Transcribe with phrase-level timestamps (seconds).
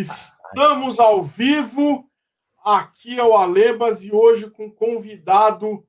[0.00, 2.04] Estamos ao vivo.
[2.64, 5.84] Aqui é o Alebas e hoje com um convidado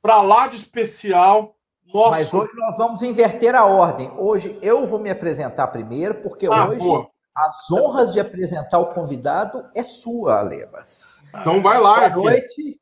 [0.00, 1.56] para lá de especial.
[1.92, 2.10] Nosso...
[2.10, 4.10] Mas hoje nós vamos inverter a ordem.
[4.16, 7.08] Hoje eu vou me apresentar primeiro, porque ah, hoje boa.
[7.34, 11.24] as honras de apresentar o convidado é sua, Alebas.
[11.40, 12.80] Então vai lá, Boa noite.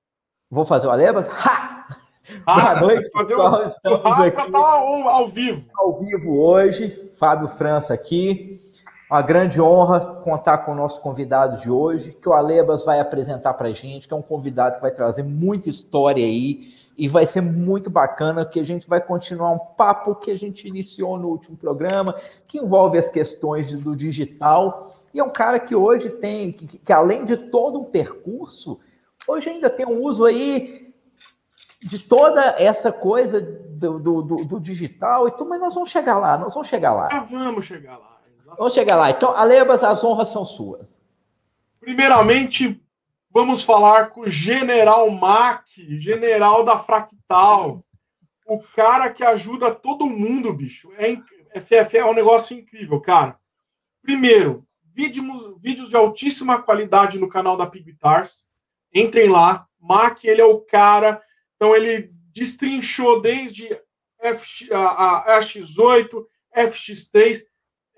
[0.51, 1.29] Vou fazer o Alebas?
[1.29, 1.87] Ha!
[2.47, 3.67] Ah, Boa noite, fazer pessoal.
[3.67, 4.53] Estamos aqui.
[4.53, 5.69] Tá ao, ao vivo.
[5.77, 7.13] Ao vivo hoje.
[7.17, 8.70] Fábio França aqui.
[9.11, 13.55] Uma grande honra contar com o nosso convidado de hoje, que o Alebas vai apresentar
[13.55, 17.27] para a gente, que é um convidado que vai trazer muita história aí e vai
[17.27, 21.27] ser muito bacana, que a gente vai continuar um papo que a gente iniciou no
[21.27, 22.15] último programa,
[22.47, 24.95] que envolve as questões do digital.
[25.13, 28.79] E é um cara que hoje tem, que, que além de todo um percurso,
[29.27, 30.95] hoje ainda tem um uso aí
[31.83, 36.17] de toda essa coisa do, do, do, do digital e tudo, mas nós vamos chegar
[36.17, 37.09] lá, nós vamos chegar lá.
[37.11, 38.10] Ah, vamos chegar lá.
[38.57, 39.11] Vamos chegar lá.
[39.11, 40.87] Então, Alebas, as honras são suas.
[41.81, 42.81] Primeiramente,
[43.31, 47.85] vamos falar com o General Mac, general da Fractal.
[48.47, 50.91] O cara que ajuda todo mundo, bicho.
[50.99, 51.17] É,
[51.61, 53.39] FF é um negócio incrível, cara.
[54.03, 58.47] Primeiro, vídeos, vídeos de altíssima qualidade no canal da Pig Guitars.
[58.93, 59.67] Entrem lá.
[59.81, 61.23] Mac, ele é o cara.
[61.57, 63.69] Então, ele destrinchou desde
[64.21, 66.27] FX, a, a FX8,
[66.57, 67.50] FX3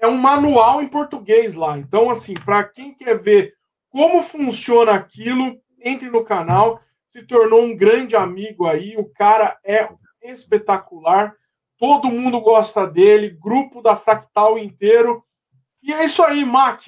[0.03, 1.79] é um manual em português lá.
[1.79, 3.55] Então, assim, para quem quer ver
[3.89, 6.81] como funciona aquilo, entre no canal.
[7.09, 8.97] Se tornou um grande amigo aí.
[8.97, 9.89] O cara é
[10.23, 11.35] espetacular.
[11.79, 13.37] Todo mundo gosta dele.
[13.41, 15.23] Grupo da Fractal inteiro.
[15.83, 16.83] E é isso aí, Mac.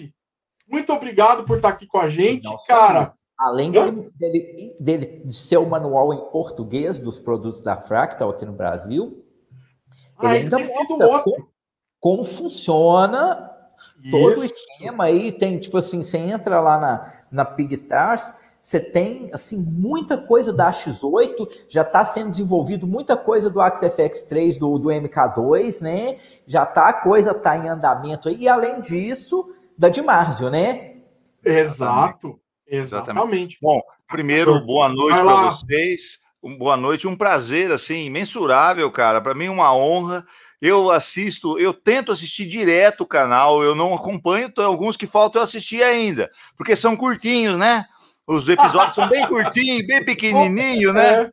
[0.67, 3.15] Muito obrigado por estar aqui com a gente, Não, cara.
[3.39, 8.53] Além dele, dele, dele, ser o manual em português dos produtos da Fractal aqui no
[8.53, 9.25] Brasil,
[10.17, 11.54] ah, ele ainda mostra outro
[12.05, 13.51] como funciona
[14.11, 14.41] todo Isso.
[14.43, 15.33] o esquema aí.
[15.33, 20.71] Tem, tipo assim, você entra lá na, na Pigtars, você tem assim muita coisa da
[20.71, 26.19] X8, já está sendo desenvolvido muita coisa do Axie FX3, do, do MK2, né?
[26.47, 30.97] Já tá, a coisa tá em andamento aí, e além disso, da de Marzio, né?
[31.43, 33.57] Exato, exatamente.
[33.63, 36.19] Bom, primeiro, boa noite para vocês.
[36.43, 39.23] Um, boa noite, um prazer assim imensurável, cara.
[39.23, 40.23] Para mim uma honra
[40.65, 45.43] eu assisto, eu tento assistir direto o canal, eu não acompanho, tem alguns que faltam
[45.43, 47.85] eu assistir ainda, porque são curtinhos, né?
[48.27, 51.25] Os episódios são bem curtinhos, bem pequenininho, né?
[51.25, 51.31] É.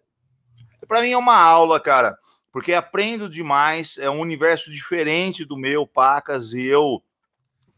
[0.86, 2.18] Para mim é uma aula, cara,
[2.52, 7.02] porque aprendo demais, é um universo diferente do meu, Pacas, e eu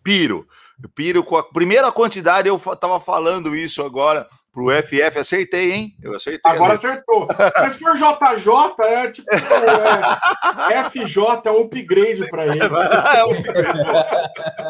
[0.01, 0.47] piro.
[0.81, 5.97] Eu piro com a primeira quantidade, eu tava falando isso agora Pro FF, acertei, hein?
[5.99, 6.39] Eu acertei.
[6.51, 7.27] Agora acertou.
[7.59, 9.27] Mas se for JJ, é tipo.
[9.33, 12.59] É, FJ é um upgrade para ele.
[13.17, 13.79] É um upgrade.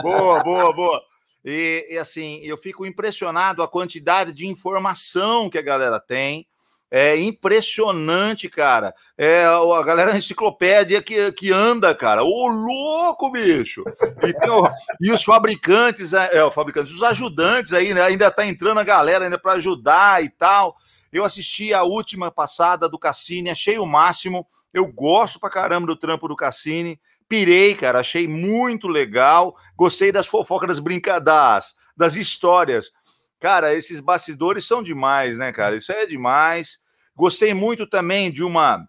[0.01, 1.01] boa, boa, boa.
[1.43, 6.47] E, e, assim, eu fico impressionado a quantidade de informação que a galera tem.
[6.95, 8.93] É impressionante, cara.
[9.17, 12.23] É a galera enciclopédia que, que anda, cara.
[12.23, 13.83] Ô, louco, bicho!
[14.21, 18.03] E, e os fabricantes, é, é, os fabricantes, os ajudantes aí, né?
[18.03, 20.77] Ainda tá entrando a galera ainda para ajudar e tal.
[21.11, 24.45] Eu assisti a última passada do Cassini, achei o máximo.
[24.71, 27.01] Eu gosto pra caramba do trampo do Cassini.
[27.27, 29.55] Pirei, cara, achei muito legal.
[29.75, 32.91] Gostei das fofocas, das brincadas, das histórias.
[33.39, 35.75] Cara, esses bastidores são demais, né, cara?
[35.75, 36.82] Isso é demais.
[37.15, 38.87] Gostei muito também de uma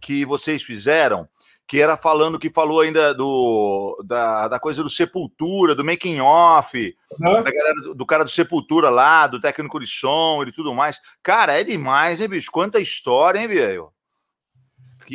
[0.00, 1.28] que vocês fizeram,
[1.66, 6.96] que era falando que falou ainda do da, da coisa do Sepultura, do making off,
[7.20, 7.42] uhum.
[7.42, 11.00] da galera do, do, cara do Sepultura lá, do técnico de som e tudo mais.
[11.22, 12.50] Cara, é demais, hein, bicho?
[12.50, 13.92] Quanta história, hein, velho?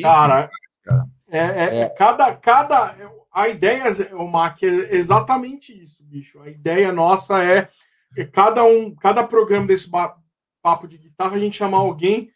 [0.01, 0.49] Cara,
[0.83, 1.05] cara.
[1.29, 2.95] É, é, é, cada cada
[3.31, 6.39] a ideia, o Mac, é exatamente isso, bicho.
[6.41, 7.69] A ideia nossa é,
[8.17, 9.89] é cada um, cada programa desse
[10.61, 12.31] papo de guitarra, a gente chamar alguém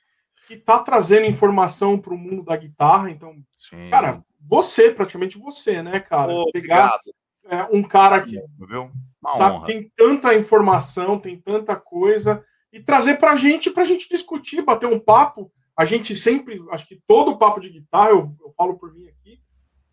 [0.48, 3.10] que tá trazendo informação para o mundo da guitarra.
[3.10, 3.90] Então, Sim.
[3.90, 6.34] cara, você, praticamente você, né, cara?
[6.54, 7.00] Pegar
[7.46, 8.92] é, um cara que Viu?
[9.36, 9.66] sabe, honra.
[9.66, 14.62] tem tanta informação, tem tanta coisa, e trazer para a gente, para a gente discutir,
[14.62, 15.52] bater um papo.
[15.78, 19.40] A gente sempre, acho que todo papo de guitarra, eu, eu falo por mim aqui,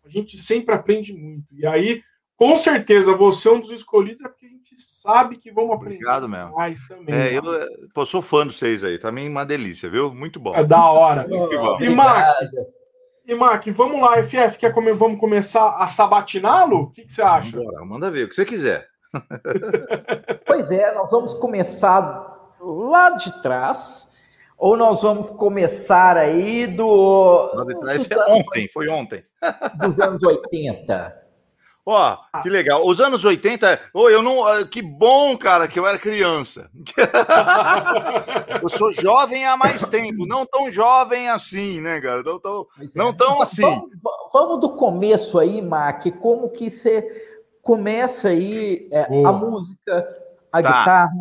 [0.03, 1.45] a gente sempre aprende muito.
[1.51, 2.03] E aí,
[2.43, 5.95] com certeza, você é um dos escolhidos, é porque a gente sabe que vamos aprender
[5.95, 6.51] Obrigado mesmo.
[6.51, 7.15] mais também.
[7.15, 7.41] É, eu
[7.93, 10.13] pô, sou fã dos seis aí, também uma delícia, viu?
[10.13, 10.53] Muito bom.
[10.53, 11.25] É da hora.
[11.79, 12.35] e Mac,
[13.25, 14.91] e Mac, vamos lá, FF, quer come...
[14.91, 16.81] vamos começar a sabatiná-lo?
[16.81, 17.55] O que, que, você acha?
[17.55, 18.89] Bora, manda ver, o que você quiser.
[20.45, 24.09] pois é, nós vamos começar lá de trás,
[24.57, 27.51] ou nós vamos começar aí do.
[27.53, 29.23] Lá de trás é ontem, foi ontem.
[29.79, 31.22] Dos anos 80.
[31.85, 32.85] Ó, oh, que legal.
[32.85, 36.69] Os anos 80, oh, eu não, ah, que bom, cara, que eu era criança.
[38.63, 42.23] eu sou jovem há mais tempo, não tão jovem assim, né, cara?
[42.23, 42.65] Não tão,
[42.95, 43.13] não é.
[43.13, 43.61] tão assim.
[43.61, 43.89] Vamos,
[44.31, 47.05] vamos, do começo aí, Mac, como que você
[47.61, 50.07] começa aí é, a música,
[50.51, 50.67] a tá.
[50.69, 51.11] guitarra.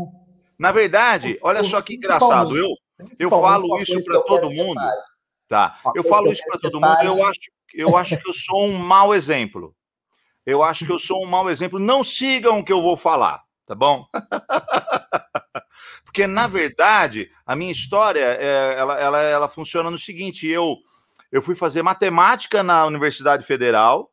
[0.57, 2.69] Na verdade, olha só que engraçado, eu
[3.19, 4.81] eu falo isso para todo mundo.
[5.49, 5.77] Tá.
[5.95, 7.03] Eu falo isso para todo mundo.
[7.03, 7.41] Eu acho,
[7.75, 9.75] eu acho que eu sou um mau exemplo.
[10.45, 11.79] Eu acho que eu sou um mau exemplo.
[11.79, 14.07] Não sigam o que eu vou falar, tá bom?
[16.05, 20.77] Porque, na verdade, a minha história é, ela, ela, ela funciona no seguinte: eu,
[21.31, 24.13] eu fui fazer matemática na Universidade Federal.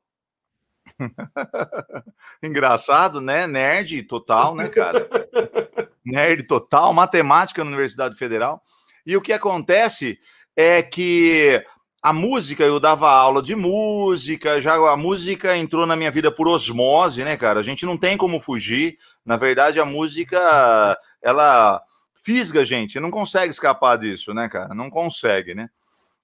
[2.42, 3.48] Engraçado, né?
[3.48, 5.10] Nerd total, né, cara?
[6.06, 8.64] Nerd total, matemática na Universidade Federal.
[9.06, 10.20] E o que acontece
[10.56, 11.64] é que
[12.02, 16.48] a música, eu dava aula de música, já a música entrou na minha vida por
[16.48, 17.60] osmose, né, cara?
[17.60, 18.98] A gente não tem como fugir.
[19.26, 21.82] Na verdade, a música, ela
[22.16, 24.74] fisga a gente, não consegue escapar disso, né, cara?
[24.74, 25.70] Não consegue, né?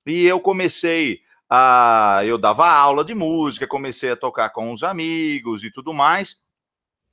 [0.05, 1.19] E eu comecei
[1.49, 2.21] a.
[2.23, 6.37] Eu dava aula de música, comecei a tocar com os amigos e tudo mais,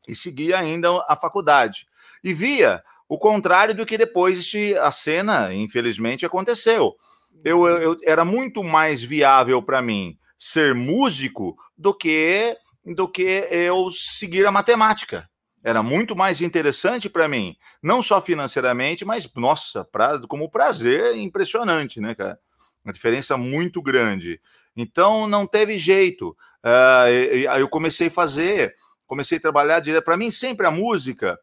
[0.06, 1.88] e segui ainda a faculdade.
[2.22, 6.96] E via o contrário do que depois a cena, infelizmente, aconteceu
[7.44, 13.92] eu, eu era muito mais viável para mim ser músico do que do que eu
[13.92, 15.28] seguir a matemática.
[15.62, 22.00] Era muito mais interessante para mim, não só financeiramente, mas nossa, pra, como prazer impressionante,
[22.00, 22.36] né, cara?
[22.84, 24.40] Uma diferença muito grande.
[24.76, 26.36] Então não teve jeito.
[26.64, 28.74] Uh, eu comecei a fazer,
[29.06, 30.04] comecei a trabalhar direto.
[30.04, 31.38] Para mim, sempre a música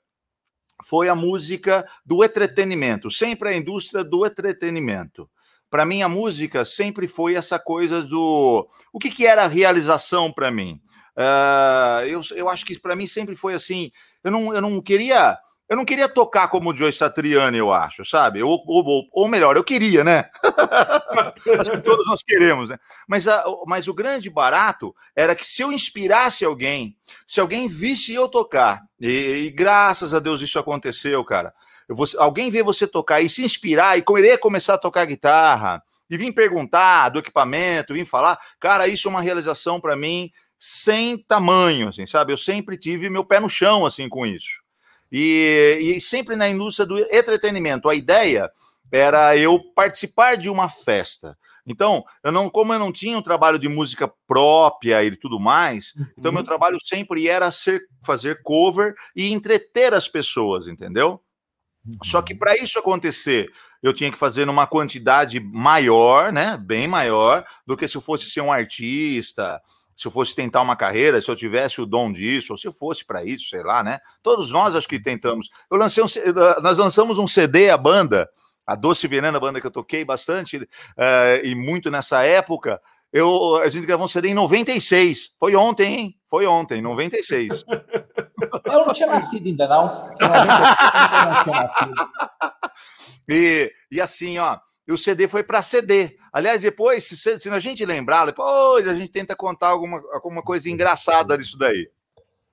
[0.84, 5.30] foi a música do entretenimento, sempre a indústria do entretenimento
[5.70, 10.50] para mim a música sempre foi essa coisa do o que, que era realização para
[10.52, 10.82] mim.
[11.16, 13.92] Uh, eu, eu acho que para mim sempre foi assim.
[14.24, 15.38] Eu não, eu não queria
[15.70, 18.42] eu não queria tocar como o Joe Satriani, eu acho, sabe?
[18.42, 20.28] Ou, ou, ou melhor, eu queria, né?
[21.60, 22.80] acho que todos nós queremos, né?
[23.08, 28.12] Mas, a, mas o grande barato era que se eu inspirasse alguém, se alguém visse
[28.12, 31.54] eu tocar, e, e graças a Deus isso aconteceu, cara
[32.18, 36.34] alguém vê você tocar e se inspirar e querer começar a tocar guitarra e vir
[36.34, 42.06] perguntar do equipamento, vir falar, cara, isso é uma realização para mim sem tamanho, assim,
[42.06, 42.34] sabe?
[42.34, 44.62] Eu sempre tive meu pé no chão, assim, com isso.
[45.12, 47.90] E, e sempre na indústria do entretenimento.
[47.90, 48.52] A ideia
[48.92, 51.38] era eu participar de uma festa.
[51.66, 55.94] Então, eu não, como eu não tinha um trabalho de música própria e tudo mais,
[55.96, 56.06] uhum.
[56.18, 56.46] então meu uhum.
[56.46, 61.22] trabalho sempre era ser, fazer cover e entreter as pessoas, entendeu?
[62.04, 66.58] Só que para isso acontecer, eu tinha que fazer numa quantidade maior, né?
[66.58, 69.62] Bem maior do que se eu fosse ser um artista,
[69.96, 72.74] se eu fosse tentar uma carreira, se eu tivesse o dom disso, ou se eu
[72.74, 74.00] fosse para isso, sei lá, né?
[74.22, 75.50] Todos nós acho que tentamos.
[75.70, 76.08] Eu lancei um,
[76.62, 78.30] nós lançamos um CD a banda,
[78.66, 80.68] a Doce Veneno, a banda que eu toquei bastante uh,
[81.44, 82.82] e muito nessa época.
[83.12, 85.36] Eu, a gente gravou um CD em 96.
[85.40, 86.16] Foi ontem, hein?
[86.30, 87.66] Foi ontem, 96.
[88.66, 90.10] Eu não tinha nascido ainda, não.
[93.30, 94.58] e, e assim, ó,
[94.90, 96.18] o CD foi para CD.
[96.32, 100.70] Aliás, depois, se, se a gente lembrar, depois a gente tenta contar alguma, alguma coisa
[100.70, 101.90] engraçada disso daí.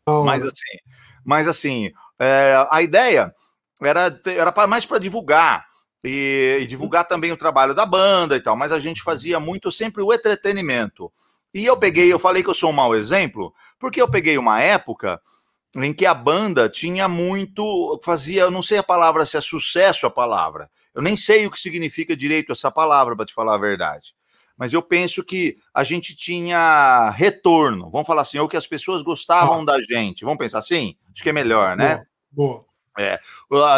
[0.07, 0.25] Oh.
[0.25, 0.79] Mas assim,
[1.25, 3.35] mas assim, é, a ideia
[3.83, 5.67] era, era mais para divulgar.
[6.05, 9.73] E, e, divulgar também o trabalho da banda e tal, mas a gente fazia muito
[9.73, 11.13] sempre o entretenimento.
[11.53, 14.63] E eu peguei, eu falei que eu sou um mau exemplo, porque eu peguei uma
[14.63, 15.21] época
[15.85, 20.07] em que a banda tinha muito, fazia, eu não sei a palavra se é sucesso
[20.07, 20.71] a palavra.
[20.95, 24.15] Eu nem sei o que significa direito essa palavra para te falar a verdade.
[24.57, 27.91] Mas eu penso que a gente tinha retorno.
[27.91, 29.65] Vamos falar assim, ou que as pessoas gostavam ah.
[29.67, 30.25] da gente.
[30.25, 30.97] Vamos pensar assim?
[31.13, 32.05] Acho que é melhor, né?
[32.33, 32.65] Boa.
[32.99, 33.21] É,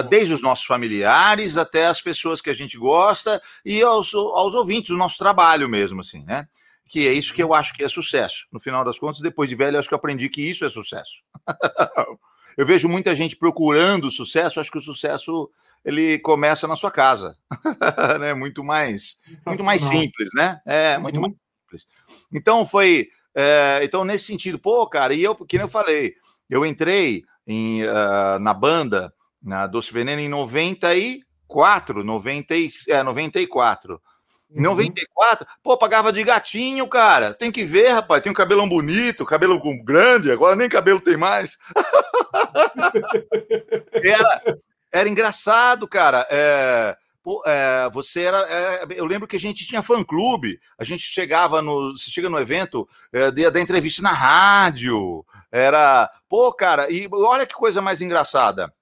[0.09, 4.91] desde os nossos familiares até as pessoas que a gente gosta e aos, aos ouvintes
[4.91, 6.47] do nosso trabalho mesmo, assim, né?
[6.89, 8.47] Que é isso que eu acho que é sucesso.
[8.53, 10.71] No final das contas, depois de velho, eu acho que eu aprendi que isso é
[10.71, 11.23] sucesso.
[12.57, 15.51] eu vejo muita gente procurando sucesso, acho que o sucesso
[15.85, 17.37] ele começa na sua casa,
[18.21, 18.35] né?
[18.35, 20.61] Muito mais, muito mais simples, né?
[20.67, 21.23] É muito uhum.
[21.23, 21.87] mais simples.
[22.33, 26.15] Então foi, é, então nesse sentido, pô, cara, e eu, que eu falei,
[26.49, 32.55] eu entrei em, uh, na banda na Doce Veneno em 94, 90,
[32.89, 34.03] é, 94.
[34.51, 35.57] Em 94, uhum.
[35.63, 37.35] pô, pagava de gatinho, cara.
[37.35, 38.23] Tem que ver, rapaz.
[38.23, 41.59] Tem um cabelão bonito, cabelo grande, agora nem cabelo tem mais.
[44.03, 44.59] era,
[44.91, 46.27] era engraçado, cara.
[46.31, 48.39] É, pô, é, você era.
[48.49, 51.99] É, eu lembro que a gente tinha fã-clube, a gente chegava no.
[51.99, 55.27] Você chega no evento é, da entrevista na rádio.
[55.53, 56.11] Era.
[56.27, 58.73] Pô, cara, e olha que coisa mais engraçada.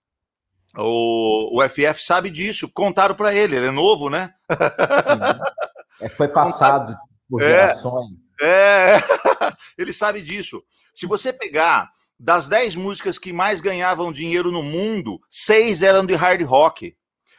[0.78, 4.32] O, o FF sabe disso, contaram para ele, ele é novo, né?
[5.98, 6.94] É, foi passado
[7.26, 7.48] por É.
[7.48, 8.10] gerações.
[8.38, 8.96] É,
[9.78, 10.62] ele sabe disso.
[10.92, 11.90] Se você pegar
[12.20, 16.94] das 10 músicas que mais ganhavam dinheiro no mundo, seis eram de hard rock.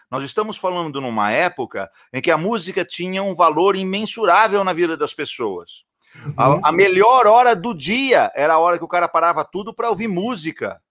[0.10, 4.96] Nós estamos falando numa época em que a música tinha um valor imensurável na vida
[4.96, 5.84] das pessoas.
[6.26, 6.34] Uhum.
[6.64, 9.90] A, a melhor hora do dia era a hora que o cara parava tudo para
[9.90, 10.82] ouvir música.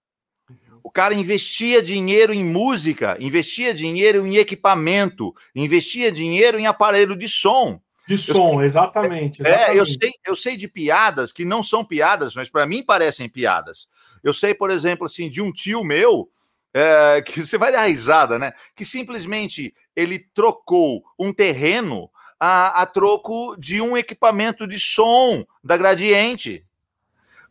[0.87, 7.27] O cara investia dinheiro em música, investia dinheiro em equipamento, investia dinheiro em aparelho de
[7.27, 7.81] som.
[8.07, 9.45] De som, exatamente.
[9.45, 9.99] É, eu exatamente.
[9.99, 13.89] sei, eu sei de piadas que não são piadas, mas para mim parecem piadas.
[14.23, 16.29] Eu sei, por exemplo, assim, de um tio meu,
[16.73, 18.53] é, que você vai dar risada, né?
[18.73, 25.75] Que simplesmente ele trocou um terreno a, a troco de um equipamento de som da
[25.75, 26.65] Gradiente.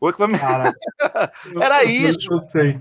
[0.00, 0.40] O equipamento...
[0.40, 0.74] Cara,
[1.60, 2.32] Era isso.
[2.32, 2.78] Eu sei.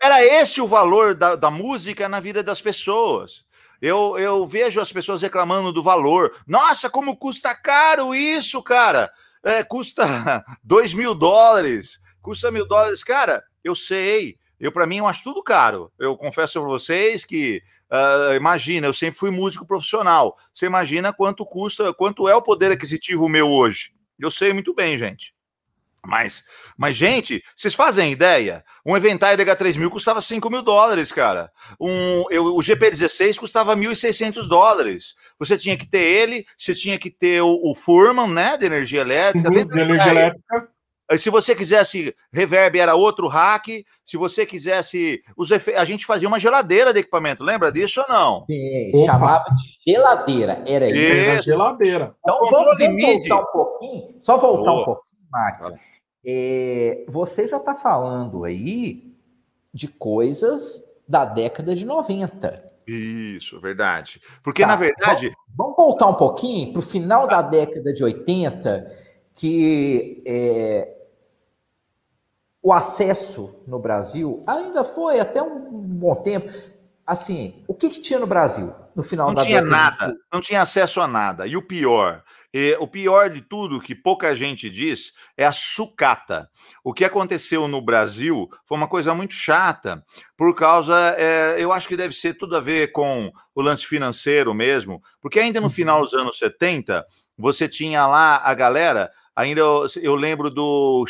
[0.00, 3.44] Era esse o valor da, da música na vida das pessoas.
[3.80, 6.34] Eu, eu vejo as pessoas reclamando do valor.
[6.46, 9.10] Nossa, como custa caro isso, cara!
[9.42, 10.04] É, custa
[10.62, 13.02] dois mil dólares, custa mil dólares.
[13.02, 14.38] Cara, eu sei.
[14.58, 15.90] Eu, para mim, eu acho tudo caro.
[15.98, 20.36] Eu confesso para vocês que, ah, imagina, eu sempre fui músico profissional.
[20.52, 23.92] Você imagina quanto custa, quanto é o poder aquisitivo meu hoje.
[24.18, 25.34] Eu sei muito bem, gente.
[26.06, 26.42] Mas,
[26.78, 28.64] mas, gente, vocês fazem ideia?
[28.84, 31.50] Um Aventai DH3000 custava 5 mil dólares, cara.
[31.78, 35.14] Um, eu, o GP16 custava 1.600 dólares.
[35.38, 39.02] Você tinha que ter ele, você tinha que ter o, o Furman, né, de energia
[39.02, 39.48] elétrica.
[39.48, 40.68] Uhum, de energia aí, elétrica.
[41.18, 43.84] Se você quisesse reverb, era outro rack.
[44.06, 45.22] Se você quisesse.
[45.36, 45.74] Os efe...
[45.74, 48.44] A gente fazia uma geladeira de equipamento, lembra disso ou não?
[48.46, 49.12] Sim, Opa.
[49.12, 50.62] chamava de geladeira.
[50.66, 51.42] Era isso.
[51.42, 52.14] Geladeira.
[52.20, 54.14] Então, Controle vamos, vamos voltar um pouquinho.
[54.20, 54.82] Só voltar Boa.
[54.82, 55.89] um pouquinho, Marcos.
[56.24, 59.14] É, você já está falando aí
[59.72, 62.70] de coisas da década de 90.
[62.86, 64.20] Isso, verdade.
[64.42, 65.32] Porque, Tá, na verdade.
[65.56, 68.90] Vamos voltar um pouquinho para o final da década de 80,
[69.34, 70.96] que é,
[72.62, 76.50] o acesso no Brasil ainda foi até um bom tempo.
[77.06, 79.90] Assim, o que, que tinha no Brasil no final Não da tinha década?
[79.96, 81.46] de nada, não tinha acesso a nada.
[81.46, 86.50] E o pior, eh, o pior de tudo, que pouca gente diz, é a sucata.
[86.82, 90.04] O que aconteceu no Brasil foi uma coisa muito chata,
[90.36, 94.52] por causa, eh, eu acho que deve ser tudo a ver com o lance financeiro
[94.52, 97.04] mesmo, porque ainda no final dos anos 70,
[97.36, 101.04] você tinha lá a galera, ainda eu, eu lembro do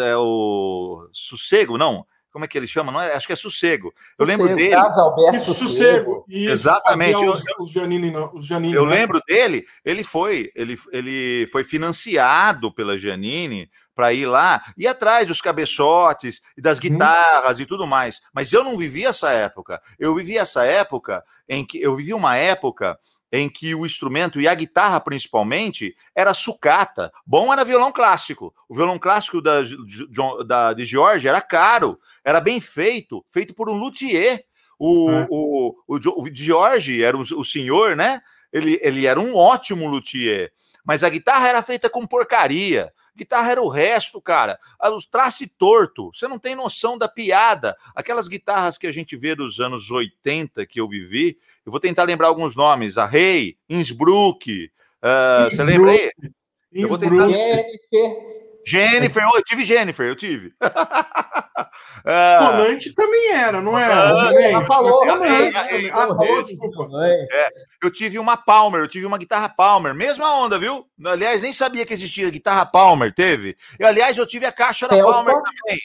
[0.00, 2.90] é, o Sossego, não, como é que ele chama?
[2.90, 3.94] Não é, acho que é Sossego.
[4.18, 4.74] Eu lembro Sossego, dele.
[4.74, 6.24] Carlos Alberto Isso, Sossego.
[6.28, 7.24] Isso, Exatamente.
[7.24, 8.96] Os, os Janine, não, os Janine, Eu né?
[8.96, 15.28] lembro dele, ele foi, ele, ele foi financiado pela Janine para ir lá e atrás
[15.28, 18.20] dos cabeçotes e das guitarras e tudo mais.
[18.34, 19.80] Mas eu não vivi essa época.
[19.96, 22.98] Eu vivi essa época em que eu vivi uma época
[23.36, 27.12] em que o instrumento e a guitarra principalmente era sucata.
[27.26, 28.54] Bom era violão clássico.
[28.68, 29.54] O violão clássico da,
[30.46, 34.44] da, de George era caro, era bem feito, feito por um luthier.
[34.78, 35.26] O, É.
[35.28, 38.22] o, o, o George era o, o senhor, né?
[38.52, 40.52] Ele, ele era um ótimo luthier,
[40.84, 42.92] mas a guitarra era feita com porcaria.
[43.16, 44.58] Guitarra era o resto, cara.
[44.78, 46.10] Ah, Os trace torto.
[46.12, 47.76] Você não tem noção da piada.
[47.94, 51.38] Aquelas guitarras que a gente vê dos anos 80 que eu vivi.
[51.64, 52.98] Eu vou tentar lembrar alguns nomes.
[52.98, 54.70] A Rei, Innsbruck.
[55.00, 56.10] ah, você lembra aí?
[56.72, 58.43] Eu vou tentar- Innsbruck.
[58.66, 59.24] Jennifer.
[59.32, 60.52] Oh, eu tive Jennifer, eu tive.
[62.06, 64.10] Ah, Tonante também era, não era?
[64.56, 65.30] Ah, falou, Também.
[65.32, 65.86] é,
[67.32, 67.48] é,
[67.82, 69.94] eu tive uma Palmer, eu tive uma guitarra Palmer.
[69.94, 70.86] Mesma onda, viu?
[71.02, 73.56] Aliás, nem sabia que existia guitarra Palmer, teve.
[73.78, 75.02] Eu, aliás, eu tive a caixa da.
[75.02, 75.78] Palmer também.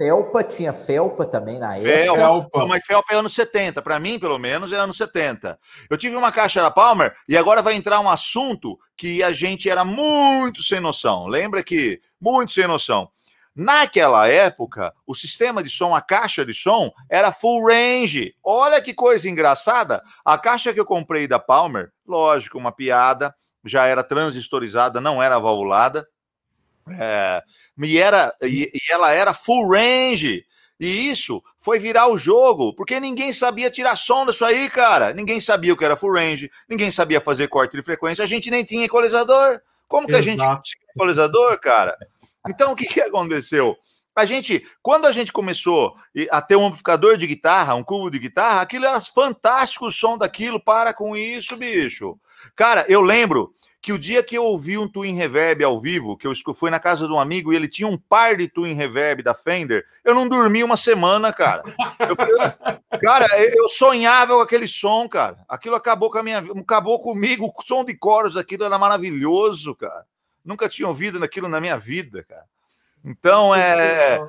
[0.00, 1.92] Felpa, tinha Felpa também na época.
[1.92, 2.58] Felpa.
[2.58, 5.58] Não, mas Felpa é anos 70, para mim, pelo menos, é anos 70.
[5.90, 9.68] Eu tive uma caixa da Palmer e agora vai entrar um assunto que a gente
[9.68, 11.26] era muito sem noção.
[11.26, 13.10] Lembra que muito sem noção.
[13.54, 18.34] Naquela época, o sistema de som, a caixa de som, era full range.
[18.42, 20.02] Olha que coisa engraçada.
[20.24, 25.38] A caixa que eu comprei da Palmer, lógico, uma piada, já era transistorizada, não era
[25.38, 26.08] valvulada.
[26.98, 27.42] É,
[27.78, 30.44] e, era, e, e ela era full range.
[30.78, 35.12] E isso foi virar o jogo, porque ninguém sabia tirar som disso aí, cara.
[35.12, 38.50] Ninguém sabia o que era full range, ninguém sabia fazer corte de frequência, a gente
[38.50, 39.60] nem tinha equalizador.
[39.86, 40.62] Como que a gente Exato.
[40.62, 41.96] tinha equalizador, cara?
[42.48, 43.76] Então, o que, que aconteceu?
[44.16, 45.94] A gente, quando a gente começou
[46.30, 50.16] a ter um amplificador de guitarra, um cubo de guitarra, aquilo era fantástico o som
[50.16, 50.62] daquilo.
[50.62, 52.18] Para com isso, bicho.
[52.56, 56.26] Cara, eu lembro que o dia que eu ouvi um Twin Reverb ao vivo, que
[56.26, 59.22] eu fui na casa de um amigo e ele tinha um par de Twin Reverb
[59.22, 61.62] da Fender, eu não dormi uma semana, cara.
[61.98, 62.16] Eu,
[63.00, 65.38] cara, eu sonhava com aquele som, cara.
[65.48, 67.46] Aquilo acabou com a minha vida, acabou comigo.
[67.46, 70.04] O som de coros, aquilo era maravilhoso, cara.
[70.44, 72.44] Nunca tinha ouvido aquilo na minha vida, cara.
[73.02, 74.20] Então, é.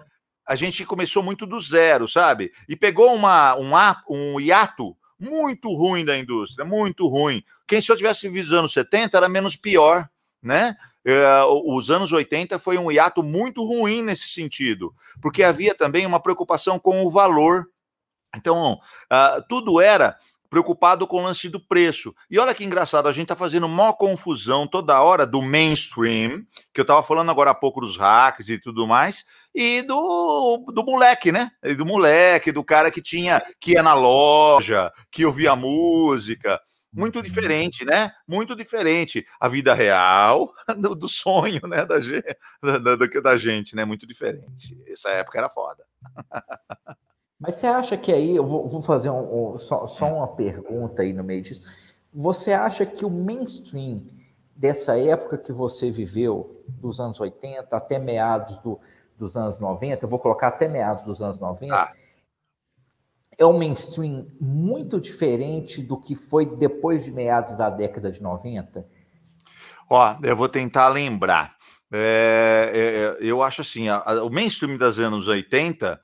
[0.45, 2.51] A gente começou muito do zero, sabe?
[2.67, 3.71] E pegou uma, um,
[4.09, 7.43] um hiato muito ruim da indústria, muito ruim.
[7.67, 10.09] Quem se eu tivesse vivido os anos 70 era menos pior,
[10.41, 10.75] né?
[11.05, 16.19] É, os anos 80 foi um hiato muito ruim nesse sentido, porque havia também uma
[16.19, 17.67] preocupação com o valor.
[18.35, 20.17] Então, uh, tudo era
[20.51, 22.13] preocupado com o lance do preço.
[22.29, 26.81] E olha que engraçado, a gente está fazendo maior confusão toda hora do mainstream, que
[26.81, 31.31] eu estava falando agora há pouco dos hacks e tudo mais, e do, do moleque,
[31.31, 31.49] né?
[31.63, 36.61] E do moleque, do cara que tinha que ia na loja, que ouvia música.
[36.93, 37.21] Muito uhum.
[37.21, 38.11] diferente, né?
[38.27, 39.25] Muito diferente.
[39.39, 41.85] A vida real do, do sonho, né?
[41.85, 43.85] Da, da, da, da gente, né?
[43.85, 44.77] Muito diferente.
[44.85, 45.85] Essa época era foda.
[47.41, 51.01] Mas você acha que aí, eu vou, vou fazer um, um, só, só uma pergunta
[51.01, 51.67] aí no meio disso.
[52.13, 54.03] Você acha que o mainstream
[54.55, 58.79] dessa época que você viveu, dos anos 80 até meados do,
[59.17, 61.91] dos anos 90, eu vou colocar até meados dos anos 90, ah.
[63.35, 68.85] é um mainstream muito diferente do que foi depois de meados da década de 90?
[69.89, 71.55] Ó, eu vou tentar lembrar.
[71.91, 75.99] É, é, é, eu acho assim, a, a, o mainstream dos anos 80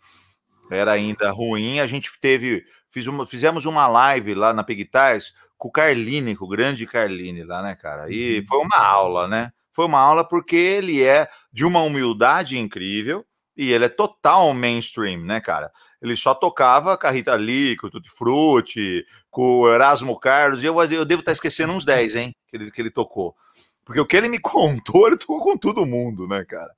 [0.69, 1.79] era ainda ruim.
[1.79, 6.45] A gente teve, fiz uma, fizemos uma live lá na Pigtars com o Carline, com
[6.45, 8.11] o grande Carline lá, né, cara?
[8.11, 8.45] E uhum.
[8.45, 9.51] foi uma aula, né?
[9.71, 15.21] Foi uma aula porque ele é de uma humildade incrível e ele é total mainstream,
[15.21, 15.71] né, cara?
[16.01, 20.61] Ele só tocava com a Rita Lee, com o Tutti Frutti, com o Erasmo Carlos,
[20.61, 23.35] e eu, eu devo estar esquecendo uns 10, hein, que ele, que ele tocou.
[23.83, 26.71] Porque o que ele me contou, ele tocou com todo mundo, né, cara?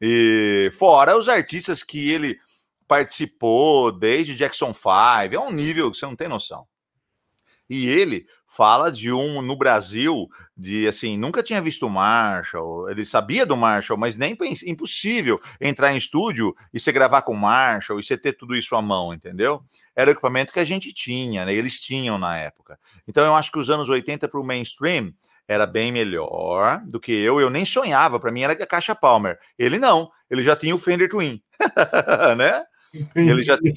[0.00, 2.38] E fora os artistas que ele
[2.86, 4.88] participou desde Jackson 5,
[5.32, 6.66] é um nível que você não tem noção.
[7.68, 13.04] E ele fala de um no Brasil de assim, nunca tinha visto o Marshall, ele
[13.04, 18.04] sabia do Marshall, mas nem impossível entrar em estúdio e você gravar com Marshall e
[18.04, 19.62] você ter tudo isso à mão, entendeu?
[19.96, 21.54] Era o equipamento que a gente tinha, né?
[21.54, 22.78] Eles tinham na época.
[23.08, 25.12] Então eu acho que os anos 80 para o mainstream
[25.48, 27.40] era bem melhor do que eu.
[27.40, 29.38] Eu nem sonhava, para mim era a caixa Palmer.
[29.58, 31.42] Ele não, ele já tinha o Fender Twin,
[32.36, 32.64] né?
[33.14, 33.74] Ele já tinha.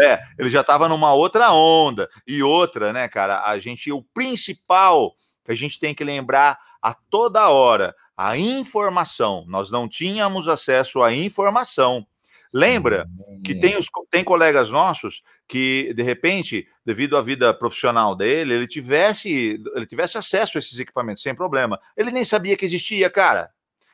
[0.00, 2.08] É, ele já estava numa outra onda.
[2.26, 3.44] E outra, né, cara?
[3.44, 9.44] A gente, o principal que a gente tem que lembrar a toda hora, a informação.
[9.48, 12.06] Nós não tínhamos acesso à informação.
[12.52, 13.06] Lembra
[13.44, 18.66] que tem, os, tem colegas nossos que, de repente, devido à vida profissional dele, ele
[18.66, 21.78] tivesse, ele tivesse acesso a esses equipamentos sem problema.
[21.96, 23.50] Ele nem sabia que existia, cara.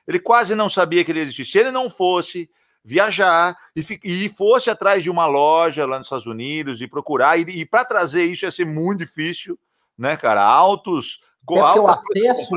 [0.07, 1.45] Ele quase não sabia que ele existia.
[1.45, 2.49] Se ele não fosse
[2.85, 7.43] viajar e, e fosse atrás de uma loja lá nos Estados Unidos e procurar, e,
[7.43, 9.59] e para trazer isso ia ser muito difícil,
[9.97, 10.43] né, cara?
[10.43, 11.23] Altos.
[11.47, 12.55] Com é o acesso,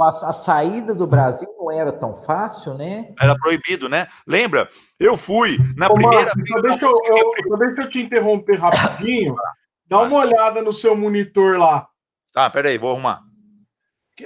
[0.00, 3.12] a, a, saída do Brasil não era tão fácil, né?
[3.20, 4.06] Era proibido, né?
[4.26, 4.66] Lembra?
[4.98, 6.24] Eu fui na Ô, primeira.
[6.24, 9.34] Marcos, só, deixa eu, eu, só deixa eu te interromper rapidinho.
[9.86, 11.86] Dá uma olhada no seu monitor lá.
[12.34, 13.20] Ah, peraí, vou arrumar.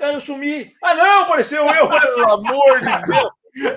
[0.01, 0.73] Ah, eu sumi.
[0.83, 3.31] Ah, não, apareceu eu, pelo amor de Deus.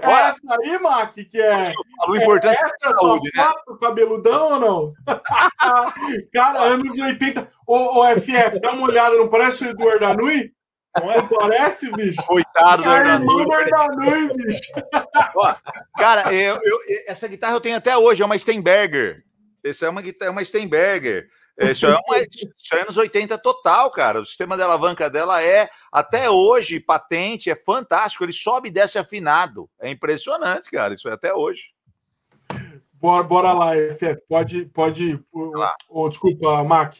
[0.03, 1.71] Olha, essa aí, Mac, que é.
[2.07, 3.51] O importante é essa é saúde, né?
[3.79, 4.93] cabeludão ou não?
[6.33, 7.47] Cara, anos 80.
[7.65, 10.51] Ô, ô, FF, dá uma olhada, não parece o Eduardo Anui?
[10.99, 11.21] Não é?
[11.21, 12.21] Parece, bicho?
[12.25, 13.45] Coitado do Ardanui.
[13.53, 14.61] Ardanui, bicho.
[15.35, 15.55] Ó,
[15.97, 19.23] cara, eu, eu, essa guitarra eu tenho até hoje, é uma Steinberger.
[19.63, 21.29] Essa é uma guitarra, é uma Steinberger.
[21.57, 24.21] Isso é, uma, isso é anos 80 total, cara.
[24.21, 28.23] O sistema de alavanca dela é, até hoje, patente, é fantástico.
[28.23, 29.67] Ele sobe e desce afinado.
[29.79, 30.93] É impressionante, cara.
[30.93, 31.73] Isso é até hoje.
[32.93, 34.21] Bora, bora lá, FF.
[34.29, 35.19] Pode, pode.
[35.89, 36.95] Oh, desculpa, Mac.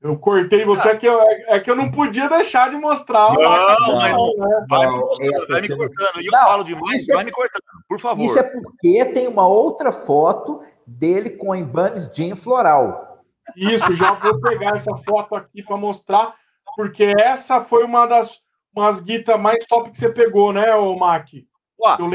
[0.00, 0.92] Eu cortei você, ah.
[0.92, 3.32] é, que eu, é, que eu não podia deixar de mostrar.
[3.32, 4.66] Não, mas não, né?
[4.68, 6.20] vai, me mostrando, vai me cortando.
[6.20, 8.24] E eu falo demais, vai me cortando, por favor.
[8.24, 13.05] Isso é porque tem uma outra foto dele com a Ibanez Jean Floral.
[13.54, 16.34] Isso, já vou pegar essa foto aqui para mostrar,
[16.74, 18.40] porque essa foi uma das
[18.74, 21.28] umas guitas mais top que você pegou, né, o Mac?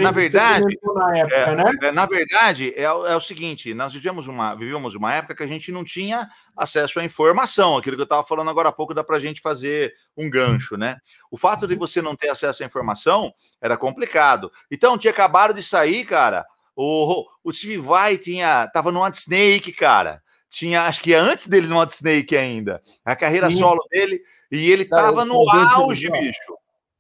[0.02, 1.72] na verdade, na, época, é, né?
[1.84, 5.48] é, na verdade é, é, o seguinte: nós vivemos uma, vivemos uma época que a
[5.48, 7.78] gente não tinha acesso à informação.
[7.78, 10.78] Aquilo que eu estava falando agora há pouco dá para a gente fazer um gancho,
[10.78, 10.98] né?
[11.30, 14.52] O fato de você não ter acesso à informação era complicado.
[14.70, 16.44] Então tinha acabado de sair, cara,
[16.76, 20.24] O, o Steve Vai tinha, tava no Snake, cara.
[20.51, 22.81] Tinha, acho que antes dele no Snake ainda.
[23.05, 23.57] A carreira Sim.
[23.57, 24.21] solo dele.
[24.51, 26.57] E ele Não, tava no auge, bicho.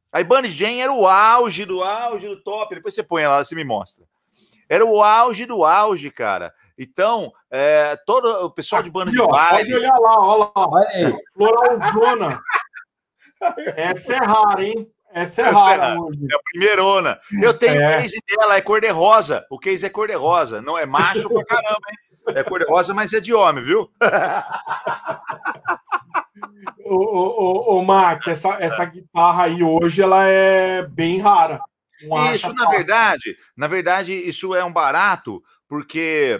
[0.09, 2.73] Aí Bunny Jane era o auge do auge do top.
[2.73, 4.05] Depois você põe lá, você me mostra.
[4.69, 6.53] Era o auge do auge, cara.
[6.77, 9.69] Então, é, todo o pessoal de banda de baile.
[9.69, 10.67] Pode olhar lá, olha lá.
[10.69, 11.13] Olha aí.
[11.33, 12.41] Floral Zona.
[13.75, 14.89] Essa é rara, hein?
[15.13, 16.19] Essa é Essa rara é, hoje.
[16.31, 17.19] É a primeirona.
[17.41, 17.95] Eu tenho é.
[17.95, 19.45] o case dela, é cor-de-rosa.
[19.49, 20.61] O case é cor-de-rosa.
[20.61, 22.10] Não é macho pra caramba, hein?
[22.27, 23.89] É cor-de-rosa, mas é de homem, viu?
[26.85, 31.59] ô, ô, ô, ô Mac, essa, essa guitarra aí hoje ela é bem rara.
[32.33, 36.39] isso, na verdade, na verdade, isso é um barato, porque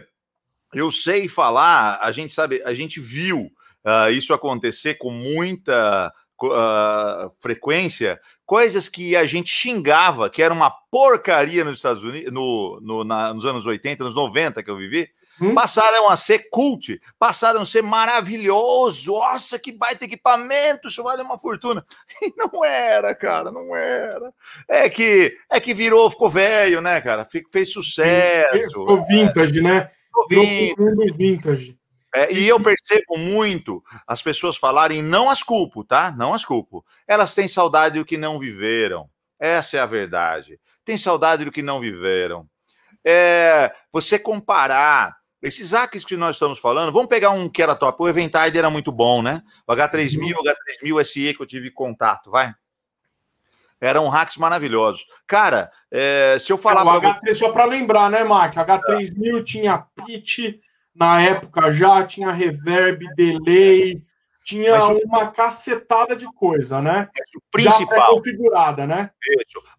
[0.74, 3.52] eu sei falar, a gente sabe, a gente viu
[3.86, 6.12] uh, isso acontecer com muita
[6.44, 12.80] uh, frequência, coisas que a gente xingava, que era uma porcaria nos Estados Unidos, no,
[12.82, 15.08] no na, nos anos 80, nos 90 que eu vivi,
[15.42, 15.54] hum?
[15.56, 19.14] passaram a ser cult, passaram a ser maravilhoso.
[19.14, 21.86] Nossa, que baita equipamento, isso vale uma fortuna.
[22.22, 24.32] E não era, cara, não era.
[24.68, 27.28] É que é que virou, ficou velho, né, cara?
[27.52, 28.70] Fez sucesso.
[28.70, 29.90] Ficou vintage, né?
[30.06, 31.14] Ficou vintage.
[31.18, 31.82] vintage.
[32.14, 36.12] É, e eu percebo muito as pessoas falarem, não as culpo, tá?
[36.12, 36.86] Não as culpo.
[37.08, 39.10] Elas têm saudade do que não viveram.
[39.40, 40.60] Essa é a verdade.
[40.84, 42.48] Tem saudade do que não viveram.
[43.06, 48.04] É, você comparar esses hacks que nós estamos falando, vamos pegar um que era top.
[48.04, 49.42] O Eventide era muito bom, né?
[49.68, 52.54] O H3000, o H3000 SE que eu tive contato, vai.
[53.80, 55.04] Eram hacks maravilhosos.
[55.26, 56.82] Cara, é, se eu falar.
[56.82, 58.54] É, o H3, só para lembrar, né, Mark?
[58.54, 60.60] H3000 tinha pitch,
[60.94, 64.04] na época já tinha reverb, delay,
[64.44, 65.32] tinha mas uma o...
[65.32, 67.10] cacetada de coisa, né?
[67.18, 69.12] Mas o principal, já configurada, né?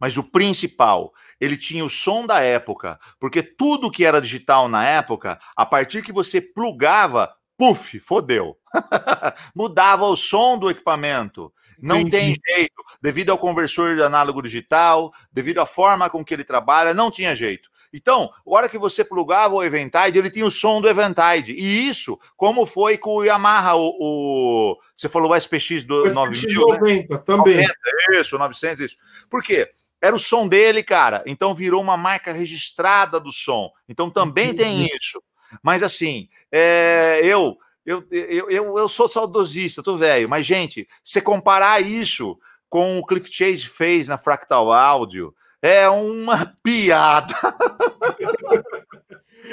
[0.00, 4.86] Mas o principal, ele tinha o som da época, porque tudo que era digital na
[4.86, 8.56] época, a partir que você plugava, puf, fodeu.
[9.52, 11.52] Mudava o som do equipamento.
[11.80, 12.40] Não Entendi.
[12.40, 16.94] tem jeito, devido ao conversor de análogo digital, devido à forma com que ele trabalha,
[16.94, 17.68] não tinha jeito.
[17.92, 21.54] Então, a hora que você plugava o Eventide, ele tinha o som do Eventide.
[21.54, 26.14] E isso, como foi com o Yamaha, o, o você falou o SPX do o
[26.14, 27.22] 9000, 90 né?
[27.26, 27.56] também.
[27.56, 27.74] 90,
[28.12, 28.96] isso, 900, isso.
[29.28, 29.68] Por quê?
[30.02, 31.22] Era o som dele, cara.
[31.26, 33.70] Então virou uma marca registrada do som.
[33.88, 35.22] Então também tem isso.
[35.62, 40.28] Mas assim, é, eu, eu, eu, eu, eu sou saudosista, tô velho.
[40.28, 42.36] Mas, gente, você comparar isso
[42.68, 47.34] com o Cliff Chase fez na Fractal Audio, é uma piada.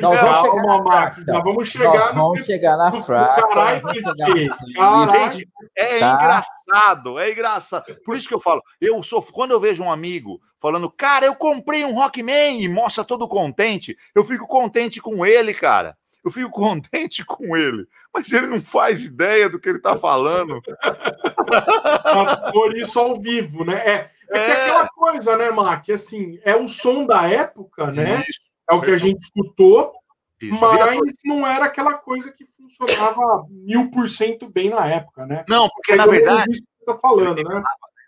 [0.02, 1.43] Nós é, vamos chegar na máquina.
[1.43, 3.41] vamos chegar, Nós vamos chegar na frase.
[3.41, 4.02] Caralho, que
[5.19, 6.13] Gente, é tá.
[6.13, 7.95] engraçado, é engraçado.
[8.06, 11.36] Por isso que eu falo, eu sou quando eu vejo um amigo falando, cara, eu
[11.36, 15.97] comprei um Rockman e mostra todo contente, eu fico contente com ele, cara.
[16.23, 20.62] Eu fico contente com ele, mas ele não faz ideia do que ele está falando.
[22.52, 23.82] Por isso ao vivo, né?
[23.86, 24.52] É, é, é.
[24.52, 25.89] aquela coisa, né, Mac?
[25.89, 28.23] Assim, é o som da época, né?
[28.28, 29.93] Isso, é o que a gente escutou,
[30.41, 35.43] isso, mas não era aquela coisa que funcionava mil por cento bem na época, né?
[35.49, 36.60] Não, porque na verdade.
[36.79, 37.62] Você tá falando, ele né?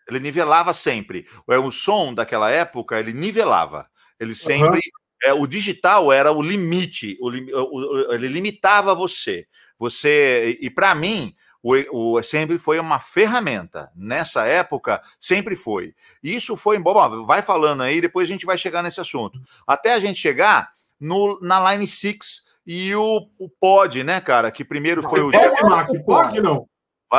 [0.07, 1.27] Ele nivelava sempre.
[1.49, 3.87] É, o som daquela época, ele nivelava.
[4.19, 4.77] Ele sempre.
[4.77, 4.79] Uhum.
[5.23, 9.45] É, o digital era o limite, o, o, ele limitava você.
[9.77, 13.91] Você e para mim o, o, sempre foi uma ferramenta.
[13.95, 15.93] Nessa época, sempre foi.
[16.23, 16.79] Isso foi.
[16.79, 19.39] Bom, vai falando aí, depois a gente vai chegar nesse assunto.
[19.65, 24.51] Até a gente chegar no, na Line 6 e o, o Pod, né, cara?
[24.51, 25.31] Que primeiro foi o.
[25.31, 26.67] Pode, Mac, pode não?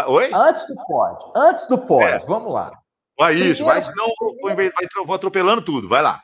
[0.08, 0.30] Oi?
[0.32, 1.24] Antes do Pod.
[1.36, 2.18] Antes do Pod, é.
[2.20, 2.78] vamos lá.
[3.18, 4.06] Vai isso, vai, senão
[4.42, 4.70] vai,
[5.04, 6.20] vou atropelando tudo, vai lá.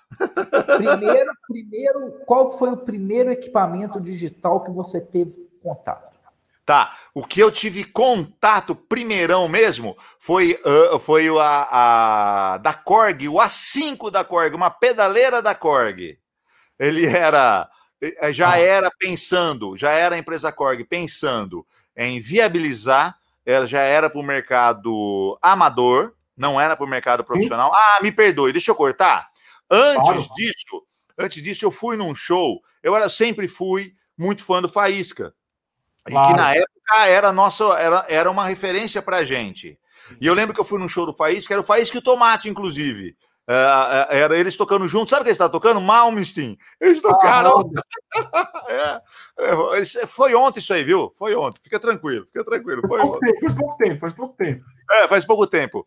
[0.77, 6.08] Primeiro, primeiro, qual foi o primeiro equipamento digital que você teve contato?
[6.69, 6.95] Tá.
[7.15, 10.61] O que eu tive contato primeirão mesmo foi,
[10.93, 16.19] uh, foi a, a, da Korg, o A5 da Korg, uma pedaleira da Korg.
[16.79, 17.67] Ele era
[18.03, 18.59] eh, já ah.
[18.59, 24.23] era pensando, já era a empresa Korg pensando em viabilizar, ela já era para o
[24.23, 27.73] mercado amador, não era para o mercado profissional.
[27.75, 29.27] Ah, me perdoe, deixa eu cortar.
[29.71, 30.85] Antes disso,
[31.17, 32.61] antes disso eu fui num show.
[32.83, 35.33] Eu era sempre fui muito fã do Faísca.
[36.09, 36.31] Claro.
[36.31, 39.79] E que na época era, nossa, era, era uma referência pra gente.
[40.21, 42.03] E eu lembro que eu fui num show do Faísca, era o Faísca e o
[42.03, 43.17] Tomate, inclusive.
[43.49, 45.09] Uh, era eles tocando juntos.
[45.09, 45.81] Sabe o que eles estavam tocando?
[45.81, 46.59] Malmsteen.
[46.79, 47.71] Eles tocaram.
[48.15, 49.01] Ah,
[49.41, 51.11] é, foi ontem isso aí, viu?
[51.17, 51.59] Foi ontem.
[51.63, 52.83] Fica tranquilo, fica tranquilo.
[52.87, 54.65] Foi faz, pouco faz pouco tempo, faz pouco tempo.
[54.91, 55.87] É, faz pouco tempo.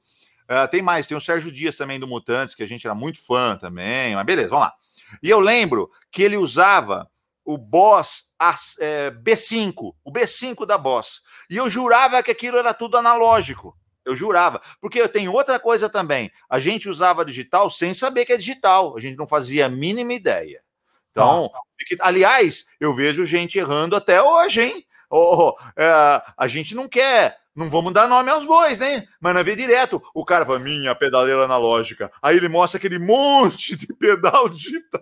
[0.49, 3.23] Uh, tem mais, tem o Sérgio Dias também do Mutantes, que a gente era muito
[3.23, 4.15] fã também.
[4.15, 4.73] Mas beleza, vamos lá.
[5.21, 7.10] E eu lembro que ele usava
[7.53, 8.33] o Boss
[8.79, 11.21] é, B5, o B5 da Boss.
[11.49, 13.77] E eu jurava que aquilo era tudo analógico.
[14.05, 14.61] Eu jurava.
[14.79, 16.31] Porque eu tenho outra coisa também.
[16.49, 18.97] A gente usava digital sem saber que é digital.
[18.97, 20.63] A gente não fazia a mínima ideia.
[21.11, 21.59] Então, ah.
[21.99, 24.85] aliás, eu vejo gente errando até hoje, hein?
[25.11, 29.05] Oh, é, a gente não quer, não vamos dar nome aos bois, né?
[29.19, 32.09] Mas na vez direto, o cara fala, minha pedaleira analógica.
[32.21, 35.01] Aí ele mostra aquele monte de pedal digital.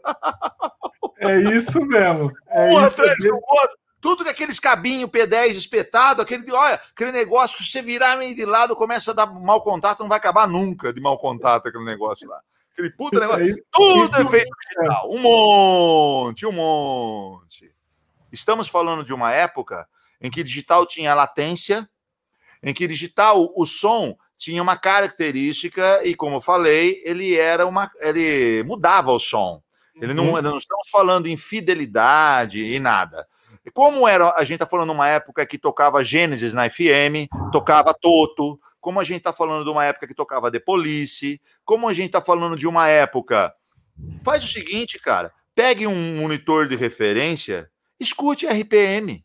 [1.19, 2.31] É isso mesmo.
[2.47, 3.77] É um atrás do outro.
[4.01, 8.45] Tudo com aqueles cabinhos P10 espetado, aquele, olha, aquele negócio que você virar meio de
[8.45, 12.27] lado, começa a dar mau contato, não vai acabar nunca de mau contato aquele negócio
[12.27, 12.39] lá.
[12.71, 13.43] Aquele puta negócio.
[13.43, 15.11] É tudo é feito digital.
[15.11, 17.75] Um monte, um monte.
[18.31, 19.85] Estamos falando de uma época
[20.21, 21.89] em que digital tinha latência,
[22.61, 27.91] em que digital o som tinha uma característica e, como eu falei, ele era uma,
[27.99, 29.61] ele mudava o som.
[30.01, 30.41] Ele não, uhum.
[30.41, 33.27] não estamos falando em fidelidade e nada.
[33.73, 38.59] Como era, a gente está falando numa época que tocava Gênesis na FM, tocava Toto,
[38.79, 42.07] como a gente está falando de uma época que tocava The Police, como a gente
[42.07, 43.53] está falando de uma época.
[44.23, 49.23] Faz o seguinte, cara, pegue um monitor de referência, escute RPM.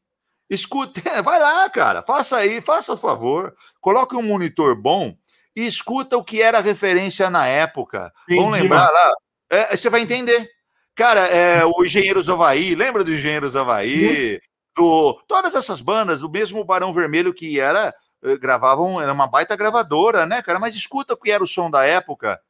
[0.49, 5.17] Escute, vai lá, cara, faça aí, faça o favor, coloque um monitor bom
[5.57, 8.13] e escuta o que era referência na época.
[8.25, 9.13] Entendi, Vamos lembrar lá,
[9.51, 10.49] é, você vai entender.
[10.95, 14.41] Cara, é, o Engenheiros Havaí, lembra do Engenheiros Havaí?
[14.77, 19.55] Do, todas essas bandas, o mesmo Barão Vermelho que era, eh, gravavam, era uma baita
[19.55, 20.59] gravadora, né, cara?
[20.59, 22.41] Mas escuta o que era o som da época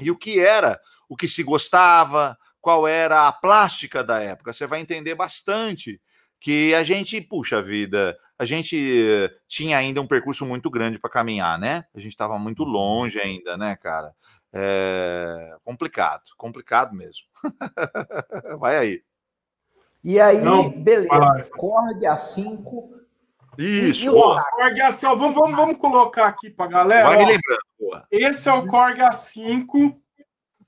[0.00, 4.52] e o que era, o que se gostava, qual era a plástica da época.
[4.52, 6.00] Você vai entender bastante
[6.46, 8.78] que a gente, puxa vida, a gente
[9.48, 11.82] tinha ainda um percurso muito grande para caminhar, né?
[11.92, 14.14] A gente estava muito longe ainda, né, cara?
[14.52, 17.26] É complicado, complicado mesmo.
[18.60, 19.02] Vai aí.
[20.04, 21.48] E aí, Não, beleza.
[21.50, 22.90] Korg A5.
[23.58, 24.12] Isso.
[24.12, 27.08] Korg A5, vamos, vamos, vamos colocar aqui para galera.
[27.08, 28.06] Vai me lembrando.
[28.08, 29.96] Esse é o Korg A5.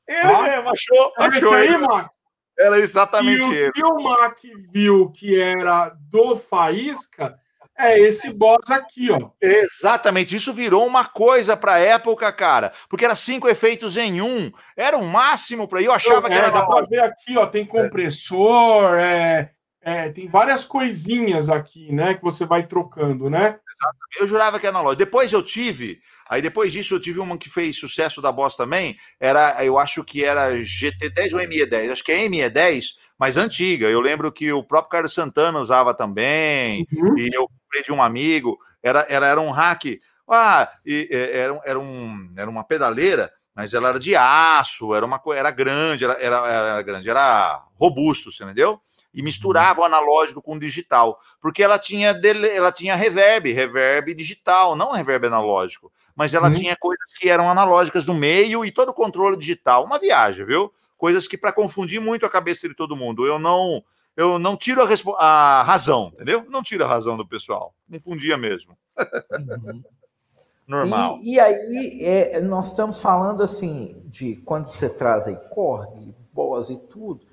[0.09, 1.13] Ele ah, mesmo, achou.
[1.21, 2.18] É achou esse aí, Mac?
[2.59, 3.73] Era exatamente e ele.
[3.77, 4.39] E o Mac
[4.73, 7.39] viu que era do Faísca,
[7.79, 9.31] é esse boss aqui, ó.
[9.41, 14.51] Exatamente, isso virou uma coisa para a época, cara, porque era cinco efeitos em um,
[14.77, 16.51] era o máximo para eu achava que era.
[16.51, 19.53] Dá para ver aqui, ó, tem compressor, é.
[19.89, 23.59] É, tem várias coisinhas aqui, né, que você vai trocando, né?
[23.69, 24.21] Exatamente.
[24.21, 25.05] Eu jurava que era analógico.
[25.05, 28.99] Depois eu tive, aí depois disso eu tive uma que fez sucesso da Boss também,
[29.19, 32.85] era, eu acho que era GT10 ou ME10, acho que é ME10,
[33.19, 33.87] mas antiga.
[33.87, 37.19] Eu lembro que o próprio Carlos Santana usava também, uhum.
[37.19, 37.49] e eu
[37.85, 40.01] de um amigo, era, era, era um hack.
[40.29, 45.21] Ah, e, era, era, um, era uma pedaleira, mas ela era de aço, era uma
[45.35, 48.81] era grande, era, era, era grande, era robusto, você entendeu?
[49.13, 54.15] E misturava o analógico com o digital, porque ela tinha dele, ela tinha reverb, reverb
[54.15, 56.55] digital, não reverb analógico, mas ela uhum.
[56.55, 60.73] tinha coisas que eram analógicas no meio e todo o controle digital, uma viagem, viu?
[60.97, 63.27] Coisas que para confundir muito a cabeça de todo mundo.
[63.27, 63.83] Eu não
[64.19, 66.45] eu não tiro a, a, razão, entendeu?
[66.49, 67.73] Não tiro a razão do pessoal.
[67.89, 68.77] Me fundia mesmo.
[68.99, 69.83] Uhum.
[70.67, 71.21] Normal.
[71.23, 76.69] E, e aí, é, nós estamos falando assim, de quando você traz aí Korg, Boss
[76.69, 77.28] e tudo,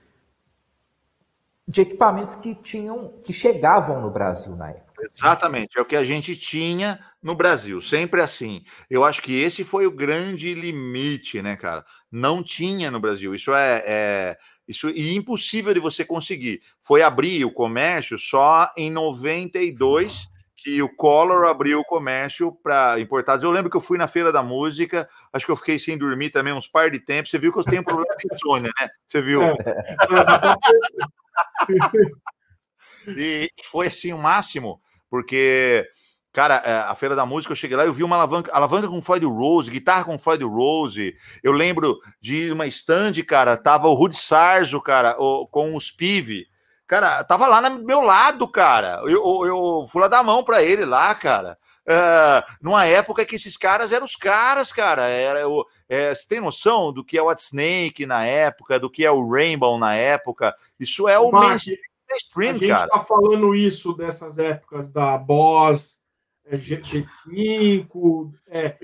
[1.68, 4.86] de equipamentos que tinham, que chegavam no Brasil na época.
[5.02, 8.64] Exatamente, é o que a gente tinha no Brasil, sempre assim.
[8.90, 11.84] Eu acho que esse foi o grande limite, né, cara?
[12.12, 13.34] Não tinha no Brasil.
[13.34, 16.62] Isso é, é isso e impossível de você conseguir.
[16.82, 23.44] Foi abrir o comércio só em 92 que o Collor abriu o comércio para importados.
[23.44, 26.30] Eu lembro que eu fui na feira da música, acho que eu fiquei sem dormir
[26.30, 27.30] também uns par de tempos.
[27.30, 28.88] Você viu que eu tenho problema de insônia, né?
[29.08, 29.44] Você viu?
[29.44, 29.56] É.
[33.08, 35.88] e foi assim o máximo, porque
[36.36, 39.02] Cara, é, a Feira da Música, eu cheguei lá, eu vi uma alavanca, alavanca com
[39.02, 41.16] Floyd Rose, guitarra com Floyd Rose.
[41.42, 45.16] Eu lembro de uma stand, cara, tava o Rudy Sarzo, cara,
[45.50, 46.46] com os Pive.
[46.86, 49.00] Cara, tava lá no meu lado, cara.
[49.06, 51.58] Eu, eu, eu fui lá dar mão para ele lá, cara.
[51.88, 55.04] Uh, numa época que esses caras eram os caras, cara.
[55.04, 58.90] Era o, é, você tem noção do que é o What Snake na época, do
[58.90, 60.56] que é o Rainbow na época?
[60.80, 61.62] Isso é o Mark,
[62.10, 62.88] mainstream, a gente cara.
[62.90, 66.00] tá falando isso dessas épocas da Boss,
[66.48, 68.76] é G5, é,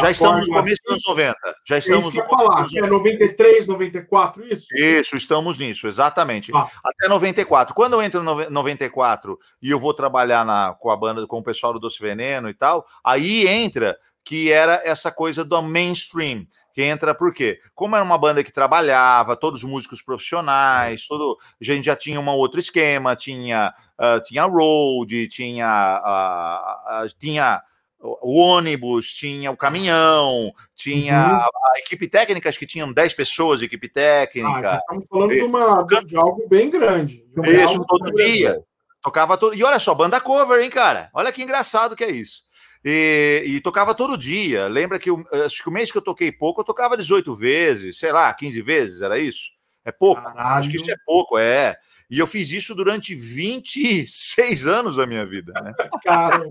[0.00, 1.36] já estamos no começo dos anos 90.
[1.66, 4.66] Já estamos é no falar, é 93, 94, isso?
[4.74, 6.52] Isso, estamos nisso, exatamente.
[6.54, 6.68] Ah.
[6.84, 7.74] Até 94.
[7.74, 11.42] Quando eu entro no 94 e eu vou trabalhar na, com a banda, com o
[11.42, 16.82] pessoal do Doce Veneno e tal, aí entra que era essa coisa do mainstream, que
[16.82, 17.58] entra por quê?
[17.74, 22.28] Como era uma banda que trabalhava, todos músicos profissionais, todo, a gente já tinha um
[22.28, 27.62] outro esquema, tinha, uh, tinha road, tinha, uh, uh, tinha
[27.98, 31.36] o ônibus, tinha o caminhão, tinha uhum.
[31.36, 34.72] a, a, equipe técnica, acho que tinham 10 pessoas de equipe técnica.
[34.72, 37.24] Ah, estamos falando e, de, uma, de algo bem grande.
[37.42, 38.62] Isso, todo dia.
[39.02, 39.54] Tocava todo.
[39.54, 41.08] E olha só, banda cover, hein, cara?
[41.14, 42.45] Olha que engraçado que é isso.
[42.88, 44.68] E, e, tocava todo dia.
[44.68, 47.98] Lembra que o, acho que o mês que eu toquei pouco, eu tocava 18 vezes,
[47.98, 49.50] sei lá, 15 vezes, era isso?
[49.84, 50.22] É pouco.
[50.22, 50.58] Caralho.
[50.58, 51.76] Acho que isso é pouco, é.
[52.08, 55.74] E eu fiz isso durante 26 anos da minha vida, né?
[56.04, 56.48] Cara.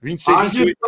[0.00, 0.78] 26, 28.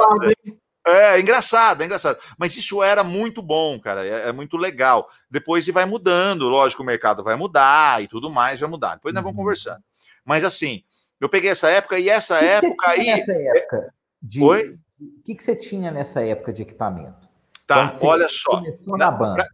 [0.87, 2.17] É, é engraçado, é engraçado.
[2.39, 4.07] Mas isso era muito bom, cara.
[4.07, 5.11] É, é, muito legal.
[5.29, 8.95] Depois vai mudando, lógico, o mercado vai mudar e tudo mais vai mudar.
[8.95, 9.43] Depois nós vamos uhum.
[9.43, 9.83] conversando.
[10.25, 10.85] Mas assim,
[11.21, 13.07] eu peguei essa época e essa que época que aí.
[13.07, 14.43] Nessa época de...
[14.43, 14.79] Oi?
[15.01, 17.29] O que, que você tinha nessa época de equipamento?
[17.67, 18.63] Tá, olha só.
[18.87, 19.47] Na, banda.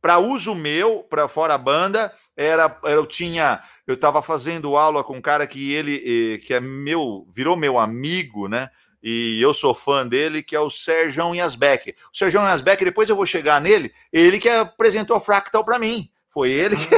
[0.00, 5.16] Para uso meu, para fora a banda, era, eu tinha, eu estava fazendo aula com
[5.16, 8.70] um cara que ele, que é meu, virou meu amigo, né?
[9.02, 11.96] e eu sou fã dele, que é o Sérgio Yasbeck.
[12.12, 16.08] O Sérgio Yasbeck, depois eu vou chegar nele, ele que apresentou o Fractal para mim.
[16.30, 16.86] Foi ele que.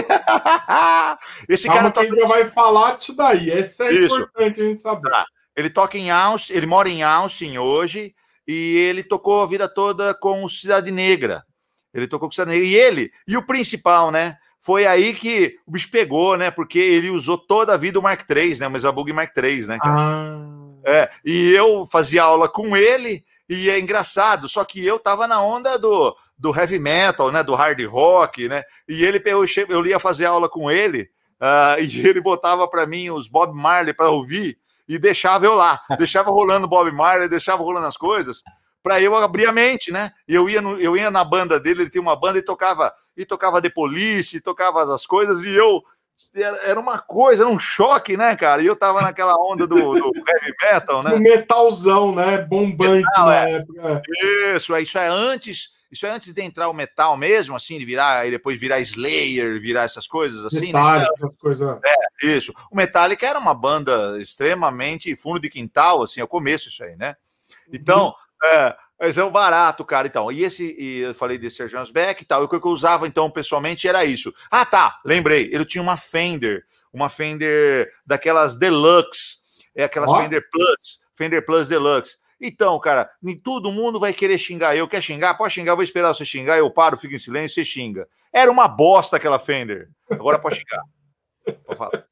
[1.48, 2.20] Esse Calma cara toca.
[2.20, 3.50] já vai falar disso daí.
[3.50, 4.14] Esse é Isso.
[4.14, 5.10] importante a gente saber.
[5.10, 5.26] Tá.
[5.56, 8.14] Ele toca em Austin, ele mora em Austin hoje,
[8.46, 11.44] e ele tocou a vida toda com o Cidade Negra.
[11.92, 12.66] Ele tocou com o Cidade Negra.
[12.66, 14.36] E ele, e o principal, né?
[14.60, 16.50] Foi aí que o bicho pegou, né?
[16.50, 18.66] Porque ele usou toda a vida o Mark III, né?
[18.66, 19.78] O Mesabug Mark III, né?
[19.82, 20.64] Ah.
[20.84, 25.40] É, e eu fazia aula com ele, e é engraçado, só que eu tava na
[25.40, 29.98] onda do, do heavy metal, né, do hard rock, né, e ele, eu, eu ia
[29.98, 31.08] fazer aula com ele,
[31.40, 35.80] uh, e ele botava para mim os Bob Marley para ouvir, e deixava eu lá,
[35.98, 38.42] deixava rolando Bob Marley, deixava rolando as coisas,
[38.82, 41.82] para eu abrir a mente, né, e eu ia, no, eu ia na banda dele,
[41.82, 45.82] ele tinha uma banda e tocava, e tocava The Police, tocava as coisas, e eu
[46.64, 48.62] era uma coisa, era um choque, né, cara?
[48.62, 51.12] E eu tava naquela onda do, do heavy metal, né?
[51.12, 52.38] O metalzão, né?
[52.38, 53.52] Bombante metal, na é.
[53.52, 54.02] época.
[54.56, 55.73] Isso, é, isso é antes.
[55.94, 59.60] Isso é antes de entrar o metal mesmo, assim, de virar e depois virar Slayer,
[59.60, 60.66] virar essas coisas assim.
[60.66, 61.14] Metallica, né?
[61.14, 61.78] essas coisas.
[61.84, 62.52] É, isso.
[62.68, 67.14] O Metallica era uma banda extremamente fundo de quintal, assim, ao começo, isso aí, né?
[67.72, 68.48] Então, uhum.
[68.48, 70.32] é, mas é o barato, cara, então.
[70.32, 72.42] E esse, e eu falei desse Sérgio Beck e tal.
[72.42, 74.34] E o que eu usava, então, pessoalmente, era isso.
[74.50, 75.48] Ah, tá, lembrei.
[75.52, 79.36] Ele tinha uma Fender, uma Fender daquelas Deluxe,
[79.76, 80.20] é aquelas oh.
[80.20, 82.16] Fender Plus, Fender Plus Deluxe.
[82.46, 84.86] Então, cara, nem todo mundo vai querer xingar eu.
[84.86, 85.32] Quer xingar?
[85.32, 86.58] Pode xingar, vou esperar você xingar.
[86.58, 88.06] Eu paro, fico em silêncio, você xinga.
[88.30, 89.88] Era uma bosta aquela Fender.
[90.10, 90.82] Agora pode xingar.
[91.64, 92.04] Pode falar.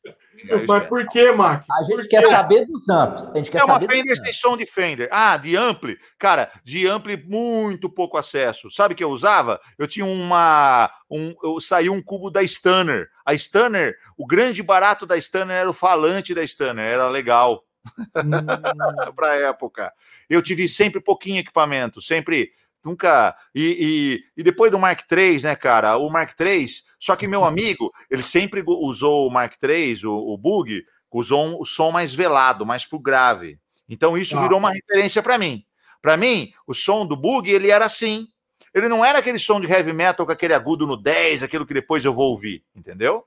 [0.66, 1.64] Mas por que, Mark?
[1.70, 3.28] A gente quer saber dos amps.
[3.28, 5.08] A gente quer é uma Fender sem som de Fender.
[5.12, 5.98] Ah, de ampli.
[6.18, 8.70] Cara, de ampli muito pouco acesso.
[8.70, 9.60] Sabe o que eu usava?
[9.78, 10.90] Eu tinha uma.
[11.10, 13.08] Um, eu saí um cubo da Stunner.
[13.24, 16.90] A Stunner, o grande barato da Stunner era o falante da Stunner.
[16.90, 17.62] Era legal.
[18.14, 19.12] Hum.
[19.16, 19.92] para época.
[20.28, 22.52] Eu tive sempre pouquinho equipamento, sempre
[22.84, 23.36] nunca.
[23.54, 25.96] E, e, e, depois do Mark III, né, cara?
[25.96, 26.66] O Mark III,
[26.98, 31.60] só que meu amigo, ele sempre usou o Mark III, o, o Bug, usou um,
[31.60, 33.58] o som mais velado, mais pro grave.
[33.88, 34.42] Então isso ah.
[34.42, 35.64] virou uma referência para mim.
[36.00, 38.28] Para mim, o som do Bug, ele era assim.
[38.74, 41.74] Ele não era aquele som de heavy metal com aquele agudo no 10, aquilo que
[41.74, 43.24] depois eu vou ouvir, entendeu?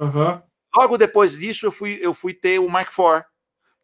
[0.00, 0.40] Uhum.
[0.74, 3.24] Logo depois disso, eu fui, eu fui ter o Mark IV,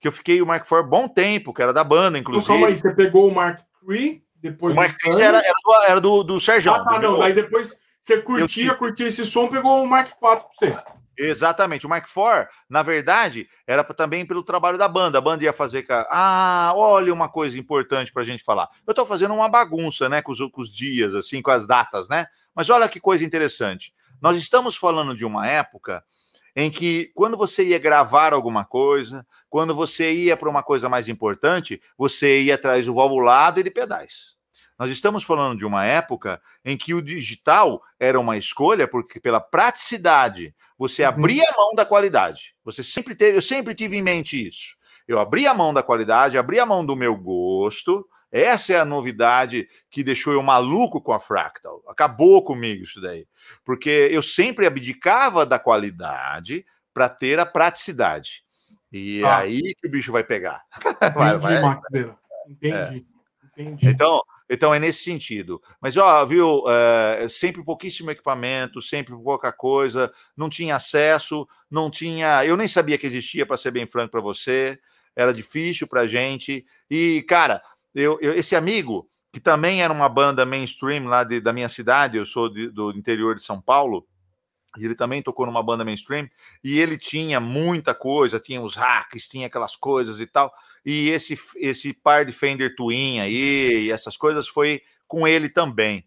[0.00, 2.44] que eu fiquei o Mark IV bom tempo, que era da banda, inclusive.
[2.44, 5.84] Então, calma aí, você pegou o Mark III depois o Mark III era, era, do,
[5.88, 6.72] era do, do Sérgio.
[6.72, 7.20] Ah, tá, não.
[7.20, 8.76] Aí depois você curtia, eu...
[8.76, 10.78] curtia esse som, pegou o Mark IV pra você.
[11.18, 11.86] Exatamente.
[11.86, 15.18] O Mark IV, na verdade, era também pelo trabalho da banda.
[15.18, 15.84] A banda ia fazer.
[16.10, 18.68] Ah, olha uma coisa importante para a gente falar.
[18.86, 22.08] Eu estou fazendo uma bagunça, né, com os, com os dias, assim, com as datas,
[22.08, 22.26] né?
[22.54, 23.94] Mas olha que coisa interessante.
[24.20, 26.04] Nós estamos falando de uma época
[26.56, 31.06] em que, quando você ia gravar alguma coisa, quando você ia para uma coisa mais
[31.06, 34.34] importante, você ia atrás do valvulado e de pedais.
[34.78, 39.40] Nós estamos falando de uma época em que o digital era uma escolha porque pela
[39.40, 41.08] praticidade você uhum.
[41.08, 42.54] abria a mão da qualidade.
[42.64, 44.76] Você sempre teve, eu sempre tive em mente isso.
[45.06, 48.06] Eu abri a mão da qualidade, abri a mão do meu gosto.
[48.36, 51.82] Essa é a novidade que deixou eu maluco com a Fractal.
[51.88, 53.26] Acabou comigo isso daí.
[53.64, 58.44] Porque eu sempre abdicava da qualidade para ter a praticidade.
[58.92, 59.38] E é ah.
[59.38, 60.62] aí que o bicho vai pegar.
[60.84, 61.82] Entendi, vai, vai.
[62.48, 62.74] Entendi.
[62.74, 63.02] É.
[63.58, 63.88] Entendi.
[63.88, 64.20] Então,
[64.50, 65.62] então é nesse sentido.
[65.80, 72.44] Mas, ó, viu, é, sempre pouquíssimo equipamento, sempre pouca coisa, não tinha acesso, não tinha.
[72.44, 74.78] Eu nem sabia que existia, para ser bem franco para você,
[75.14, 76.66] era difícil para gente.
[76.90, 77.62] E, cara,
[77.96, 82.16] eu, eu, esse amigo que também era uma banda mainstream lá de, da minha cidade,
[82.16, 84.06] eu sou de, do interior de São Paulo,
[84.78, 86.28] ele também tocou numa banda mainstream,
[86.62, 90.52] e ele tinha muita coisa, tinha os hacks, tinha aquelas coisas e tal,
[90.84, 96.04] e esse, esse par de Fender Twin aí, e essas coisas foi com ele também.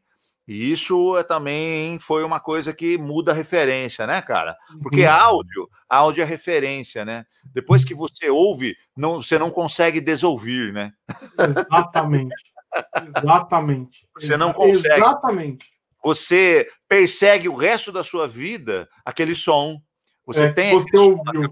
[0.50, 4.58] E isso é, também foi uma coisa que muda a referência, né, cara?
[4.82, 5.12] Porque uhum.
[5.12, 7.24] áudio, áudio é referência, né?
[7.54, 10.92] Depois que você ouve, não, você não consegue desouvir, né?
[11.38, 12.36] Exatamente.
[13.16, 14.08] Exatamente.
[14.20, 14.96] Você não consegue.
[14.96, 15.68] Exatamente.
[16.04, 19.80] Você persegue o resto da sua vida aquele som.
[20.26, 21.48] Você é, tem você ouviu.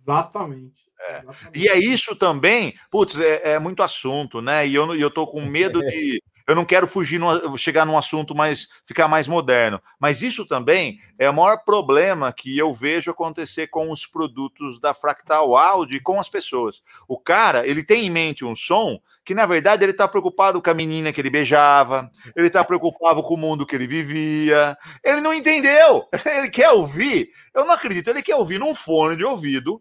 [0.00, 0.82] Exatamente.
[1.06, 1.22] É.
[1.54, 4.66] E é isso também, putz, é, é, muito assunto, né?
[4.66, 7.20] E eu, eu tô com medo de eu não quero fugir,
[7.56, 9.80] chegar num assunto mais, ficar mais moderno.
[9.98, 14.92] Mas isso também é o maior problema que eu vejo acontecer com os produtos da
[14.92, 16.82] Fractal Audio e com as pessoas.
[17.08, 20.70] O cara, ele tem em mente um som que, na verdade, ele está preocupado com
[20.70, 24.76] a menina que ele beijava, ele está preocupado com o mundo que ele vivia.
[25.02, 26.06] Ele não entendeu.
[26.26, 29.80] Ele quer ouvir, eu não acredito, ele quer ouvir num fone de ouvido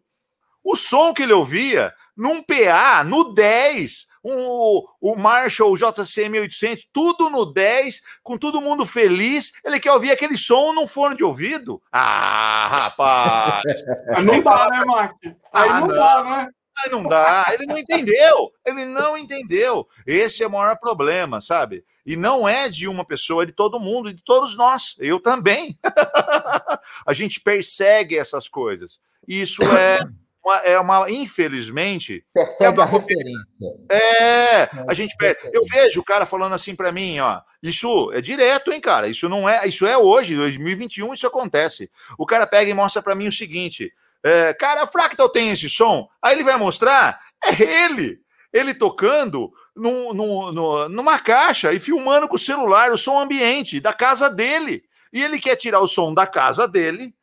[0.63, 6.87] o som que ele ouvia num PA, no 10, um, o Marshall, o JC 1800,
[6.93, 9.51] tudo no 10, com todo mundo feliz.
[9.63, 11.81] Ele quer ouvir aquele som num fone de ouvido?
[11.91, 13.63] Ah, rapaz!
[14.23, 15.15] não dá, né, Mark?
[15.51, 16.49] Aí ah, não, não dá, né?
[16.83, 19.87] Aí não dá, ele não entendeu, ele não entendeu.
[20.07, 21.85] Esse é o maior problema, sabe?
[22.05, 25.77] E não é de uma pessoa, é de todo mundo, de todos nós, eu também.
[27.05, 28.99] a gente persegue essas coisas.
[29.27, 29.99] Isso é
[30.43, 32.25] uma, é uma, infelizmente.
[32.33, 33.47] Persegue é uma, a referência.
[33.89, 35.39] É, a gente perde.
[35.53, 37.39] Eu vejo o cara falando assim para mim, ó.
[37.61, 39.07] Isso é direto, hein, cara?
[39.07, 39.65] Isso não é.
[39.65, 41.89] Isso é hoje, 2021, isso acontece.
[42.17, 45.69] O cara pega e mostra para mim o seguinte: é, cara, a Fractal tem esse
[45.69, 46.09] som.
[46.21, 48.21] Aí ele vai mostrar, é ele.
[48.51, 53.93] Ele tocando num, num, numa caixa e filmando com o celular o som ambiente da
[53.93, 54.83] casa dele.
[55.11, 57.15] E ele quer tirar o som da casa dele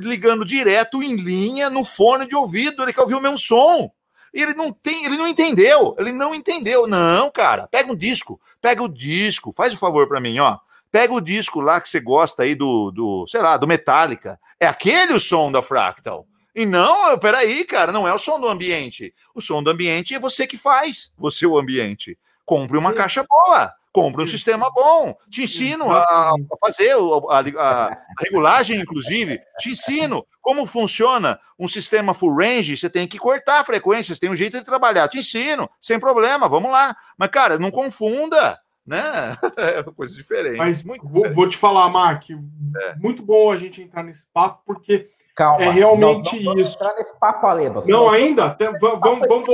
[0.00, 3.90] ligando direto em linha no fone de ouvido, ele quer ouvir o mesmo som.
[4.34, 6.86] E ele não tem, ele não entendeu, ele não entendeu.
[6.86, 10.58] Não, cara, pega um disco, pega o disco, faz o um favor para mim, ó.
[10.90, 14.38] Pega o disco lá que você gosta aí do, do, sei lá, do Metallica.
[14.60, 16.26] É aquele o som da Fractal.
[16.54, 19.14] E não, peraí, cara, não é o som do ambiente.
[19.34, 22.18] O som do ambiente é você que faz, você o ambiente.
[22.44, 23.72] Compre uma caixa boa.
[23.92, 25.14] Compre um sistema bom.
[25.28, 26.34] Te ensino a, a
[26.64, 29.38] fazer a, a, a, regulagem, inclusive.
[29.58, 32.76] Te ensino como funciona um sistema full range.
[32.76, 35.08] Você tem que cortar frequências, tem um jeito de trabalhar.
[35.08, 36.96] Te ensino, sem problema, vamos lá.
[37.18, 39.36] Mas, cara, não confunda, né?
[39.58, 40.56] É coisa diferente.
[40.56, 42.96] Mas muito vou, vou te falar, Mark, é.
[42.96, 46.74] muito bom a gente entrar nesse papo, porque Calma, é realmente não, não isso.
[46.74, 47.82] Entrar nesse papo, Aleba.
[47.86, 48.56] Não, ainda?
[48.80, 49.48] Vamos, vamos, vamos.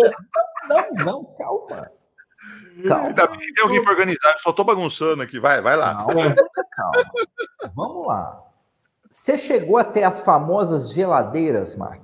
[0.68, 1.97] Não, não, calma.
[2.86, 3.08] Calma.
[3.08, 5.40] Ainda bem que tem alguém para organizar, eu só estou bagunçando aqui.
[5.40, 5.94] Vai, vai lá.
[5.94, 6.34] Calma,
[6.72, 7.10] calma.
[7.74, 8.44] Vamos lá.
[9.10, 12.02] Você chegou até as famosas geladeiras, Mark?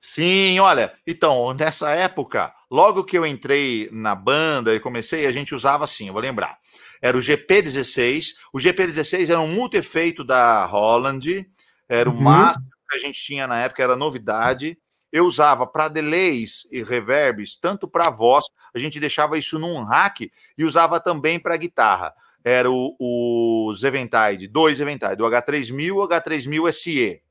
[0.00, 5.54] Sim, olha, então, nessa época, logo que eu entrei na banda e comecei, a gente
[5.54, 6.58] usava assim, eu vou lembrar.
[7.00, 11.46] Era o GP16, o GP16 era um multi-efeito da Holland,
[11.88, 12.20] era o uhum.
[12.20, 14.78] máximo que a gente tinha na época, era novidade
[15.14, 20.28] eu usava para delays e reverbs, tanto para voz, a gente deixava isso num rack
[20.58, 22.12] e usava também para guitarra.
[22.42, 27.22] Era o, os Eventide, dois Eventide, o H3000 e o H3000 SE.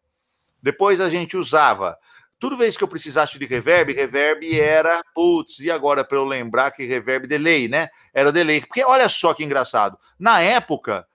[0.62, 1.98] Depois a gente usava,
[2.40, 6.72] toda vez que eu precisasse de reverb, reverb era, putz, e agora para eu lembrar
[6.72, 7.90] que reverb delay, né?
[8.14, 8.62] Era delay.
[8.62, 11.06] Porque olha só que engraçado, na época,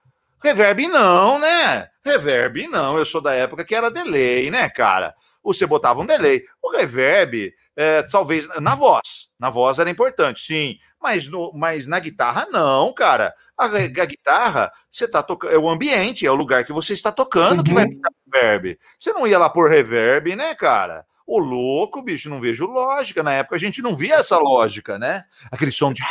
[0.45, 1.89] reverb não, né?
[2.05, 5.15] Reverb não, eu sou da época que era delay, né, cara?
[5.55, 6.45] Você botava um delay.
[6.63, 9.29] O reverb, é, talvez na voz.
[9.39, 10.79] Na voz era importante, sim.
[11.01, 13.35] Mas, no, mas na guitarra, não, cara.
[13.57, 15.53] A, a guitarra, você tá tocando.
[15.53, 17.65] É o ambiente, é o lugar que você está tocando uhum.
[17.65, 17.91] que vai uhum.
[17.91, 18.79] pintar reverb.
[18.99, 21.07] Você não ia lá por reverb, né, cara?
[21.27, 23.23] O louco, bicho, não vejo lógica.
[23.23, 25.25] Na época a gente não via essa lógica, né?
[25.51, 26.03] Aquele som de.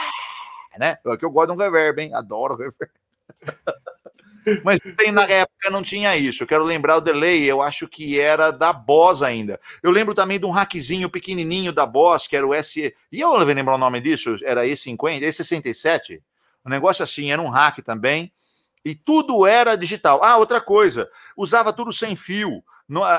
[0.77, 0.97] Né?
[1.05, 2.13] É que eu gosto de um reverb, hein?
[2.13, 2.91] Adoro reverb.
[4.63, 6.43] Mas tem, na época não tinha isso.
[6.43, 9.59] Eu quero lembrar o delay, eu acho que era da Boss ainda.
[9.81, 12.93] Eu lembro também de um hackzinho pequenininho da Boss, que era o S.
[13.11, 16.21] E eu vou lembrar o nome disso, era E50, E67.
[16.65, 18.31] Um negócio assim, era um hack também.
[18.83, 20.23] E tudo era digital.
[20.23, 22.63] Ah, outra coisa, usava tudo sem fio.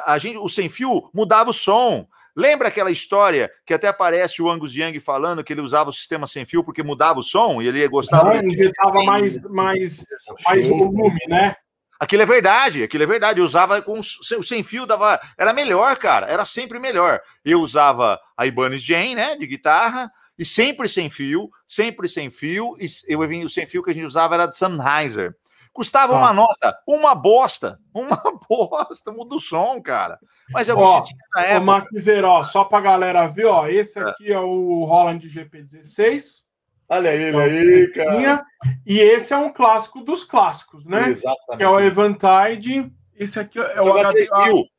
[0.07, 2.07] A gente, o sem fio mudava o som.
[2.39, 6.25] Lembra aquela história que até aparece o Angus Young falando que ele usava o sistema
[6.25, 8.41] sem fio porque mudava o som e ele gostava.
[8.41, 10.05] Não, injetava mais, mais,
[10.47, 11.57] mais volume, né?
[11.99, 13.41] Aquilo é verdade, aquilo é verdade.
[13.41, 14.05] Eu usava com o
[14.45, 17.21] sem fio, dava, era melhor, cara, era sempre melhor.
[17.45, 20.09] Eu usava a Ibanez Jane, né, de guitarra,
[20.39, 22.77] e sempre sem fio, sempre sem fio.
[22.79, 25.35] E eu o sem fio que a gente usava era de Sennheiser.
[25.79, 26.19] Custava ah.
[26.19, 28.21] uma nota, uma bosta, uma
[28.51, 30.19] bosta, muda o som, cara.
[30.51, 31.61] Mas é o que ó, tinha na época.
[31.61, 34.03] Ô, Maquizer, ó, só pra galera ver, ó, esse é.
[34.03, 36.47] aqui é, é o Holland GP16.
[36.89, 38.45] Olha ele aí, cara.
[38.85, 41.11] E esse é um clássico dos clássicos, né?
[41.11, 41.59] Exatamente.
[41.59, 42.93] Que é o Evantide.
[43.15, 44.29] Esse aqui é o, HD,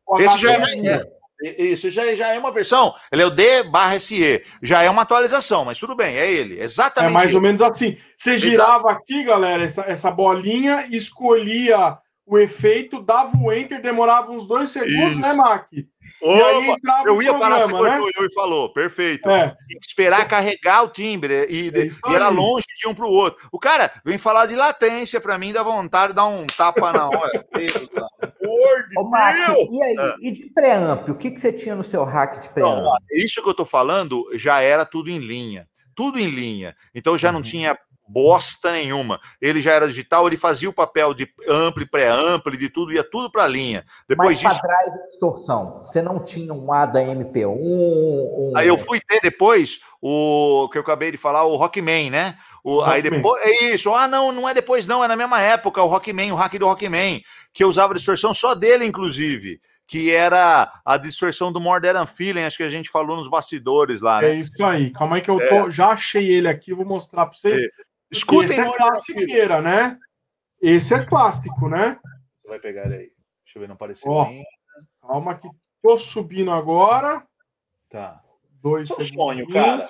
[0.06, 1.12] o Esse já é,
[1.42, 2.94] isso já, já é uma versão.
[3.12, 4.44] Ele é o D barra SE.
[4.62, 6.62] Já é uma atualização, mas tudo bem, é ele.
[6.62, 7.12] Exatamente.
[7.12, 7.36] É mais ele.
[7.36, 7.98] ou menos assim.
[8.18, 14.46] Você girava aqui, galera, essa, essa bolinha, escolhia o efeito, dava o enter, demorava uns
[14.46, 15.30] dois segundos, né, Isso.
[15.30, 15.68] né, Mac?
[16.22, 18.12] Opa, eu ia parar, você cortou né?
[18.20, 19.30] e falou, perfeito.
[19.30, 19.56] É.
[19.68, 23.10] Tem que esperar carregar o timbre e, é e era longe de um para o
[23.10, 23.48] outro.
[23.52, 27.08] O cara vem falar de latência para mim, dá vontade de dar um tapa na
[27.08, 27.48] hora.
[28.98, 30.16] Ô, Mark, e aí, é.
[30.22, 30.52] e de
[31.12, 32.86] o que, que você tinha no seu hack de pré-amp?
[33.12, 35.68] Isso que eu tô falando já era tudo em linha.
[35.96, 36.76] Tudo em linha.
[36.94, 37.44] Então já não uhum.
[37.44, 37.78] tinha
[38.10, 39.20] bosta nenhuma.
[39.40, 43.32] Ele já era digital, ele fazia o papel de ampli, pré-ampli, de tudo, ia tudo
[43.32, 43.86] para a linha.
[44.08, 44.62] Depois Mas disso.
[44.64, 47.48] drive de distorção, você não tinha um ADA MP1?
[47.48, 48.54] Um...
[48.56, 52.36] Aí eu fui ter depois o que eu acabei de falar, o Rockman, né?
[52.64, 55.82] O, aí depois, é isso, ah, não, não é depois, não, é na mesma época,
[55.82, 57.24] o Rockman, o hack do Rockman,
[57.54, 62.06] que eu usava a distorção só dele, inclusive que era a distorção do More Than
[62.06, 64.30] Feeling, acho que a gente falou nos bastidores lá, né?
[64.30, 64.92] É isso aí.
[64.92, 65.72] Calma aí que eu tô, é.
[65.72, 67.60] já achei ele aqui, vou mostrar para vocês.
[67.60, 67.70] É.
[68.12, 69.98] Escutem Esse é classiqueira, né?
[70.62, 72.00] Esse é clássico, né?
[72.40, 73.12] Você vai pegar ele aí.
[73.44, 74.30] Deixa eu ver, não apareceu Ó,
[75.02, 75.50] Calma que
[75.82, 77.26] tô subindo agora.
[77.90, 78.22] Tá.
[78.62, 79.90] Dois Seu sonho, cara.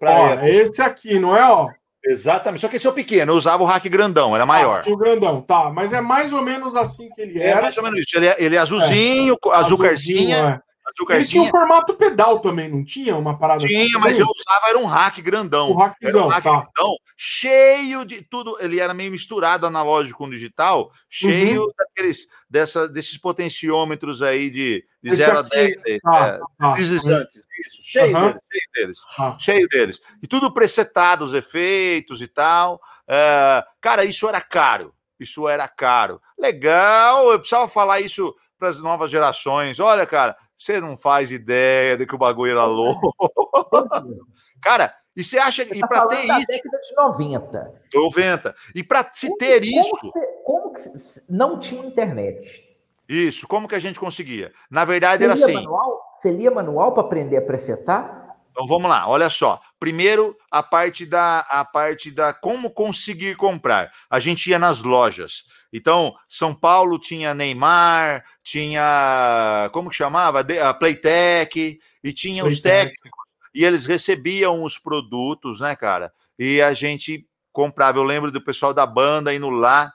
[0.00, 1.68] Ó, é esse aqui, não é, ó?
[2.04, 2.62] Exatamente.
[2.62, 4.82] Só que esse é o pequeno, eu usava o hack grandão, era maior.
[4.86, 5.70] Ah, o grandão, tá.
[5.70, 7.58] Mas é mais ou menos assim que ele é era.
[7.58, 8.16] É mais ou menos isso.
[8.16, 9.56] Ele é, ele é azulzinho, é.
[9.56, 10.62] azul carcinha.
[11.10, 11.16] É.
[11.16, 13.16] Ele tinha um formato pedal também, não tinha?
[13.16, 15.70] Uma parada Tinha, assim, mas eu usava, era um hack grandão.
[15.70, 16.50] O hackzão, um hack tá.
[16.50, 18.56] grandão, cheio de tudo.
[18.60, 21.72] Ele era meio misturado analógico com digital, cheio uhum.
[21.78, 25.76] daqueles, dessa, desses potenciômetros aí de, de 0 a 10.
[26.02, 27.82] Tá, é, tá, deslizantes, isso.
[27.82, 28.22] Cheio uhum.
[28.22, 28.98] deles, cheio deles.
[29.18, 29.36] Ah.
[29.38, 30.00] Cheio deles.
[30.22, 32.80] E tudo presetado, os efeitos e tal.
[33.06, 34.94] É, cara, isso era caro.
[35.18, 36.20] Isso era caro.
[36.38, 39.80] Legal, eu precisava falar isso para as novas gerações.
[39.80, 43.14] Olha, cara, você não faz ideia de que o bagulho era louco.
[44.62, 45.80] Cara, e você acha que.
[45.80, 46.46] Tá para ter isso.
[46.46, 47.80] década de 90.
[47.94, 48.54] 90.
[48.74, 49.96] E para se ter como isso.
[50.02, 50.82] Você, como que
[51.26, 52.62] não tinha internet?
[53.08, 54.52] Isso, como que a gente conseguia?
[54.70, 55.54] Na verdade, era assim.
[55.54, 56.12] Manual?
[56.14, 58.19] Você lia manual para aprender a presetar?
[58.60, 59.58] Então vamos lá, olha só.
[59.78, 63.90] Primeiro, a parte da a parte da como conseguir comprar.
[64.10, 65.44] A gente ia nas lojas.
[65.72, 69.70] Então, São Paulo tinha Neymar, tinha.
[69.72, 70.40] Como que chamava?
[70.40, 72.54] A Playtech, e tinha Playtech.
[72.54, 76.12] os técnicos, e eles recebiam os produtos, né, cara?
[76.38, 77.96] E a gente comprava.
[77.96, 79.90] Eu lembro do pessoal da banda indo lá,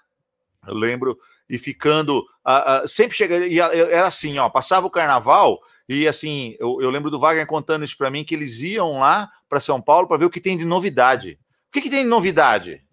[0.68, 1.16] eu lembro,
[1.47, 2.18] e ficando.
[2.43, 3.45] Uh, uh, sempre chegava.
[3.45, 5.59] Era assim, ó, passava o carnaval.
[5.88, 9.30] E assim, eu, eu lembro do Wagner contando isso para mim, que eles iam lá
[9.48, 11.40] para São Paulo para ver o que tem de novidade.
[11.68, 12.84] O que, que tem de novidade?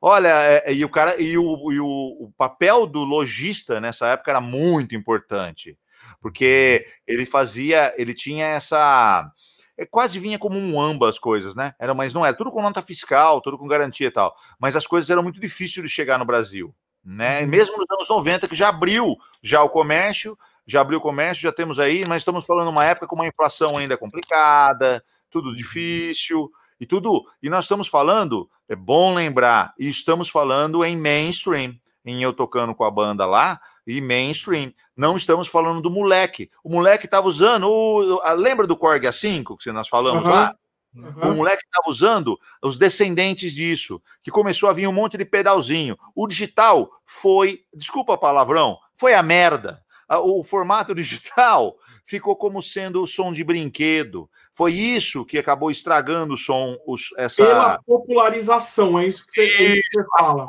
[0.00, 4.08] Olha, é, é, e o cara e o, e o, o papel do lojista nessa
[4.08, 5.78] época era muito importante,
[6.20, 9.32] porque ele fazia, ele tinha essa
[9.76, 11.74] é, quase vinha como um ambas as coisas, né?
[11.78, 14.36] Era, mas não era tudo com nota fiscal, tudo com garantia e tal.
[14.58, 16.74] Mas as coisas eram muito difíceis de chegar no Brasil,
[17.04, 17.40] né?
[17.40, 17.48] Uhum.
[17.48, 21.52] Mesmo nos anos 90, que já abriu já o comércio, já abriu o comércio, já
[21.52, 25.54] temos aí, mas estamos falando uma época com uma inflação ainda complicada, tudo uhum.
[25.54, 26.50] difícil
[26.80, 27.24] e tudo.
[27.42, 32.74] E nós estamos falando, é bom lembrar, e estamos falando em mainstream, em eu tocando
[32.74, 34.72] com a banda lá, e mainstream.
[34.96, 36.50] Não estamos falando do moleque.
[36.62, 37.68] O moleque estava usando.
[37.68, 40.30] O, lembra do Korg A5 que nós falamos uhum.
[40.30, 40.56] lá?
[40.94, 41.32] Uhum.
[41.32, 45.98] O moleque estava usando os descendentes disso, que começou a vir um monte de pedalzinho.
[46.14, 49.83] O digital foi, desculpa palavrão, foi a merda.
[50.08, 54.28] O formato digital ficou como sendo o som de brinquedo.
[54.52, 56.76] Foi isso que acabou estragando o som.
[56.86, 57.44] Os, essa...
[57.44, 60.46] Pela popularização, é isso que você, é isso que você fala.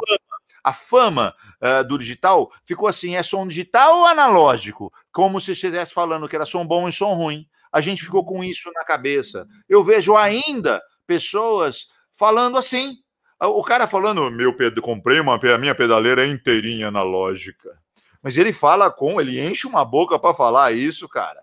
[0.64, 4.92] A fama, uh, do digital ficou assim: é som digital ou analógico?
[5.12, 7.48] Como se estivesse falando que era som bom e som ruim.
[7.72, 9.46] A gente ficou com isso na cabeça.
[9.70, 12.96] Eu vejo ainda pessoas falando assim.
[13.40, 17.78] O cara falando, meu, comprei uma, a minha pedaleira inteirinha analógica.
[18.26, 21.40] Mas ele fala com, ele enche uma boca para falar isso, cara.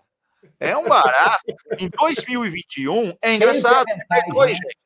[0.59, 1.45] É um barato.
[1.79, 3.85] em 2021, é engraçado.
[3.87, 4.77] Cheio de gente.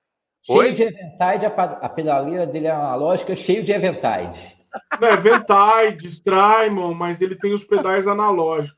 [0.46, 1.46] Cheio de Eventide,
[1.82, 4.56] a pedaleira dele é analógica, cheio de Eventide.
[5.02, 8.78] Não, é Eventide, Strymon, mas ele tem os pedais analógicos.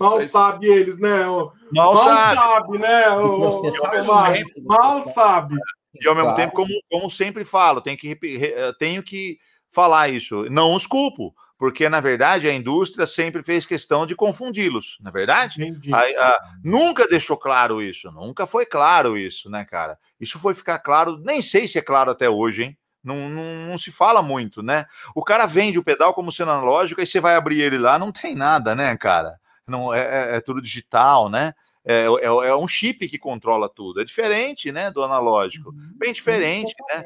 [0.00, 1.24] Mal sabe eles, né?
[1.24, 2.34] Mal, Mal sabe.
[2.34, 3.10] sabe, né?
[3.10, 3.72] o-
[4.06, 5.54] sabe Mal- sabe.
[6.02, 6.36] E ao mesmo Claro.
[6.36, 9.38] tempo, como, como sempre falo, tenho que, eh, tenho que
[9.70, 10.44] falar isso.
[10.50, 15.12] Não os culpo, porque na verdade a indústria sempre fez questão de confundi-los, não é
[15.12, 15.62] verdade?
[15.62, 15.92] Entendi.
[15.92, 19.98] A- a- nunca deixou claro isso, nunca foi claro isso, né, cara?
[20.20, 22.78] Isso foi ficar claro, nem sei se é claro até hoje, hein?
[23.02, 24.84] Não, não, não se fala muito, né?
[25.14, 28.12] O cara vende o pedal como sendo analógico, aí você vai abrir ele lá, não
[28.12, 29.38] tem nada, né, cara?
[29.66, 31.54] Não, é, é- é tudo digital, né?
[31.84, 34.00] É, é, é um chip que controla tudo.
[34.00, 35.72] É diferente, né, do analógico.
[35.96, 37.04] Bem diferente, né?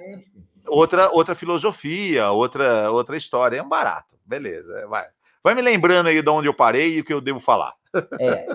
[0.72, 3.58] Outra, outra filosofia, outra, outra história.
[3.58, 4.16] É um barato.
[4.24, 5.06] Beleza, vai.
[5.44, 7.74] Vai me lembrando aí de onde eu parei e o que eu devo falar.
[8.20, 8.46] É.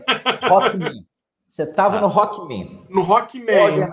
[0.48, 1.06] Rockman.
[1.52, 2.86] Você tava no Rockman.
[2.90, 3.90] No Rockman,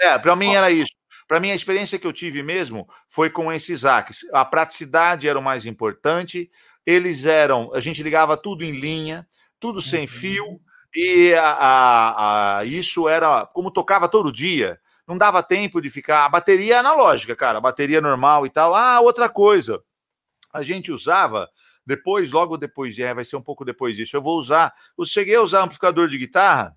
[0.00, 0.92] É, para mim era isso.
[1.26, 4.20] Para mim, a experiência que eu tive mesmo foi com esses hacks.
[4.32, 6.50] A praticidade era o mais importante.
[6.86, 9.26] Eles eram, a gente ligava tudo em linha,
[9.58, 10.60] tudo sem fio,
[10.94, 14.78] e a, a- a- isso era como tocava todo dia.
[15.06, 16.24] Não dava tempo de ficar.
[16.24, 18.74] A bateria analógica, cara, a bateria normal e tal.
[18.74, 19.82] Ah, outra coisa.
[20.52, 21.48] A gente usava
[21.86, 24.16] depois, logo depois, é, vai ser um pouco depois disso.
[24.16, 24.72] Eu vou usar.
[24.98, 26.76] Eu cheguei a usar amplificador de guitarra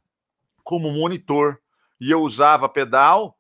[0.64, 1.60] como monitor.
[2.00, 3.38] E eu usava pedal,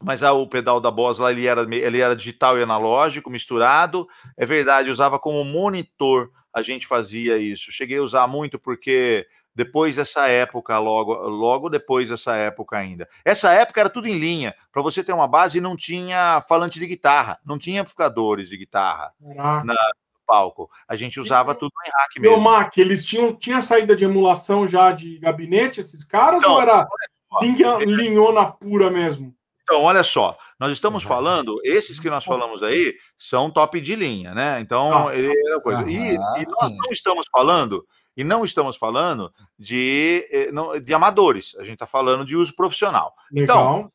[0.00, 4.06] mas ah, o pedal da Boss lá ele era, ele era digital e analógico misturado.
[4.36, 6.30] É verdade, usava como monitor.
[6.52, 7.72] A gente fazia isso.
[7.72, 13.08] Cheguei a usar muito porque depois dessa época, logo, logo depois dessa época ainda.
[13.24, 14.54] Essa época era tudo em linha.
[14.72, 19.12] Para você ter uma base, não tinha falante de guitarra, não tinha amplificadores de guitarra
[19.20, 19.64] caraca.
[19.64, 19.74] no
[20.26, 20.70] palco.
[20.88, 22.40] A gente usava tudo em hack mesmo.
[22.40, 26.86] Mac, eles tinham tinha saída de emulação já de gabinete, esses caras, Então, ou era
[27.30, 27.40] só.
[27.40, 29.34] linha, linhona pura mesmo?
[29.62, 34.34] Então, olha só, nós estamos falando, esses que nós falamos aí são top de linha,
[34.34, 34.58] né?
[34.60, 35.14] Então, Ah.
[35.16, 35.82] é coisa.
[35.88, 36.76] E, e nós sim.
[36.76, 37.86] não estamos falando,
[38.16, 43.14] e não estamos falando de, eh, de amadores, a gente está falando de uso profissional.
[43.32, 43.92] Então, Legal.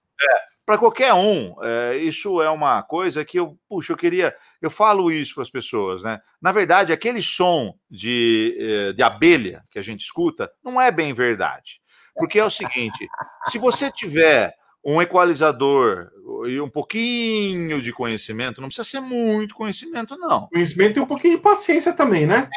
[0.65, 5.11] para qualquer um, é, isso é uma coisa que eu, puxa, eu queria, eu falo
[5.11, 6.19] isso para as pessoas, né?
[6.41, 11.13] Na verdade, aquele som de, eh, de abelha que a gente escuta não é bem
[11.13, 11.79] verdade.
[12.15, 13.07] Porque é o seguinte:
[13.45, 14.55] se você tiver
[14.87, 16.09] um equalizador
[16.47, 20.47] e um pouquinho de conhecimento, não precisa ser muito conhecimento, não.
[20.47, 22.49] Conhecimento tem um pouquinho de paciência também, né?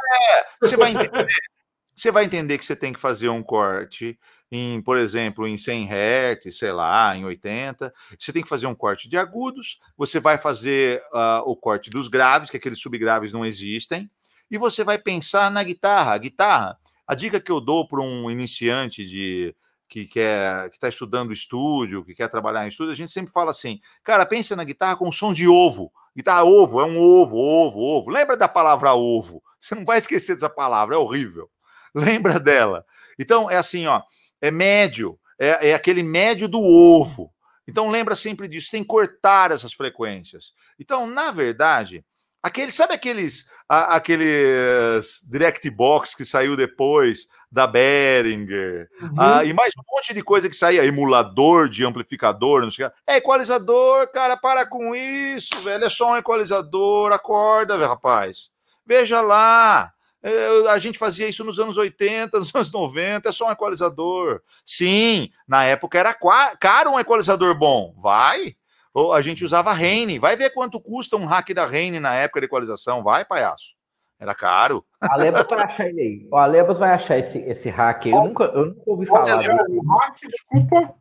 [0.63, 1.11] Você vai entender,
[1.97, 4.17] você vai entender que você tem que fazer um corte
[4.53, 7.93] em, por exemplo, em 100 Hz, sei lá, em 80.
[8.17, 12.07] Você tem que fazer um corte de agudos, você vai fazer ah, o corte dos
[12.07, 14.09] graves, que aqueles subgraves não existem,
[14.49, 16.15] e você vai pensar na guitarra.
[16.15, 19.53] A guitarra, a dica que eu dou para um iniciante de
[19.91, 23.51] que quer que está estudando estúdio, que quer trabalhar em estúdio, a gente sempre fala
[23.51, 25.93] assim, cara, pensa na guitarra com som de ovo.
[26.17, 28.11] Guitarra ovo é um ovo, ovo, ovo.
[28.11, 29.43] Lembra da palavra ovo?
[29.61, 31.51] Você não vai esquecer dessa palavra, é horrível.
[31.95, 32.87] Lembra dela.
[33.19, 34.01] Então, é assim, ó,
[34.41, 37.33] é médio, é, é aquele médio do ovo.
[37.67, 40.53] Então, lembra sempre disso, tem que cortar essas frequências.
[40.79, 42.05] Então, na verdade,
[42.43, 49.15] aquele, sabe aqueles, a- aqueles direct box que saiu depois da Behringer, Uhum.
[49.19, 52.91] ah, e mais um monte de coisa que saía, emulador de amplificador, não sei o
[52.91, 52.97] que.
[53.07, 55.85] É equalizador, cara, para com isso, velho.
[55.85, 58.51] É só um equalizador, acorda, velho, rapaz.
[58.87, 59.93] Veja lá.
[60.23, 64.43] é, a gente fazia isso nos anos 80, nos anos 90, é só um equalizador.
[64.67, 66.15] Sim, na época era
[66.59, 67.95] caro um equalizador bom.
[68.01, 68.55] Vai.
[68.93, 70.19] Ou a gente usava Reine.
[70.19, 73.03] Vai ver quanto custa um hack da Reine na época de equalização.
[73.03, 73.75] Vai, palhaço.
[74.21, 74.85] Era caro.
[75.03, 76.29] O Alebas vai achar ele aí.
[76.31, 78.13] O Alebas vai achar esse, esse hack aí.
[78.13, 79.41] Eu nunca, eu nunca ouvi falar.
[79.41, 79.51] Você?
[79.51, 80.95] O hack, desculpa.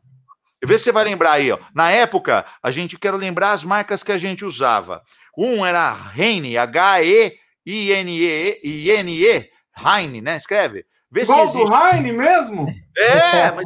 [0.63, 1.57] Vê se você vai lembrar aí, ó.
[1.76, 5.01] Na época, a gente quer lembrar as marcas que a gente usava.
[5.38, 7.39] Um era Heine, H-E-I-N-E,
[8.63, 10.38] I-N-E, Heine, né?
[10.38, 10.86] Escreve.
[11.11, 11.76] Vê se Igual do existe.
[11.76, 12.67] Heine mesmo?
[12.97, 13.65] É, mas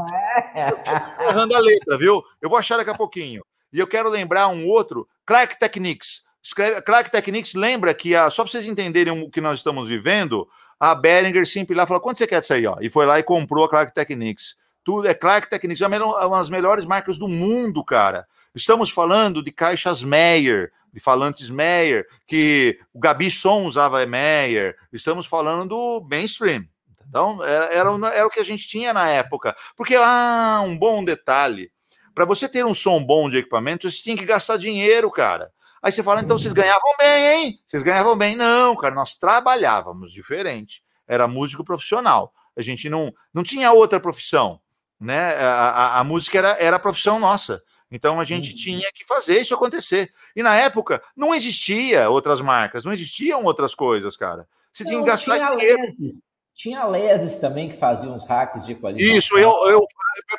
[1.29, 2.23] errando a letra, viu?
[2.41, 3.43] Eu vou achar daqui a pouquinho.
[3.71, 6.21] E eu quero lembrar um outro, Clark Techniques.
[6.43, 10.47] Escreve, Clark Techniques lembra que, a, só para vocês entenderem o que nós estamos vivendo,
[10.77, 12.67] a Behringer sempre lá falou: quanto você quer aí?
[12.67, 12.77] Ó?
[12.81, 14.57] E foi lá e comprou a Clark Techniques.
[14.83, 18.27] Tudo é Clark Techniques, é uma é uma das melhores marcas do mundo, cara.
[18.53, 24.75] Estamos falando de caixas Meyer, de falantes Meyer, que o Gabi Som usava Meyer.
[24.91, 26.67] Estamos falando do mainstream.
[27.07, 29.55] Então, era, era, era o que a gente tinha na época.
[29.75, 31.71] Porque, ah, um bom detalhe.
[32.13, 35.51] Para você ter um som bom de equipamento, você tinha que gastar dinheiro, cara.
[35.83, 37.59] Aí você fala, então vocês ganhavam bem, hein?
[37.67, 38.37] Vocês ganhavam bem.
[38.37, 40.81] Não, cara, nós trabalhávamos diferente.
[41.05, 42.33] Era músico profissional.
[42.55, 44.61] A gente não, não tinha outra profissão,
[44.97, 45.35] né?
[45.35, 47.61] A, a, a música era, era a profissão nossa.
[47.91, 48.55] Então a gente Uhum.
[48.55, 50.11] tinha que fazer isso acontecer.
[50.35, 54.47] E na época não existia outras marcas, não existiam outras coisas, cara.
[54.71, 55.77] Você tinha que Não, gastar dinheiro.
[55.81, 56.15] lentes.
[56.55, 59.17] Tinha a Leses também que fazia uns hacks de qualidade.
[59.17, 59.85] Isso, eu, eu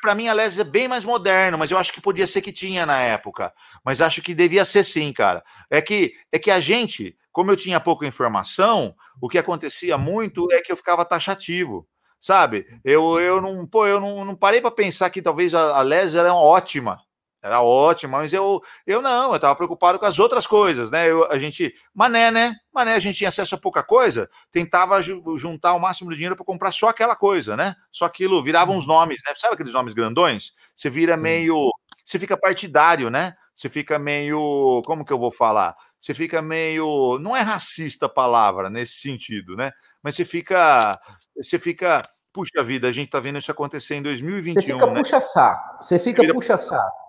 [0.00, 2.52] para mim a Leses é bem mais moderno, mas eu acho que podia ser que
[2.52, 3.52] tinha na época.
[3.84, 5.42] Mas acho que devia ser sim, cara.
[5.68, 10.46] É que é que a gente, como eu tinha pouca informação, o que acontecia muito
[10.52, 11.86] é que eu ficava taxativo
[12.24, 12.66] sabe?
[12.82, 16.14] Eu, eu não, pô, eu não, não parei para pensar que talvez a, a Les
[16.14, 16.98] era ótima,
[17.44, 21.10] era ótima, mas eu, eu não, eu estava preocupado com as outras coisas, né?
[21.10, 22.56] Eu, a gente, mané, né?
[22.72, 26.44] Mané, a gente tinha acesso a pouca coisa, tentava juntar o máximo de dinheiro para
[26.46, 27.76] comprar só aquela coisa, né?
[27.92, 29.34] Só aquilo, virava uns nomes, né?
[29.36, 30.52] Sabe aqueles nomes grandões?
[30.74, 31.70] Você vira meio,
[32.02, 33.34] você fica partidário, né?
[33.54, 35.76] Você fica meio, como que eu vou falar?
[36.00, 39.70] Você fica meio, não é racista a palavra nesse sentido, né?
[40.02, 40.98] Mas você fica,
[41.36, 44.60] você fica Puxa vida, a gente está vendo isso acontecer em 2021.
[44.60, 45.00] Você fica né?
[45.00, 45.76] puxa-saco.
[45.80, 46.34] Você fica Vira...
[46.34, 47.03] puxa-saco.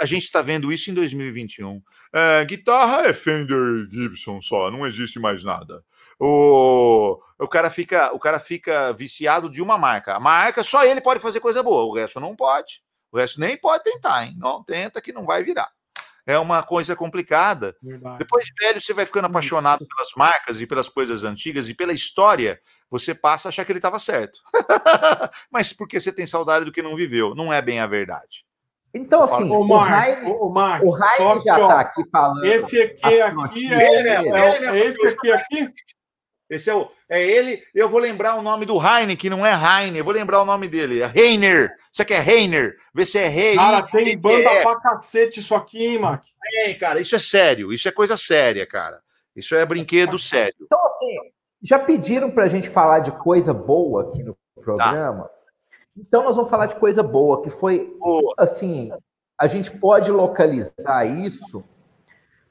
[0.00, 1.82] A gente está vendo isso em 2021.
[2.12, 5.84] É, guitarra é Fender Gibson só, não existe mais nada.
[6.18, 10.14] O, o, cara fica, o cara fica viciado de uma marca.
[10.14, 12.82] A marca, só ele pode fazer coisa boa, o resto não pode.
[13.12, 14.34] O resto nem pode tentar, hein?
[14.38, 15.70] Não tenta que não vai virar
[16.26, 17.76] é uma coisa complicada.
[17.82, 18.18] Verdade.
[18.18, 21.92] Depois de velho, você vai ficando apaixonado pelas marcas e pelas coisas antigas e pela
[21.92, 22.60] história,
[22.90, 24.40] você passa a achar que ele estava certo.
[25.50, 27.34] Mas porque você tem saudade do que não viveu.
[27.34, 28.44] Não é bem a verdade.
[28.92, 32.44] Então, assim, o, Mark, o, Mark, o Raine já está aqui falando.
[32.44, 35.72] Esse aqui, aqui é, é, é, é, esse aqui, aqui
[36.50, 37.62] esse é, o, é ele.
[37.72, 39.98] Eu vou lembrar o nome do Heine, que não é Heine.
[39.98, 41.00] Eu vou lembrar o nome dele.
[41.00, 41.76] É Reiner.
[41.92, 42.76] Você quer Reiner?
[42.92, 43.54] Vê se é Rei.
[43.54, 44.62] Cara, tem banda é.
[44.62, 46.24] pra cacete isso aqui, hein, Mac?
[46.64, 47.00] Tem, cara.
[47.00, 47.72] Isso é sério.
[47.72, 49.00] Isso é coisa séria, cara.
[49.36, 50.56] Isso é brinquedo sério.
[50.60, 51.16] Então, assim,
[51.62, 55.24] já pediram pra gente falar de coisa boa aqui no programa.
[55.24, 55.30] Tá.
[56.00, 58.34] Então, nós vamos falar de coisa boa, que foi, boa.
[58.38, 58.90] assim,
[59.38, 61.62] a gente pode localizar isso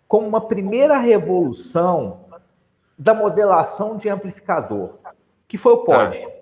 [0.08, 2.26] como uma primeira revolução
[2.98, 5.00] da modelação de amplificador,
[5.48, 6.20] que foi o POD.
[6.20, 6.40] Tá.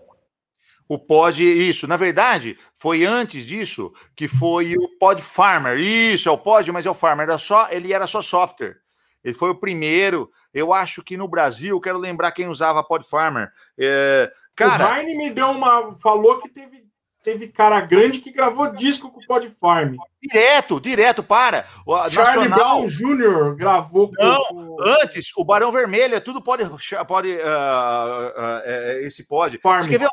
[0.89, 1.86] O Pod, isso.
[1.86, 5.78] Na verdade, foi antes disso que foi o Pod Farmer.
[5.78, 7.28] Isso, é o Pod, mas é o Farmer.
[7.28, 8.78] Era só, ele era só software.
[9.22, 10.32] Ele foi o primeiro.
[10.53, 13.51] Eu acho que no Brasil, quero lembrar quem usava Pod Farmer.
[13.78, 15.97] É, cara, o Heine me deu uma.
[15.99, 16.86] falou que teve
[17.28, 19.97] teve cara grande que gravou disco com o Pod Farm.
[20.23, 21.67] Direto, direto, para.
[21.86, 22.80] O Charlie Nacional...
[22.80, 23.55] Brown Jr.
[23.57, 24.78] gravou Não, com...
[24.82, 26.63] antes, o Barão Vermelho, é tudo pode,
[27.05, 29.57] pode uh, uh, uh, esse pode.
[29.57, 29.82] Farm.
[29.82, 30.07] Você quer ver?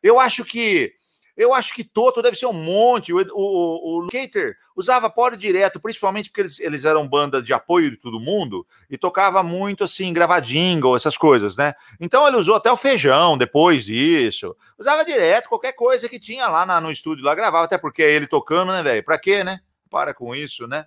[0.00, 0.92] Eu acho que
[1.36, 3.12] eu acho que Toto deve ser um monte.
[3.12, 7.90] O, o, o Cater usava poro direto, principalmente porque eles, eles eram banda de apoio
[7.90, 11.74] de todo mundo e tocava muito assim, gravadinho, essas coisas, né?
[12.00, 14.56] Então ele usou até o feijão depois disso.
[14.78, 18.10] Usava direto, qualquer coisa que tinha lá na, no estúdio lá, gravava, até porque é
[18.10, 19.04] ele tocando, né, velho?
[19.04, 19.60] Pra quê, né?
[19.90, 20.86] Para com isso, né?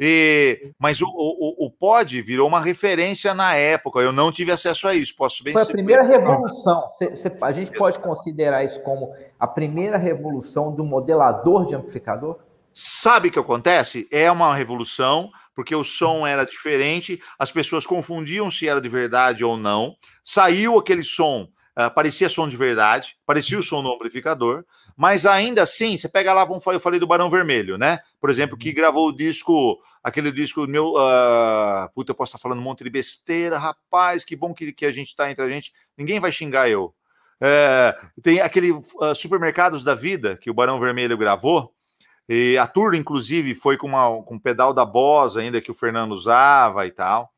[0.00, 3.98] E, mas o, o, o pod virou uma referência na época.
[3.98, 5.16] Eu não tive acesso a isso.
[5.16, 6.86] Posso bem Foi a primeira revolução.
[6.90, 12.38] Cê, cê, a gente pode considerar isso como a primeira revolução do modelador de amplificador?
[12.72, 14.06] Sabe o que acontece?
[14.08, 19.42] É uma revolução, porque o som era diferente, as pessoas confundiam se era de verdade
[19.42, 19.96] ou não.
[20.22, 24.64] Saiu aquele som, uh, parecia som de verdade, parecia o som do amplificador.
[24.96, 27.98] Mas ainda assim, você pega lá, vamos falar, eu falei do Barão Vermelho, né?
[28.20, 28.74] Por exemplo, que uhum.
[28.74, 30.94] gravou o disco, aquele disco meu.
[30.94, 34.86] Uh, puta, eu posso estar falando um monte de besteira, rapaz, que bom que, que
[34.86, 35.72] a gente tá entre a gente.
[35.96, 36.94] Ninguém vai xingar eu.
[37.40, 41.72] É, tem aquele uh, Supermercados da Vida que o Barão Vermelho gravou.
[42.28, 45.74] E a tour, inclusive, foi com, uma, com um pedal da Boss ainda que o
[45.74, 47.32] Fernando usava e tal.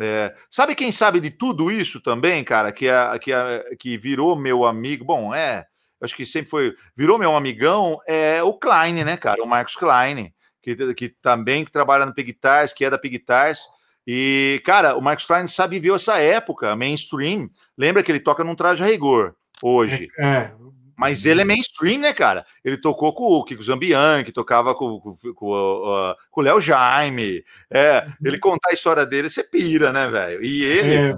[0.00, 2.72] É, sabe quem sabe de tudo isso também, cara?
[2.72, 5.04] Que, a, que, a, que virou meu amigo.
[5.04, 5.66] Bom, é
[6.02, 9.42] acho que sempre foi, virou meu amigão, é o Klein, né, cara?
[9.42, 13.60] O Marcos Klein, que, que também trabalha no Pigtars, que é da Pigtars.
[14.06, 17.48] E, cara, o Marcos Klein sabe ver essa época, mainstream.
[17.78, 20.08] Lembra que ele toca num traje a rigor hoje.
[20.18, 20.52] É, é.
[20.96, 22.44] Mas ele é mainstream, né, cara?
[22.64, 27.42] Ele tocou com o Kiko Zambian, que tocava com, com, com, com o Léo Jaime.
[27.70, 30.44] É, ele contar a história dele, você pira, né, velho?
[30.44, 31.16] E ele, é.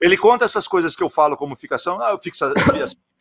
[0.00, 2.52] ele conta essas coisas que eu falo como ficção, ah, fixa,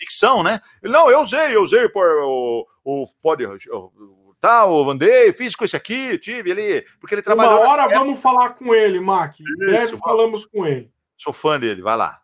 [0.02, 0.60] ficção, né?
[0.82, 5.64] Ele, não, eu usei, eu usei por, o, o, pode, o, tal, andei, fiz com
[5.64, 7.62] esse aqui, tive ele, porque ele trabalhou.
[7.62, 9.36] Uma hora vamos falar com ele, Mac.
[9.58, 10.91] Breve falamos com ele.
[11.16, 12.20] Sou fã dele, vai lá.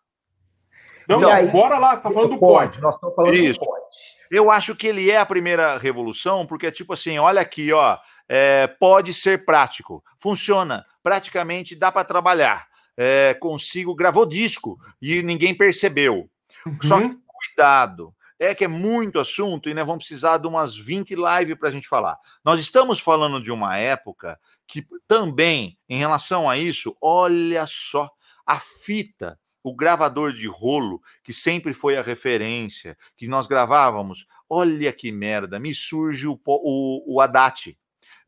[1.07, 2.81] Não, então, aí, bora lá, você tá falando do pod.
[2.81, 3.59] Nós estamos falando Isso.
[3.59, 3.81] do pod.
[4.29, 7.97] Eu acho que ele é a primeira revolução, porque é tipo assim, olha aqui, ó,
[8.27, 12.67] é, pode ser prático, funciona, praticamente dá para trabalhar.
[12.97, 16.27] É, consigo, gravou disco e ninguém percebeu.
[16.65, 16.77] Uhum.
[16.81, 21.15] Só que cuidado, é que é muito assunto e nós vamos precisar de umas 20
[21.15, 22.17] lives para a gente falar.
[22.43, 28.09] Nós estamos falando de uma época que também, em relação a isso, olha só,
[28.45, 34.25] a fita o gravador de rolo, que sempre foi a referência, que nós gravávamos.
[34.49, 37.77] Olha que merda, me surge o, o, o Haddad.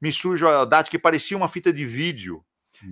[0.01, 2.43] Me surge o Haddad que parecia uma fita de vídeo.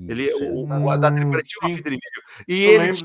[0.08, 2.24] Ele, o, o Haddad parecia uma fita de vídeo.
[2.48, 2.98] E Eu ele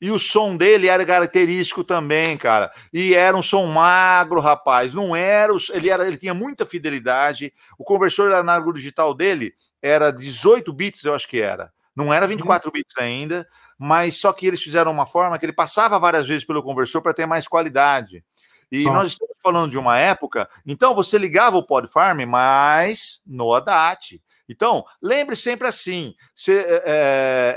[0.00, 2.72] e o som dele era característico também, cara.
[2.92, 4.94] E era um som magro, rapaz.
[4.94, 5.52] Não era.
[5.72, 7.52] Ele, era, ele tinha muita fidelidade.
[7.78, 11.70] O conversor análogo digital dele era 18 bits, eu acho que era.
[11.94, 12.72] Não era 24 uhum.
[12.72, 13.46] bits ainda,
[13.78, 17.12] mas só que eles fizeram uma forma que ele passava várias vezes pelo conversor para
[17.12, 18.24] ter mais qualidade.
[18.72, 23.52] E nós estamos falando de uma época, então você ligava o Pod Farm, mas no
[23.52, 24.22] ADAT.
[24.50, 26.82] Então, lembre sempre assim: cê, é,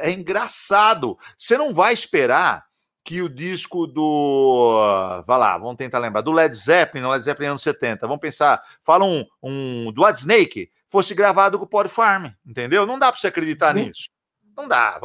[0.03, 1.17] é, é engraçado.
[1.37, 2.63] Você não vai esperar
[3.03, 5.23] que o disco do.
[5.25, 6.21] Vai lá, vamos tentar lembrar.
[6.21, 8.05] Do Led Zeppelin, Led Zeppelin anos 70.
[8.07, 8.61] Vamos pensar.
[8.83, 12.85] Fala um, um do Ad Snake fosse gravado com o Pod Farm, entendeu?
[12.85, 13.85] Não dá para você acreditar uhum.
[13.85, 14.09] nisso.
[14.55, 14.99] Não dá.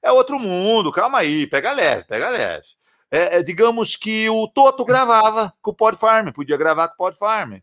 [0.00, 2.64] É outro mundo, calma aí, pega leve, pega leve.
[3.10, 6.96] É, é, digamos que o Toto gravava com o Pod Farm, podia gravar com o
[6.98, 7.54] Pod Farm.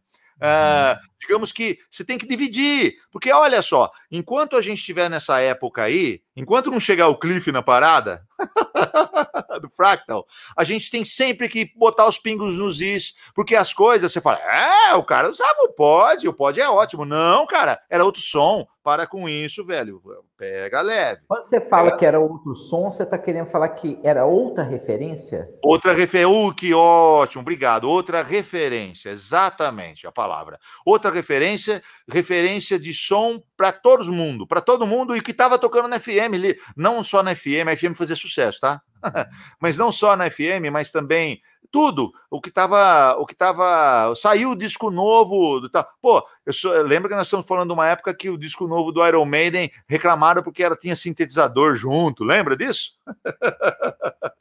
[0.41, 5.39] É, digamos que você tem que dividir, porque olha só, enquanto a gente estiver nessa
[5.39, 8.23] época aí, enquanto não chegar o Cliff na parada
[9.61, 14.11] do Fractal, a gente tem sempre que botar os pingos nos is, porque as coisas
[14.11, 17.05] você fala, é, o cara usava o pod, o pod é ótimo.
[17.05, 18.65] Não, cara, era outro som.
[18.85, 19.99] Para com isso, velho.
[20.37, 21.23] Pega leve.
[21.27, 21.97] Quando você fala Pega...
[21.97, 25.49] que era outro som, você está querendo falar que era outra referência?
[25.63, 26.29] Outra referência.
[26.29, 27.89] Uh, que ótimo, obrigado.
[27.89, 30.59] Outra referência, exatamente a palavra.
[30.85, 35.87] Outra referência, referência de som para todo mundo, para todo mundo e que estava tocando
[35.87, 38.81] na FM, não só na FM, a FM fazia sucesso, tá?
[39.59, 41.41] mas não só na FM, mas também
[41.71, 42.13] tudo.
[42.29, 46.71] O que estava, o que tava, saiu o disco novo, do, tá, pô, eu sou,
[46.83, 49.69] lembra que nós estamos falando de uma época que o disco novo do Iron Maiden
[49.87, 52.93] reclamaram porque era tinha sintetizador junto, lembra disso?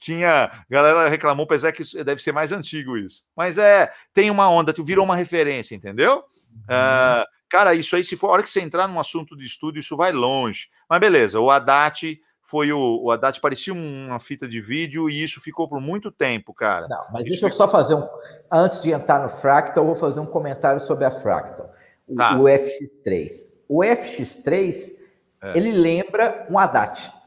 [0.00, 3.24] tinha, galera reclamou, apesar que deve ser mais antigo isso.
[3.36, 6.24] Mas é, tem uma onda, virou uma referência, entendeu?
[6.64, 9.78] Uh, cara, isso aí, se for a hora que você entrar num assunto de estudo,
[9.78, 10.68] isso vai longe.
[10.88, 15.38] Mas beleza, o Haddad foi o, o Haddad parecia uma fita de vídeo e isso
[15.38, 16.88] ficou por muito tempo, cara.
[16.88, 18.08] Não, mas isso deixa eu só fazer um.
[18.50, 21.70] Antes de entrar no Fractal, eu vou fazer um comentário sobre a Fractal.
[22.08, 22.38] O, tá.
[22.38, 23.30] o FX3.
[23.68, 24.94] O FX3,
[25.42, 25.58] é.
[25.58, 27.19] ele lembra um Haddad.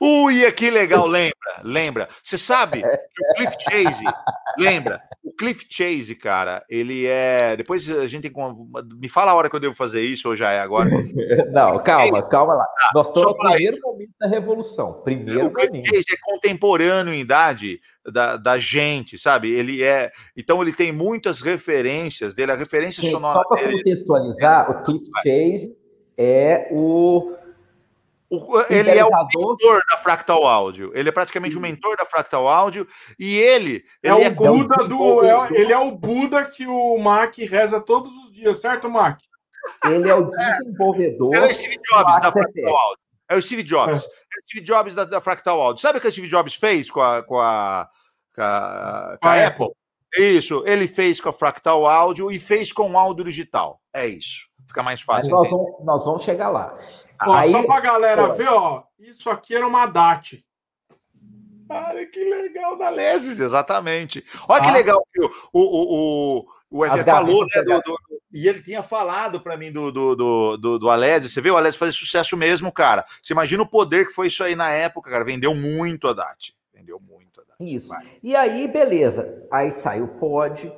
[0.00, 2.08] Ui, que legal, lembra, lembra.
[2.22, 4.04] Você sabe que o Cliff Chase,
[4.58, 5.00] lembra?
[5.22, 7.56] O Cliff Chase, cara, ele é.
[7.56, 8.68] Depois a gente tem como.
[9.00, 10.90] Me fala a hora que eu devo fazer isso, ou já é agora?
[11.52, 12.64] Não, calma, calma lá.
[12.64, 13.86] Ah, Nós estamos no primeiro isso.
[13.86, 14.92] momento da Revolução.
[15.04, 15.86] Primeiro o Cliff momento.
[15.86, 17.80] Chase é contemporâneo em idade
[18.12, 19.50] da, da gente, sabe?
[19.52, 20.10] Ele é.
[20.36, 23.40] Então ele tem muitas referências dele, a referência Sim, sonora.
[23.40, 25.76] Só para contextualizar, o Cliff Chase
[26.16, 27.34] é o
[28.36, 30.90] o, ele é o mentor da Fractal Audio.
[30.94, 32.86] Ele é praticamente o mentor da Fractal Audio
[33.18, 36.98] e ele, é ele é, o Buda do, é, ele é o Buda que o
[36.98, 39.20] Mac reza todos os dias, certo, Mac?
[39.84, 41.34] Ele é o desenvolvedor.
[41.34, 42.98] Ele é o Steve Jobs da Fractal Audio.
[43.28, 44.02] É o Steve Jobs.
[44.02, 45.80] É, é o Steve Jobs da, da, Fractal Audio.
[45.80, 47.88] Sabe o que o Steve Jobs fez com a, com a,
[48.34, 49.70] com a, com a ah, Apple?
[50.16, 53.80] Isso, ele fez com a Fractal Audio e fez com o áudio digital.
[53.92, 54.46] É isso.
[54.66, 55.30] Fica mais fácil.
[55.30, 56.76] Nós vamos, nós vamos chegar lá.
[57.22, 58.34] Ó, Aí, só pra galera pô.
[58.34, 60.44] ver, ó, isso aqui era uma DAT.
[61.68, 64.24] Olha que legal da Lesis, exatamente.
[64.48, 64.66] Olha ah.
[64.66, 67.62] que legal que o, o, o, o Ever falou, né?
[67.62, 67.98] Do, do,
[68.32, 71.30] e ele tinha falado para mim do, do, do, do, do Alésio.
[71.30, 73.04] Você vê o Alésio fazer sucesso mesmo, cara.
[73.22, 75.24] Você imagina o poder que foi isso aí na época, cara.
[75.24, 76.54] Vendeu muito a DAT.
[76.72, 77.56] Vendeu muito a DAT.
[77.60, 77.88] Isso.
[77.88, 78.18] Vai.
[78.22, 79.46] E aí, beleza.
[79.50, 80.70] Aí saiu o pod,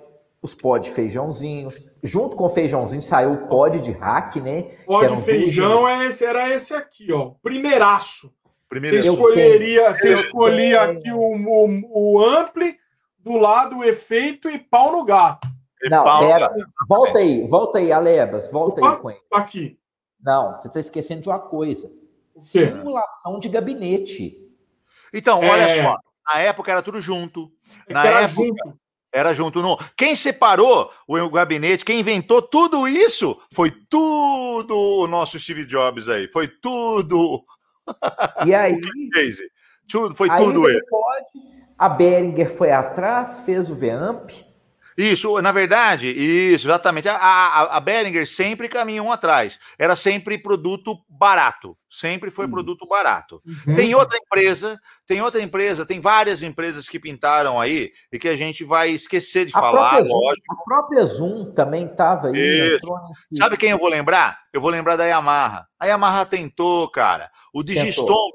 [0.43, 1.87] os pod feijãozinhos.
[2.03, 4.63] Junto com o feijãozinho saiu o pod de hack, né?
[4.85, 7.33] Pod um feijão é esse, era esse aqui, ó.
[7.43, 8.33] Primeiraço.
[8.69, 12.77] Primeiro você escolheria, você escolhia aqui o, o, o ampli,
[13.19, 15.49] do lado o efeito e pau no gato.
[15.85, 16.51] Não, pera,
[16.89, 19.21] volta aí, volta aí, Alebas, volta Opa, aí com ele.
[19.33, 19.79] Aqui.
[20.21, 21.91] Não, você está esquecendo de uma coisa.
[22.41, 24.37] Simulação de gabinete.
[25.13, 25.83] Então, olha é...
[25.83, 25.99] só.
[26.27, 27.53] Na época era tudo junto.
[27.89, 28.79] É Na época, junto.
[29.13, 29.63] Era junto.
[29.63, 29.79] No...
[29.97, 36.29] Quem separou o gabinete, quem inventou tudo isso, foi tudo o nosso Steve Jobs aí.
[36.33, 37.45] Foi tudo.
[38.45, 38.79] E aí.
[39.89, 40.83] tudo, foi aí tudo ele.
[40.89, 44.31] Pode, a Behringer foi atrás, fez o Vamp.
[44.97, 47.09] Isso, na verdade, isso, exatamente.
[47.09, 49.59] A, a, a Behringer sempre caminhou atrás.
[49.79, 51.77] Era sempre produto barato.
[51.91, 53.39] Sempre foi produto barato.
[53.47, 53.75] Uhum.
[53.75, 58.37] Tem outra empresa, tem outra empresa, tem várias empresas que pintaram aí e que a
[58.37, 60.53] gente vai esquecer de a falar, Zoom, lógico.
[60.53, 62.79] A própria Zoom também estava aí.
[63.35, 64.39] Sabe quem eu vou lembrar?
[64.53, 65.67] Eu vou lembrar da Yamaha.
[65.79, 67.31] A Yamaha tentou, cara.
[67.53, 68.35] O Digistomp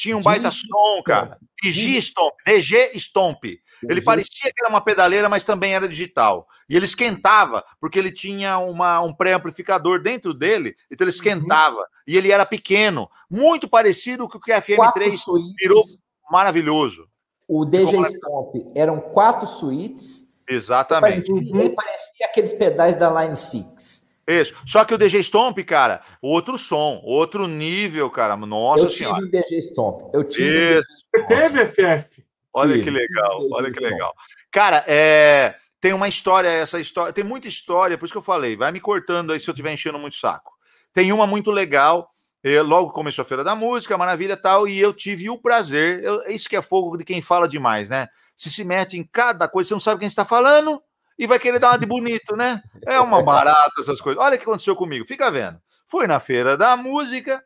[0.00, 1.36] tinha um baita som, cara.
[1.62, 3.44] DG Stomp, DG Stomp.
[3.88, 6.46] Ele parecia que era uma pedaleira, mas também era digital.
[6.68, 11.78] E ele esquentava, porque ele tinha uma, um pré-amplificador dentro dele, então ele esquentava.
[11.78, 11.84] Uhum.
[12.06, 15.18] E ele era pequeno, muito parecido com o que a FM3
[15.58, 15.84] virou
[16.30, 17.08] maravilhoso.
[17.48, 20.26] O DJ Stomp eram quatro suítes.
[20.48, 21.30] Exatamente.
[21.30, 24.00] Ele parecia, ele parecia aqueles pedais da Line 6.
[24.30, 24.54] Isso.
[24.64, 28.36] Só que o DG Stomp, cara, outro som, outro nível, cara.
[28.36, 29.18] Nossa eu senhora.
[29.18, 30.14] Eu tive o DG Stomp.
[30.14, 30.76] Eu tive.
[30.78, 30.86] Isso.
[31.12, 32.19] Você teve FF?
[32.52, 34.12] Olha que legal, olha que legal.
[34.50, 38.56] Cara, é, tem uma história, essa história, tem muita história, por isso que eu falei,
[38.56, 40.52] vai me cortando aí se eu estiver enchendo muito saco.
[40.92, 42.10] Tem uma muito legal,
[42.42, 46.22] eu, logo começou a Feira da Música, maravilha tal, e eu tive o prazer, eu,
[46.28, 48.08] isso que é fogo de quem fala demais, né?
[48.36, 50.82] Se se mete em cada coisa, você não sabe quem está falando
[51.18, 52.62] e vai querer dar uma de bonito, né?
[52.86, 54.22] É uma barata essas coisas.
[54.22, 55.60] Olha o que aconteceu comigo, fica vendo.
[55.86, 57.42] Fui na Feira da Música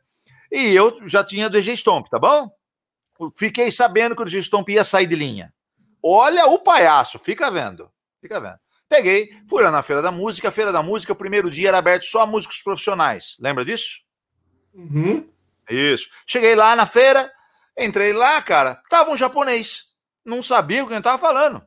[0.50, 2.48] e eu já tinha DG Stomp, tá bom?
[3.36, 5.52] Fiquei sabendo que o Stomp ia sair de linha.
[6.02, 7.90] Olha o palhaço, fica vendo.
[8.20, 8.58] Fica vendo.
[8.88, 10.50] Peguei, fui lá na Feira da Música.
[10.50, 13.36] Feira da Música, o primeiro dia era aberto só a músicos profissionais.
[13.40, 14.00] Lembra disso?
[14.74, 15.28] Uhum.
[15.68, 16.08] Isso.
[16.26, 17.30] Cheguei lá na feira,
[17.78, 19.84] entrei lá, cara, tava um japonês.
[20.24, 21.62] Não sabia o que ele tava falando.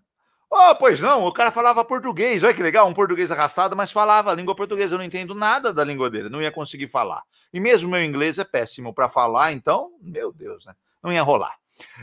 [0.49, 2.43] Oh, pois não, o cara falava português.
[2.43, 4.95] Olha que legal, um português arrastado, mas falava a língua portuguesa.
[4.95, 7.21] Eu não entendo nada da língua dele, não ia conseguir falar.
[7.53, 10.73] E mesmo meu inglês é péssimo para falar, então, meu Deus, né?
[11.03, 11.55] Não ia rolar.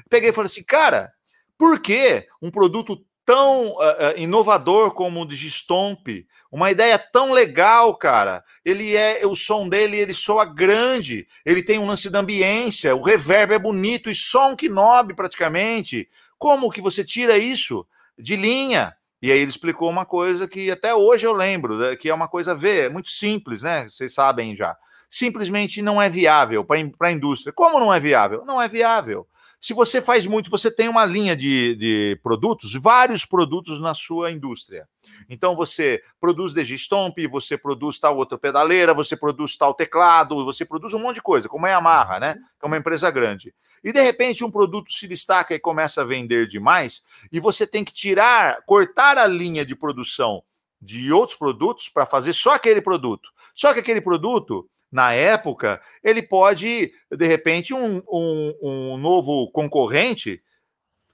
[0.08, 1.12] Peguei e falei assim, cara,
[1.58, 8.44] por que um produto tão uh, inovador como o Digistomp, uma ideia tão legal, cara.
[8.64, 13.02] Ele é o som dele, ele soa grande, ele tem um lance da ambiência, o
[13.02, 16.08] reverb é bonito e só um knob praticamente.
[16.38, 17.86] Como que você tira isso
[18.18, 18.94] de linha?
[19.20, 22.28] E aí ele explicou uma coisa que até hoje eu lembro, né, que é uma
[22.28, 23.88] coisa a ver, é muito simples, né?
[23.88, 24.76] Vocês sabem já.
[25.10, 27.52] Simplesmente não é viável para a indústria.
[27.52, 28.44] Como não é viável?
[28.44, 29.26] Não é viável.
[29.64, 34.30] Se você faz muito, você tem uma linha de, de produtos, vários produtos na sua
[34.30, 34.86] indústria.
[35.26, 40.66] Então você produz DG Stomp, você produz tal outra pedaleira, você produz tal teclado, você
[40.66, 42.34] produz um monte de coisa, como é a Yamaha, né?
[42.34, 43.54] Que é uma empresa grande.
[43.82, 47.02] E de repente um produto se destaca e começa a vender demais,
[47.32, 50.42] e você tem que tirar, cortar a linha de produção
[50.78, 53.30] de outros produtos para fazer só aquele produto.
[53.54, 60.40] Só que aquele produto na época, ele pode, de repente, um, um, um novo concorrente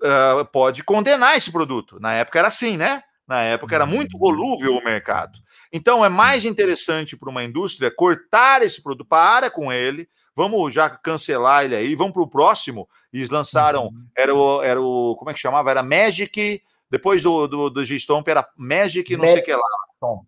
[0.02, 1.98] uh, pode condenar esse produto.
[1.98, 3.02] Na época era assim, né?
[3.26, 4.20] Na época era muito uhum.
[4.20, 5.38] volúvel o mercado.
[5.72, 10.06] Então é mais interessante para uma indústria cortar esse produto, para com ele,
[10.36, 12.86] vamos já cancelar ele aí, vamos para o próximo.
[13.10, 14.06] E eles lançaram, uhum.
[14.14, 15.70] era o, era o, como é que chamava?
[15.70, 20.20] Era Magic, depois do, do, do G-Stomp era Magic, não Magic sei o que lá.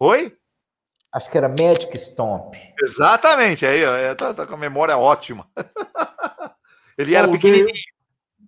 [0.00, 0.36] Oi?
[1.14, 2.56] Acho que era Magic Stomp.
[2.82, 5.46] Exatamente, aí, ó, tá, tá, com a memória ótima.
[6.98, 7.68] Ele era pequenininho.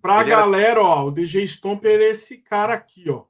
[0.01, 0.81] Para a galera, era...
[0.81, 3.23] ó, o DJ Stomp era esse cara aqui, ó.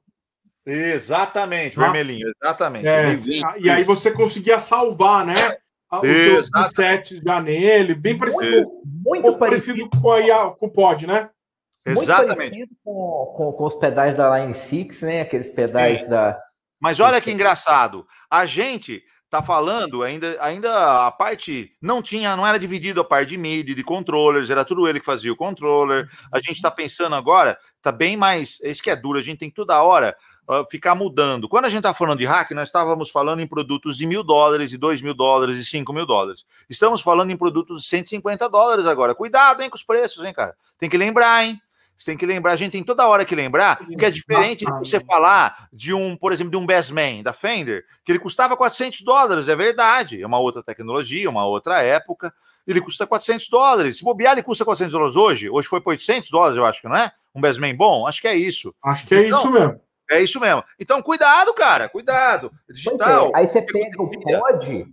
[0.66, 1.84] Exatamente, ah.
[1.84, 2.88] vermelhinho, exatamente.
[2.88, 3.14] É,
[3.58, 5.34] e aí você conseguia salvar, né?
[5.90, 8.68] Os seus sets já nele, bem parecido.
[8.84, 11.30] Muito, muito parecido, com, a, com o pod, né?
[11.86, 12.36] Exatamente.
[12.36, 15.20] Muito parecido com, com, com, os pedais da Line 6, né?
[15.22, 16.06] Aqueles pedais é.
[16.06, 16.38] da.
[16.80, 18.04] Mas olha que engraçado.
[18.28, 23.30] A gente tá falando, ainda, ainda a parte não tinha, não era dividido a parte
[23.30, 26.08] de MIDI, de controllers, era tudo ele que fazia o controller.
[26.32, 29.50] A gente está pensando agora, tá bem mais, isso que é duro, a gente tem
[29.50, 30.16] que toda hora
[30.48, 31.48] uh, ficar mudando.
[31.48, 34.72] Quando a gente tá falando de hack, nós estávamos falando em produtos de mil dólares,
[34.72, 36.44] e dois mil dólares, e cinco mil dólares.
[36.68, 39.14] Estamos falando em produtos de 150 dólares agora.
[39.14, 40.56] Cuidado, hein, com os preços, hein, cara.
[40.78, 41.60] Tem que lembrar, hein.
[41.98, 44.70] Você tem que lembrar, a gente tem toda hora que lembrar que é diferente de
[44.78, 49.02] você falar de um, por exemplo, de um Bassman da Fender, que ele custava 400
[49.02, 52.32] dólares, é verdade, é uma outra tecnologia, uma outra época,
[52.64, 53.98] ele custa 400 dólares.
[53.98, 56.88] Se bobear, ele custa 400 dólares hoje, hoje foi por 800 dólares, eu acho que
[56.88, 57.10] não é?
[57.34, 58.06] Um Bassman bom?
[58.06, 58.72] Acho que é isso.
[58.84, 59.80] Acho que é então, isso mesmo.
[60.10, 60.64] É isso mesmo.
[60.78, 62.50] Então, cuidado, cara, cuidado.
[62.70, 63.26] Digital.
[63.34, 63.40] É.
[63.40, 64.86] Aí você pega o pod,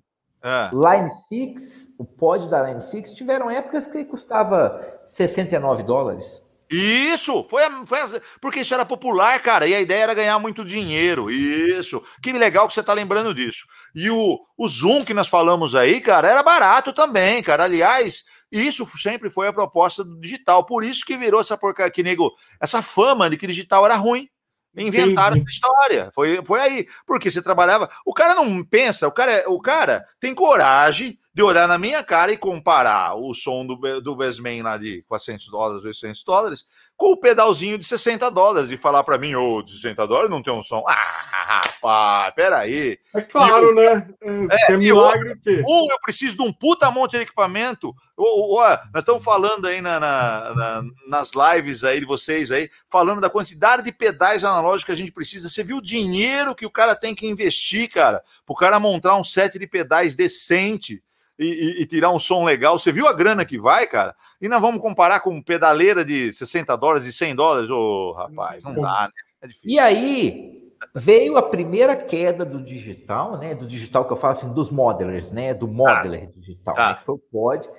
[0.44, 0.70] é.
[0.72, 6.42] Line 6, o pod da Line 6, tiveram épocas que custava 69 dólares.
[6.70, 8.00] Isso, foi, foi
[8.42, 11.30] porque isso era popular, cara, e a ideia era ganhar muito dinheiro.
[11.30, 13.66] Isso, que legal que você tá lembrando disso.
[13.94, 17.66] E o, o Zoom que nós falamos aí, cara, era barato também, cara.
[17.66, 20.66] Aliás, isso sempre foi a proposta do digital.
[20.66, 24.30] Por isso que virou essa porcaria, que nego, essa fama de que digital era ruim.
[24.78, 26.10] Inventaram essa história.
[26.14, 26.88] Foi, foi aí.
[27.06, 27.90] Porque você trabalhava.
[28.06, 32.32] O cara não pensa, o cara, o cara tem coragem de olhar na minha cara
[32.32, 36.66] e comparar o som do, do Bassman lá de 400 dólares, 800 dólares,
[36.96, 40.30] com o pedalzinho de 60 dólares e falar para mim, ô, oh, de 60 dólares
[40.30, 40.86] não tem um som.
[40.88, 42.98] Ah, rapaz, peraí.
[43.14, 44.08] É claro, eu, né?
[44.50, 45.62] É, é milagre o quê?
[45.68, 47.94] Um, eu preciso de um puta monte de equipamento.
[48.16, 48.62] Oh, oh,
[48.94, 53.30] nós estamos falando aí na, na, na, nas lives aí de vocês aí, falando da
[53.30, 55.50] quantidade de pedais analógicos que a gente precisa.
[55.50, 59.24] Você viu o dinheiro que o cara tem que investir, cara, pro cara montar um
[59.24, 61.04] set de pedais decente
[61.38, 62.80] e, e, e, tirar um som legal.
[62.80, 64.16] Você viu a grana que vai, cara?
[64.42, 67.70] E nós vamos comparar com pedaleira de 60 dólares e 100 dólares?
[67.70, 69.22] Ô, oh, rapaz, não dá, né?
[69.42, 69.70] É difícil.
[69.70, 73.54] E aí veio a primeira queda do digital, né?
[73.54, 75.54] Do digital que eu falo assim, dos modelers, né?
[75.54, 76.90] Do modeler ah, digital, tá.
[76.90, 76.96] né?
[76.96, 77.70] que foi o pod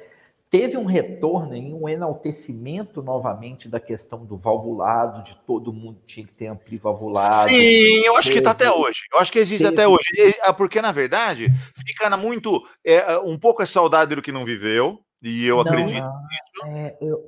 [0.50, 6.26] teve um retorno em um enaltecimento novamente da questão do valvulado, de todo mundo tinha
[6.26, 7.48] que ter ampli valvulado.
[7.48, 9.00] Sim, eu acho teve, que está até hoje.
[9.12, 10.36] Eu acho que existe teve, até hoje.
[10.42, 11.48] Ah, porque, na verdade,
[11.86, 12.62] fica muito.
[12.84, 16.66] É, um pouco é saudade do que não viveu, e eu não, acredito nisso.
[16.66, 17.20] É, eu,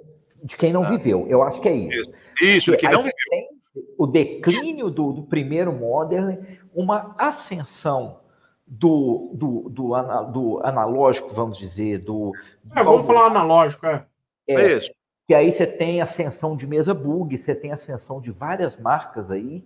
[0.43, 2.13] de quem não ah, viveu, eu acho que é isso.
[2.41, 3.15] Isso, de quem não viveu.
[3.99, 6.39] o declínio do, do primeiro modern,
[6.73, 8.21] uma ascensão
[8.69, 12.33] do, do, do, do, analógico, vamos dizer, do.
[12.63, 14.05] do é, vamos falar analógico, é.
[14.47, 14.55] é.
[14.55, 14.91] É isso.
[15.27, 19.65] Que aí você tem ascensão de mesa bug, você tem ascensão de várias marcas aí.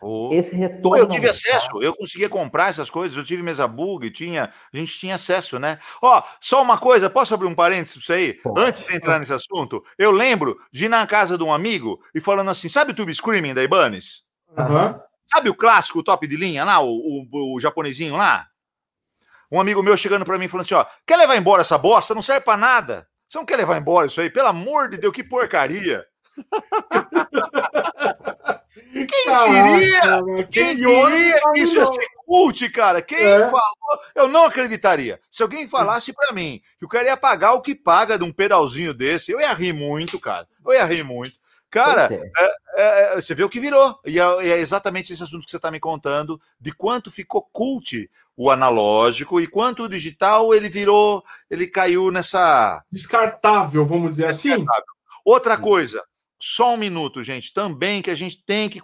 [0.00, 0.30] Oh.
[0.32, 0.98] Esse retorno.
[0.98, 4.98] Eu tive acesso, eu conseguia comprar essas coisas, eu tive mesa bug, tinha, a gente
[4.98, 5.78] tinha acesso, né?
[6.02, 8.34] Ó, só uma coisa, posso abrir um parênteses para isso aí?
[8.34, 8.58] Pô.
[8.58, 12.20] Antes de entrar nesse assunto, eu lembro de ir na casa de um amigo e
[12.20, 14.22] falando assim: sabe o Tube Screaming da Ibanez?
[14.58, 14.86] Aham.
[14.86, 15.11] Uhum.
[15.32, 18.48] Sabe o clássico, o top de linha lá, o, o, o japonesinho lá?
[19.50, 22.14] Um amigo meu chegando para mim falando assim: ó, quer levar embora essa bosta?
[22.14, 23.08] Não serve para nada.
[23.26, 24.28] Você não quer levar embora isso aí?
[24.28, 26.04] Pelo amor de Deus, que porcaria!
[28.92, 30.00] Quem diria?
[30.00, 33.02] Caraca, quem diria que isso ia ser cult, cara?
[33.02, 33.40] Quem é.
[33.40, 33.62] falou?
[34.14, 35.20] Eu não acreditaria.
[35.30, 38.32] Se alguém falasse para mim que o cara ia pagar o que paga de um
[38.32, 40.46] pedalzinho desse, eu ia rir muito, cara.
[40.64, 41.36] Eu ia rir muito.
[41.72, 42.52] Cara, é.
[42.76, 43.98] É, é, você vê o que virou.
[44.04, 48.10] E é, é, exatamente esse assunto que você está me contando, de quanto ficou cult
[48.36, 52.84] o analógico e quanto o digital ele virou, ele caiu nessa.
[52.92, 54.66] Descartável, vamos dizer assim.
[55.24, 56.04] Outra coisa,
[56.38, 58.80] só um minuto, gente, também que a gente tem que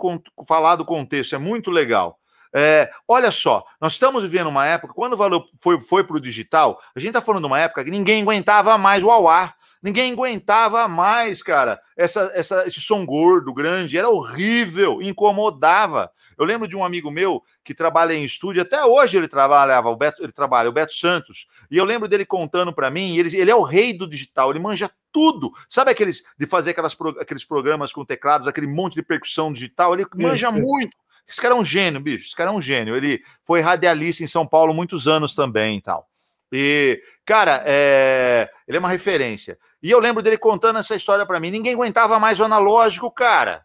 [0.46, 2.18] falar do contexto, é muito legal.
[2.54, 6.20] É, olha só, nós estamos vivendo uma época, quando o valor foi, foi para o
[6.20, 9.52] digital, a gente está falando de uma época que ninguém aguentava mais o AUA.
[9.82, 16.10] Ninguém aguentava mais, cara, essa, essa, esse som gordo, grande, era horrível, incomodava.
[16.36, 19.96] Eu lembro de um amigo meu que trabalha em estúdio, até hoje ele trabalhava, o
[19.96, 23.50] Beto, ele trabalha, o Beto Santos, e eu lembro dele contando para mim, ele, ele
[23.50, 25.52] é o rei do digital, ele manja tudo.
[25.68, 30.06] Sabe aqueles de fazer aquelas, aqueles programas com teclados, aquele monte de percussão digital, ele
[30.14, 30.96] manja muito.
[31.28, 32.26] Esse cara é um gênio, bicho.
[32.26, 32.96] Esse cara é um gênio.
[32.96, 36.08] Ele foi radialista em São Paulo muitos anos também e tal.
[36.50, 38.48] E, cara, é...
[38.66, 39.58] ele é uma referência.
[39.82, 41.50] E eu lembro dele contando essa história para mim.
[41.50, 43.64] Ninguém aguentava mais o analógico, cara.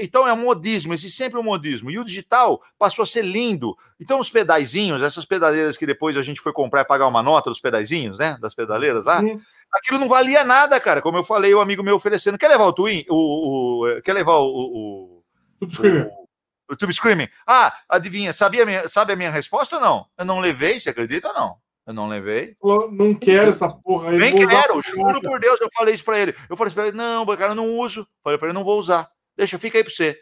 [0.00, 1.90] Então é um modismo, existe sempre um modismo.
[1.90, 3.76] E o digital passou a ser lindo.
[4.00, 7.50] Então os pedaizinhos, essas pedaleiras que depois a gente foi comprar e pagar uma nota
[7.50, 8.38] dos pedaizinhos, né?
[8.40, 9.20] Das pedaleiras lá.
[9.20, 9.40] Sim.
[9.72, 11.02] Aquilo não valia nada, cara.
[11.02, 12.38] Como eu falei, o amigo meu oferecendo.
[12.38, 13.04] Quer levar o Twin?
[13.08, 14.46] O, o quer levar o.
[14.46, 15.22] o,
[15.60, 16.24] o, o
[16.70, 17.28] o Tube Screaming.
[17.46, 20.06] Ah, adivinha, sabia minha, sabe a minha resposta ou não?
[20.16, 21.56] Eu não levei, você acredita ou não?
[21.86, 22.56] Eu não levei.
[22.62, 24.16] Eu não quero essa porra aí.
[24.16, 26.34] Nem quero, juro por Deus, eu falei isso pra ele.
[26.48, 28.06] Eu falei pra ele, não, cara, eu não uso.
[28.22, 29.08] Falei pra ele, não vou usar.
[29.36, 30.18] Deixa, fica aí pra você.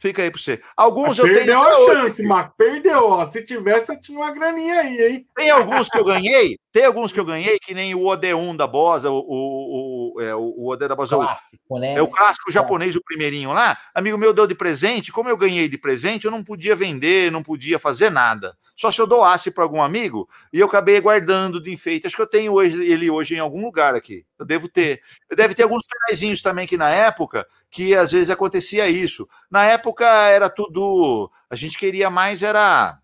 [0.00, 0.62] Fica aí pra você.
[0.74, 1.62] Alguns eu perdeu tenho.
[1.62, 2.54] Perdeu a chance, Marco.
[2.56, 3.24] Perdeu, ó.
[3.26, 5.26] Se tivesse, eu tinha uma graninha aí, hein?
[5.36, 8.66] Tem alguns que eu ganhei, tem alguns que eu ganhei, que nem o OD1 da
[8.66, 11.16] Bosa, o, o, o, é, o OD da Bosa.
[11.16, 11.94] Clássico, né?
[11.96, 13.76] É o clássico japonês, o primeirinho lá.
[13.94, 15.12] Amigo meu deu de presente.
[15.12, 18.56] Como eu ganhei de presente, eu não podia vender, não podia fazer nada.
[18.80, 22.06] Só se eu doasse para algum amigo e eu acabei guardando de enfeite.
[22.06, 24.24] Acho que eu tenho hoje, ele hoje em algum lugar aqui.
[24.38, 25.02] Eu devo ter.
[25.36, 29.28] Deve ter alguns pedazinhos também que na época que às vezes acontecia isso.
[29.50, 31.30] Na época era tudo.
[31.50, 32.98] A gente queria mais era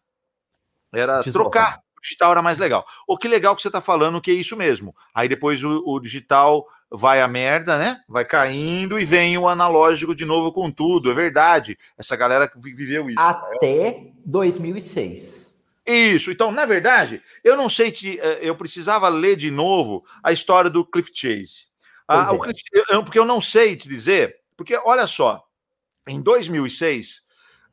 [0.90, 1.82] era trocar.
[1.98, 2.86] O digital era mais legal.
[3.06, 4.96] O que legal que você está falando que é isso mesmo.
[5.14, 8.00] Aí depois o, o digital vai a merda, né?
[8.08, 11.10] Vai caindo e vem o analógico de novo com tudo.
[11.10, 11.76] É verdade.
[11.98, 13.20] Essa galera viveu isso.
[13.20, 15.35] Até 2006.
[15.86, 16.30] Isso.
[16.30, 20.68] Então, na verdade, eu não sei se eh, eu precisava ler de novo a história
[20.68, 21.66] do Cliff Chase.
[22.08, 22.38] Ah, é.
[22.38, 22.60] Cliff,
[23.04, 25.44] porque eu não sei te dizer, porque olha só,
[26.08, 27.22] em 2006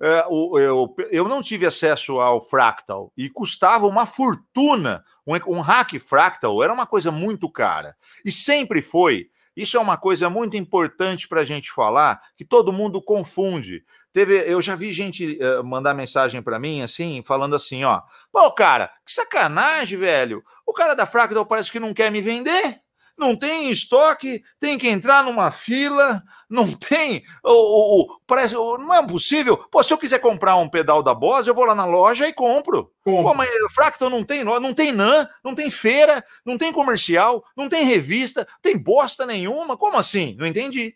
[0.01, 5.03] eh, eu, eu não tive acesso ao Fractal e custava uma fortuna.
[5.25, 7.95] Um, um hack Fractal era uma coisa muito cara
[8.25, 9.29] e sempre foi.
[9.55, 13.85] Isso é uma coisa muito importante para a gente falar, que todo mundo confunde.
[14.13, 17.99] Teve, eu já vi gente uh, mandar mensagem para mim, assim, falando assim, ó.
[18.31, 20.43] Pô, cara, que sacanagem, velho.
[20.65, 22.79] O cara da Fractal parece que não quer me vender.
[23.17, 27.23] Não tem estoque, tem que entrar numa fila, não tem.
[27.43, 29.57] O, o, parece, não é possível.
[29.57, 32.33] Pô, se eu quiser comprar um pedal da Bose, eu vou lá na loja e
[32.33, 32.91] compro.
[33.03, 33.23] Compre.
[33.23, 37.67] Pô, mas Fractal não tem, não tem NAN, não tem feira, não tem comercial, não
[37.67, 39.75] tem revista, tem bosta nenhuma.
[39.75, 40.35] Como assim?
[40.37, 40.95] Não entendi.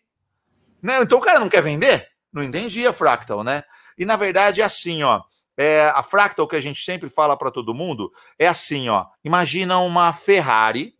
[0.80, 1.02] Né?
[1.02, 2.17] Então o cara não quer vender?
[2.38, 3.64] Não entendi a Fractal, né?
[3.98, 5.22] E na verdade é assim, ó.
[5.56, 9.06] É, a Fractal que a gente sempre fala para todo mundo é assim, ó.
[9.24, 10.94] Imagina uma Ferrari,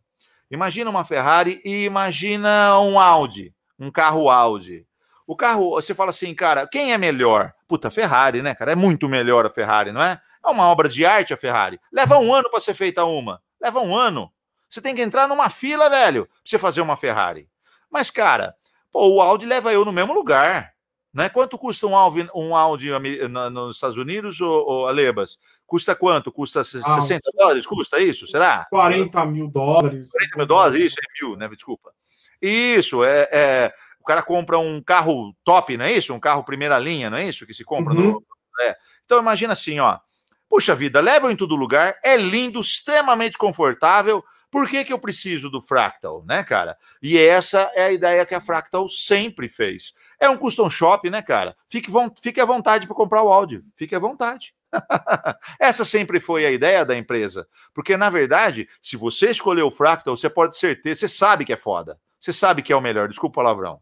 [0.50, 4.84] imagina uma Ferrari e imagina um Audi, um carro Audi.
[5.24, 7.52] O carro, você fala assim, cara, quem é melhor?
[7.68, 8.72] Puta, Ferrari, né, cara?
[8.72, 10.20] É muito melhor a Ferrari, não é?
[10.44, 11.78] É uma obra de arte a Ferrari.
[11.92, 13.40] Leva um ano para ser feita uma.
[13.62, 14.32] Leva um ano.
[14.68, 17.48] Você tem que entrar numa fila, velho, pra você fazer uma Ferrari.
[17.88, 18.56] Mas, cara,
[18.90, 20.72] pô, o Audi leva eu no mesmo lugar.
[21.18, 21.28] Né?
[21.28, 22.90] Quanto custa um Audi, um Audi
[23.50, 25.36] nos Estados Unidos, ou, ou Alebas?
[25.66, 26.30] Custa quanto?
[26.30, 27.66] Custa 60 ah, dólares?
[27.66, 28.24] Custa isso?
[28.28, 28.68] Será?
[28.70, 30.12] 40 mil dólares.
[30.12, 30.80] 40 mil dólares?
[30.80, 31.48] Isso, é mil, né?
[31.48, 31.90] Desculpa.
[32.40, 36.14] Isso, é, é, o cara compra um carro top, não é isso?
[36.14, 37.92] Um carro primeira linha, não é isso que se compra?
[37.94, 38.12] Uhum.
[38.12, 38.24] No,
[38.60, 38.76] é.
[39.04, 39.98] Então imagina assim, ó.
[40.48, 44.22] Puxa vida, leva em todo lugar, é lindo, extremamente confortável.
[44.52, 46.76] Por que, que eu preciso do Fractal, né, cara?
[47.02, 49.92] E essa é a ideia que a Fractal sempre fez.
[50.20, 51.56] É um custom shop, né, cara?
[51.68, 51.90] Fique,
[52.20, 53.64] fique à vontade para comprar o áudio.
[53.76, 54.54] Fique à vontade.
[55.58, 57.48] Essa sempre foi a ideia da empresa.
[57.72, 61.52] Porque, na verdade, se você escolheu o Fractal, você pode ter certeza, você sabe que
[61.52, 61.98] é foda.
[62.20, 63.08] Você sabe que é o melhor.
[63.08, 63.80] Desculpa o palavrão.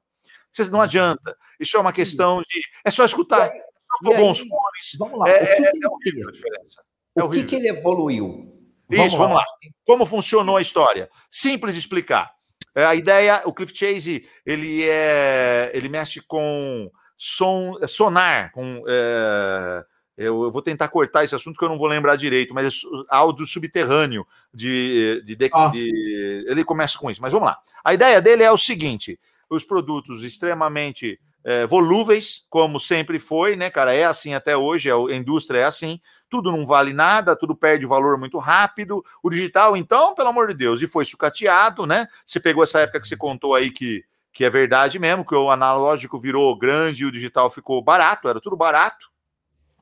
[0.53, 1.37] Você não adianta.
[1.59, 2.61] Isso é uma questão de.
[2.85, 3.49] É só escutar.
[3.49, 4.97] É só bons fones.
[4.99, 5.29] Vamos lá.
[5.29, 6.83] É, é, é horrível a diferença.
[7.17, 8.53] É o que, que ele evoluiu?
[8.89, 9.41] Vamos Isso, vamos lá.
[9.41, 9.47] lá.
[9.85, 11.11] Como funcionou a história?
[11.31, 12.36] Simples explicar.
[12.77, 18.85] É, a ideia, o Cliff Chase, ele é, ele mexe com som, é, sonar, com
[18.87, 19.83] é,
[20.19, 23.47] eu, vou tentar cortar esse assunto que eu não vou lembrar direito, mas é áudio
[23.47, 25.69] subterrâneo de, de, de, ah.
[25.69, 27.23] de, ele começa com isso.
[27.23, 27.59] Mas vamos lá.
[27.83, 33.71] A ideia dele é o seguinte: os produtos extremamente é, volúveis, como sempre foi, né,
[33.71, 33.95] cara?
[33.95, 38.19] É assim até hoje, a indústria é assim tudo não vale nada, tudo perde valor
[38.19, 39.05] muito rápido.
[39.23, 42.09] O digital, então, pelo amor de Deus, e foi sucateado, né?
[42.25, 45.51] Você pegou essa época que você contou aí que, que é verdade mesmo, que o
[45.51, 49.09] analógico virou grande e o digital ficou barato, era tudo barato,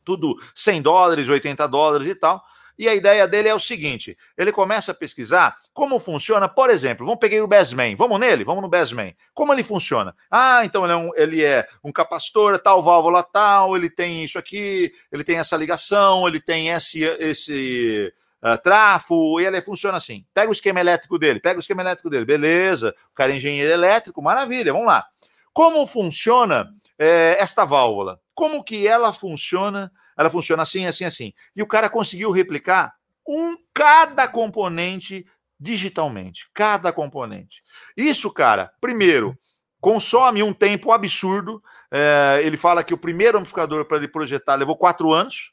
[0.05, 2.43] tudo 100 dólares, 80 dólares e tal.
[2.79, 7.07] E a ideia dele é o seguinte: ele começa a pesquisar como funciona, por exemplo,
[7.07, 9.15] vamos pegar o Bassman, vamos nele, vamos no Bassman.
[9.33, 10.15] Como ele funciona?
[10.31, 14.39] Ah, então ele é um, ele é um capacitor, tal válvula tal, ele tem isso
[14.39, 20.25] aqui, ele tem essa ligação, ele tem esse, esse uh, trafo, e ele funciona assim.
[20.35, 23.73] Pega o esquema elétrico dele, pega o esquema elétrico dele, beleza, o cara é engenheiro
[23.73, 25.05] elétrico, maravilha, vamos lá.
[25.53, 26.69] Como funciona
[26.99, 28.21] é, esta válvula?
[28.35, 29.93] Como que ela funciona?
[30.17, 31.33] Ela funciona assim, assim, assim.
[31.55, 32.95] E o cara conseguiu replicar
[33.27, 35.27] um cada componente
[35.59, 37.63] digitalmente, cada componente.
[37.97, 39.37] Isso, cara, primeiro,
[39.81, 41.63] consome um tempo absurdo.
[41.91, 45.53] É, ele fala que o primeiro amplificador para ele projetar levou quatro anos.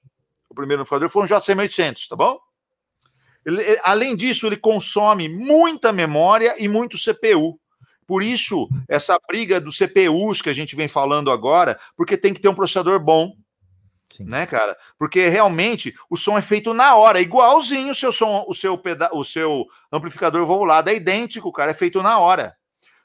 [0.49, 2.39] O primeiro amplificador foi um JCM800, tá bom?
[3.45, 7.59] Ele, além disso, ele consome muita memória e muito CPU.
[8.05, 12.41] Por isso, essa briga dos CPUs que a gente vem falando agora, porque tem que
[12.41, 13.33] ter um processador bom,
[14.17, 14.25] Sim.
[14.25, 14.77] né, cara?
[14.97, 19.09] Porque realmente o som é feito na hora, igualzinho o seu som, o seu peda
[19.13, 22.55] o seu amplificador volulado é idêntico, cara, é feito na hora.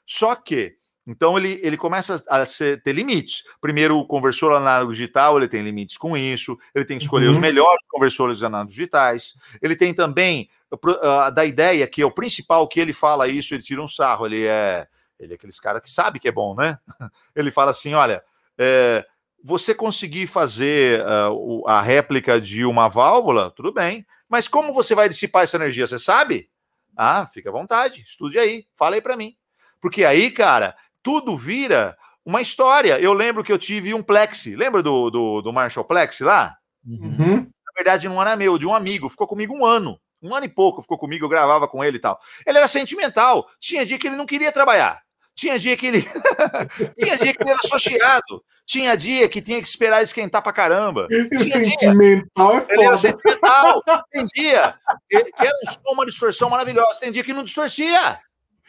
[0.05, 0.75] Só que
[1.07, 3.43] então ele, ele começa a ser, ter limites.
[3.61, 7.33] Primeiro, o conversor análogo digital, ele tem limites com isso, ele tem que escolher uhum.
[7.33, 9.33] os melhores conversores análogos digitais.
[9.61, 13.63] Ele tem também uh, da ideia que é o principal que ele fala isso, ele
[13.63, 14.85] tira um sarro, ele é
[15.19, 16.77] ele é aqueles cara que sabe que é bom, né?
[17.35, 18.23] Ele fala assim, olha,
[18.57, 19.03] é,
[19.47, 24.05] você conseguir fazer uh, a réplica de uma válvula, tudo bem.
[24.27, 25.87] Mas como você vai dissipar essa energia?
[25.87, 26.49] Você sabe?
[26.97, 29.37] Ah, fica à vontade, estude aí, fala aí para mim.
[29.79, 32.99] Porque aí, cara, tudo vira uma história.
[32.99, 36.57] Eu lembro que eu tive um Plexi, lembra do, do, do Marshall Plexi lá?
[36.85, 37.37] Uhum.
[37.37, 39.97] Na verdade, não era meu, de um amigo, ficou comigo um ano.
[40.21, 42.19] Um ano e pouco ficou comigo, eu gravava com ele e tal.
[42.45, 43.47] Ele era sentimental.
[43.61, 45.01] Tinha dia que ele não queria trabalhar.
[45.37, 46.01] Tinha dia que ele.
[46.97, 48.43] tinha dia que ele era associado.
[48.65, 51.07] Tinha dia que tinha que esperar esquentar pra caramba.
[51.39, 53.83] Tinha sentimental dia, é Ele era sentimental.
[54.11, 54.75] Tem dia
[55.07, 56.99] que, era um som, uma distorção maravilhosa.
[56.99, 58.19] Tem dia que não distorcia.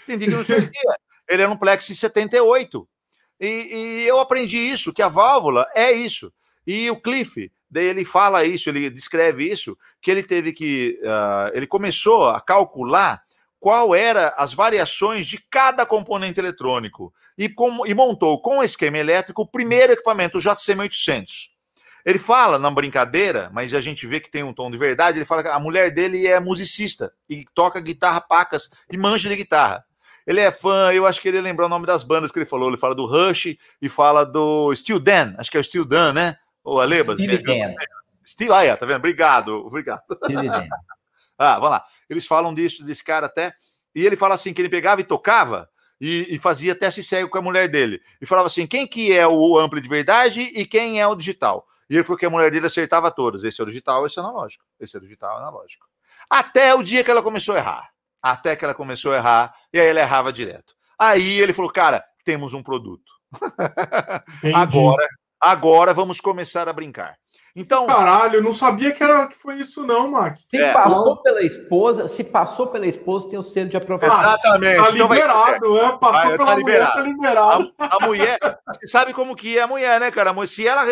[0.07, 0.97] Tem dia que não distorcia.
[1.27, 2.87] Ele era um Plexi 78.
[3.41, 6.31] E, e eu aprendi isso, que a válvula é isso.
[6.67, 11.01] E o Cliff, daí ele fala isso, ele descreve isso, que ele teve que.
[11.03, 13.23] Uh, ele começou a calcular
[13.61, 17.13] qual era as variações de cada componente eletrônico.
[17.37, 21.51] e, com, e montou com esquema elétrico o primeiro equipamento, o JCM800.
[22.05, 25.25] Ele fala, na brincadeira, mas a gente vê que tem um tom de verdade, ele
[25.25, 29.85] fala que a mulher dele é musicista e toca guitarra pacas e manja de guitarra.
[30.27, 32.69] Ele é fã, eu acho que ele lembrar o nome das bandas que ele falou.
[32.69, 36.13] Ele fala do Rush e fala do Steel Dan, acho que é o Steel Dan,
[36.13, 36.37] né?
[36.63, 37.15] Ou Alebas?
[37.17, 37.75] Steve Dan.
[38.27, 38.99] Steve, ah, é, tá vendo?
[38.99, 40.03] Obrigado, obrigado.
[40.25, 40.67] Steve Dan.
[41.39, 41.85] ah, vamos lá.
[42.09, 43.55] Eles falam disso, desse cara até.
[43.95, 45.69] E ele fala assim: que ele pegava e tocava
[46.01, 48.01] e, e, fazia teste cego com a mulher dele.
[48.21, 51.67] E falava assim: quem que é o ampli de verdade e quem é o digital.
[51.91, 53.45] E ele falou que a mulher dele acertava todos.
[53.45, 54.65] Esse é o digital, esse é o analógico.
[54.79, 55.87] Esse é o digital, é analógico.
[56.29, 57.91] Até o dia que ela começou a errar.
[58.23, 60.75] Até que ela começou a errar, e aí ela errava direto.
[60.99, 63.13] Aí ele falou: cara, temos um produto.
[64.55, 65.09] agora,
[65.41, 67.17] agora vamos começar a brincar.
[67.57, 70.37] Então, caralho, não sabia que era que foi isso não, Mac.
[70.51, 71.23] Se é, passou não.
[71.23, 74.19] pela esposa, se passou pela esposa, tem o selo de aprovação.
[74.19, 74.77] Exatamente.
[74.77, 75.85] Tá então liberado, vai...
[75.85, 77.75] é, passou vai, pela tá mulher, tá liberado.
[77.79, 78.39] A, a, mulher,
[78.85, 80.35] sabe como que é a mulher, né, cara?
[80.47, 80.85] Se ela,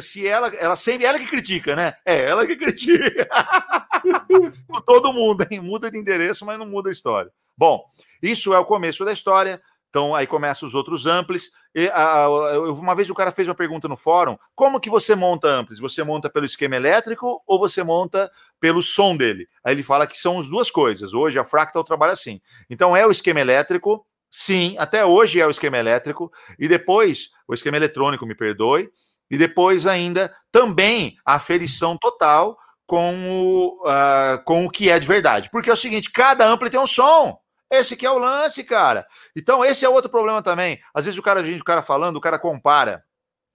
[0.00, 1.94] se ela, ela sempre ela que critica, né?
[2.04, 3.28] É ela que critica.
[4.68, 5.60] Com todo mundo, hein?
[5.60, 7.30] Muda de endereço, mas não muda a história.
[7.56, 7.84] Bom,
[8.22, 9.60] isso é o começo da história.
[9.90, 11.50] Então aí começam os outros amplis.
[11.74, 15.14] E, a, a, uma vez o cara fez uma pergunta no fórum: como que você
[15.14, 15.78] monta amplis?
[15.80, 19.48] Você monta pelo esquema elétrico ou você monta pelo som dele?
[19.62, 21.12] Aí ele fala que são as duas coisas.
[21.12, 22.40] Hoje a Fractal trabalha assim.
[22.70, 27.52] Então é o esquema elétrico, sim, até hoje é o esquema elétrico, e depois o
[27.52, 28.88] esquema eletrônico, me perdoe,
[29.28, 32.56] e depois ainda também a aferição total
[32.86, 35.48] com o, uh, com o que é de verdade.
[35.50, 37.38] Porque é o seguinte: cada ampli tem um som.
[37.70, 39.06] Esse que é o lance, cara.
[39.36, 40.80] Então, esse é outro problema também.
[40.92, 43.04] Às vezes o cara, a gente, o cara falando, o cara compara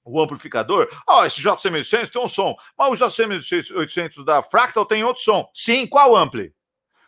[0.05, 0.87] o amplificador.
[1.07, 5.49] Ó, oh, esse JC1800 tem um som, mas o JC800 da Fractal tem outro som.
[5.53, 6.53] Sim, qual ampli?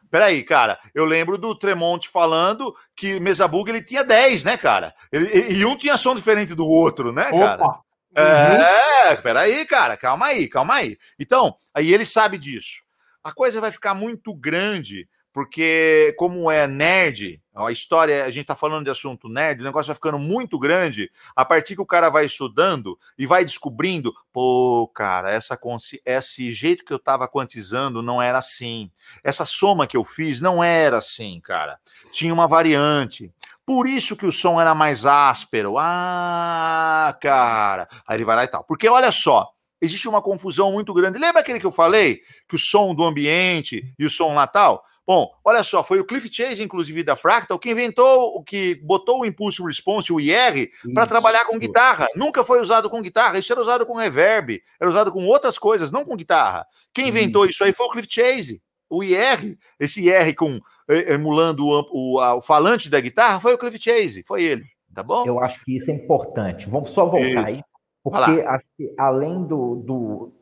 [0.09, 4.93] Peraí, cara, eu lembro do Tremonte falando que Mesa Bug ele tinha 10, né, cara?
[5.11, 7.63] Ele, e um tinha som diferente do outro, né, cara?
[7.63, 7.81] Opa.
[8.15, 10.97] É, peraí, cara, calma aí, calma aí.
[11.19, 12.81] Então, aí ele sabe disso.
[13.23, 15.07] A coisa vai ficar muito grande
[15.37, 19.85] porque como é nerd, a história, a gente está falando de assunto nerd, o negócio
[19.85, 24.91] vai ficando muito grande a partir que o cara vai estudando e vai descobrindo, pô,
[24.95, 25.55] cara, essa
[26.03, 28.89] esse jeito que eu estava quantizando não era assim.
[29.23, 31.79] Essa soma que eu fiz não era assim, cara.
[32.09, 33.31] Tinha uma variante.
[33.63, 35.75] Por isso que o som era mais áspero.
[35.77, 37.87] Ah, cara.
[38.07, 38.63] Aí ele vai lá e tal.
[38.63, 41.19] Porque olha só, existe uma confusão muito grande.
[41.19, 42.21] Lembra aquele que eu falei?
[42.49, 44.83] Que o som do ambiente e o som natal?
[45.07, 49.21] Bom, olha só, foi o Cliff Chase, inclusive, da Fractal, que inventou, o que botou
[49.21, 52.07] o Impulse Response, o IR, para trabalhar com guitarra.
[52.13, 55.93] Nunca foi usado com guitarra, isso era usado com reverb, era usado com outras coisas,
[55.93, 56.67] não com guitarra.
[56.93, 58.61] Quem inventou isso, aí foi o Cliff Chase.
[58.89, 60.59] O IR, esse IR com
[60.89, 65.03] eh, emulando o, o, o, falante da guitarra, foi o Cliff Chase, foi ele, tá
[65.03, 65.25] bom?
[65.25, 66.67] Eu acho que isso é importante.
[66.67, 67.61] Vamos só voltar aí,
[68.03, 70.33] porque acho que além do, do,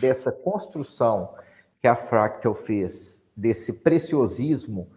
[0.00, 1.28] dessa construção
[1.82, 4.90] que a Fractal fez desse preciosismo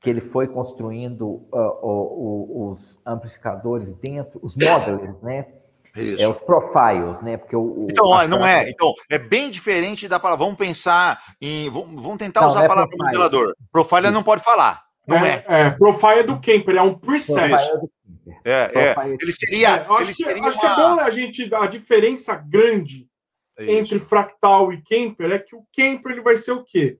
[0.00, 5.46] que ele foi construindo uh, os amplificadores dentro, os modelers, né?
[5.96, 6.22] Isso.
[6.22, 7.36] É os profiles, né?
[7.36, 8.68] Porque o, então, ó, não é.
[8.68, 10.44] Então, é bem diferente da palavra.
[10.44, 11.70] Vamos pensar em.
[11.70, 13.06] Vamos tentar não, usar não é a palavra profile.
[13.06, 13.56] modelador.
[13.72, 14.82] Profile não pode falar.
[15.06, 15.44] Não é.
[15.46, 17.54] É, é profile é do Kemper, é um preset.
[18.44, 18.94] É, é, é.
[19.20, 19.68] Ele seria.
[19.68, 20.60] É, acho, ele que, seria acho uma...
[20.60, 21.54] que é bom a gente.
[21.54, 23.06] A diferença grande
[23.58, 26.98] entre fractal e Kemper é que o Kemper ele vai ser o quê?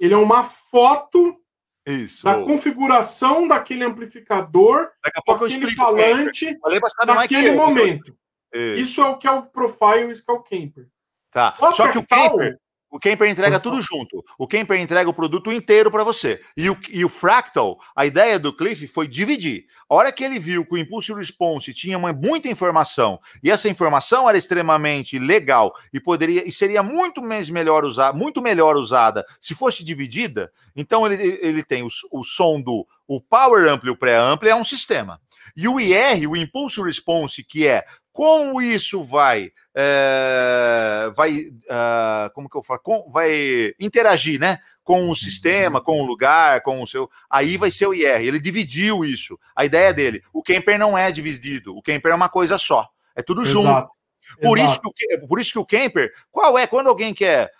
[0.00, 1.38] Ele é uma foto
[1.86, 2.24] Isso.
[2.24, 4.90] da configuração daquele amplificador,
[5.26, 6.58] daquele falante,
[7.06, 8.16] naquele momento.
[8.52, 8.80] Isso.
[8.80, 9.00] isso.
[9.02, 10.88] é o que é o profile, que é o camper.
[11.30, 11.54] Tá.
[11.72, 12.58] Só que o camper,
[12.90, 14.24] o Kemper entrega tudo junto.
[14.36, 16.40] O Kemper entrega o produto inteiro para você.
[16.56, 19.66] E o, e o Fractal, a ideia do Cliff foi dividir.
[19.88, 23.68] A hora que ele viu que o Impulse Response tinha uma, muita informação e essa
[23.68, 29.24] informação era extremamente legal e poderia e seria muito mais melhor usar, muito melhor usada
[29.40, 30.52] se fosse dividida.
[30.74, 34.54] Então ele, ele tem o, o som do o Power Ampli e o Pré-Ampli é
[34.54, 35.20] um sistema.
[35.56, 42.48] E o IR, o Impulse Response, que é como isso vai é, vai uh, como
[42.48, 46.86] que eu falo com, vai interagir né com o sistema com o lugar com o
[46.86, 50.98] seu aí vai ser o IR ele dividiu isso a ideia dele o Kemper não
[50.98, 53.52] é dividido o Kemper é uma coisa só é tudo Exato.
[53.52, 53.90] junto
[54.42, 54.72] por Exato.
[54.72, 57.52] isso que o, por isso que o Kemper qual é quando alguém quer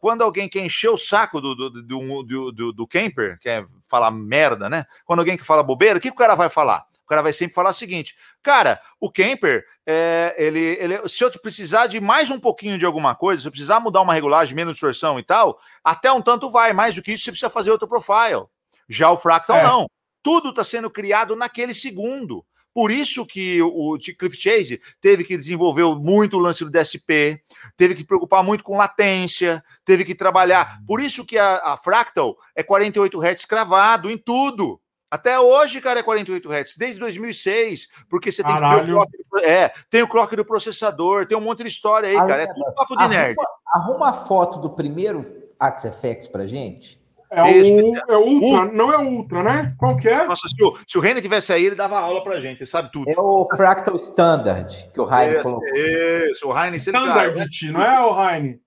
[0.00, 4.10] quando alguém quer encher o saco do, do, do, do, do, do Kemper, quer falar
[4.10, 4.84] merda, né?
[5.04, 6.84] Quando alguém que fala bobeira, o que, que o cara vai falar?
[7.06, 11.30] O cara vai sempre falar o seguinte: cara, o Kemper, é, ele, ele, se eu
[11.38, 14.72] precisar de mais um pouquinho de alguma coisa, se eu precisar mudar uma regulagem, menos
[14.72, 16.72] distorção e tal, até um tanto vai.
[16.72, 18.46] Mais do que isso, você precisa fazer outro profile.
[18.88, 19.62] Já o Fractal, é.
[19.62, 19.86] não.
[20.20, 22.44] Tudo está sendo criado naquele segundo.
[22.74, 27.40] Por isso que o Cliff Chase teve que desenvolver muito o lance do DSP,
[27.76, 30.82] teve que preocupar muito com latência, teve que trabalhar.
[30.86, 34.78] Por isso que a, a Fractal é 48 Hz cravado em tudo.
[35.16, 38.80] Até hoje, cara, é 48 Hz, desde 2006, porque você tem Caralho.
[38.80, 42.10] que ver o clock, é, tem o clock do processador, tem um monte de história
[42.10, 43.36] aí, cara, é tudo papo de nerd.
[43.72, 45.24] Arruma a foto do primeiro
[45.58, 47.00] Axie FX pra gente.
[47.30, 48.72] É o, é o Ultra, o...
[48.74, 49.74] não é o Ultra, né?
[49.78, 50.26] Qual que é?
[50.26, 52.92] Nossa, se o, se o Reiner tivesse aí, ele dava aula pra gente, ele sabe
[52.92, 53.10] tudo.
[53.10, 55.66] É o Fractal Standard que o Heine colocou.
[55.74, 56.76] Isso, o Heine...
[56.76, 57.72] Standard, né?
[57.72, 58.60] não é o Heine?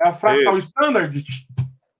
[0.00, 0.56] É a Fractal.
[0.58, 1.24] Standard.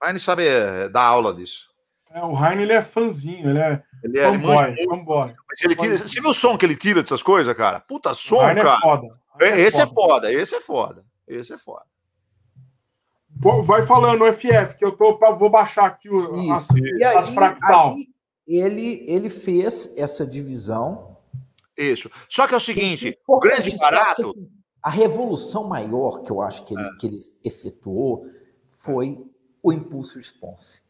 [0.01, 1.75] O Heine sabe é, dar aula disso.
[2.17, 3.83] É, o Heine, ele é fãzinho, ele é...
[4.03, 5.35] Ele é fanboy, fanboy.
[5.51, 7.79] Mas ele tira, você viu o som que ele tira dessas coisas, cara?
[7.79, 8.79] Puta som, cara.
[8.79, 9.21] É foda.
[9.39, 11.05] Esse é foda, esse é foda.
[11.29, 11.85] Esse é foda.
[13.65, 17.93] Vai falando FF, que eu tô, vou baixar aqui o, as, e aí, as fractal.
[17.93, 18.09] Aí
[18.47, 21.19] ele, ele fez essa divisão.
[21.77, 22.11] Isso.
[22.31, 24.31] Só que é o seguinte: o grande barato.
[24.31, 24.49] Assim,
[24.83, 26.91] a revolução maior que eu acho que ele, é.
[26.99, 28.27] que ele efetuou
[28.73, 29.23] foi
[29.63, 30.86] o impulso response.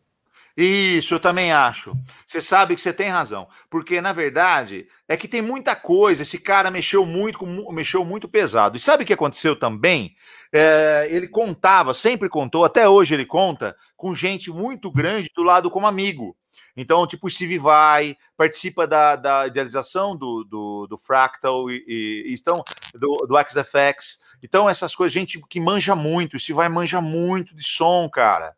[0.56, 1.94] Isso, eu também acho.
[2.26, 3.46] Você sabe que você tem razão.
[3.68, 6.22] Porque, na verdade, é que tem muita coisa.
[6.22, 8.76] Esse cara mexeu muito, mexeu muito pesado.
[8.76, 10.16] E sabe o que aconteceu também?
[10.50, 15.70] É, ele contava, sempre contou, até hoje ele conta, com gente muito grande do lado
[15.70, 16.34] como amigo.
[16.74, 22.34] Então, tipo, o Steve Vai participa da, da idealização do, do, do Fractal e, e,
[22.34, 22.64] então,
[22.94, 24.20] do, do XFX.
[24.42, 28.54] Então, essas coisas, gente que manja muito, o Steve Vai manja muito de som, cara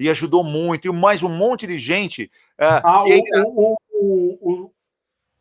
[0.00, 2.30] e ajudou muito, e mais um monte de gente.
[2.58, 3.22] Uh, ah, e...
[3.44, 4.72] o, o,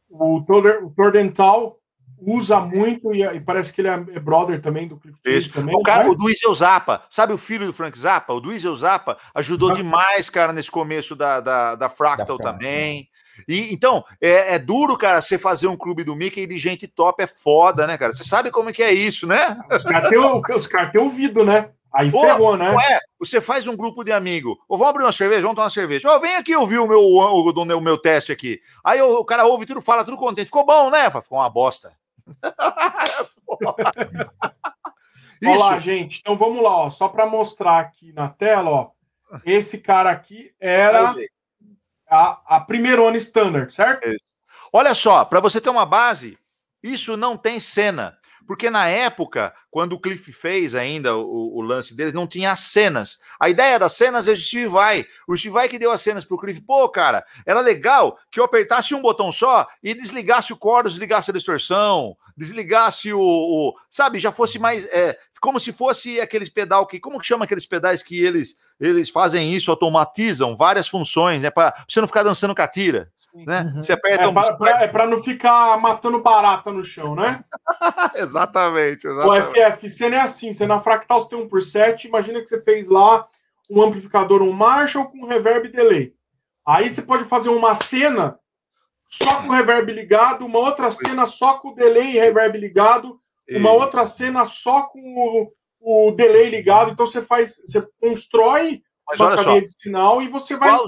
[0.09, 1.79] o, o, Tordental
[2.19, 5.53] usa muito e, e, parece que ele é brother também do Cliff Isso.
[5.53, 5.73] também.
[5.73, 6.09] O cara, né?
[6.09, 8.33] o Duísel Zappa, sabe o filho do Frank Zappa?
[8.33, 13.07] O Duísel Zappa ajudou demais, cara, nesse começo da, da, da Fractal da também.
[13.47, 17.23] E, então, é, é, duro, cara, você fazer um clube do Mickey de gente top
[17.23, 18.11] é foda, né, cara?
[18.11, 19.57] Você sabe como é que é isso, né?
[19.71, 20.19] Os caras têm
[20.67, 21.71] cara ouvido, né?
[21.93, 22.75] Aí Pô, ferrou, né?
[22.91, 24.59] é, você faz um grupo de amigo.
[24.67, 26.09] Ou vamos abrir uma cerveja, vamos tomar uma cerveja.
[26.09, 28.61] Ó, vem aqui ouvir o meu, o, o, o meu teste aqui.
[28.83, 30.45] Aí o, o, cara ouve tudo, fala tudo contente.
[30.45, 31.09] Ficou bom, né?
[31.09, 31.93] Ficou uma bosta.
[35.43, 36.19] Olha lá, gente.
[36.19, 36.89] Então vamos lá, ó.
[36.89, 38.91] Só para mostrar aqui na tela, ó.
[39.45, 41.13] Esse cara aqui era
[42.09, 44.07] a, a primeirona standard, certo?
[44.71, 46.37] Olha só, para você ter uma base,
[46.83, 48.18] isso não tem cena.
[48.49, 52.61] Porque na época, quando o Cliff fez ainda o, o lance deles, não tinha as
[52.61, 53.19] cenas.
[53.39, 55.05] A ideia das cenas é o Steve Vai.
[55.27, 56.59] O Steve Vai que deu as cenas pro Cliff.
[56.61, 61.29] Pô, cara, era legal que eu apertasse um botão só e desligasse o chorus, desligasse
[61.29, 63.21] a distorção, desligasse o.
[63.21, 64.83] o sabe, já fosse mais.
[64.85, 66.99] É, como se fosse aqueles pedal que.
[66.99, 71.51] Como que chama aqueles pedais que eles, eles fazem isso, automatizam várias funções, né?
[71.51, 73.11] Para você não ficar dançando catira.
[73.45, 73.71] Né?
[73.75, 73.83] Uhum.
[73.83, 74.33] Você aperta é um...
[74.33, 77.43] para é não ficar matando barata no chão, né?
[78.15, 79.59] exatamente, exatamente.
[79.59, 82.41] O FF, você não é assim, você na Fractal você tem um por 7, imagina
[82.41, 83.27] que você fez lá
[83.69, 86.13] um amplificador, um Marshall com reverb e delay.
[86.65, 88.39] Aí você pode fazer uma cena
[89.09, 94.05] só com reverb ligado, uma outra cena só com delay e reverb ligado, uma outra
[94.05, 96.91] cena só com o, o delay ligado.
[96.91, 100.85] Então você faz, você constrói Mas uma cadeia de sinal e você vai Qual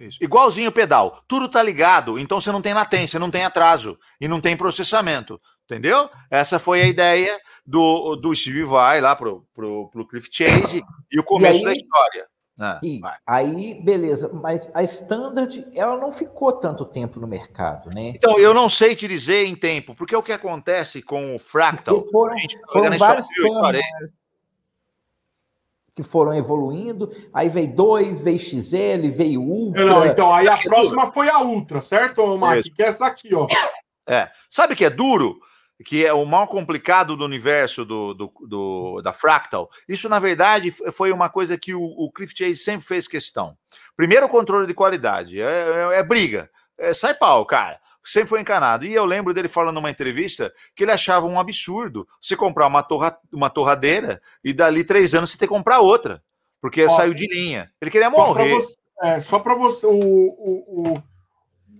[0.00, 0.18] isso.
[0.20, 1.22] Igualzinho o pedal.
[1.26, 5.40] Tudo tá ligado, então você não tem latência, não tem atraso e não tem processamento.
[5.64, 6.08] Entendeu?
[6.30, 7.36] Essa foi a ideia
[7.66, 11.64] do, do Steve Vai lá pro, pro, pro Cliff Chase e o começo e aí,
[11.64, 12.26] da história.
[12.58, 12.80] Ah,
[13.26, 18.14] aí, beleza, mas a Standard ela não ficou tanto tempo no mercado, né?
[18.14, 22.06] Então, eu não sei te dizer em tempo, porque o que acontece com o Fractal,
[22.10, 23.26] foram, a gente foram vários
[25.96, 27.10] que foram evoluindo.
[27.32, 29.86] Aí veio 2, veio XL, veio Ultra.
[29.86, 32.62] Não, então aí a próxima foi a Ultra, certo, Mark?
[32.62, 33.46] Que é essa aqui, ó.
[34.08, 34.30] É.
[34.48, 35.36] Sabe que é duro?
[35.84, 39.68] Que é o mal complicado do universo do, do, do, da Fractal.
[39.88, 43.56] Isso, na verdade, foi uma coisa que o, o Cliff Chase sempre fez questão.
[43.96, 45.42] Primeiro, o controle de qualidade.
[45.42, 46.48] É, é, é briga.
[46.78, 47.80] É, sai pau, cara
[48.10, 48.86] sempre foi encanado.
[48.86, 52.82] E eu lembro dele falando numa entrevista que ele achava um absurdo você comprar uma,
[52.82, 56.22] torra, uma torradeira e dali três anos você ter que comprar outra,
[56.60, 57.70] porque Ó, saiu de linha.
[57.80, 58.60] Ele queria morrer.
[59.26, 61.02] Só para você, é, você, o, o,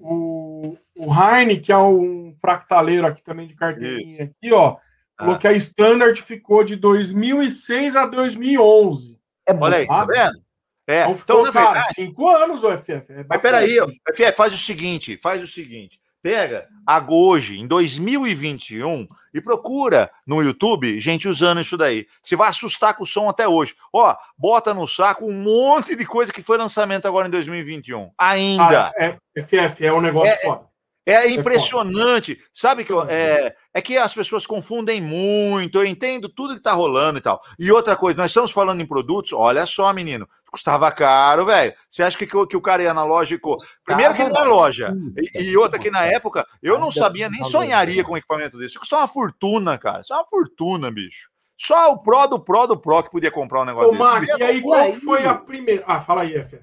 [0.00, 4.32] o, o, Heine, que é um fractaleiro aqui também de carteirinha, Isso.
[4.38, 4.76] aqui, ó,
[5.18, 5.38] falou ah.
[5.38, 9.18] que a Standard ficou de 2006 a 2011.
[9.46, 10.46] É Olha aí, tá vendo?
[10.88, 13.12] É, então, então na cara, verdade, cinco anos o FF.
[13.12, 13.76] É mas peraí,
[14.14, 16.00] FF, faz o seguinte, faz o seguinte.
[16.26, 22.04] Pega a Goji em 2021 e procura no YouTube gente usando isso daí.
[22.20, 23.76] Você vai assustar com o som até hoje.
[23.92, 28.10] Ó, bota no saco um monte de coisa que foi lançamento agora em 2021.
[28.18, 28.88] Ainda.
[28.88, 30.65] Ah, é, FF, é um negócio é, foda.
[31.06, 32.36] É impressionante.
[32.52, 35.78] Sabe que eu, é, é que as pessoas confundem muito.
[35.78, 37.40] Eu entendo tudo que tá rolando e tal.
[37.56, 39.32] E outra coisa, nós estamos falando em produtos.
[39.32, 40.28] Olha só, menino.
[40.50, 41.72] Custava caro, velho.
[41.88, 43.40] Você acha que, que o cara ia na loja e.
[43.84, 44.96] Primeiro que na loja.
[45.34, 48.70] E, e outra que na época eu não sabia, nem sonharia com um equipamento desse.
[48.70, 50.00] Isso custava uma fortuna, cara.
[50.00, 51.30] Isso é uma fortuna, bicho.
[51.56, 54.02] Só o Pro do Pro do Pro que podia comprar um negócio Ô, desse.
[54.02, 55.84] Mark, e aí, qual foi a primeira.
[55.86, 56.58] Ah, fala aí, F.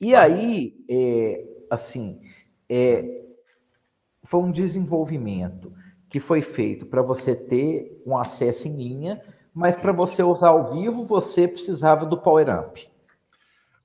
[0.00, 2.20] E aí, é, assim,
[2.68, 3.27] é,
[4.28, 5.72] foi um desenvolvimento
[6.10, 9.22] que foi feito para você ter um acesso em linha,
[9.54, 12.76] mas para você usar ao vivo, você precisava do Power Amp.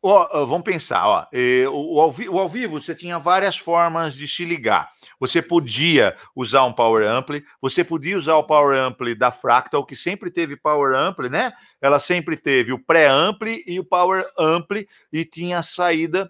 [0.01, 1.25] Oh, vamos pensar, ó,
[1.71, 4.89] o, ao, o ao vivo você tinha várias formas de se ligar.
[5.17, 9.95] Você podia usar um Power Ampli, você podia usar o Power Ampli da Fractal, que
[9.95, 11.53] sempre teve Power Ampli, né?
[11.81, 16.29] Ela sempre teve o pré-ampli e o Power Ampli, e tinha a saída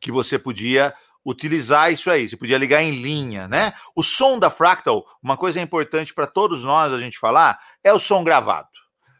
[0.00, 3.72] que você podia utilizar isso aí, você podia ligar em linha, né?
[3.94, 7.98] O som da Fractal, uma coisa importante para todos nós a gente falar, é o
[7.98, 8.68] som gravado.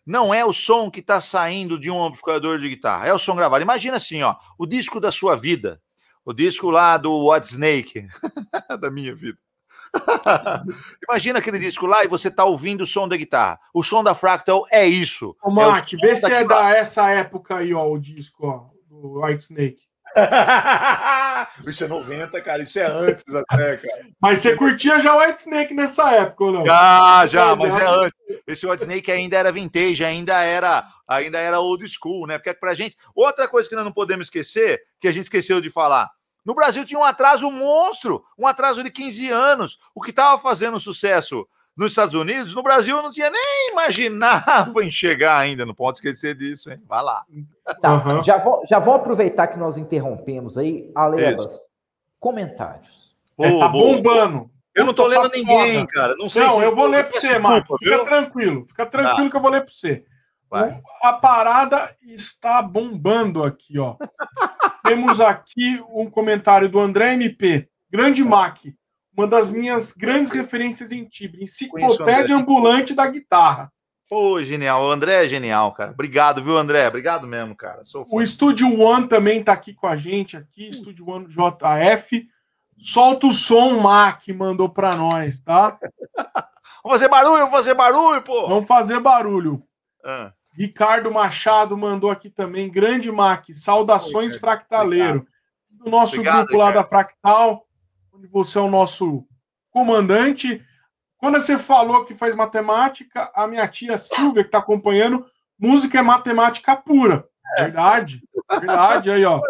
[0.06, 3.35] Não é o som que está saindo de um amplificador de guitarra, é o som
[3.35, 3.62] gravado.
[3.62, 5.81] Imagina assim, ó, o disco da sua vida,
[6.24, 8.06] o disco lá do What Snake,
[8.81, 9.39] da minha vida.
[11.09, 13.59] Imagina aquele disco lá e você está ouvindo o som da guitarra.
[13.72, 15.36] O som da Fractal é isso.
[15.43, 19.22] Ô, Mark, é vê se é da essa época aí, ó, o disco, ó, do
[19.22, 19.94] White Snake.
[21.66, 22.62] isso é 90, cara.
[22.62, 24.07] Isso é antes até, cara.
[24.20, 26.66] Mas você curtia já o White Snake nessa época, ou não?
[26.66, 28.19] Já, já, mas é antes.
[28.47, 32.39] Esse White Snake ainda era vintage, ainda era, ainda era old school, né?
[32.39, 32.97] Porque pra gente.
[33.15, 36.11] Outra coisa que nós não podemos esquecer, que a gente esqueceu de falar.
[36.45, 39.78] No Brasil tinha um atraso monstro, um atraso de 15 anos.
[39.95, 41.47] O que estava fazendo sucesso
[41.77, 46.35] nos Estados Unidos, no Brasil não tinha nem imaginava em chegar ainda, não pode esquecer
[46.35, 46.81] disso, hein?
[46.87, 47.25] Vai lá.
[47.81, 48.23] Tá, uhum.
[48.23, 51.69] já, vou, já vou aproveitar que nós interrompemos aí, Alebas,
[52.21, 53.15] comentários.
[53.41, 54.51] É, tá bombando.
[54.75, 55.87] Eu não tô lendo ninguém, foda.
[55.93, 56.17] cara.
[56.17, 57.79] Não, sei não eu vou ler para você, Marco.
[57.79, 58.05] Fica viu?
[58.05, 59.31] tranquilo, fica tranquilo tá.
[59.31, 60.05] que eu vou ler para você.
[60.51, 60.81] Vai.
[61.03, 63.97] A parada está bombando aqui, ó.
[64.87, 67.69] Temos aqui um comentário do André MP.
[67.91, 68.59] Grande Mac
[69.16, 73.73] uma das minhas grandes referências em Tibre, enciclopédia ambulante da guitarra.
[74.09, 74.85] Pô, genial.
[74.85, 75.93] O André é genial, cara.
[75.93, 76.86] Obrigado, viu, André?
[76.86, 77.82] Obrigado mesmo, cara.
[78.11, 82.28] o Studio One também tá aqui com a gente, aqui, Studio One JF.
[82.78, 85.78] Solta o som, Mac, mandou para nós, tá?
[86.82, 88.49] vamos fazer barulho, vamos fazer barulho, pô!
[88.49, 89.62] Vamos fazer barulho.
[90.05, 90.32] Ah.
[90.53, 92.70] Ricardo Machado mandou aqui também.
[92.70, 95.27] Grande Mac, saudações Oi, fractaleiro.
[95.70, 97.64] Do nosso Obrigado, grupo lá da Fractal
[98.27, 99.27] você é o nosso
[99.71, 100.65] comandante.
[101.19, 105.27] Quando você falou que faz matemática, a minha tia Silvia, que está acompanhando,
[105.59, 107.27] música é matemática pura.
[107.59, 109.41] Verdade, verdade, aí, ó.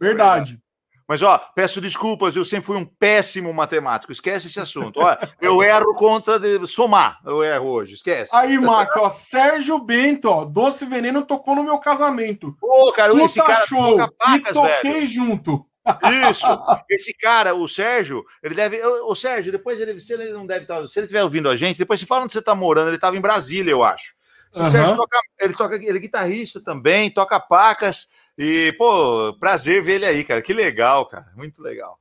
[0.00, 0.60] Verdade.
[1.08, 4.12] Mas, ó, peço desculpas, eu sempre fui um péssimo matemático.
[4.12, 4.98] Esquece esse assunto.
[4.98, 7.20] Ó, eu erro conta de somar.
[7.24, 8.34] Eu erro hoje, esquece.
[8.34, 12.56] Aí, Marco, ó, Sérgio Bento, ó, Doce Veneno tocou no meu casamento.
[12.60, 13.98] Pô, cara, Puta esse cara show.
[14.34, 15.06] E toquei velho.
[15.06, 15.64] junto.
[16.30, 16.46] Isso.
[16.90, 18.80] Esse cara, o Sérgio, ele deve.
[18.84, 20.86] O Sérgio, depois ele, se ele não deve estar.
[20.86, 22.88] Se ele estiver ouvindo a gente, depois se fala onde você está morando.
[22.88, 24.14] Ele estava em Brasília, eu acho.
[24.52, 24.70] Esse uhum.
[24.70, 28.08] Sérgio toca, ele toca, ele é guitarrista também, toca pacas.
[28.38, 30.42] E, pô, prazer ver ele aí, cara.
[30.42, 31.26] Que legal, cara.
[31.36, 31.98] Muito legal.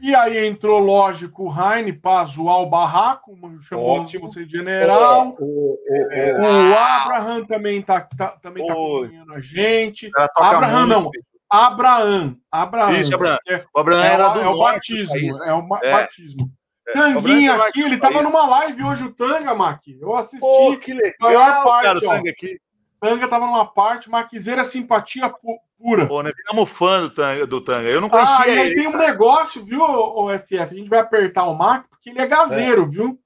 [0.00, 5.36] E aí entrou, lógico, o Heine o barraco, chamou você de general.
[5.38, 10.10] O, o, o, Abraham também está tá, também tá acompanhando a gente.
[10.36, 10.88] Abraham muito.
[10.88, 11.10] não,
[11.50, 12.36] Abraão.
[12.50, 12.92] Abraão.
[12.92, 13.38] Isso, Abraão.
[13.48, 15.14] É, o Abraão era do é o batismo.
[15.14, 15.48] País, né?
[15.48, 15.92] É o é.
[15.92, 16.50] batismo.
[16.88, 16.92] É.
[16.92, 19.82] Tanguinha aqui, ele estava numa live hoje, o Tanga, Mac.
[20.00, 20.40] Eu assisti.
[20.40, 22.60] Pô, que legal, maior parte, cara, o Tanga aqui.
[23.00, 25.32] Tanga estava numa parte, Maquizeira simpatia
[25.78, 26.06] pura.
[26.06, 27.88] Pô, nós ficamos fã do Tanga, do Tanga.
[27.88, 30.58] Eu não conhecia ah, e aí tem um negócio, viu, o FF?
[30.58, 32.86] A gente vai apertar o Mac, porque ele é gazeiro, é.
[32.86, 33.18] viu?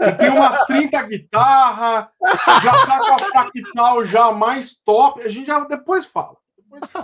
[0.00, 2.08] Ele tem umas 30 guitarras,
[2.62, 5.22] já tá com a fractal já mais top.
[5.22, 6.36] A gente já depois fala.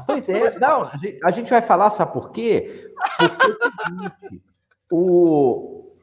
[0.07, 0.91] Pois é, não,
[1.24, 2.91] a gente vai falar, sabe por quê?
[3.19, 4.41] Porque
[4.91, 5.97] o,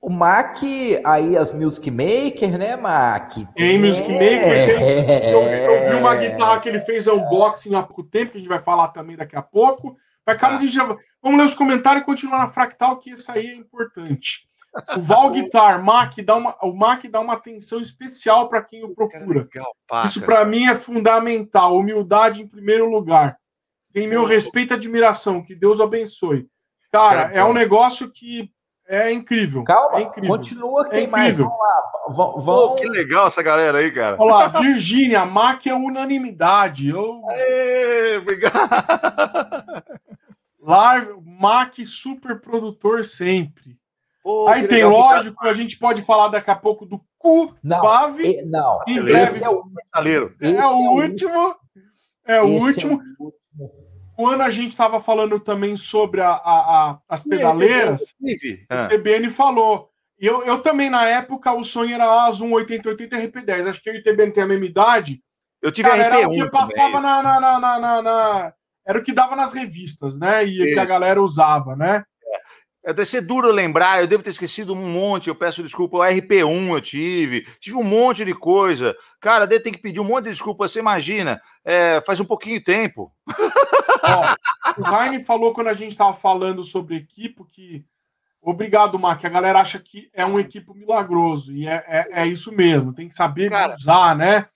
[0.00, 0.58] o Mac,
[1.04, 3.34] aí as Music Maker, né, Mac?
[3.54, 8.02] Tem, Music Maker, tem, eu, eu, vi uma guitarra que ele fez unboxing há pouco
[8.02, 9.96] tempo, que a gente vai falar também daqui a pouco.
[10.26, 10.66] Mas calma, tá.
[10.66, 10.84] já,
[11.22, 14.48] vamos ler os comentários e continuar na Fractal, que isso aí é importante.
[14.96, 18.94] O Val Guitar, Mac dá uma, o Mac dá uma atenção especial para quem o
[18.94, 19.48] procura.
[20.04, 21.76] Isso para mim é fundamental.
[21.76, 23.38] Humildade em primeiro lugar.
[23.92, 25.42] Tem meu respeito e admiração.
[25.42, 26.48] Que Deus abençoe.
[26.90, 28.50] Cara, é um negócio que
[28.86, 29.64] é incrível.
[29.64, 30.36] Calma, é incrível.
[30.36, 31.46] continua que é incrível.
[31.46, 31.82] Vamos lá.
[32.08, 34.16] Vamos, Pô, que legal essa galera aí, cara.
[34.18, 36.88] Olha lá, Virgínia, Mac é unanimidade.
[36.90, 37.22] Eu...
[37.28, 38.68] Aê, obrigado.
[40.60, 43.78] Live, Mac super produtor sempre.
[44.24, 48.40] Pô, Aí tem, lógico, a gente pode falar daqui a pouco do cu Não, Bave.
[48.46, 48.80] não.
[48.88, 49.36] Em breve.
[49.36, 49.64] Esse é o.
[49.94, 51.56] É, esse o último.
[52.26, 53.00] É o esse é último.
[54.16, 58.66] Quando a gente estava falando também sobre a, a- a- as pedaleiras, Inclusive.
[58.70, 59.90] o TBN falou.
[60.18, 63.68] E Eu, eu também, na época, o sonho era a Zoom 8080 e RP10.
[63.68, 65.20] Acho que eu e o TBN tem a mesma idade.
[65.60, 67.02] Eu tive Cara, era o RP1 que passava também.
[67.02, 68.52] na, na, na, na- na- na-
[68.86, 70.44] Era o que dava nas revistas, né?
[70.44, 72.04] E que a galera usava, né?
[72.84, 75.96] É, Deve ser duro lembrar, eu devo ter esquecido um monte, eu peço desculpa.
[75.96, 78.94] O RP1 eu tive, tive um monte de coisa.
[79.20, 80.68] Cara, tem que pedir um monte de desculpa.
[80.68, 83.10] Você imagina, é, faz um pouquinho de tempo.
[84.04, 84.34] Ó,
[84.78, 87.84] o Heine falou quando a gente estava falando sobre equipe que.
[88.42, 89.24] Obrigado, Mac.
[89.24, 91.50] A galera acha que é um equipo milagroso.
[91.50, 92.92] E é, é, é isso mesmo.
[92.92, 94.46] Tem que saber Cara, usar, né?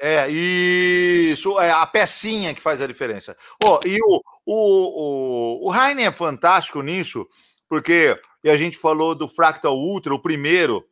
[0.00, 3.34] É, isso, é a pecinha que faz a diferença.
[3.64, 7.26] Ó, e o, o, o, o Heine é fantástico nisso,
[7.68, 10.84] porque e a gente falou do Fractal Ultra, o primeiro,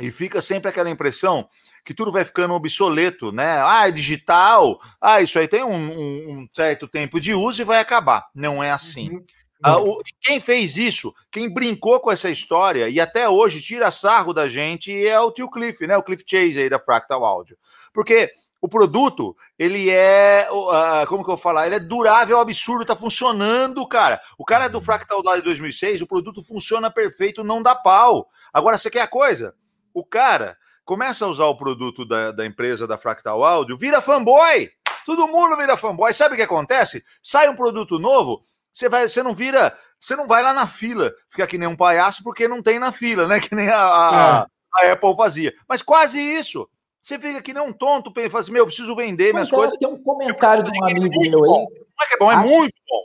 [0.00, 1.48] e fica sempre aquela impressão
[1.84, 3.60] que tudo vai ficando obsoleto, né?
[3.62, 7.64] Ah, é digital, ah, isso aí tem um, um- um certo tempo de uso e
[7.64, 8.26] vai acabar.
[8.34, 9.10] Não é assim.
[9.10, 9.24] Uhum.
[9.62, 14.32] Ah, o- quem fez isso, quem brincou com essa história e até hoje tira sarro
[14.32, 15.96] da gente é o tio Cliff, né?
[15.98, 17.58] O Cliff Chase aí da Fractal Audio.
[17.92, 18.30] Porque
[18.60, 21.66] o produto, ele é, ah, como que eu vou falar?
[21.66, 24.20] Ele é durável, absurdo, tá funcionando, cara.
[24.36, 28.28] O cara do Fractal lá de 2006, o produto funciona perfeito, não dá pau.
[28.52, 29.54] Agora, você quer a coisa?
[29.94, 34.70] O cara começa a usar o produto da, da empresa da Fractal Audio, vira fanboy.
[35.06, 36.12] Todo mundo vira fanboy.
[36.12, 37.02] Sabe o que acontece?
[37.22, 38.42] Sai um produto novo,
[38.74, 41.76] você vai, você não vira, você não vai lá na fila, fica que nem um
[41.76, 43.40] palhaço porque não tem na fila, né?
[43.40, 45.54] Que nem a, a, a Apple fazia.
[45.66, 46.68] Mas quase isso.
[47.02, 49.52] Você fica que nem um tonto, e fala assim, meu, eu preciso vender minhas Mas
[49.52, 49.78] é, coisas.
[49.78, 51.50] tem um comentário de um amigo muito meu aí.
[51.50, 53.02] Não é que é bom, é Acho- muito bom.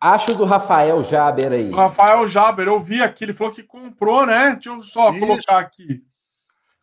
[0.00, 1.70] Acho do Rafael Jaber aí.
[1.70, 4.52] O Rafael Jaber, eu vi aqui, ele falou que comprou, né?
[4.54, 5.18] Deixa eu só Isso.
[5.20, 6.02] colocar aqui.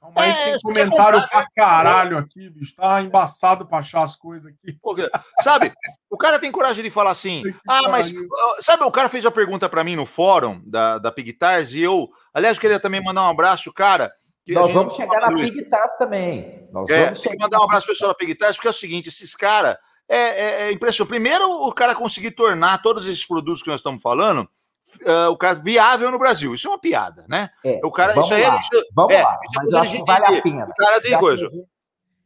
[0.02, 2.76] Calma aí, É, tem comentário comprar, pra caralho aqui, bicho.
[2.76, 4.78] Tá embaçado pra achar as coisas aqui.
[4.82, 5.10] Porque,
[5.42, 5.72] sabe,
[6.10, 9.32] o cara tem coragem de falar assim, ah, mas, ah, sabe, o cara fez a
[9.32, 13.24] pergunta pra mim no fórum da, da Pigtars e eu, aliás, eu queria também mandar
[13.24, 14.12] um abraço, cara.
[14.50, 15.34] Nós vamos chegar na.
[15.34, 16.68] Pigtas também.
[16.72, 18.74] Nós É, vamos tem que chegar mandar um abraço pessoal da Pigtars, porque é o
[18.74, 19.78] seguinte, esses caras,
[20.08, 21.10] é, é, é impressionante.
[21.10, 24.48] Primeiro, o cara conseguir tornar todos esses produtos que nós estamos falando,
[25.06, 26.54] ah, o cara viável no Brasil.
[26.54, 27.50] Isso é uma piada, né?
[27.64, 29.82] É, O cara, vamos isso aí é, lá, isso, Vamos é, lá, isso é coisa
[29.90, 30.66] de vale a pena.
[30.70, 31.50] o cara tem Já coisa.
[31.50, 31.64] que-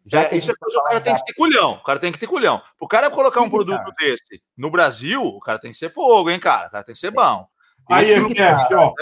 [0.06, 1.72] já É, isso é gente coisa, o tá cara tem que ter culhão.
[1.74, 2.62] O cara tem que ter culhão.
[2.80, 3.96] O cara colocar um produto cara.
[3.98, 6.68] desse no Brasil, o cara tem que ser fogo, hein, cara?
[6.68, 7.48] O cara tem que ser bom.
[7.90, 8.94] Aí, Esse aqui, aqui, ó.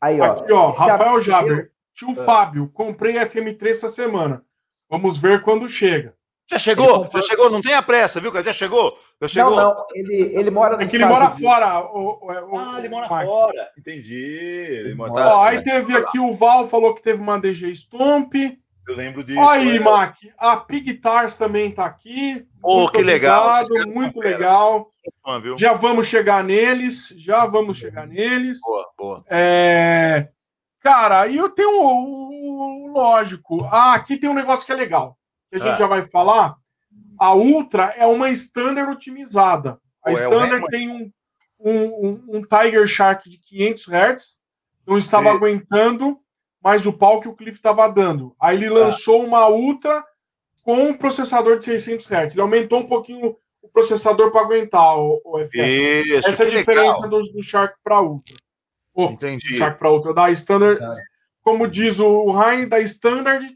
[0.00, 0.24] Aí, ó.
[0.24, 0.70] Aqui, ó.
[0.70, 1.72] Rafael Jaber.
[1.98, 2.24] Tio Ah.
[2.24, 4.42] Fábio, comprei FM3 essa semana.
[4.88, 6.14] Vamos ver quando chega.
[6.50, 7.02] Já chegou?
[7.02, 7.50] comprou- Já chegou?
[7.50, 8.42] Não tenha pressa, viu, cara?
[8.44, 8.96] Já chegou?
[9.20, 9.54] Já chegou?
[9.54, 11.80] Não, não, ele, ele mora no É que ele mora fora.
[11.80, 13.26] O, o, o- Ah, ele mora Mark.
[13.26, 13.68] fora.
[13.78, 14.14] Entendi.
[14.14, 18.34] Ele mora Ó, aí teve aqui o Val, falou que teve uma DG Stomp.
[18.88, 19.38] Eu lembro disso.
[19.46, 19.80] Aí, é.
[19.80, 20.16] Mac.
[20.38, 22.46] A Pigtars também tá aqui.
[22.62, 24.90] Ô, Muito que legal, muito legal.
[25.22, 25.58] Fã, viu?
[25.58, 27.12] Já vamos chegar neles.
[27.18, 28.58] Já vamos chegar neles.
[28.62, 29.24] Boa, boa.
[29.28, 30.28] É...
[30.88, 33.62] Cara, aí eu tenho o, o- lógico.
[33.70, 35.18] Ah, aqui tem um negócio que é legal.
[35.50, 35.76] Que a gente Ah.
[35.76, 36.56] já vai falar.
[37.18, 39.78] A Ultra é uma standard otimizada.
[40.02, 40.70] A Pô, é standard recorde.
[40.70, 41.10] tem um,
[41.60, 44.36] um, um- Tiger Shark de 500 Hz.
[44.86, 46.18] Não estava E- aguentando
[46.62, 48.34] mais o pau que o Cliff estava dando.
[48.40, 50.02] Aí ele lançou uma Ultra
[50.62, 52.32] com um processador de 600 Hz.
[52.32, 55.58] Ele aumentou um pouquinho o processador para aguentar o, o FF.
[55.60, 58.36] Isso, Essa é a diferença do, do Shark para Ultra.
[59.00, 59.56] Oh, Entendi.
[59.56, 60.80] Shark para Ultra, da Standard,
[61.40, 63.54] como diz o Ryan, da Standard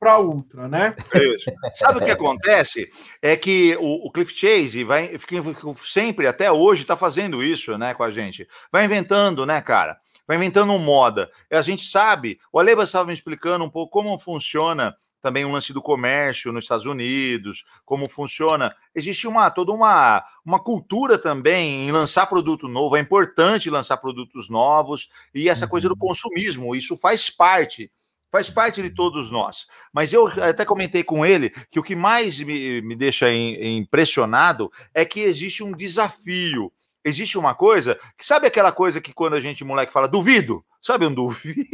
[0.00, 0.96] para Ultra, né?
[1.14, 1.48] Isso.
[1.76, 2.90] Sabe o que acontece?
[3.22, 5.40] É que o, o Cliff Chase vai fica-
[5.84, 8.48] sempre, até hoje, está fazendo isso né, com a gente.
[8.72, 9.96] Vai inventando, né, cara?
[10.26, 11.30] Vai inventando moda.
[11.48, 15.52] E a gente sabe, o Aleba estava me explicando um pouco como funciona também o
[15.52, 18.74] lance do comércio nos Estados Unidos, como funciona.
[18.94, 22.96] Existe uma toda uma, uma cultura também em lançar produto novo.
[22.96, 26.74] É importante lançar produtos novos e essa coisa do consumismo.
[26.74, 27.90] Isso faz parte
[28.32, 29.66] faz parte de todos nós.
[29.92, 35.04] Mas eu até comentei com ele que o que mais me, me deixa impressionado é
[35.04, 36.72] que existe um desafio.
[37.04, 40.64] Existe uma coisa, que sabe aquela coisa que quando a gente moleque fala duvido?
[40.82, 41.64] Sabe um duvido?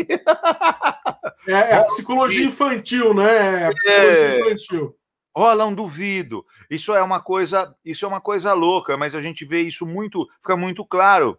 [1.47, 3.66] É, é a psicologia infantil, né?
[3.66, 4.40] A psicologia É.
[4.40, 4.94] infantil.
[5.35, 6.44] Rola um duvido.
[6.68, 10.28] Isso é uma coisa, isso é uma coisa louca, mas a gente vê isso muito,
[10.43, 11.39] fica muito claro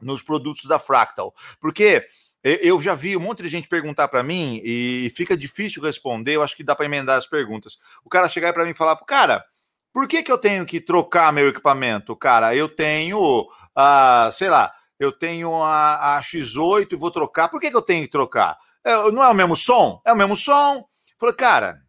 [0.00, 1.34] nos produtos da Fractal.
[1.60, 2.04] Porque
[2.42, 6.42] eu já vi um monte de gente perguntar para mim e fica difícil responder, eu
[6.42, 7.76] acho que dá para emendar as perguntas.
[8.04, 9.44] O cara chegar para mim e falar: "Cara,
[9.92, 12.14] Por que, que eu tenho que trocar meu equipamento?
[12.14, 17.48] Cara, eu tenho, uh, sei lá, eu tenho a, a, X8 e vou trocar.
[17.48, 18.56] Por que, que eu tenho que trocar?
[18.84, 20.00] É, não é o mesmo som?
[20.04, 20.84] É o mesmo som.
[21.18, 21.80] Falei, cara,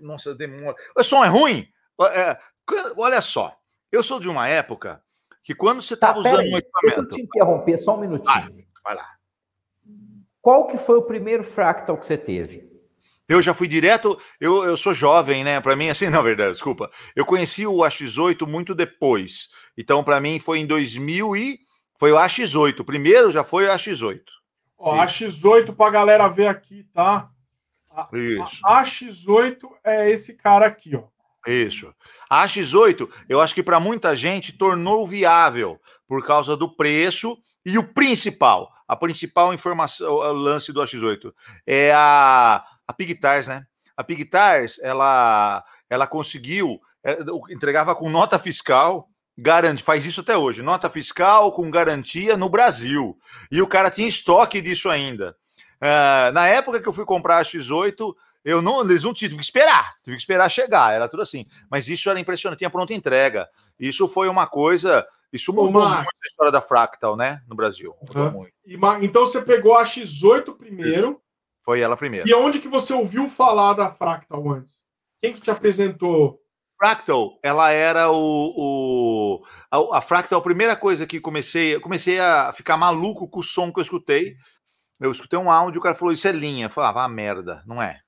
[0.00, 0.76] nossa, demora.
[0.96, 1.66] O som é ruim?
[2.12, 2.38] É,
[2.96, 3.56] olha só,
[3.90, 5.02] eu sou de uma época
[5.42, 6.82] que quando você estava tá, usando aí, um equipamento.
[6.82, 8.34] Deixa eu te interromper só um minutinho.
[8.34, 9.10] Vai, vai lá.
[10.40, 12.70] Qual que foi o primeiro fractal que você teve?
[13.26, 15.60] Eu já fui direto, eu, eu sou jovem, né?
[15.60, 16.90] Para mim, assim, na verdade, desculpa.
[17.16, 19.48] Eu conheci o AX8 muito depois.
[19.76, 21.60] Então, para mim, foi em 2000 e
[22.04, 22.80] foi o AX8.
[22.80, 24.20] O primeiro já foi o AX8.
[24.76, 27.30] Ó, AX8 para galera ver aqui, tá?
[27.90, 28.60] A, Isso.
[28.62, 31.04] A AX8 é esse cara aqui, ó.
[31.46, 31.94] Isso.
[32.28, 37.78] A AX8, eu acho que para muita gente tornou viável por causa do preço e
[37.78, 41.32] o principal, a principal informação, o lance do AX8
[41.66, 43.64] é a a Pigtars, né?
[43.96, 47.16] A Pigtars, ela, ela conseguiu, é,
[47.48, 53.18] entregava com nota fiscal, garante, faz isso até hoje, nota fiscal com garantia no Brasil.
[53.50, 55.36] E o cara tinha estoque disso ainda.
[55.76, 59.42] Uh, na época que eu fui comprar a X8, eu não, eles não tive que
[59.42, 61.44] esperar, tive que esperar chegar, era tudo assim.
[61.70, 63.48] Mas isso era impressionante, tinha pronta entrega.
[63.78, 67.94] Isso foi uma coisa, isso mudou muito a história da Fractal, né, no Brasil.
[68.14, 68.46] Uhum.
[69.02, 71.20] Então você pegou a X8 primeiro, isso.
[71.62, 72.28] Foi ela primeiro.
[72.28, 74.84] E onde que você ouviu falar da Fractal antes?
[75.20, 76.38] Quem que te apresentou?
[76.78, 82.52] Fractal, ela era o, o a, a, Fractal, a primeira coisa que comecei, comecei a
[82.52, 84.36] ficar maluco com o som que eu escutei.
[85.00, 86.66] Eu escutei um áudio, o cara falou isso é linha.
[86.66, 88.00] Eu falava, ah, merda, não é.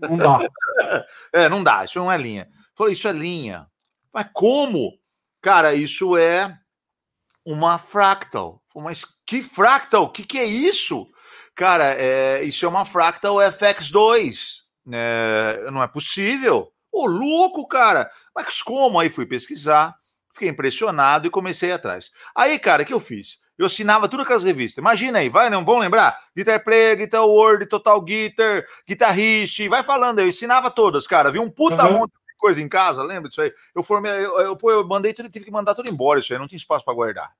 [0.00, 0.38] Não dá.
[1.32, 2.48] é, não dá, isso não é linha.
[2.76, 3.66] Falei, isso é linha.
[4.12, 4.92] Mas como?
[5.40, 6.56] Cara, isso é
[7.44, 8.62] uma fractal.
[8.74, 10.04] Mas que fractal?
[10.04, 11.08] O que, que é isso?
[11.54, 14.64] Cara, é, isso é uma Fractal FX2.
[14.92, 16.72] É, não é possível.
[16.94, 18.10] Ô, louco, cara.
[18.34, 18.98] Mas como?
[18.98, 19.94] Aí fui pesquisar,
[20.32, 22.10] fiquei impressionado e comecei atrás.
[22.34, 23.38] Aí, cara, o que eu fiz?
[23.56, 24.82] Eu assinava tudo aquelas revistas.
[24.82, 26.18] Imagina aí, vai, não vão lembrar?
[26.36, 30.26] Guitar Player, Guitar World, Total Guitar, Guitarrist, vai falando aí.
[30.26, 31.30] Eu assinava todas, cara.
[31.30, 31.98] Vi um puta uhum.
[31.98, 33.52] monte de coisa em casa, lembra disso aí?
[33.74, 36.38] Eu formei, eu, eu, eu, eu mandei tudo, tive que mandar tudo embora isso aí,
[36.38, 37.32] não tinha espaço para guardar.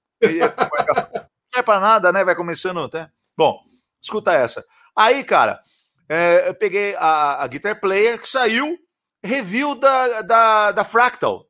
[1.52, 2.24] Não é para nada, né?
[2.24, 3.08] Vai começando até.
[3.36, 3.60] Bom,
[4.04, 4.62] Escuta essa.
[4.94, 5.60] Aí, cara,
[6.06, 8.78] é, eu peguei a, a, Guitar Player que saiu,
[9.24, 11.46] review da, da, da Fractal.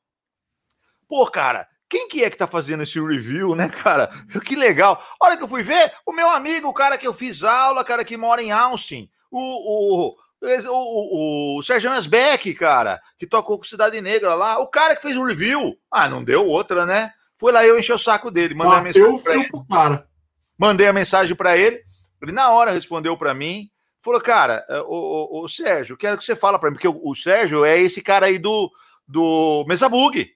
[1.08, 4.10] Pô, cara, quem que é que tá fazendo esse review, né, cara?
[4.44, 5.02] Que legal.
[5.20, 8.04] Olha que eu fui ver, o meu amigo, o cara que eu fiz aula, cara
[8.04, 14.00] que mora em Austin, o, o, o, o, Sérgio Asbeck, cara, que tocou com Cidade
[14.00, 15.76] Negra lá, o cara que fez o review.
[15.90, 17.12] Ah, não deu outra, né?
[17.38, 19.50] Foi lá eu encher o saco dele, mandei a mensagem para ele.
[19.68, 20.08] Cara.
[20.56, 21.82] Mandei a mensagem para ele.
[22.22, 23.68] Ele na hora respondeu para mim,
[24.04, 27.14] falou, cara, o, o, o, Sérgio, quero que você fala para mim, porque o, o,
[27.14, 28.70] Sérgio é esse cara aí do,
[29.08, 30.30] do Mesabug.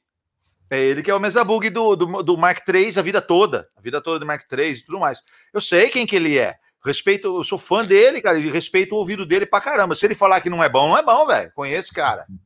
[0.70, 3.80] É ele que é o Mesabug do, do, do Mark III a vida toda, a
[3.80, 5.22] vida toda do Mark III e tudo mais.
[5.52, 6.56] Eu sei quem que ele é.
[6.84, 9.94] Respeito, eu sou fã dele, cara, e respeito o ouvido dele pra caramba.
[9.94, 11.52] Se ele falar que não é bom, não é bom, velho.
[11.54, 12.26] Conheço, cara.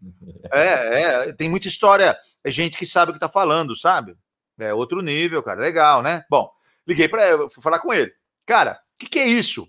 [0.54, 4.14] É, é, tem muita história, é gente que sabe o que tá falando, sabe?
[4.58, 5.62] É outro nível, cara.
[5.62, 6.24] Legal, né?
[6.28, 6.50] Bom,
[6.86, 8.12] liguei para falar com ele.
[8.44, 9.68] Cara, que, que é isso?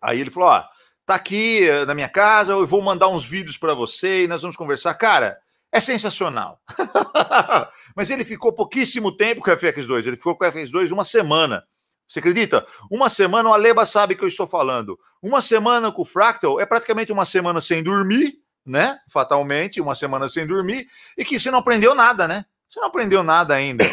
[0.00, 0.64] Aí ele falou: ó,
[1.04, 4.42] tá aqui eh, na minha casa, eu vou mandar uns vídeos para você e nós
[4.42, 4.94] vamos conversar.
[4.94, 5.38] Cara,
[5.72, 6.60] é sensacional.
[7.94, 11.64] Mas ele ficou pouquíssimo tempo com o FX2, ele ficou com o FX2 uma semana.
[12.06, 12.66] Você acredita?
[12.90, 14.98] Uma semana, o Aleba sabe que eu estou falando.
[15.22, 18.98] Uma semana com o Fractal é praticamente uma semana sem dormir, né?
[19.12, 20.86] Fatalmente, uma semana sem dormir,
[21.18, 22.46] e que você não aprendeu nada, né?
[22.68, 23.84] Você não aprendeu nada ainda.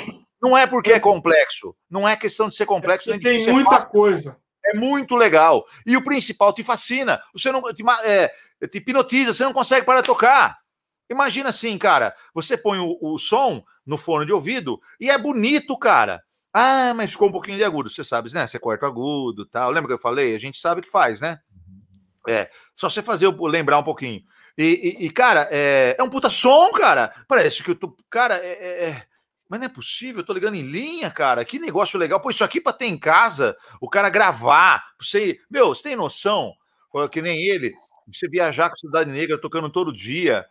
[0.41, 3.11] Não é porque é complexo, não é questão de ser complexo.
[3.11, 4.37] É, tem muita coisa.
[4.67, 5.65] É muito legal.
[5.85, 7.21] E o principal te fascina.
[7.33, 8.31] Você não te, é,
[8.67, 10.57] te hipnotiza, você não consegue parar de tocar.
[11.09, 15.77] Imagina assim, cara, você põe o, o, som no fone de ouvido e é bonito,
[15.77, 16.23] cara.
[16.51, 17.89] Ah, mas ficou um pouquinho de agudo.
[17.89, 18.47] Você sabe, né?
[18.47, 19.69] Você corta o agudo tal.
[19.69, 20.35] Lembra que eu falei?
[20.35, 21.39] A gente sabe que faz, né?
[22.27, 24.23] É, só você fazer lembrar um pouquinho.
[24.57, 27.13] E, e, e cara, é, é, um puta som, cara.
[27.27, 27.95] Parece que tô.
[28.09, 29.03] Cara, é, é, é
[29.49, 31.45] mas não é possível, eu tô ligando em linha, cara.
[31.45, 32.19] Que negócio legal.
[32.19, 34.83] Pô, isso aqui para ter em casa, o cara gravar.
[34.99, 36.53] Você, meu, você tem noção?
[37.11, 37.75] Que nem ele,
[38.07, 40.45] você viajar com Cidade Negra tocando todo dia,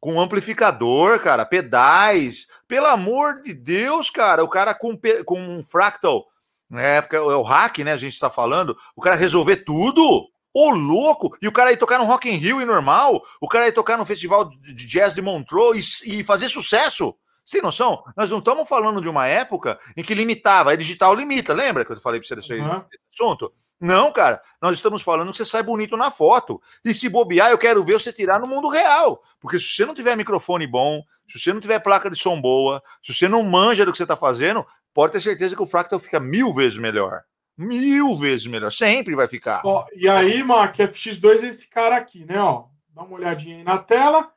[0.00, 2.48] com amplificador, cara, pedais.
[2.66, 6.26] Pelo amor de Deus, cara, o cara com, com um fractal,
[6.68, 7.92] na época é o hack, né?
[7.92, 10.28] A gente está falando, o cara resolver tudo.
[10.52, 11.36] Ô, louco!
[11.40, 13.96] E o cara ir tocar no Rock in Rio e normal, o cara ir tocar
[13.96, 17.14] no Festival de Jazz de Montreux e, e fazer sucesso.
[17.44, 18.02] Sem noção?
[18.16, 21.92] Nós não estamos falando de uma época em que limitava, a digital limita, lembra que
[21.92, 22.82] eu falei para você desse uhum.
[23.12, 23.52] assunto?
[23.78, 26.60] Não, cara, nós estamos falando que você sai bonito na foto.
[26.82, 29.22] E se bobear, eu quero ver você tirar no mundo real.
[29.38, 32.82] Porque se você não tiver microfone bom, se você não tiver placa de som boa,
[33.04, 34.64] se você não manja do que você está fazendo,
[34.94, 37.22] pode ter certeza que o Fractal fica mil vezes melhor.
[37.56, 38.72] Mil vezes melhor.
[38.72, 39.60] Sempre vai ficar.
[39.64, 42.40] Ó, e aí, Mac, FX2 é esse cara aqui, né?
[42.40, 44.32] Ó, dá uma olhadinha aí na tela.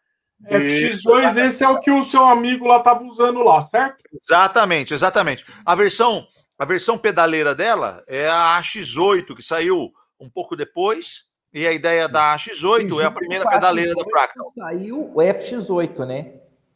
[0.45, 3.97] FX2, esse é o que o seu amigo lá estava usando lá, certo?
[4.21, 5.45] Exatamente, exatamente.
[5.65, 6.27] A versão,
[6.57, 11.25] a versão pedaleira dela é a AX8, que saiu um pouco depois.
[11.53, 14.51] E a ideia da AX8 é a primeira pedaleira da Fractal.
[14.53, 16.33] Saiu o FX8, né?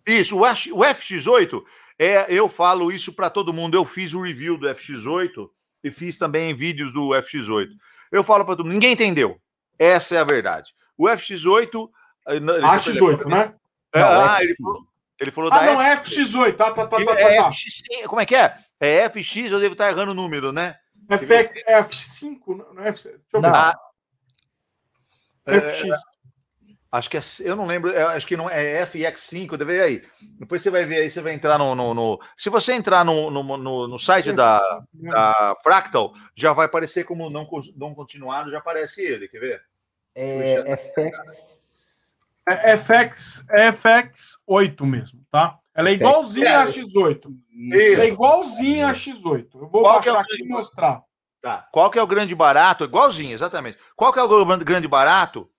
[0.07, 1.61] Isso, o, F, o FX8,
[1.99, 3.75] é, eu falo isso para todo mundo.
[3.75, 5.49] Eu fiz o review do FX8
[5.83, 7.69] e fiz também vídeos do FX8.
[8.11, 9.39] Eu falo para todo mundo, ninguém entendeu.
[9.77, 10.73] Essa é a verdade.
[10.97, 11.89] O FX8.
[12.27, 13.53] AX8, né?
[13.93, 14.87] É, não, ah, ele falou,
[15.19, 16.09] ele falou ah, da não, F...
[16.09, 17.51] FX8, tá, tá, tá, tá, é tá.
[17.51, 18.57] FX, como é que é?
[18.79, 20.77] É FX, eu devo estar errando o número, né?
[21.09, 23.03] FX, F5, não é F...
[23.03, 23.47] Deixa eu ver.
[23.47, 23.79] Ah,
[25.45, 25.91] FX.
[25.91, 26.11] É,
[26.91, 30.03] Acho que é, eu não lembro, é, acho que não é FX5, deve aí.
[30.37, 31.73] Depois você vai ver aí, você vai entrar no.
[31.73, 34.59] no, no se você entrar no, no, no, no site da,
[34.93, 39.61] da, Fractal, já vai aparecer como não, não continuado, já aparece ele, quer ver?
[40.13, 41.60] É FX.
[42.47, 45.57] É FX, é FX8 mesmo, tá?
[45.73, 47.33] Ela é igualzinha a X8.
[47.71, 48.01] Isso.
[48.01, 49.47] É igualzinha a X8.
[49.53, 51.01] Eu vou Qual baixar é aqui e mostrar.
[51.41, 51.67] Tá.
[51.71, 52.83] Qual que é o grande barato?
[52.83, 53.77] Igualzinho, exatamente.
[53.95, 55.49] Qual que é o grande barato?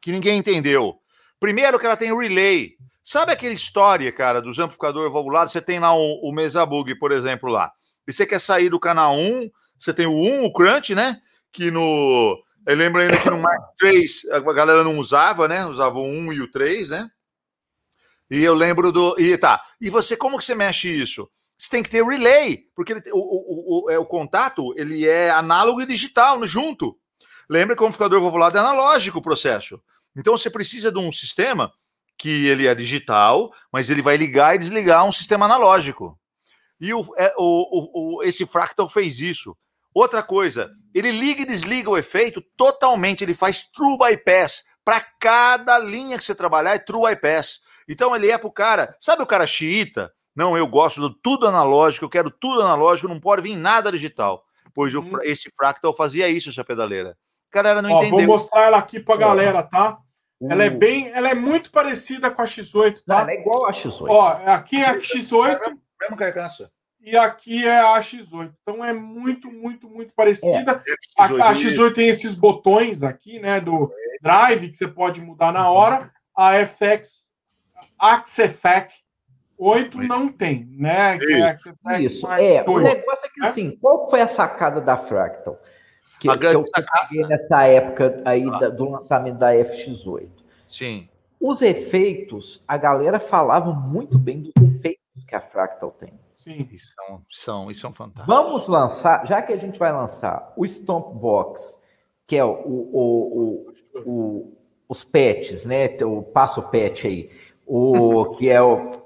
[0.00, 0.98] que ninguém entendeu.
[1.38, 2.74] Primeiro que ela tem relay.
[3.04, 5.52] Sabe aquela história, cara, dos amplificadores valvulados?
[5.52, 7.70] Você tem lá o, o Mesabug, por exemplo, lá.
[8.06, 11.20] E você quer sair do canal 1, você tem o 1, o Crunch, né?
[11.52, 12.38] Que no.
[12.66, 15.64] Eu lembro ainda que no Mark 3 a galera não usava, né?
[15.66, 17.10] Usava o 1 e o 3, né?
[18.30, 19.18] E eu lembro do.
[19.18, 19.62] E tá.
[19.80, 21.28] E você, como que você mexe isso?
[21.58, 25.30] Você tem que ter relay, porque ele, o, o, o, é, o contato ele é
[25.30, 26.96] análogo e digital junto.
[27.48, 29.82] Lembra que o amplificador valvulado é analógico o processo.
[30.16, 31.72] Então você precisa de um sistema
[32.16, 36.18] que ele é digital, mas ele vai ligar e desligar um sistema analógico.
[36.80, 39.56] E o, é, o, o, esse Fractal fez isso.
[39.94, 44.64] Outra coisa, ele liga e desliga o efeito totalmente, ele faz true bypass.
[44.84, 47.60] Para cada linha que você trabalhar é true bypass.
[47.88, 50.12] Então ele é para o cara, sabe o cara xiita?
[50.34, 54.44] Não, eu gosto de tudo analógico, eu quero tudo analógico, não pode vir nada digital.
[54.72, 55.18] Pois hum.
[55.22, 57.16] esse Fractal fazia isso, essa pedaleira.
[57.52, 58.26] A galera não Ó, entendeu.
[58.26, 59.98] Vou mostrar ela aqui para a galera, tá?
[60.42, 63.20] Ela é bem, ela é muito parecida com a X8, tá?
[63.20, 64.06] ela é igual a X8.
[64.08, 65.60] Ó, aqui é a X8.
[66.00, 66.70] Mesmo carcaça.
[67.02, 68.52] E aqui é a X8.
[68.62, 70.82] Então é muito, muito, muito parecida.
[70.86, 71.22] É.
[71.22, 73.90] A, a, X8 tem esses botões aqui, né, do
[74.20, 76.12] drive que você pode mudar na hora.
[76.36, 77.30] A FX
[77.98, 78.94] Axefec
[79.56, 81.18] 8 não tem, né?
[81.88, 82.26] É Isso.
[82.32, 85.58] É, o negócio é que assim, qual foi a sacada da Fractal?
[86.20, 88.58] que, a grande que eu peguei nessa época aí ah.
[88.58, 90.28] da, do lançamento da FX8.
[90.68, 91.08] Sim.
[91.40, 96.12] Os efeitos, a galera falava muito bem dos efeitos que a Fractal tem.
[96.42, 96.68] Sim.
[96.70, 98.26] E são, são, e são fantásticos.
[98.26, 101.78] Vamos lançar, já que a gente vai lançar o Stomp Box,
[102.26, 104.56] que é o, o, o, o
[104.88, 105.86] os patches, né?
[106.04, 107.30] O passo patch aí,
[107.66, 109.00] o que é o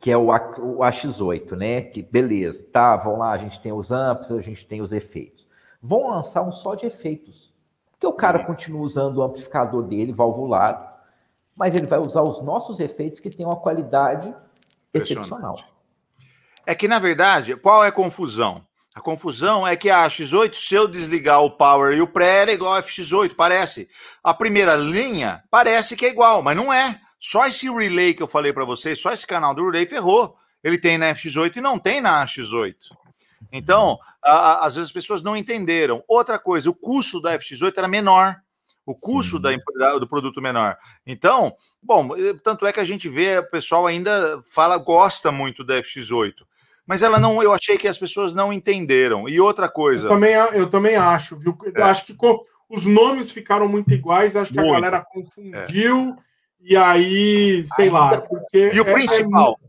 [0.00, 1.80] que é o, o AX8, né?
[1.80, 2.96] Que beleza, tá?
[2.96, 5.48] Vamos lá, a gente tem os amps, a gente tem os efeitos
[5.82, 7.52] vão lançar um só de efeitos.
[7.90, 10.86] Porque o cara continua usando o amplificador dele, valvulado,
[11.56, 14.32] mas ele vai usar os nossos efeitos que têm uma qualidade
[14.94, 15.56] excepcional.
[16.68, 18.62] É que, na verdade, qual é a confusão?
[18.94, 22.52] A confusão é que a X8, se eu desligar o power e o pré, é
[22.52, 23.88] igual a FX8, parece.
[24.22, 27.00] A primeira linha parece que é igual, mas não é.
[27.18, 30.36] Só esse relay que eu falei para vocês, só esse canal do relay ferrou.
[30.62, 32.76] Ele tem na FX8 e não tem na X8.
[33.50, 36.04] Então, a, a, às vezes as pessoas não entenderam.
[36.06, 38.36] Outra coisa, o custo da FX8 era menor.
[38.84, 39.56] O custo da,
[39.98, 40.76] do produto menor.
[41.06, 45.64] Então, bom, eh, tanto é que a gente vê, o pessoal ainda fala, gosta muito
[45.64, 46.46] da FX8.
[46.88, 49.28] Mas ela não, eu achei que as pessoas não entenderam.
[49.28, 50.06] E outra coisa.
[50.06, 51.54] Eu também, eu também acho, viu?
[51.76, 51.82] É.
[51.82, 52.16] acho que
[52.66, 54.70] os nomes ficaram muito iguais, acho que muito.
[54.70, 56.16] a galera confundiu.
[56.18, 56.28] É.
[56.62, 58.70] E aí, sei ainda, lá, porque.
[58.72, 59.60] E o é, é principal.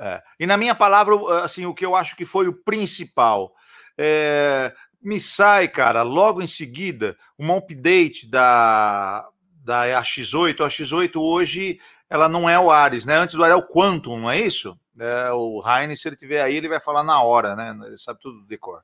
[0.00, 0.20] É.
[0.40, 1.14] E na minha palavra,
[1.44, 3.54] assim, o que eu acho que foi o principal.
[3.96, 9.28] É, me sai, cara, logo em seguida, um update da,
[9.64, 10.60] da AX8.
[10.60, 11.78] A X8 hoje
[12.10, 13.16] ela não é o Ares, né?
[13.16, 14.76] Antes do Ares é o Quantum, não é isso?
[14.98, 17.76] É, o Heine, se ele tiver aí, ele vai falar na hora, né?
[17.86, 18.82] Ele sabe tudo do decor.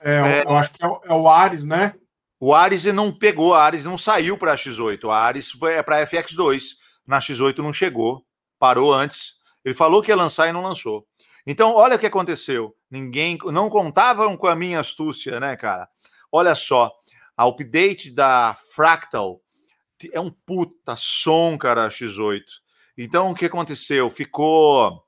[0.00, 1.94] É, é, eu acho que é o, é o Ares, né?
[2.38, 5.10] O Ares não pegou, a Ares não saiu para a X8.
[5.10, 6.76] A Ares foi é para FX2.
[7.06, 8.24] Na X8 não chegou,
[8.58, 9.38] parou antes
[9.68, 11.06] ele falou que ia lançar e não lançou.
[11.46, 12.74] Então, olha o que aconteceu.
[12.90, 15.86] Ninguém não contavam com a minha astúcia, né, cara?
[16.32, 16.92] olha só,
[17.36, 19.40] a update da Fractal
[20.12, 22.42] é um puta som, cara, X8.
[22.96, 24.08] Então, o que aconteceu?
[24.08, 25.02] Ficou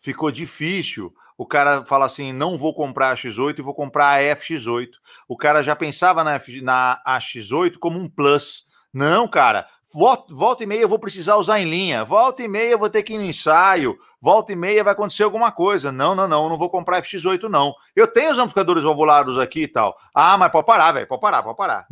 [0.00, 1.14] ficou difícil.
[1.38, 4.90] O cara fala assim: não vou comprar a X8 e vou comprar a FX8.
[5.28, 8.66] O cara já pensava na, F, na AX8 como um plus.
[8.92, 12.72] Não, cara, volta, volta e meia eu vou precisar usar em linha, volta e meia
[12.72, 15.92] eu vou ter que ir no ensaio, volta e meia vai acontecer alguma coisa.
[15.92, 17.74] Não, não, não, não vou comprar FX8, não.
[17.94, 19.96] Eu tenho os amplificadores ovulados aqui e tal.
[20.14, 21.86] Ah, mas pode parar, velho, pode parar, pode parar.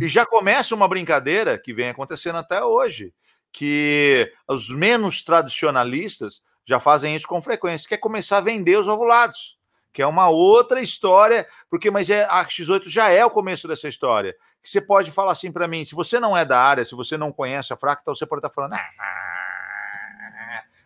[0.00, 3.12] E já começa uma brincadeira que vem acontecendo até hoje,
[3.52, 8.88] que os menos tradicionalistas já fazem isso com frequência, que é começar a vender os
[8.88, 9.58] ovulados,
[9.92, 13.88] que é uma outra história, porque mas é, a X8 já é o começo dessa
[13.88, 16.94] história que você pode falar assim para mim, se você não é da área, se
[16.94, 18.90] você não conhece a Fractal, você pode estar falando, ah,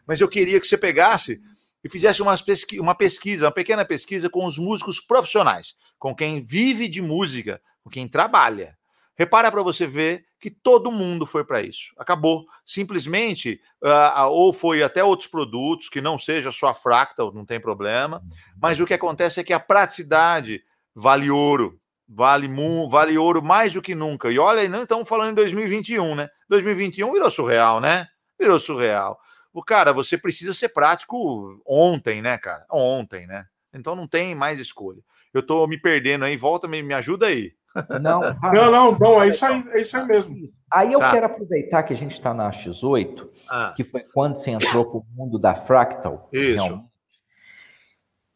[0.07, 1.43] mas eu queria que você pegasse
[1.83, 6.41] e fizesse uma pesquisa, uma pesquisa, uma pequena pesquisa com os músicos profissionais, com quem
[6.41, 8.79] vive de música, com quem trabalha.
[9.17, 11.95] Repara para você ver que todo mundo foi para isso.
[11.97, 12.47] Acabou.
[12.67, 17.61] Simplesmente, uh, ou foi até outros produtos, que não seja só a Fractal, não tem
[17.61, 18.23] problema.
[18.61, 20.63] Mas o que acontece é que a praticidade
[20.95, 21.81] vale ouro.
[22.07, 22.49] Vale,
[22.89, 24.31] vale ouro mais do que nunca.
[24.31, 26.29] E olha, não estamos falando em 2021, né?
[26.49, 28.09] 2021 virou surreal, né?
[28.39, 29.19] Virou surreal.
[29.53, 32.67] O cara, você precisa ser prático ontem, né, cara?
[32.71, 33.47] Ontem, né?
[33.73, 35.01] Então não tem mais escolha.
[35.33, 37.53] Eu tô me perdendo aí, volta, me, me ajuda aí.
[38.01, 38.21] Não,
[38.53, 40.49] não, não, bom, é isso aí, é isso aí mesmo.
[40.71, 41.11] Aí eu tá.
[41.11, 43.73] quero aproveitar que a gente está na X8, ah.
[43.77, 46.29] que foi quando você entrou para o mundo da Fractal.
[46.33, 46.85] Isso.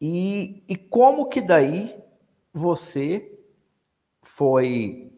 [0.01, 1.95] E, e como que daí
[2.53, 3.31] você
[4.23, 5.11] foi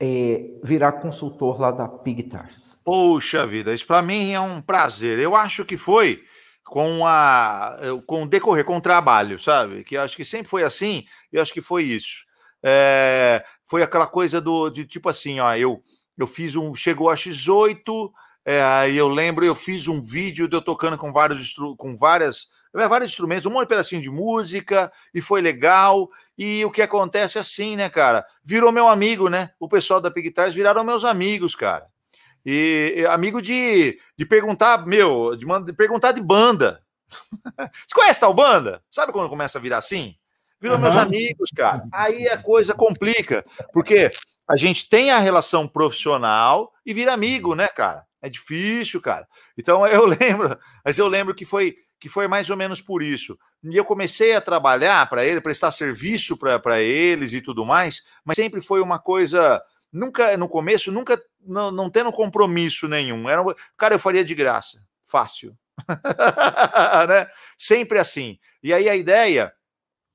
[0.00, 2.76] é, virar consultor lá da Pigtars?
[2.84, 5.18] Poxa vida, isso para mim é um prazer.
[5.18, 6.24] Eu acho que foi
[6.64, 9.84] com a com o decorrer, com o trabalho, sabe?
[9.84, 12.27] Que acho que sempre foi assim, e acho que foi isso.
[12.62, 15.82] É, foi aquela coisa do de tipo assim, ó, eu
[16.16, 18.10] eu fiz um chegou a X8,
[18.44, 22.48] é, aí eu lembro, eu fiz um vídeo de eu tocando com vários com várias
[22.72, 26.08] vários instrumentos, um monte de pedacinho de música, e foi legal.
[26.36, 28.24] E o que acontece é assim, né, cara?
[28.44, 29.50] Virou meu amigo, né?
[29.58, 31.86] O pessoal da Pigtars viraram meus amigos, cara.
[32.44, 36.82] E amigo de, de perguntar, meu, de, de perguntar de banda.
[37.58, 38.82] Você conhece tal banda?
[38.88, 40.14] Sabe quando começa a virar assim?
[40.60, 40.82] Virou uhum.
[40.82, 41.84] meus amigos, cara.
[41.92, 44.10] Aí a coisa complica, porque
[44.48, 48.04] a gente tem a relação profissional e vira amigo, né, cara?
[48.20, 49.26] É difícil, cara.
[49.56, 53.36] Então eu lembro, mas eu lembro que foi que foi mais ou menos por isso.
[53.64, 58.36] E eu comecei a trabalhar para ele, prestar serviço para eles e tudo mais, mas
[58.36, 59.60] sempre foi uma coisa,
[59.92, 63.28] nunca no começo, nunca não, não tendo compromisso nenhum.
[63.28, 63.42] Era,
[63.76, 65.56] cara, eu faria de graça, fácil.
[67.08, 67.28] né?
[67.58, 68.38] Sempre assim.
[68.62, 69.52] E aí a ideia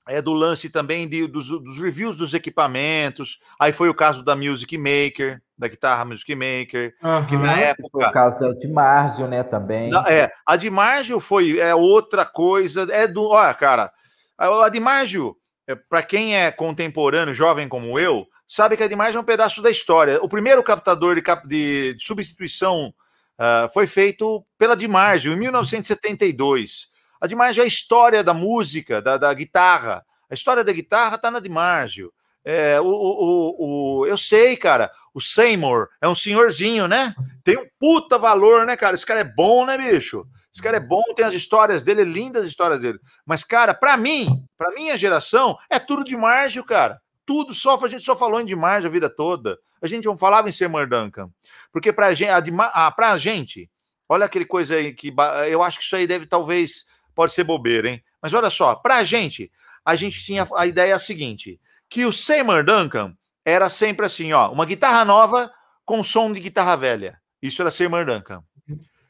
[0.07, 3.39] é do lance também de, dos, dos, reviews dos equipamentos.
[3.59, 7.25] Aí foi o caso da Music Maker, da guitarra Music Maker, uhum.
[7.25, 7.89] que na época.
[7.91, 9.91] Foi o caso da de Margio, né, também.
[10.07, 12.87] é, a de Margio foi é outra coisa.
[12.91, 13.29] É do.
[13.29, 13.91] Olha, cara,
[14.37, 15.35] a, a de Margio,
[15.67, 19.25] é, para quem é contemporâneo, jovem como eu, sabe que a de Margio é um
[19.25, 20.19] pedaço da história.
[20.21, 22.93] O primeiro captador de, cap, de substituição
[23.39, 26.92] uh, foi feito pela de Margio, em 1972.
[27.23, 30.05] A Dimargio é a história da música, da, da guitarra.
[30.29, 32.13] A história da guitarra está na Dimargio.
[32.43, 37.15] É, o, o, o, eu sei, cara, o Seymour é um senhorzinho, né?
[37.41, 38.93] Tem um puta valor, né, cara?
[38.93, 40.27] Esse cara é bom, né, bicho?
[40.53, 42.99] Esse cara é bom, tem as histórias dele, lindas histórias dele.
[43.25, 47.01] Mas, cara, para mim, para minha geração, é tudo de Margio, cara.
[47.25, 49.57] Tudo só, a gente só falou em de a vida toda.
[49.81, 51.29] A gente não falava em Seymour Duncan.
[51.71, 53.71] Porque pra gente, a, a, pra gente,
[54.09, 55.15] olha aquele coisa aí que
[55.47, 58.03] eu acho que isso aí deve talvez pode ser bobeira, hein?
[58.21, 59.51] Mas olha só, para a gente,
[59.85, 61.59] a gente tinha a ideia seguinte:
[61.89, 63.15] que o Seymour Duncan
[63.45, 65.51] era sempre assim, ó, uma guitarra nova
[65.85, 67.19] com som de guitarra velha.
[67.41, 68.43] Isso era Seymour Duncan.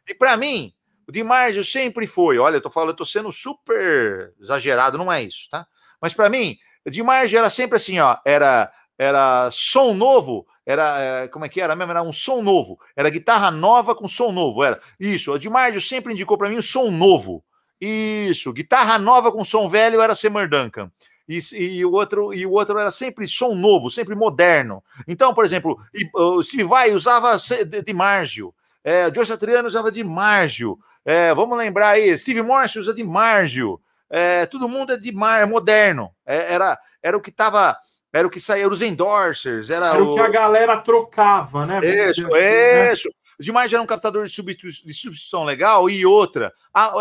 [0.07, 0.73] E para mim,
[1.07, 5.21] o DiMarzio sempre foi, olha, eu tô falando, eu tô sendo super exagerado, não é
[5.21, 5.65] isso, tá?
[6.01, 11.27] Mas para mim, o DiMarzio era sempre assim, ó, era era som novo, era é,
[11.27, 11.91] como é que era mesmo?
[11.91, 15.31] Era um som novo, era guitarra nova com som novo, era isso.
[15.31, 17.43] O DiMarzio sempre indicou para mim um som novo.
[17.85, 20.91] Isso, guitarra nova com som velho era Seymour Duncan.
[21.27, 24.83] E, e, o outro, e o outro era sempre som novo, sempre moderno.
[25.07, 25.79] Então, por exemplo,
[26.13, 28.53] o Steve Vai usava de Margio,
[28.83, 30.77] é, Joe Satriano usava de Margio.
[31.05, 33.79] É, vamos lembrar aí, Steve Morse usa de Margio.
[34.09, 36.11] É, todo mundo é de mar, é moderno.
[36.25, 37.75] É, era, era o que estava.
[38.11, 39.69] Era o que saía, os endorsers.
[39.69, 41.79] Era, era o, o, que a galera trocava, né?
[41.79, 42.93] Isso, assim, né?
[42.93, 43.07] isso.
[43.07, 43.13] Né?
[43.39, 46.53] Demais era um captador de, substituição legal e outra.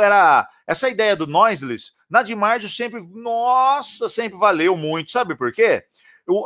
[0.02, 5.10] era essa ideia do noiseless, na Dimargio sempre, nossa, sempre valeu muito.
[5.10, 5.84] Sabe por quê?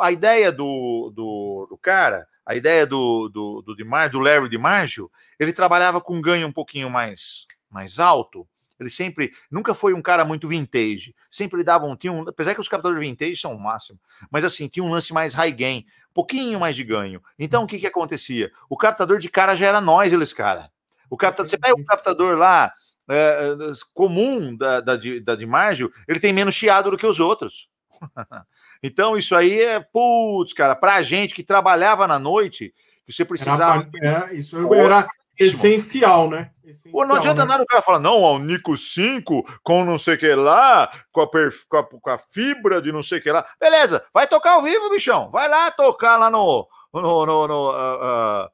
[0.01, 5.11] a ideia do, do, do cara, a ideia do, do, do, Dimar, do Larry DiMargio,
[5.39, 8.47] ele trabalhava com ganho um pouquinho mais, mais alto.
[8.78, 11.15] Ele sempre, nunca foi um cara muito vintage.
[11.31, 13.98] Sempre dava um, tinha um, apesar que os captadores vintage são o máximo,
[14.31, 17.23] mas assim, tinha um lance mais high gain, pouquinho mais de ganho.
[17.39, 18.51] Então, o que que acontecia?
[18.69, 20.70] O captador de cara já era nós, eles, cara.
[21.09, 22.73] O captador, você pega um captador lá,
[23.09, 23.55] é,
[23.94, 27.69] comum da, da, da DiMargio, ele tem menos chiado do que os outros.
[28.82, 32.74] Então, isso aí é, putz, cara, pra gente que trabalhava na noite,
[33.07, 33.89] que você precisava.
[34.01, 35.07] Era, é, isso era
[35.39, 36.51] essencial, né?
[36.65, 37.49] Essencial, Pô, não adianta né?
[37.49, 41.21] nada o cara falar, não, o Nico 5 com não sei o que lá, com
[41.21, 41.67] a, perf...
[41.69, 43.47] com, a, com a fibra de não sei o que lá.
[43.61, 45.31] Beleza, vai tocar ao vivo, bichão.
[45.31, 46.67] Vai lá tocar lá no.
[46.93, 48.49] no, no, no uh, uh,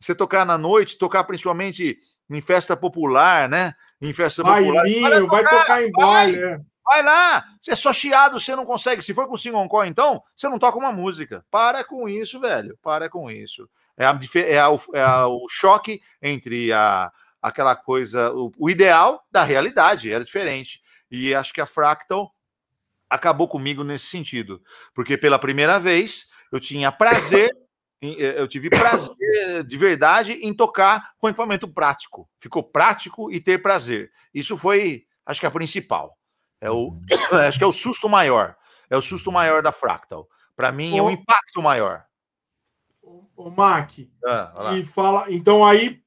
[0.00, 1.98] você tocar na noite, tocar principalmente
[2.30, 3.74] em festa popular, né?
[4.00, 4.82] Em festa popular.
[4.82, 6.60] Vai, vai tocar em baile, é.
[6.84, 9.00] Vai lá, você é só chiado, você não consegue.
[9.00, 11.44] Se for com single call, então, você não toca uma música.
[11.50, 12.78] Para com isso, velho.
[12.82, 13.68] Para com isso.
[13.96, 19.24] É, a, é, a, é a, o choque entre a, aquela coisa, o, o, ideal
[19.30, 20.82] da realidade, era diferente.
[21.10, 22.34] E acho que a Fractal
[23.08, 24.62] acabou comigo nesse sentido.
[24.94, 27.50] Porque pela primeira vez eu tinha prazer,
[28.02, 32.28] eh, eu tive prazer de verdade em tocar com equipamento prático.
[32.38, 34.10] Ficou prático e ter prazer.
[34.34, 36.18] Isso foi, acho que a principal.
[36.64, 36.98] É o,
[37.46, 38.56] acho que é o susto maior.
[38.88, 40.26] É o susto maior da Fractal.
[40.56, 42.04] Para mim, o, é o impacto maior.
[43.36, 43.90] O, Mac,
[44.24, 45.26] ah, e fala.
[45.28, 46.00] Então aí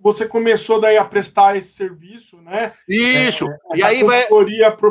[0.00, 2.72] você começou daí a prestar esse serviço, né?
[2.88, 3.48] Isso.
[3.72, 4.26] É, e aí vai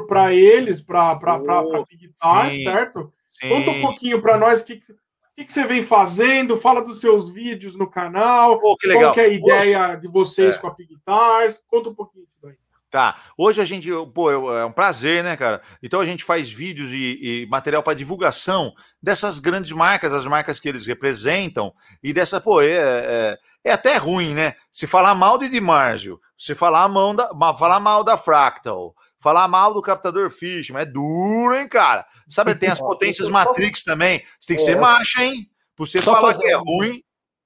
[0.08, 3.14] para eles, para oh, Guitar, certo?
[3.30, 3.50] Sim.
[3.50, 7.30] Conta um pouquinho para nós o que, que, que, você vem fazendo, fala dos seus
[7.30, 9.04] vídeos no canal, oh, que legal.
[9.04, 10.02] qual que é a ideia Hoje...
[10.02, 10.58] de vocês é.
[10.58, 12.61] com a Pig Guitars, conta um pouquinho disso daí.
[12.92, 13.16] Tá.
[13.38, 15.62] Hoje a gente, pô, é um prazer, né, cara?
[15.82, 20.60] Então a gente faz vídeos e, e material para divulgação dessas grandes marcas, as marcas
[20.60, 21.74] que eles representam,
[22.04, 24.56] e dessa, pô, é, é, é até ruim, né?
[24.74, 29.74] Se falar mal de Dimargio, se falar, mão da, falar mal da Fractal, falar mal
[29.74, 32.06] do captador Fishman, é duro, hein, cara?
[32.30, 34.22] Sabe, tem as potências Matrix também.
[34.38, 34.80] Você tem que ser é.
[34.82, 35.50] macho, hein?
[35.78, 37.02] Pra você falar que é ruim.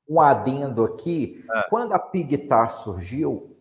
[0.10, 1.64] Um adendo aqui, é.
[1.70, 3.55] quando a Pigtar surgiu,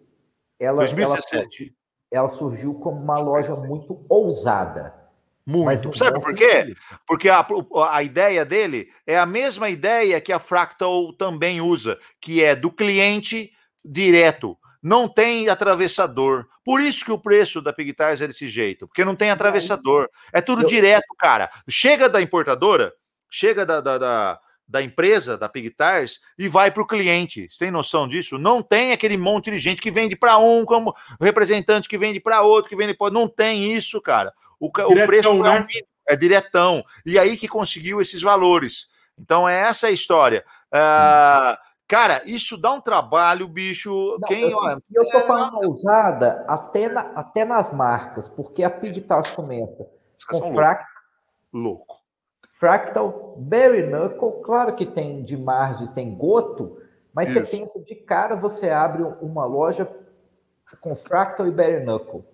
[0.59, 1.75] ela, 2017.
[2.11, 5.05] Ela, ela surgiu como uma loja muito ousada.
[5.47, 5.97] Muito.
[5.97, 6.75] Sabe por quê?
[7.07, 7.47] Porque a,
[7.91, 12.71] a ideia dele é a mesma ideia que a Fractal também usa, que é do
[12.71, 13.53] cliente
[13.85, 14.57] direto.
[14.83, 16.47] Não tem atravessador.
[16.65, 20.09] Por isso que o preço da Pigtars é desse jeito, porque não tem atravessador.
[20.33, 21.51] É tudo direto, cara.
[21.69, 22.93] Chega da importadora,
[23.31, 27.49] chega da, da, da da empresa, da Pigtars, e vai para o cliente.
[27.51, 28.39] Você tem noção disso?
[28.39, 32.43] Não tem aquele monte de gente que vende para um, como representante que vende para
[32.43, 34.33] outro, que vende para Não tem isso, cara.
[34.59, 35.67] O, diretão, o preço né?
[36.09, 36.85] é, é, diretão.
[37.05, 38.89] E aí que conseguiu esses valores.
[39.19, 40.45] Então é essa a história.
[40.73, 44.17] Uh, cara, isso dá um trabalho, bicho.
[44.21, 45.27] Não, Quem, eu, olha, eu tô é...
[45.27, 49.87] falando ousada até, na, até nas marcas, porque a Pigtars começa
[50.29, 50.85] com fraco.
[51.53, 52.04] Louco
[52.65, 56.81] Fractal, Berry Knuckle, claro que tem de Mars e tem Goto,
[57.13, 57.45] mas Isso.
[57.45, 59.87] você pensa de cara, você abre uma loja
[60.81, 62.25] com Fractal e Berry Knuckle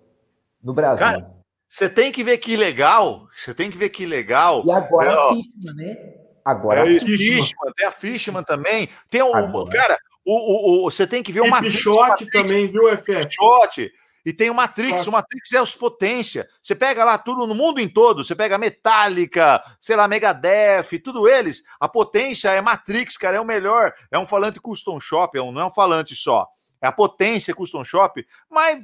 [0.63, 1.05] no Brasil.
[1.05, 1.35] Cara,
[1.67, 4.63] você tem que ver que legal, você tem que ver que legal.
[4.65, 6.13] E agora é, a Fishman, né?
[6.45, 7.17] Agora é, a Fishman.
[7.17, 7.73] Fishman.
[7.75, 8.89] Tem a Fishman também.
[9.09, 9.69] Tem um, agora.
[9.69, 13.27] cara, o, o, o, você tem que ver uma Pichote também, viu, FF?
[13.27, 13.91] Pichote.
[14.25, 16.47] E tem o Matrix, o Matrix é os potência.
[16.61, 21.27] Você pega lá tudo no mundo em todo, você pega Metallica, sei lá, Megadeth, tudo
[21.27, 21.63] eles.
[21.79, 23.93] A potência é Matrix, cara, é o melhor.
[24.11, 26.47] É um falante custom shop, é um, não é um falante só.
[26.81, 28.79] É a potência custom shop, mas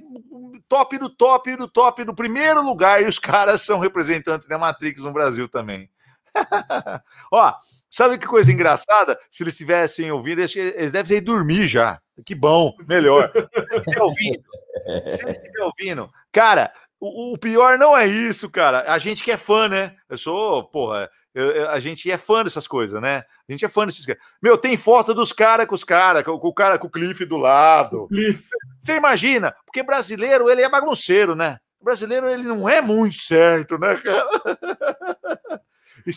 [0.70, 3.02] top do top do top do primeiro lugar.
[3.02, 5.90] E os caras são representantes da Matrix no Brasil também.
[7.32, 7.54] Ó,
[7.90, 9.20] sabe que coisa engraçada?
[9.32, 12.00] Se eles tivessem ouvido, eles devem ir dormir já.
[12.26, 13.32] Que bom, melhor.
[13.72, 14.44] Se estiver ouvindo,
[15.08, 18.92] se estiver ouvindo, cara, o, o, pior não é isso, cara.
[18.92, 19.96] A gente que é fã, né?
[20.10, 23.24] Eu sou, porra, eu, eu, a gente é fã dessas coisas, né?
[23.48, 24.22] A gente é fã desses caras.
[24.42, 27.24] Meu, tem foto dos caras com os caras, com, com, o cara com o Cliff
[27.26, 28.08] do lado.
[28.08, 28.44] Cliff.
[28.80, 29.56] Você imagina?
[29.66, 31.60] Porque brasileiro, ele é bagunceiro, né?
[31.80, 34.28] O brasileiro, ele não é muito certo, né, cara?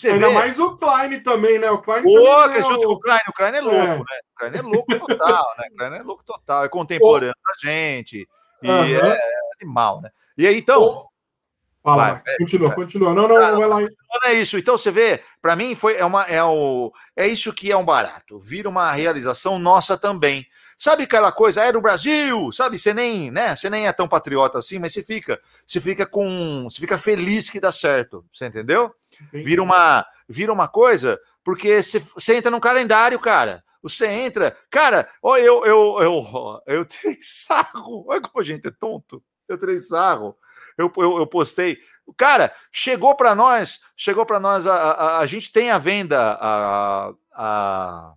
[0.04, 0.34] Ainda vê...
[0.34, 1.70] mais o Klein também, né?
[1.70, 2.92] O Klein Pô, é junto o...
[2.92, 3.96] o Klein, o Klein é louco, é.
[3.96, 4.04] né?
[4.04, 5.66] O Klein é louco total, né?
[5.70, 8.28] O Klein é louco total, é contemporâneo da gente.
[8.62, 8.84] E uhum.
[8.84, 9.16] é
[9.60, 10.10] animal, né?
[10.38, 11.06] E aí, então.
[11.82, 12.76] Fala, vai, continua, vai.
[12.76, 13.14] continua.
[13.14, 13.78] Não, não, ah, vai lá.
[14.24, 14.58] É isso.
[14.58, 17.84] Então você vê, para mim foi é uma é o é isso que é um
[17.84, 18.38] barato.
[18.38, 20.46] Vira uma realização nossa também.
[20.78, 22.78] Sabe aquela coisa, é do Brasil, sabe?
[22.78, 23.54] Você nem, né?
[23.54, 27.50] Você nem é tão patriota assim, mas você fica, você fica com, você fica feliz
[27.50, 28.94] que dá certo, você entendeu?
[29.32, 33.64] Vira uma, vira uma coisa, porque você, entra no calendário, cara.
[33.82, 38.04] Você entra, cara, ó, eu, eu, eu, eu tirei sarro.
[38.08, 39.22] Olha como a gente é tonto.
[39.48, 40.36] Eu tirei sarro.
[40.76, 41.78] Eu, eu, eu postei.
[42.16, 47.12] Cara, chegou para nós, chegou para nós, a, a, a, gente tem a venda a,
[47.32, 48.14] a,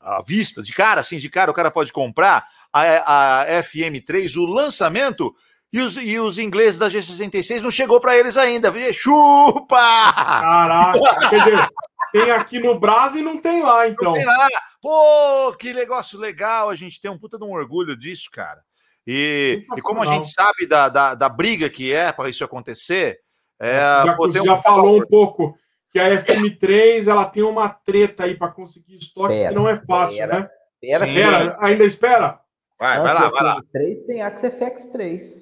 [0.00, 4.46] a vista, de cara, assim, de cara, o cara pode comprar a, a FM3, o
[4.46, 5.34] lançamento,
[5.72, 8.72] e os, e os ingleses da G66 não chegou para eles ainda.
[8.92, 9.76] Chupa!
[10.12, 11.68] Caraca, quer dizer,
[12.12, 14.12] tem aqui no Brasil e não tem lá, então.
[14.12, 14.48] Não tem lá.
[14.82, 18.60] Pô, que negócio legal, a gente tem um puta de um orgulho disso, cara.
[19.06, 23.20] E, e como a gente sabe da, da, da briga que é para isso acontecer,
[23.58, 24.62] é, já, pô, já um...
[24.62, 25.56] falou um pouco
[25.90, 29.76] que a FM3 ela tem uma treta aí para conseguir estoque pera, que não é
[29.76, 30.50] fácil, pera, né?
[30.80, 32.40] Pera, pera, ainda espera?
[32.78, 33.62] Vai, vai lá, vai lá.
[34.06, 35.41] Tem Axis FX3.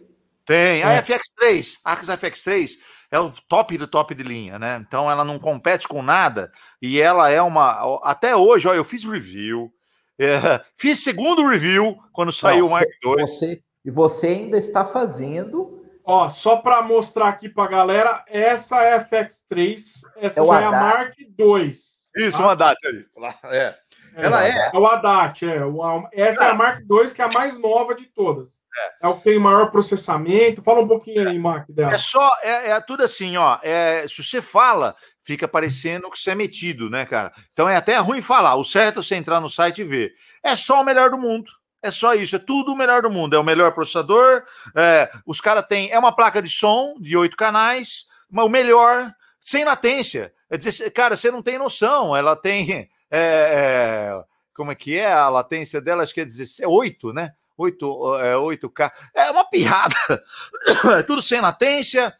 [0.51, 1.03] Tem, a é.
[1.03, 2.71] FX3, a Axis FX3
[3.09, 4.85] é o top do top de linha, né?
[4.85, 6.51] Então ela não compete com nada
[6.83, 8.01] e ela é uma.
[8.03, 9.71] Até hoje, ó, eu fiz review,
[10.19, 13.21] é, fiz segundo review quando saiu o Mark II.
[13.21, 15.79] Você, e você ainda está fazendo.
[16.05, 19.79] Ó, só para mostrar aqui para a galera, essa é a FX3,
[20.17, 21.73] essa é já é a Mark II.
[22.17, 22.43] Isso, tá?
[22.43, 23.07] uma data aí.
[23.45, 23.79] É.
[24.17, 24.71] É, ela é.
[24.75, 25.61] É o Haddad, é.
[26.13, 28.60] Essa é a Mark II, que é a mais nova de todas.
[28.77, 29.07] É.
[29.07, 30.63] é o que tem maior processamento.
[30.63, 31.93] Fala um pouquinho aí, Mark, dela.
[31.93, 33.59] É só, é, é tudo assim, ó.
[33.63, 37.33] É, se você fala, fica parecendo que você é metido, né, cara?
[37.53, 38.55] Então é até ruim falar.
[38.55, 40.13] O certo é você entrar no site e ver.
[40.43, 41.51] É só o melhor do mundo.
[41.83, 43.35] É só isso, é tudo o melhor do mundo.
[43.35, 44.45] É o melhor processador.
[44.77, 45.91] É, os caras têm.
[45.91, 50.33] É uma placa de som de oito canais, mas o melhor, sem latência.
[50.51, 52.15] É dizer, cara, você não tem noção.
[52.15, 52.91] Ela tem.
[53.11, 54.25] É, é,
[54.55, 56.03] como é que é a latência dela?
[56.03, 57.33] Acho que é 16, 8, né?
[57.61, 58.91] 8, é, 8K.
[59.15, 59.95] É uma pirrada.
[60.99, 62.15] É tudo sem latência.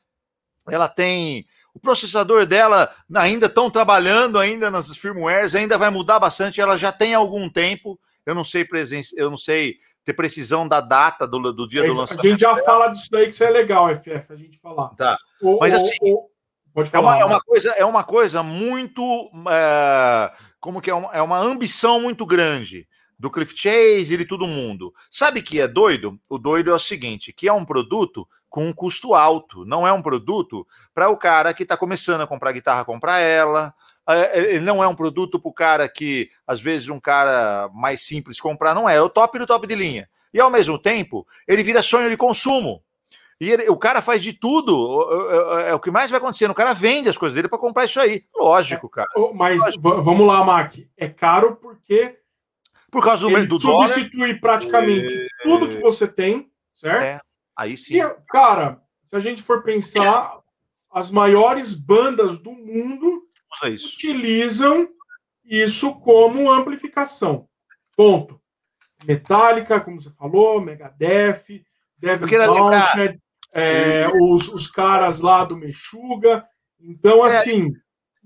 [0.69, 1.47] Ela tem.
[1.73, 6.61] O processador dela ainda estão trabalhando ainda nas firmwares, ainda vai mudar bastante.
[6.61, 7.99] Ela já tem algum tempo.
[8.27, 11.95] Eu não sei presença, eu não sei ter precisão da data do, do dia do
[11.95, 12.27] lançamento.
[12.27, 14.89] A gente já fala disso daí que isso é legal, FF, a gente falar.
[14.91, 15.17] Tá.
[15.41, 16.29] O, Mas assim, o,
[16.75, 20.95] o, falar, é, uma, é, uma, coisa, é uma coisa muito é, como que é
[20.95, 22.87] uma, é uma ambição muito grande
[23.21, 24.95] do Cliff Chase e de todo mundo.
[25.11, 26.19] Sabe que é doido?
[26.29, 29.93] O doido é o seguinte, que é um produto com um custo alto, não é
[29.93, 33.75] um produto para o cara que está começando a comprar guitarra, comprar ela,
[34.09, 37.69] é, é, ele não é um produto para o cara que, às vezes, um cara
[37.75, 40.09] mais simples comprar, não é, é o top do top de linha.
[40.33, 42.83] E, ao mesmo tempo, ele vira sonho de consumo.
[43.39, 45.07] E ele, o cara faz de tudo.
[45.67, 46.51] É, o que mais vai acontecendo.
[46.51, 48.25] O cara vende as coisas dele para comprar isso aí.
[48.37, 49.09] Lógico, cara.
[49.35, 50.03] Mas Lógico.
[50.03, 50.75] vamos lá, Mac.
[50.97, 52.20] É caro porque.
[52.91, 54.41] Por causa do, ele do substitui dólar.
[54.41, 55.29] praticamente é...
[55.43, 57.05] tudo que você tem, certo?
[57.05, 57.21] É,
[57.57, 58.01] aí sim.
[58.01, 60.41] E, cara, se a gente for pensar,
[60.91, 63.23] as maiores bandas do mundo
[63.65, 64.89] utilizam
[65.45, 67.49] isso como amplificação.
[67.97, 68.41] Ponto.
[69.05, 71.65] Metallica, como você falou, Megadeth,
[71.99, 73.21] Devin Townshend,
[73.53, 76.47] é, os, os caras lá do Mexuga.
[76.79, 77.73] Então, é, assim,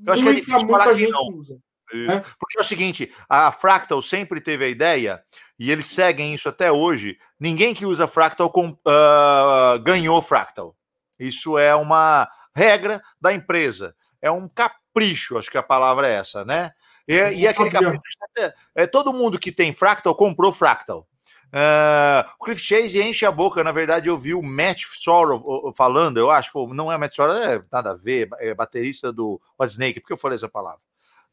[0.04, 1.28] eu acho muita, que é muita gente não.
[1.28, 1.58] usa.
[1.92, 2.24] Né?
[2.38, 5.22] Porque é o seguinte, a Fractal sempre teve a ideia,
[5.58, 7.18] e eles seguem isso até hoje.
[7.38, 10.74] Ninguém que usa Fractal com, uh, ganhou Fractal.
[11.18, 13.94] Isso é uma regra da empresa.
[14.20, 16.72] É um capricho, acho que a palavra é essa, né?
[17.06, 18.00] E, e aquele capricho.
[18.38, 21.06] É, é, todo mundo que tem Fractal comprou Fractal.
[21.54, 23.62] Uh, o Cliff Chase enche a boca.
[23.62, 27.62] Na verdade, eu vi o Matt Sorrow falando, eu acho, não é Matt Sorrow, é
[27.70, 30.80] nada a ver, é baterista do What Snake, porque eu falei essa palavra?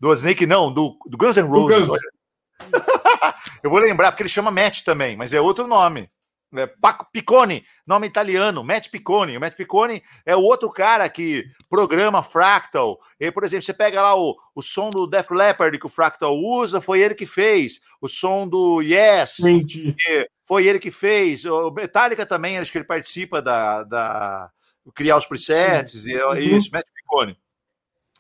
[0.02, 1.88] Do Snake, não, do, do Guns N' Roses.
[1.88, 2.00] Guns.
[3.62, 6.10] eu vou lembrar, porque ele chama Matt também, mas é outro nome.
[6.54, 9.38] É, Paco Piccone, nome italiano, Matt Piccone.
[9.38, 13.00] O Matt Piccone é o outro cara que programa Fractal.
[13.20, 16.36] E, por exemplo, você pega lá o, o som do Def Leppard que o Fractal
[16.36, 17.80] usa, foi ele que fez.
[18.02, 19.38] O som do Yes,
[20.48, 21.46] foi ele que fez.
[21.46, 24.50] O Metallica também, acho que ele participa da, da
[24.96, 26.08] criar os presets.
[26.08, 26.38] E, uhum.
[26.38, 27.38] Isso, Matt Piccone.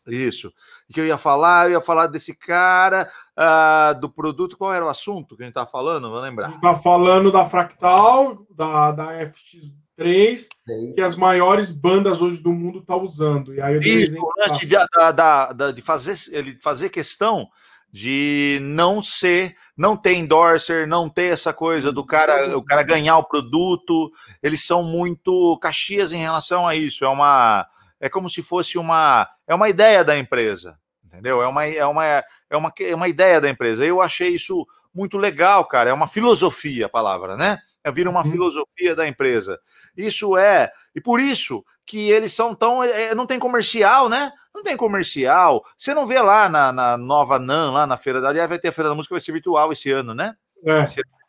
[0.07, 0.53] Isso.
[0.91, 1.65] Que eu ia falar?
[1.65, 4.57] Eu ia falar desse cara, uh, do produto.
[4.57, 6.09] Qual era o assunto que a gente estava falando?
[6.09, 6.47] Vou lembrar.
[6.47, 10.93] A gente está falando da Fractal, da, da FX3, Sim.
[10.93, 13.53] que as maiores bandas hoje do mundo estão tá usando.
[13.53, 17.47] E aí eu Isso, antes de, da, da, da, de fazer, ele fazer questão
[17.91, 23.17] de não ser, não ter endorser, não ter essa coisa do cara, o cara ganhar
[23.17, 24.11] o produto.
[24.41, 27.03] Eles são muito caxias em relação a isso.
[27.03, 27.67] É uma
[28.01, 31.41] é como se fosse uma é uma ideia da empresa, entendeu?
[31.41, 33.85] É uma é uma é uma, é uma ideia da empresa.
[33.85, 35.91] Eu achei isso muito legal, cara.
[35.91, 37.59] É uma filosofia a palavra, né?
[37.83, 38.31] É, vira uma uhum.
[38.31, 39.59] filosofia da empresa.
[39.95, 42.83] Isso é, e por isso que eles são tão.
[42.83, 44.31] É, não tem comercial, né?
[44.53, 45.63] Não tem comercial.
[45.77, 48.29] Você não vê lá na, na Nova NAN, lá na Feira da.
[48.29, 50.35] Aliás, vai ter a Feira da Música, vai ser virtual esse ano, né?
[50.65, 50.85] É.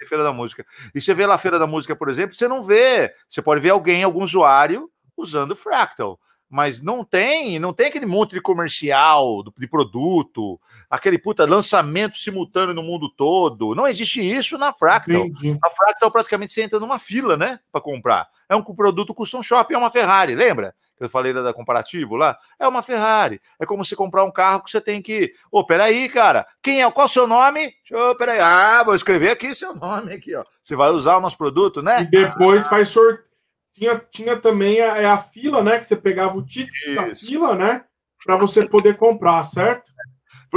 [0.09, 0.67] Feira da Música.
[0.93, 3.15] E você vê lá a Feira da Música, por exemplo, você não vê.
[3.29, 6.19] Você pode ver alguém, algum usuário, usando Fractal
[6.53, 10.61] mas não tem, não tem aquele monte de comercial de produto,
[10.91, 13.75] aquele puta lançamento simultâneo no mundo todo.
[13.75, 15.25] Não existe isso na Fractal.
[15.29, 15.59] Entendi.
[15.65, 18.29] A Fractal praticamente você entra numa fila, né, para comprar.
[18.51, 20.75] É um produto custom shop, é uma Ferrari, lembra?
[20.99, 23.41] Que eu falei da comparativo lá, é uma Ferrari.
[23.59, 26.83] É como você comprar um carro que você tem que, ô, oh, peraí, cara, quem
[26.83, 26.91] é?
[26.91, 27.73] Qual é o seu nome?
[27.91, 30.45] Oh, peraí, ah, vou escrever aqui seu nome aqui, ó.
[30.63, 32.03] Você vai usar o nosso produto, né?
[32.03, 32.69] E depois ah.
[32.69, 33.32] faz sorteio
[33.75, 35.79] tinha, tinha também a, é a fila, né?
[35.79, 37.85] Que você pegava o ticket da fila, né?
[38.25, 39.91] Para você poder comprar, certo?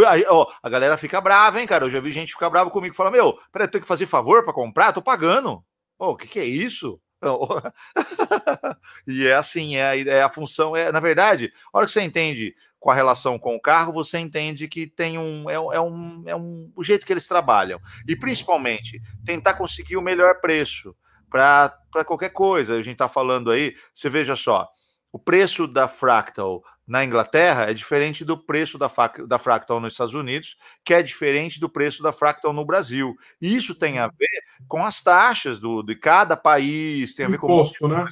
[0.08, 1.86] Aí, ó, a galera fica brava, hein, cara?
[1.86, 4.06] Eu já vi gente ficar brava comigo e falar: Meu, peraí, eu tenho que fazer
[4.06, 4.92] favor para comprar?
[4.92, 5.64] Tô pagando.
[5.98, 7.00] O que, que é isso?
[9.08, 12.56] e é assim, é, é a função, é na verdade, a hora que você entende
[12.80, 16.36] com a relação com o carro, você entende que tem um é, é, um é
[16.36, 20.96] um o jeito que eles trabalham e principalmente tentar conseguir o melhor preço
[21.92, 22.74] para qualquer coisa.
[22.74, 24.70] A gente está falando aí, você veja só,
[25.12, 28.90] o preço da Fractal na Inglaterra é diferente do preço da,
[29.28, 33.16] da Fractal nos Estados Unidos, que é diferente do preço da Fractal no Brasil.
[33.42, 34.30] E isso tem a ver
[34.68, 38.06] com as taxas do, de cada país, tem a ver com imposto, né?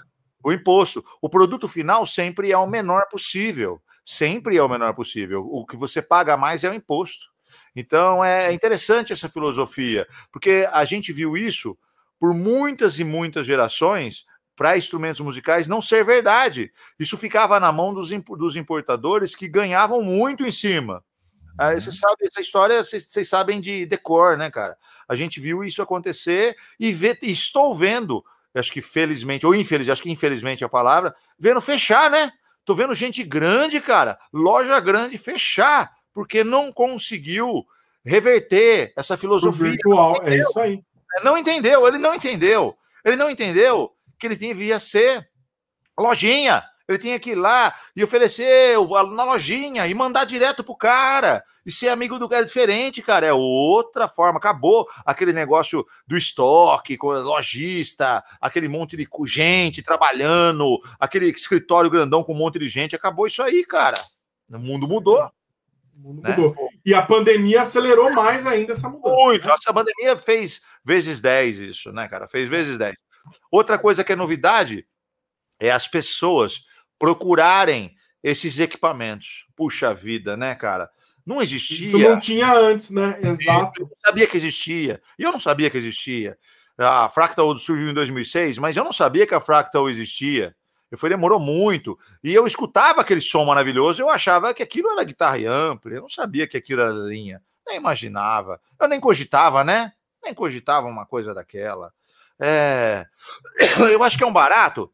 [0.43, 1.05] o imposto.
[1.21, 3.81] O produto final sempre é o menor possível.
[4.05, 5.47] Sempre é o menor possível.
[5.49, 7.31] O que você paga mais é o imposto.
[7.73, 11.77] Então é interessante essa filosofia, porque a gente viu isso
[12.23, 14.23] por muitas e muitas gerações
[14.55, 16.71] para instrumentos musicais não ser verdade.
[16.97, 21.03] Isso ficava na mão dos, dos importadores que ganhavam muito em cima.
[21.57, 21.95] Aí você uhum.
[21.95, 24.77] sabe, essa história vocês, vocês, sabem de decor, né, cara?
[25.05, 28.23] A gente viu isso acontecer e, vê, estou vendo,
[28.55, 32.31] acho que felizmente, ou infelizmente, acho que infelizmente é a palavra, vendo fechar, né?
[32.63, 37.67] Tô vendo gente grande, cara, loja grande fechar, porque não conseguiu
[38.01, 39.71] reverter essa filosofia.
[39.71, 40.81] Virtual, é isso aí.
[41.21, 42.77] Não entendeu, ele não entendeu.
[43.03, 45.27] Ele não entendeu que ele devia ser
[45.97, 46.63] lojinha.
[46.87, 48.77] Ele tinha que ir lá e oferecer
[49.13, 51.43] na lojinha e mandar direto pro cara.
[51.65, 53.25] E ser amigo do cara é diferente, cara.
[53.25, 54.37] É outra forma.
[54.37, 62.23] Acabou aquele negócio do estoque, com lojista, aquele monte de gente trabalhando, aquele escritório grandão
[62.23, 62.95] com um monte de gente.
[62.95, 63.97] Acabou isso aí, cara.
[64.49, 65.31] O mundo mudou.
[65.95, 66.35] O mundo né?
[66.35, 66.69] mudou.
[66.85, 69.15] E a pandemia acelerou mais ainda essa mudança.
[69.15, 69.47] Muito.
[69.47, 69.55] Né?
[69.65, 72.27] A pandemia fez vezes 10 isso, né, cara?
[72.27, 72.95] Fez vezes 10.
[73.51, 74.85] Outra coisa que é novidade
[75.59, 76.63] é as pessoas
[76.99, 79.45] procurarem esses equipamentos.
[79.55, 80.89] Puxa vida, né, cara?
[81.25, 81.87] Não existia.
[81.87, 83.17] Isso não tinha antes, né?
[83.21, 83.81] Exato.
[83.81, 85.01] Eu não sabia que existia.
[85.17, 86.37] E eu não sabia que existia.
[86.77, 90.55] A Fractal surgiu em 2006, mas eu não sabia que a Fractal existia.
[90.93, 91.97] Eu falei, demorou muito.
[92.23, 96.09] E eu escutava aquele som maravilhoso, eu achava que aquilo era guitarra ampla, eu não
[96.09, 99.91] sabia que aquilo era linha, nem imaginava, eu nem cogitava, né?
[100.23, 101.91] Nem cogitava uma coisa daquela.
[102.39, 103.07] É...
[103.91, 104.93] Eu acho que é um barato.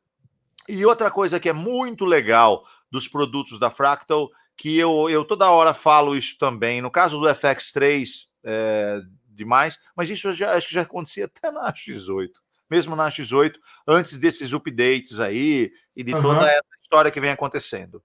[0.69, 5.51] E outra coisa que é muito legal dos produtos da Fractal, que eu, eu toda
[5.51, 10.73] hora falo isso também, no caso do FX3, é, demais, mas isso já, acho que
[10.73, 12.29] já acontecia até na X8
[12.69, 13.53] mesmo na X8,
[13.87, 16.21] antes desses updates aí e de uhum.
[16.21, 18.01] toda essa história que vem acontecendo.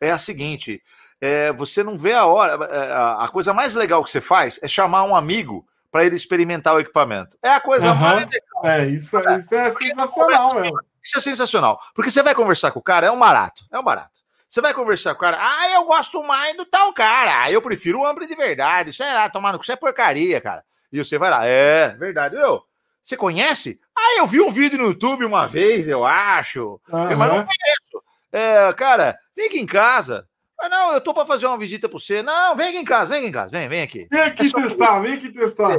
[0.00, 0.82] É a seguinte:
[1.20, 2.64] é, você não vê a hora.
[2.66, 2.92] É,
[3.24, 6.80] a coisa mais legal que você faz é chamar um amigo para ele experimentar o
[6.80, 7.38] equipamento.
[7.42, 7.96] É a coisa uhum.
[7.96, 8.64] mais legal.
[8.64, 10.78] É, isso, é, isso é sensacional, mesmo.
[11.02, 11.80] Isso é sensacional.
[11.94, 13.64] Porque você vai conversar com o cara, é um barato.
[13.70, 14.26] É um barato.
[14.48, 17.60] Você vai conversar com o cara, ah, eu gosto mais do tal cara, ah, eu
[17.60, 20.64] prefiro o amplo de verdade, sei lá, tomando, isso é porcaria, cara.
[20.90, 22.62] E você vai lá, é, verdade, eu.
[23.02, 23.80] Você conhece?
[23.96, 26.80] Ah, eu vi um vídeo no YouTube uma vez, eu acho.
[26.88, 27.16] Uhum.
[27.16, 28.04] Mas não conheço.
[28.30, 30.28] É, cara, vem aqui em casa.
[30.60, 32.22] Ah, não, eu tô para fazer uma visita para você.
[32.22, 34.06] Não, vem aqui em casa, vem aqui em casa, vem, vem aqui.
[34.10, 35.78] Vem aqui é testar, vem aqui testar.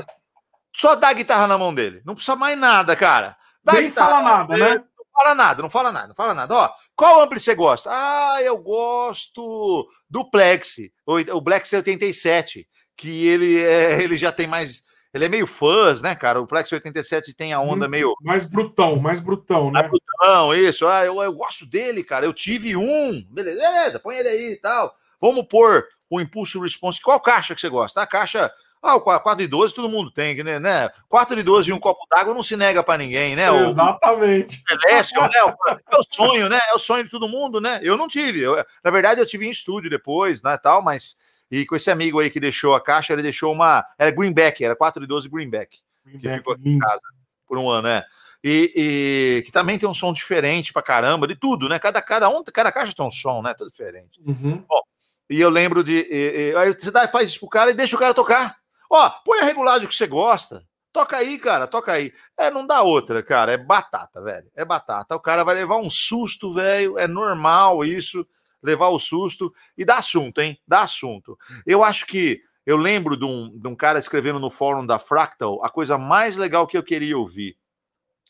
[0.76, 2.02] Só dá a guitarra na mão dele.
[2.06, 3.36] Não precisa mais nada, cara.
[3.64, 4.76] Dá Nem fala nada, né?
[4.76, 6.56] Não fala nada, não fala nada, não fala nada.
[6.56, 7.90] Ó, qual ampli você gosta?
[7.92, 14.87] Ah, eu gosto do Plex, o Plex 87, que ele, é, ele já tem mais
[15.18, 16.40] ele é meio fãs, né, cara?
[16.40, 18.16] O Plex 87 tem a onda meio.
[18.22, 19.82] Mais brutão, mais brutão, né?
[19.82, 20.88] Mais brutão, isso.
[20.88, 22.26] Ah, eu, eu gosto dele, cara.
[22.26, 23.22] Eu tive um.
[23.30, 24.96] Beleza, beleza, põe ele aí e tal.
[25.20, 27.02] Vamos pôr o Impulso Response.
[27.02, 28.02] Qual caixa que você gosta?
[28.02, 28.52] A caixa.
[28.82, 30.90] Ah, o 4 de 12 todo mundo tem, né?
[31.10, 33.48] 4 de 12 e um copo d'água não se nega para ninguém, né?
[33.68, 34.64] Exatamente.
[34.64, 35.78] O Celestial, né?
[35.92, 36.60] É o sonho, né?
[36.70, 37.80] É o sonho de todo mundo, né?
[37.82, 38.40] Eu não tive.
[38.40, 41.18] Eu, na verdade, eu tive em estúdio depois, né, tal, mas
[41.50, 43.86] E com esse amigo aí que deixou a caixa, ele deixou uma.
[43.98, 45.80] Era greenback, era 412 greenback.
[46.06, 47.02] greenback que ficou aqui em casa
[47.48, 48.04] por um ano, né?
[48.44, 51.80] E, e, que também tem um som diferente pra caramba, de tudo, né?
[51.80, 53.54] Cada, cada, um, cada caixa tem um som, né?
[53.54, 54.22] Tudo diferente.
[54.26, 54.64] Uhum.
[54.68, 54.82] Bom,
[55.30, 56.08] e eu lembro de.
[56.10, 58.58] E, e, aí você dá, faz isso pro cara e deixa o cara tocar.
[58.90, 60.64] Ó, põe a regulagem que você gosta.
[60.94, 62.14] Toca aí, cara, toca aí.
[62.38, 63.52] É, não dá outra, cara.
[63.52, 64.50] É batata, velho.
[64.56, 65.16] É batata.
[65.16, 66.98] O cara vai levar um susto, velho.
[66.98, 68.26] É normal isso,
[68.62, 69.54] levar o susto.
[69.78, 70.60] E dá assunto, hein?
[70.68, 71.38] Dá assunto.
[71.66, 72.42] Eu acho que.
[72.66, 76.36] Eu lembro de um, de um cara escrevendo no fórum da Fractal a coisa mais
[76.36, 77.58] legal que eu queria ouvir.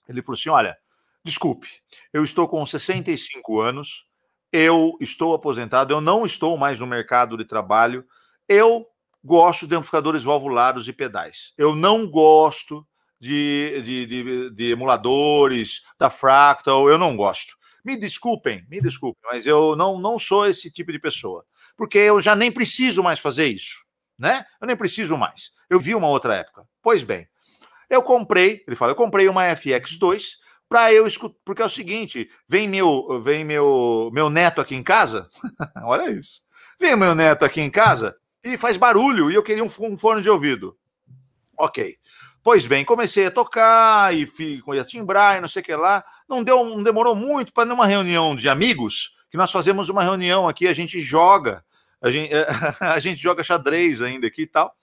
[0.07, 0.77] Ele falou assim: olha,
[1.23, 1.67] desculpe,
[2.13, 4.05] eu estou com 65 anos,
[4.51, 8.05] eu estou aposentado, eu não estou mais no mercado de trabalho,
[8.47, 8.85] eu
[9.23, 11.53] gosto de amplificadores valvulados e pedais.
[11.57, 12.87] Eu não gosto
[13.19, 17.56] de, de, de, de, emuladores, da Fractal, eu não gosto.
[17.83, 21.45] Me desculpem, me desculpem, mas eu não, não sou esse tipo de pessoa.
[21.75, 23.85] Porque eu já nem preciso mais fazer isso,
[24.17, 24.45] né?
[24.59, 25.51] Eu nem preciso mais.
[25.69, 26.67] Eu vi uma outra época.
[26.81, 27.27] Pois bem,
[27.89, 30.23] eu comprei, ele fala, eu comprei uma FX2
[30.67, 34.83] para eu escutar, porque é o seguinte, vem meu, vem meu, meu neto aqui em
[34.83, 35.29] casa,
[35.83, 36.41] olha isso,
[36.79, 40.21] vem meu neto aqui em casa, e faz barulho, e eu queria um, um fone
[40.21, 40.77] de ouvido.
[41.57, 41.95] Ok.
[42.43, 46.03] Pois bem, comecei a tocar e fui, ia timbrar e não sei o que lá.
[46.27, 50.47] Não deu, não demorou muito para numa reunião de amigos, que nós fazemos uma reunião
[50.47, 51.63] aqui, a gente joga,
[52.01, 52.31] a gente,
[52.79, 54.75] a gente joga xadrez ainda aqui e tal.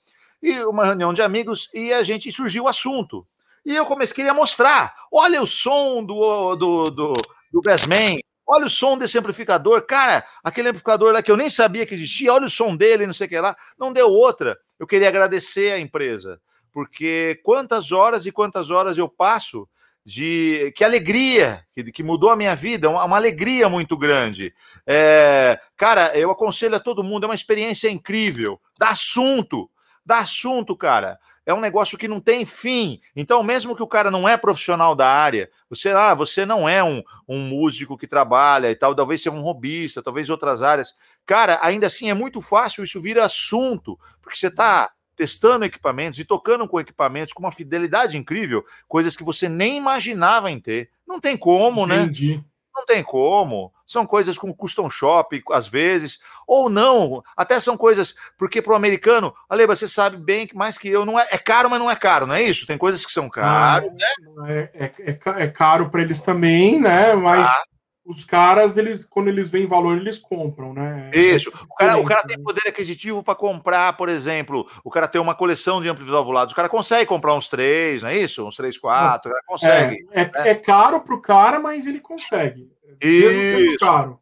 [0.42, 3.26] E uma reunião de amigos e a gente surgiu o assunto.
[3.64, 4.94] E eu comecei queria mostrar.
[5.10, 7.14] Olha o som do do, do,
[7.50, 11.86] do Bassman, Olha o som desse amplificador, cara, aquele amplificador lá que eu nem sabia
[11.86, 13.56] que existia, olha o som dele, não sei o que lá.
[13.78, 14.58] Não deu outra.
[14.78, 16.38] Eu queria agradecer à empresa,
[16.70, 19.66] porque quantas horas e quantas horas eu passo
[20.04, 24.54] de que alegria que, que mudou a minha vida, uma, uma alegria muito grande.
[24.86, 28.60] É, cara, eu aconselho a todo mundo, é uma experiência incrível.
[28.78, 29.70] Dá assunto,
[30.04, 33.00] dá assunto, cara é um negócio que não tem fim.
[33.14, 36.82] Então, mesmo que o cara não é profissional da área, você, ah, você não é
[36.82, 40.94] um, um músico que trabalha e tal, talvez seja um robista, talvez outras áreas.
[41.26, 46.24] Cara, ainda assim é muito fácil, isso vira assunto, porque você está testando equipamentos e
[46.24, 50.90] tocando com equipamentos com uma fidelidade incrível, coisas que você nem imaginava em ter.
[51.06, 52.02] Não tem como, né?
[52.02, 52.36] Entendi.
[52.36, 52.44] né?
[52.74, 53.72] Não tem como.
[53.86, 57.22] São coisas com custom shop, às vezes, ou não.
[57.36, 61.04] Até são coisas, porque para o americano, Ale, você sabe bem que mais que eu,
[61.04, 62.66] não é, é caro, mas não é caro, não é isso?
[62.66, 64.70] Tem coisas que são caras, ah, né?
[64.74, 67.14] É, é, é, é caro para eles também, né?
[67.14, 67.46] Mas.
[67.46, 67.62] Ah
[68.04, 71.10] os caras, eles, quando eles veem valor, eles compram, né?
[71.12, 71.50] É Isso.
[71.50, 72.42] O cara, o cara tem né?
[72.44, 76.56] poder aquisitivo para comprar, por exemplo, o cara tem uma coleção de amplos valvulados, o
[76.56, 78.46] cara consegue comprar uns três, não é isso?
[78.46, 80.06] Uns três, quatro, o cara consegue.
[80.12, 80.50] É, é, né?
[80.50, 82.70] é caro para o cara, mas ele consegue.
[83.00, 83.78] Isso.
[83.78, 84.20] Caro.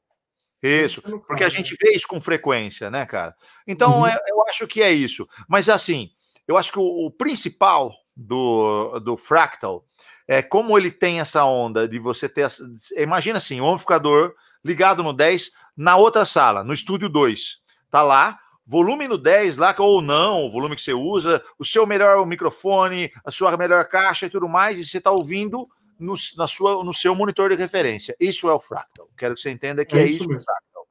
[0.62, 3.34] Isso, porque a gente vê isso com frequência, né, cara?
[3.66, 4.06] Então, uhum.
[4.06, 5.28] eu, eu acho que é isso.
[5.48, 6.10] Mas, assim,
[6.46, 9.84] eu acho que o, o principal do, do Fractal
[10.26, 12.48] é como ele tem essa onda de você ter.
[12.96, 14.34] Imagina assim, um amplificador
[14.64, 17.60] ligado no 10 na outra sala, no estúdio 2.
[17.90, 21.86] Tá lá, volume no 10 lá, ou não, o volume que você usa, o seu
[21.86, 25.68] melhor microfone, a sua melhor caixa e tudo mais, e você está ouvindo
[25.98, 28.16] no, na sua, no seu monitor de referência.
[28.18, 29.08] Isso é o Fractal.
[29.16, 30.86] Quero que você entenda que é, é isso, isso o Fractal.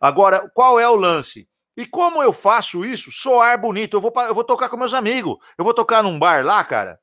[0.00, 1.48] Agora, qual é o lance?
[1.76, 3.10] E como eu faço isso?
[3.10, 3.96] Soar bonito.
[3.96, 5.36] Eu vou, eu vou tocar com meus amigos.
[5.58, 7.00] Eu vou tocar num bar lá, cara.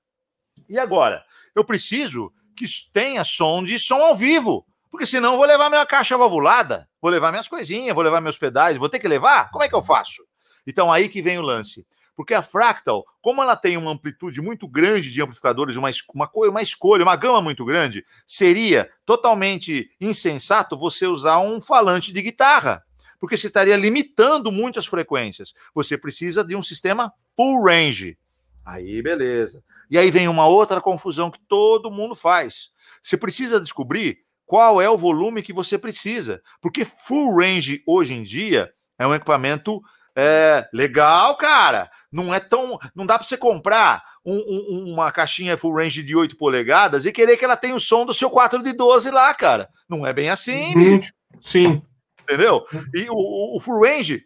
[0.69, 1.23] E agora?
[1.55, 4.65] Eu preciso que tenha som de som ao vivo.
[4.89, 8.37] Porque senão eu vou levar minha caixa valvulada, vou levar minhas coisinhas, vou levar meus
[8.37, 9.49] pedais, vou ter que levar?
[9.49, 10.21] Como é que eu faço?
[10.67, 11.85] Então aí que vem o lance.
[12.13, 16.61] Porque a Fractal, como ela tem uma amplitude muito grande de amplificadores, uma, uma, uma
[16.61, 22.83] escolha, uma gama muito grande, seria totalmente insensato você usar um falante de guitarra,
[23.19, 25.53] porque você estaria limitando muitas frequências.
[25.73, 28.17] Você precisa de um sistema full range.
[28.65, 29.63] Aí, beleza.
[29.91, 32.69] E aí vem uma outra confusão que todo mundo faz.
[33.03, 36.41] Você precisa descobrir qual é o volume que você precisa.
[36.61, 39.81] Porque full range hoje em dia é um equipamento
[40.15, 41.91] é, legal, cara.
[42.09, 42.79] Não é tão.
[42.95, 47.11] Não dá para você comprar um, um, uma caixinha full range de 8 polegadas e
[47.11, 49.69] querer que ela tenha o som do seu 4 de 12 lá, cara.
[49.89, 50.97] Não é bem assim, uhum.
[50.97, 51.13] bicho.
[51.41, 51.81] Sim.
[52.21, 52.65] Entendeu?
[52.93, 54.23] E o, o full range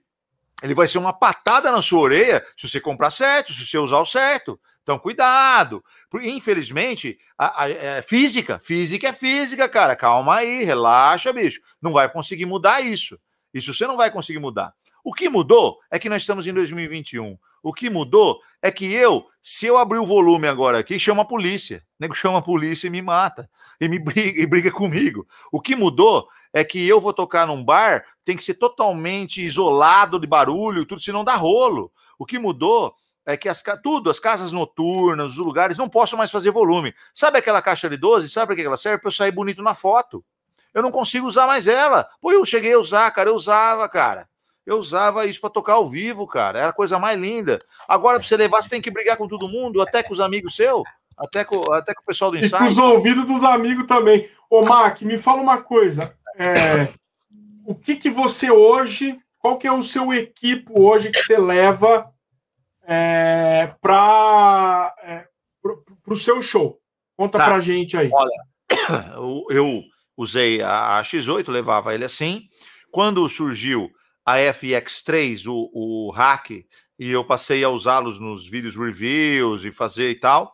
[0.61, 3.97] ele vai ser uma patada na sua orelha se você comprar certo, se você usar
[3.97, 4.59] o certo.
[4.85, 5.83] Então, cuidado.
[6.21, 9.95] Infelizmente, a, a, a, é física, física é física, cara.
[9.95, 11.59] Calma aí, relaxa, bicho.
[11.81, 13.19] Não vai conseguir mudar isso.
[13.51, 14.75] Isso você não vai conseguir mudar.
[15.03, 17.35] O que mudou é que nós estamos em 2021.
[17.63, 21.25] O que mudou é que eu, se eu abrir o volume agora aqui, chama a
[21.25, 21.83] polícia.
[21.99, 23.49] O nego chama a polícia e me mata.
[23.81, 25.27] E me briga, e briga comigo.
[25.51, 30.19] O que mudou é que eu vou tocar num bar, tem que ser totalmente isolado
[30.19, 31.91] de barulho, tudo, senão dá rolo.
[32.19, 32.95] O que mudou
[33.25, 36.93] é que as, tudo, as casas noturnas, os lugares, não posso mais fazer volume.
[37.13, 38.29] Sabe aquela caixa de 12?
[38.29, 38.99] Sabe para que ela serve?
[38.99, 40.23] Para eu sair bonito na foto.
[40.73, 42.07] Eu não consigo usar mais ela.
[42.21, 44.27] Pô, eu cheguei a usar, cara, eu usava, cara.
[44.65, 46.59] Eu usava isso para tocar ao vivo, cara.
[46.59, 47.59] Era a coisa mais linda.
[47.87, 50.55] Agora, para você levar, você tem que brigar com todo mundo, até com os amigos
[50.55, 50.83] seus,
[51.17, 52.63] até com, até com o pessoal do ensaio.
[52.63, 54.29] E com os ouvidos dos amigos também.
[54.49, 56.13] Ô, Mac, me fala uma coisa.
[56.37, 56.89] É,
[57.65, 62.11] o que, que você hoje, qual que é o seu equipo hoje que você leva
[62.87, 65.27] é, para é,
[66.07, 66.79] o seu show?
[67.17, 67.45] Conta tá.
[67.45, 68.09] pra gente aí.
[68.13, 69.15] Olha,
[69.49, 69.83] eu
[70.15, 72.47] usei a X8, levava ele assim.
[72.91, 73.89] Quando surgiu
[74.25, 76.51] a FX3, o, o hack,
[76.97, 80.53] e eu passei a usá-los nos vídeos reviews e fazer e tal,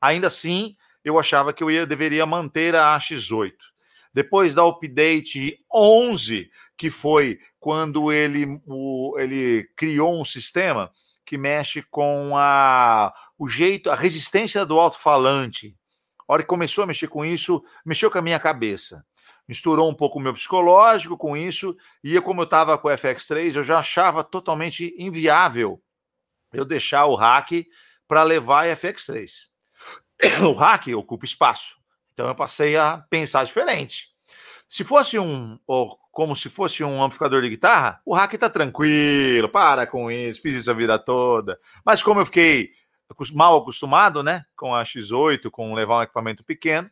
[0.00, 3.52] ainda assim eu achava que eu ia, deveria manter a X8.
[4.14, 10.90] Depois da update 11, que foi quando ele, o, ele criou um sistema
[11.32, 15.74] que mexe com a, o jeito, a resistência do alto-falante.
[16.28, 19.02] A hora que começou a mexer com isso, mexeu com a minha cabeça
[19.48, 22.90] misturou um pouco o meu psicológico com isso, e eu, como eu estava com o
[22.90, 25.82] FX3, eu já achava totalmente inviável
[26.52, 27.66] eu deixar o hack
[28.06, 29.48] para levar a FX3.
[30.48, 31.76] O hack ocupa espaço,
[32.12, 34.10] então eu passei a pensar diferente.
[34.68, 35.58] Se fosse um,
[36.12, 40.54] como se fosse um amplificador de guitarra, o hack está tranquilo, para com isso, fiz
[40.54, 41.58] isso a vida toda.
[41.84, 42.70] Mas como eu fiquei
[43.32, 46.90] mal acostumado, né, com a X8, com levar um equipamento pequeno,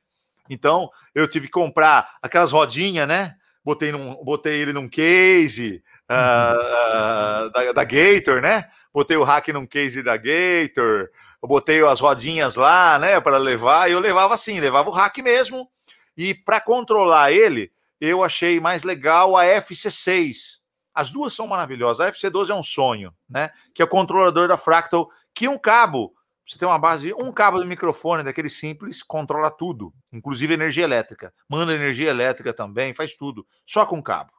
[0.50, 3.36] então, eu tive que comprar aquelas rodinhas, né?
[3.64, 5.80] Botei, num, botei ele num case
[6.10, 8.68] uh, uh, da, da Gator, né?
[8.92, 11.08] Botei o hack num case da Gator,
[11.40, 15.70] botei as rodinhas lá, né, para levar, e eu levava assim, levava o hack mesmo.
[16.16, 17.70] E para controlar ele,
[18.00, 20.58] eu achei mais legal a FC6.
[20.94, 22.00] As duas são maravilhosas.
[22.00, 23.50] A FC12 é um sonho, né?
[23.74, 26.14] Que é o controlador da Fractal, que um cabo
[26.50, 31.32] você tem uma base, um cabo do microfone daquele simples, controla tudo, inclusive energia elétrica.
[31.48, 34.32] Manda energia elétrica também, faz tudo, só com cabo.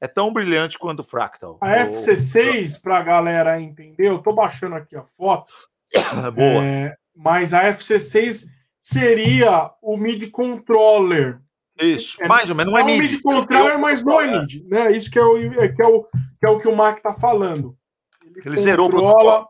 [0.00, 1.58] É tão brilhante quanto o Fractal.
[1.60, 5.52] A FC6, para a galera entender, eu estou baixando aqui a foto.
[6.34, 6.64] Boa.
[6.64, 8.46] É, mas a FC6
[8.80, 11.38] seria o MIDI controller.
[11.80, 13.02] Isso, é, mais ou menos, não é, é MIDI.
[13.02, 14.92] MIDI controller, mas não é MIDI, né?
[14.92, 17.76] Isso que é o que é o que, é o, que o Mark está falando.
[18.24, 19.48] Ele, Ele zerou o protocolo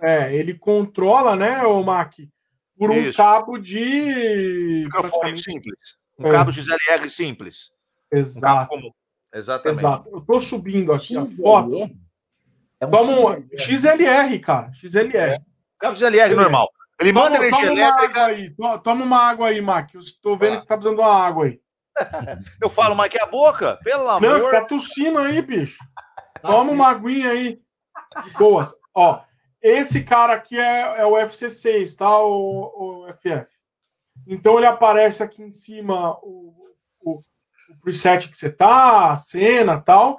[0.00, 2.14] é, ele controla, né, o Mac,
[2.78, 3.16] por um Isso.
[3.16, 4.82] cabo de.
[4.84, 5.96] Microfone simples.
[6.18, 6.32] Um é.
[6.32, 7.70] cabo XLR simples.
[8.10, 8.38] Exato.
[8.38, 8.90] Um cabo comum.
[9.32, 9.78] Exatamente.
[9.78, 10.08] Exato.
[10.10, 11.32] Eu tô subindo aqui XLR?
[11.32, 11.90] a foto.
[12.80, 13.58] É um Toma XLR.
[13.58, 14.72] XLR, cara.
[14.72, 15.16] XLR.
[15.16, 15.40] É.
[15.78, 16.34] Cabo XLR é.
[16.34, 16.68] normal.
[17.00, 18.20] Ele toma, manda energia toma elétrica.
[18.20, 18.80] Uma aí.
[18.82, 19.94] Toma uma água aí, Mac.
[19.94, 20.56] Eu estou vendo ah.
[20.56, 21.60] que você tá precisando de uma água aí.
[22.60, 23.78] Eu falo, Mac, é a boca?
[23.82, 24.20] Pelo amor.
[24.20, 25.78] Não, você tá tossindo aí, bicho.
[26.34, 26.74] Tá toma assim.
[26.74, 27.60] uma aguinha aí.
[28.38, 28.74] Boas.
[28.94, 29.20] Ó,
[29.60, 32.18] esse cara aqui é, é o FC6, tá?
[32.20, 33.48] O, o, FF.
[34.26, 36.54] Então ele aparece aqui em cima o,
[37.00, 37.24] o,
[37.70, 40.18] o preset que você tá, a cena tal,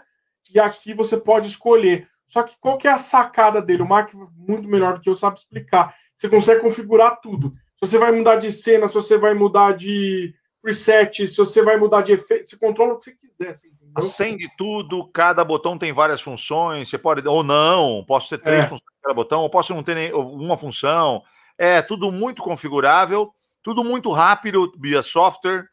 [0.54, 2.08] e aqui você pode escolher.
[2.28, 3.84] Só que qual que é a sacada dele?
[3.84, 5.96] O Mac muito melhor do que eu sabe explicar.
[6.16, 7.54] Você consegue configurar tudo.
[7.76, 11.78] Se você vai mudar de cena, se você vai mudar de preset, se você vai
[11.78, 13.52] mudar de efeito, você controla o que você quiser.
[13.52, 18.66] Assim, Acende tudo, cada botão tem várias funções, você pode, ou não, posso ter três
[18.66, 18.68] é.
[18.68, 21.24] funções cada botão, ou posso não ter uma função.
[21.58, 25.70] É tudo muito configurável, tudo muito rápido via software,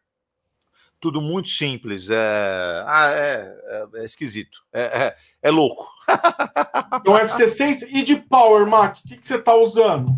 [1.01, 2.11] tudo muito simples.
[2.11, 3.57] É, ah, é,
[3.97, 5.89] é, é esquisito, é, é, é louco.
[7.01, 10.13] Então, FC6 e de Power Mac, o que, que você está usando?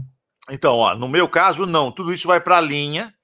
[0.51, 3.15] Então, ó, no meu caso, não, tudo isso vai para a linha.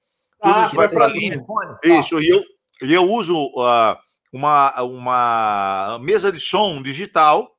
[0.41, 1.43] Tudo ah, isso vai para a linha.
[1.83, 2.43] Isso, e eu,
[2.81, 3.95] eu uso uh,
[4.33, 7.55] uma, uma mesa de som digital,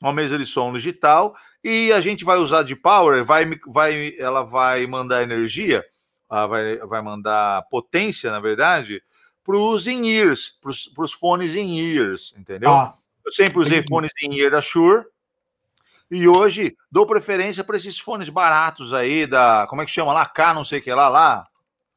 [0.00, 4.42] uma mesa de som digital, e a gente vai usar de power, vai, vai, ela
[4.42, 5.84] vai mandar energia,
[6.30, 9.00] uh, vai, vai mandar potência, na verdade,
[9.44, 10.58] para os in-ears,
[10.94, 12.70] para os fones in-ears, entendeu?
[12.70, 15.04] Ah, eu sempre usei fones in-ear da Shure,
[16.10, 19.66] e hoje dou preferência para esses fones baratos aí da.
[19.68, 20.26] Como é que chama lá?
[20.26, 21.46] K, não sei o que lá, lá.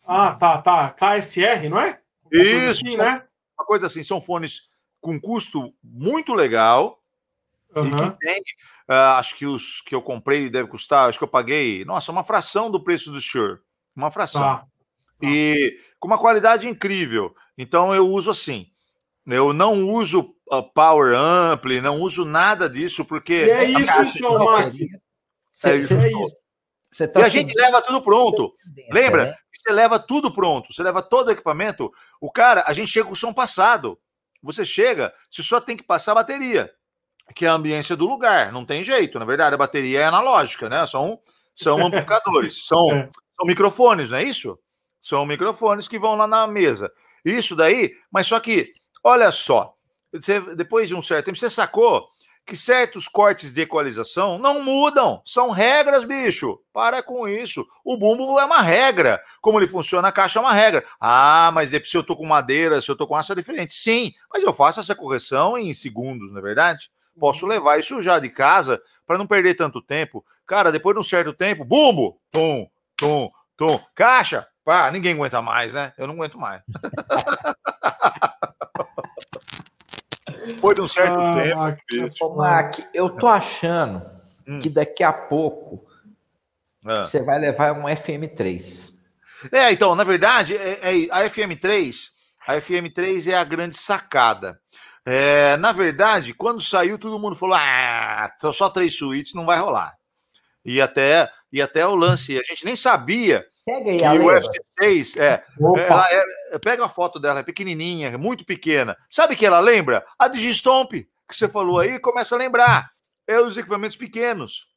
[0.05, 0.89] Ah, tá, tá.
[0.91, 1.99] KSR, não é?
[2.31, 3.23] Isso, assim, né?
[3.57, 4.63] Uma coisa assim, são fones
[5.01, 6.99] com custo muito legal.
[7.75, 7.85] Uhum.
[7.85, 8.41] E que tem,
[8.89, 12.23] uh, acho que os que eu comprei deve custar, acho que eu paguei, nossa, uma
[12.23, 13.59] fração do preço do Shure.
[13.95, 14.41] Uma fração.
[14.41, 14.65] Tá.
[15.21, 17.35] E com uma qualidade incrível.
[17.57, 18.67] Então eu uso assim.
[19.27, 23.45] Eu não uso uh, Power Ampli, não uso nada disso, porque.
[23.45, 24.73] E é isso, então, Mark.
[25.53, 25.87] Cê, é,
[26.93, 28.53] cê, é tá e a gente leva tudo pronto.
[28.91, 29.25] Lembra?
[29.25, 29.35] Né?
[29.51, 31.91] Você leva tudo pronto, você leva todo o equipamento.
[32.21, 33.99] O cara, a gente chega com o som passado.
[34.41, 36.71] Você chega, você só tem que passar a bateria,
[37.35, 38.51] que é a ambiência do lugar.
[38.51, 40.85] Não tem jeito, na verdade, a bateria é analógica, né?
[40.87, 41.19] São,
[41.55, 43.09] são amplificadores, são, é.
[43.35, 44.57] são microfones, não é isso?
[45.01, 46.91] São microfones que vão lá na mesa.
[47.25, 49.73] Isso daí, mas só que, olha só,
[50.11, 52.07] você, depois de um certo tempo, você sacou
[52.47, 55.21] que certos cortes de equalização não mudam.
[55.25, 56.57] São regras, bicho.
[56.71, 57.67] Para com isso.
[57.83, 59.21] O bumbo é uma regra.
[59.41, 60.83] Como ele funciona, a caixa é uma regra.
[60.99, 63.73] Ah, mas se eu tô com madeira, se eu tô com aço é diferente.
[63.73, 66.89] Sim, mas eu faço essa correção em segundos, não é verdade?
[67.19, 67.51] Posso uhum.
[67.51, 70.23] levar isso já de casa para não perder tanto tempo.
[70.45, 72.65] Cara, depois de um certo tempo, bumbo, tum,
[72.95, 75.91] tum, tum, caixa, pá, ninguém aguenta mais, né?
[75.97, 76.61] Eu não aguento mais.
[80.47, 82.35] Depois de um certo ah, tempo.
[82.35, 84.01] Mac, eu tô achando
[84.47, 84.59] hum.
[84.59, 85.85] que daqui a pouco
[86.85, 87.03] ah.
[87.03, 88.93] você vai levar um FM3.
[89.51, 92.07] É, então, na verdade, é, é, a FM3,
[92.47, 94.59] a FM3 é a grande sacada.
[95.05, 99.95] É, na verdade, quando saiu, todo mundo falou: ah, só três suítes, não vai rolar.
[100.63, 105.19] E até, e até o lance, a gente nem sabia Pega aí, que o F6,
[105.19, 105.43] é,
[105.89, 108.95] ela é, pega a foto dela, é pequenininha, muito pequena.
[109.09, 110.05] Sabe que ela lembra?
[110.17, 112.89] A Digistomp, que você falou aí, começa a lembrar.
[113.27, 114.69] É os equipamentos pequenos.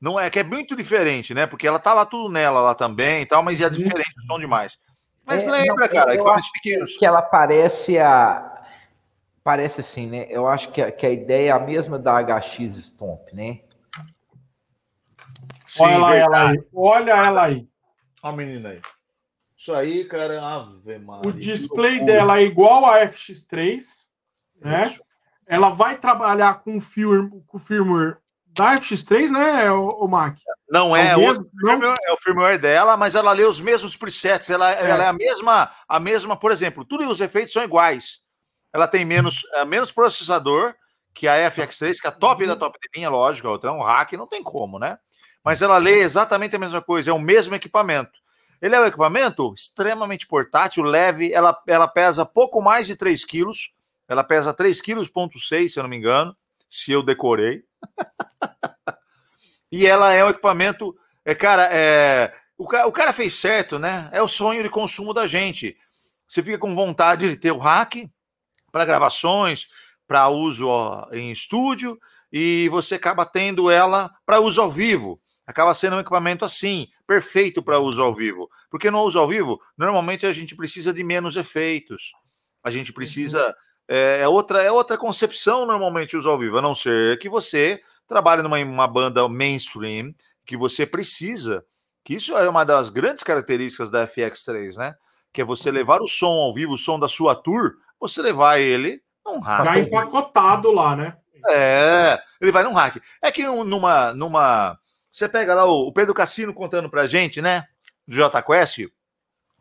[0.00, 1.44] Não é que é muito diferente, né?
[1.44, 3.72] Porque ela tá lá tudo nela lá também e tal, mas é uhum.
[3.72, 4.78] diferente o som demais.
[5.26, 6.96] Mas é, lembra, não, cara, equipamentos pequenos.
[6.96, 8.62] Que ela parece a
[9.42, 10.28] parece assim, né?
[10.30, 13.58] Eu acho que a, que a ideia é a mesma da HX Stomp, né?
[15.66, 16.62] Sim, olha ela aí.
[16.72, 17.71] Olha ela aí.
[18.22, 18.80] Olha a menina aí.
[19.56, 23.80] Isso aí, cara, Ave Maria, O display dela é igual a FX3,
[24.60, 24.88] né?
[24.88, 25.02] Isso.
[25.46, 28.16] Ela vai trabalhar com o firmware, com o firmware
[28.46, 30.36] da FX3, né, o, o Mac?
[30.70, 31.94] Não é, é, o mesmo, não?
[31.94, 34.48] é o firmware dela, mas ela lê os mesmos presets.
[34.48, 34.90] Ela é.
[34.90, 38.20] ela é, a mesma, a mesma, por exemplo, tudo os efeitos são iguais.
[38.72, 40.74] Ela tem menos, é, menos processador
[41.14, 43.72] que a FX3, que é a top da top de linha, lógico, a outra é
[43.72, 44.98] um hack, não tem como, né?
[45.44, 48.22] Mas ela lê exatamente a mesma coisa, é o mesmo equipamento.
[48.60, 53.72] Ele é um equipamento extremamente portátil, leve, ela, ela pesa pouco mais de 3 quilos,
[54.06, 56.36] ela pesa 3,6 kg, se eu não me engano,
[56.70, 57.64] se eu decorei.
[59.70, 64.08] e ela é um equipamento, é, cara, é, o, o cara fez certo, né?
[64.12, 65.76] É o sonho de consumo da gente.
[66.28, 68.08] Você fica com vontade de ter o hack
[68.70, 69.68] para gravações,
[70.06, 71.98] para uso ó, em estúdio,
[72.32, 75.20] e você acaba tendo ela para uso ao vivo
[75.52, 78.50] acaba sendo um equipamento assim, perfeito para uso ao vivo.
[78.70, 82.12] Porque no uso ao vivo, normalmente a gente precisa de menos efeitos.
[82.64, 83.46] A gente precisa.
[83.46, 83.54] Uhum.
[83.88, 87.82] É, é, outra, é outra concepção normalmente uso ao vivo, a não ser que você
[88.06, 90.14] trabalhe numa uma banda mainstream,
[90.46, 91.64] que você precisa.
[92.04, 94.94] Que isso é uma das grandes características da FX3, né?
[95.32, 98.58] Que é você levar o som ao vivo, o som da sua tour, você levar
[98.58, 99.64] ele num hack.
[99.64, 101.16] Já empacotado lá, né?
[101.50, 102.96] É, ele vai num hack.
[103.20, 104.78] É que numa, numa
[105.12, 107.66] você pega lá o, Pedro Cassino contando pra gente, né?
[108.08, 108.88] Do JQuest.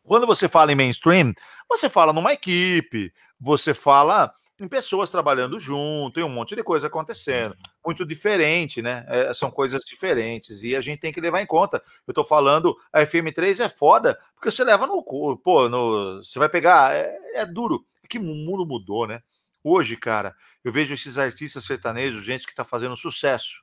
[0.01, 1.33] Quando você fala em mainstream,
[1.69, 6.87] você fala numa equipe, você fala em pessoas trabalhando junto, tem um monte de coisa
[6.87, 7.55] acontecendo.
[7.85, 9.05] Muito diferente, né?
[9.09, 11.83] É, são coisas diferentes e a gente tem que levar em conta.
[12.07, 15.03] Eu tô falando, a FM3 é foda, porque você leva no.
[15.03, 16.95] Pô, no, você vai pegar.
[16.95, 17.85] É, é duro.
[18.03, 19.21] É que o mundo mudou, né?
[19.63, 23.61] Hoje, cara, eu vejo esses artistas sertanejos, gente que tá fazendo sucesso.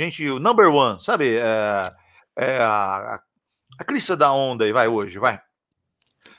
[0.00, 1.36] Gente, o number one, sabe?
[1.36, 1.92] É,
[2.34, 3.20] é a,
[3.78, 5.38] a crista da onda aí, vai hoje, vai.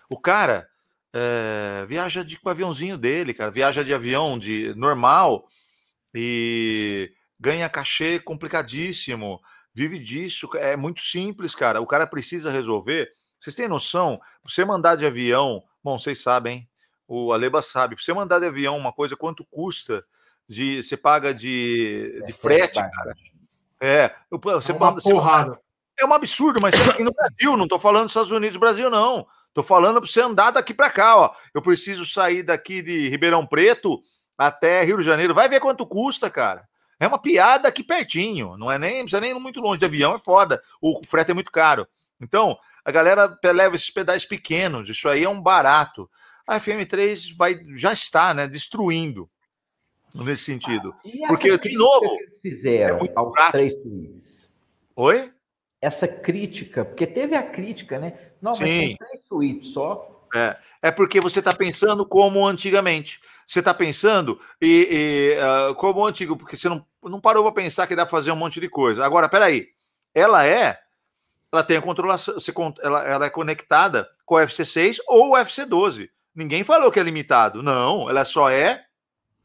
[0.09, 0.67] O cara
[1.14, 5.48] é, viaja de, com o aviãozinho dele, cara, viaja de avião de normal
[6.11, 9.40] e ganha cachê complicadíssimo,
[9.75, 11.81] vive disso, é muito simples, cara.
[11.81, 13.11] O cara precisa resolver.
[13.40, 14.19] Vocês têm noção?
[14.43, 16.67] você mandar de avião, bom, vocês sabem,
[17.07, 20.03] o Aleba sabe, pra você mandar de avião uma coisa, quanto custa?
[20.49, 23.14] De, você paga de, de é, frete, cara.
[23.81, 25.59] É, você é uma manda, porrada.
[25.99, 29.25] é um absurdo, mas aqui no Brasil, não estou falando dos Estados Unidos, Brasil, não.
[29.47, 31.33] Estou falando para você andar daqui para cá, ó.
[31.51, 33.99] Eu preciso sair daqui de Ribeirão Preto
[34.37, 35.33] até Rio de Janeiro.
[35.33, 36.69] Vai ver quanto custa, cara.
[36.99, 39.79] É uma piada aqui pertinho, não é nem, não precisa nem ir muito longe.
[39.79, 41.87] De avião é foda, o frete é muito caro.
[42.21, 46.07] Então, a galera leva esses pedais pequenos, isso aí é um barato.
[46.47, 49.27] A FM3 vai, já está, né, destruindo
[50.15, 50.93] nesse sentido.
[51.23, 52.17] Ah, Porque, de novo.
[52.41, 53.81] fizeram é aos prático.
[53.81, 54.49] três.
[54.95, 55.31] Oi?
[55.81, 58.14] Essa crítica, porque teve a crítica, né?
[58.41, 58.61] Não, Sim.
[58.61, 60.27] mas tem três só.
[60.33, 63.19] É, é porque você está pensando como antigamente.
[63.45, 67.85] Você está pensando e, e uh, como antigo, porque você não, não parou para pensar
[67.85, 69.06] que dá para fazer um monte de coisa.
[69.06, 69.67] Agora, peraí,
[70.15, 70.80] ela é,
[71.51, 72.35] ela tem a controlação,
[72.81, 76.09] ela, ela é conectada com o FC6 ou o FC12.
[76.33, 77.61] Ninguém falou que é limitado.
[77.61, 78.85] Não, ela só é,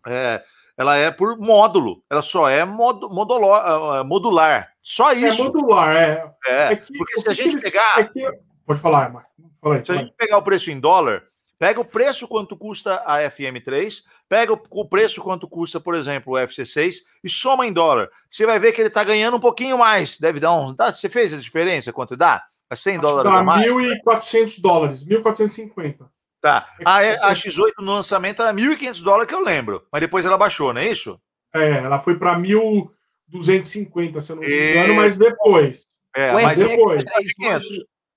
[0.06, 0.44] é
[0.76, 4.72] ela é por módulo, ela só é mod, modular, modular.
[4.82, 5.42] Só é isso.
[5.42, 6.32] É modular, é.
[6.46, 7.98] É, é que, porque se a gente pegar.
[7.98, 8.30] É que...
[8.64, 9.86] Pode falar, Marcos.
[9.86, 11.24] Se a gente pegar o preço em dólar,
[11.58, 16.36] pega o preço quanto custa a FM3, pega o preço quanto custa, por exemplo, o
[16.36, 18.08] FC6 e soma em dólar.
[18.30, 20.18] Você vai ver que ele está ganhando um pouquinho mais.
[20.18, 20.74] Deve dar um.
[20.74, 21.92] Você fez a diferença?
[21.92, 22.44] Quanto dá?
[22.68, 23.66] É 100 dólares dá a mais?
[23.66, 26.06] 1.400 dólares, 1.450.
[26.40, 26.68] Tá.
[26.84, 29.86] A, a X8 no lançamento era 1.500 dólares, que eu lembro.
[29.90, 31.20] Mas depois ela baixou, não é isso?
[31.54, 34.96] É, ela foi para 1.250, se eu não me engano, e...
[34.96, 35.86] mas depois.
[36.14, 37.02] É, mas depois.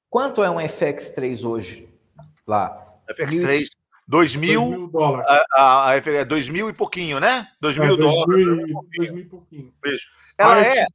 [0.10, 1.90] Quanto é um FX3 hoje
[2.48, 2.86] lá?
[3.12, 3.68] FX3,
[4.08, 5.30] 2 mil, dólares.
[5.30, 7.48] A, a, a, é 2 mil e pouquinho, né?
[7.62, 8.46] 2 mil é, dólares.
[8.98, 9.74] 2 mil e pouquinho.
[9.86, 10.08] Isso.
[10.38, 10.86] Ela ah, é.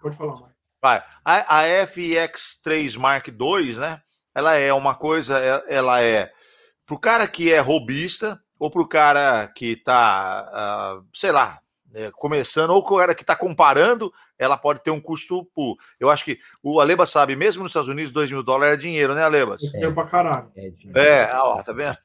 [0.00, 0.52] Pode falar mais.
[0.80, 1.02] Vai.
[1.24, 4.00] A, a FX3 Mark II, né?
[4.34, 6.30] Ela é uma coisa, é, ela é
[6.88, 11.60] para o cara que é robista ou para o cara que está, uh, sei lá,
[11.94, 15.44] é, começando, ou o cara que está comparando, ela pode ter um custo.
[15.54, 18.80] Pô, eu acho que o Aleba sabe, mesmo nos Estados Unidos, 2 mil dólares é
[18.80, 19.62] dinheiro, né, Alebas?
[19.62, 20.50] É dinheiro pra caralho.
[20.56, 21.96] É, é ó, tá vendo?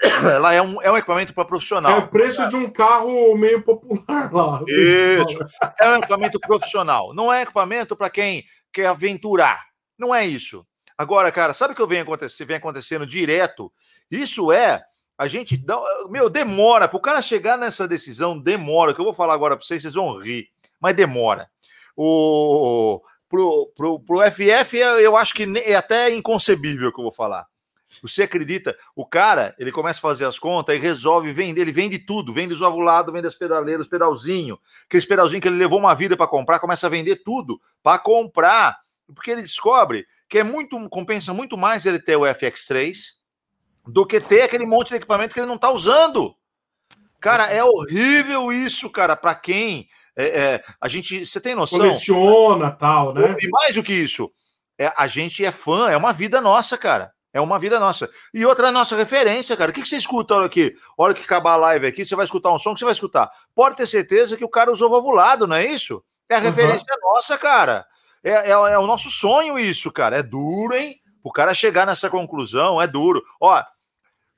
[0.34, 1.92] Ela é um, é um equipamento para profissional.
[1.92, 4.62] É o preço de um carro meio popular lá.
[4.68, 5.38] Isso.
[5.80, 7.14] É um equipamento profissional.
[7.14, 9.62] Não é equipamento para quem quer aventurar.
[9.98, 10.66] Não é isso.
[10.96, 13.72] Agora, cara, sabe o que vem acontecendo, vem acontecendo direto?
[14.10, 14.84] Isso é
[15.20, 18.94] a gente dá, meu, demora para o cara chegar nessa decisão, demora.
[18.94, 20.48] Que eu vou falar agora para vocês, vocês vão rir,
[20.80, 21.50] mas demora.
[21.94, 27.12] O pro, pro, pro FF eu acho que é até inconcebível o que eu vou
[27.12, 27.46] falar.
[28.00, 28.74] Você acredita?
[28.96, 32.54] O cara, ele começa a fazer as contas e resolve vender, ele vende tudo, vende
[32.54, 36.60] os ovulados, vende as pedaleiras, pedalzinho, aquele pedalzinho que ele levou uma vida para comprar,
[36.60, 38.78] começa a vender tudo para comprar,
[39.14, 43.19] porque ele descobre que é muito compensa muito mais ele ter o FX3
[43.86, 46.34] do que ter aquele monte de equipamento que ele não está usando.
[47.20, 51.78] Cara, é horrível isso, cara, para quem é, é, a gente, você tem noção?
[51.78, 53.36] Coleciona tal, né?
[53.40, 54.30] E mais do que isso,
[54.78, 57.12] é, a gente é fã, é uma vida nossa, cara.
[57.32, 58.10] É uma vida nossa.
[58.34, 59.70] E outra é nossa referência, cara.
[59.70, 60.74] O que, que você escuta hora aqui?
[60.98, 63.30] Hora que acabar a live aqui, você vai escutar um som que você vai escutar.
[63.54, 66.02] Pode ter certeza que o cara usou valvulado, não é isso?
[66.28, 67.14] É a referência uhum.
[67.14, 67.86] nossa, cara.
[68.22, 70.16] É, é, é, o nosso sonho isso, cara.
[70.16, 70.99] É duro, hein?
[71.22, 73.22] O cara chegar nessa conclusão é duro.
[73.40, 73.62] Ó,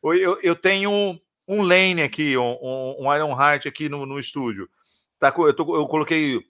[0.04, 4.68] eu, eu tenho um, um lane aqui, um, um Iron Heart aqui no, no estúdio.
[5.18, 6.40] Tá, eu, tô, eu coloquei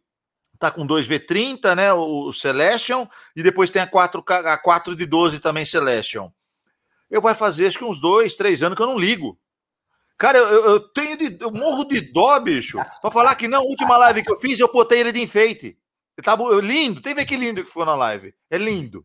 [0.59, 1.93] tá com 2V30, né?
[1.93, 6.31] O, o Celestion, e depois tem a 4, a 4 de 12 também Celestion.
[7.11, 9.39] Eu vai fazer acho que uns dois, três anos que eu não ligo.
[10.17, 12.79] Cara, eu, eu tenho de, eu morro de dó, bicho.
[13.01, 15.77] Pra falar que não, última live que eu fiz, eu botei ele de enfeite.
[16.23, 18.33] Tá lindo, tem ver que lindo que foi na live.
[18.49, 19.05] É lindo.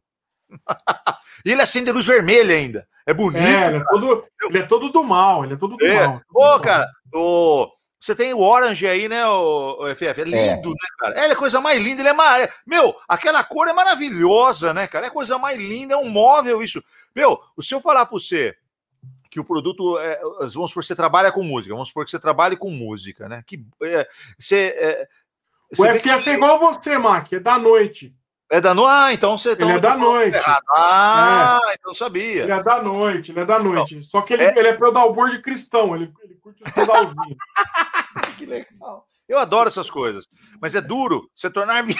[1.45, 2.87] E ele acende luz vermelha ainda.
[3.05, 3.41] É bonito.
[3.41, 6.07] É, ele, é todo, ele é todo do mal, ele é todo do é.
[6.07, 6.21] mal.
[6.33, 10.03] Ô, cara, o, você tem o Orange aí, né, o, o FF?
[10.03, 10.71] É, é lindo, é.
[10.71, 11.23] né, cara?
[11.23, 12.49] Ele é a coisa mais linda, ele é mar...
[12.65, 15.05] Meu, aquela cor é maravilhosa, né, cara?
[15.05, 16.83] É a coisa mais linda, é um móvel isso.
[17.15, 18.55] Meu, se eu falar para você
[19.29, 22.19] que o produto, é, vamos supor que você trabalha com música, vamos supor que você
[22.19, 23.43] trabalhe com música, né?
[23.45, 25.07] Que é, você, é,
[25.71, 26.29] o FF que...
[26.29, 28.15] é igual você, Mac, é da noite.
[28.49, 28.89] É da noite?
[28.89, 30.37] Ah, então você Ele é da noite.
[30.73, 31.73] Ah, é.
[31.73, 32.43] então sabia.
[32.43, 33.95] Ele é da noite, ele é da noite.
[33.95, 34.03] Não.
[34.03, 37.37] Só que ele é, ele é pedalboard cristão, ele, ele curte os pedalzinhos.
[38.37, 39.05] que legal.
[39.27, 40.25] Eu adoro essas coisas.
[40.61, 41.83] Mas é duro se tornar.
[41.83, 41.93] Vi...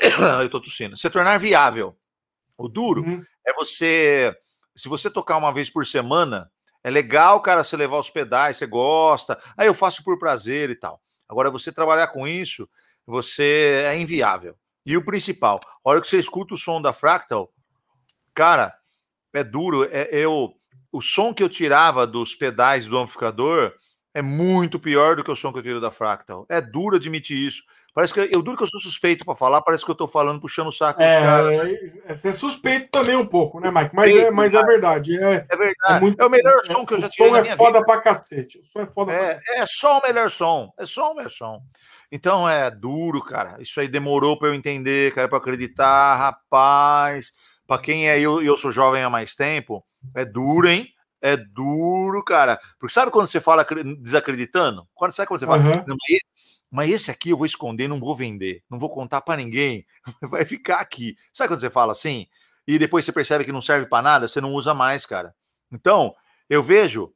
[0.40, 0.96] Eu tô tossindo.
[0.96, 1.94] Se tornar viável.
[2.56, 3.22] O duro uhum.
[3.46, 4.34] é você.
[4.74, 6.50] Se você tocar uma vez por semana,
[6.82, 9.38] é legal, cara, você levar os pedais, você gosta.
[9.56, 11.02] Aí eu faço por prazer e tal.
[11.28, 12.66] Agora, você trabalhar com isso,
[13.06, 14.56] você é inviável.
[14.84, 17.52] E o principal, a hora que você escuta o som da Fractal,
[18.34, 18.74] cara,
[19.32, 19.84] é duro.
[19.84, 20.52] É, eu,
[20.90, 23.72] o som que eu tirava dos pedais do amplificador
[24.14, 26.44] é muito pior do que o som que eu tiro da Fractal.
[26.48, 27.62] É duro admitir isso.
[27.94, 30.40] Parece que eu duro que eu sou suspeito para falar, parece que eu tô falando
[30.40, 32.24] puxando o saco é, dos caras.
[32.24, 33.94] É, é suspeito também um pouco, né, Mike?
[33.94, 35.18] Mas, é, mas é verdade.
[35.18, 35.96] É, é verdade.
[35.96, 37.30] É, muito, é o melhor som que eu já tirei.
[37.30, 37.84] O som é foda vida.
[37.84, 38.58] pra cacete.
[38.60, 40.72] O som é foda é, é só o melhor som.
[40.78, 41.60] É só o melhor som.
[42.10, 43.56] Então é duro, cara.
[43.60, 47.32] Isso aí demorou para eu entender, cara, para acreditar, rapaz.
[47.66, 50.88] Para quem é eu, eu sou jovem há mais tempo, é duro, hein?
[51.20, 52.58] É duro, cara.
[52.78, 53.66] Porque sabe quando você fala
[53.98, 54.88] desacreditando?
[54.94, 55.96] Quando sabe quando você fala, uhum.
[56.72, 59.84] Mas esse aqui eu vou esconder, não vou vender, não vou contar para ninguém,
[60.22, 61.14] vai ficar aqui.
[61.30, 62.26] Sabe quando você fala assim?
[62.66, 65.34] E depois você percebe que não serve para nada, você não usa mais, cara.
[65.70, 66.14] Então,
[66.48, 67.12] eu vejo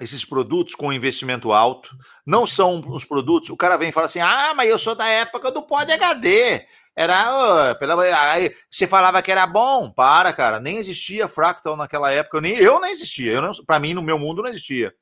[0.00, 1.94] esses produtos com investimento alto,
[2.24, 3.50] não são os produtos.
[3.50, 6.64] O cara vem e fala assim: ah, mas eu sou da época do Pod HD.
[6.94, 7.72] Era.
[7.72, 9.90] Oh, pela, aí, você falava que era bom.
[9.90, 10.58] Para, cara.
[10.58, 12.38] Nem existia Fractal naquela época.
[12.38, 13.38] Eu nem, eu nem existia.
[13.66, 14.94] Para mim, no meu mundo, não existia.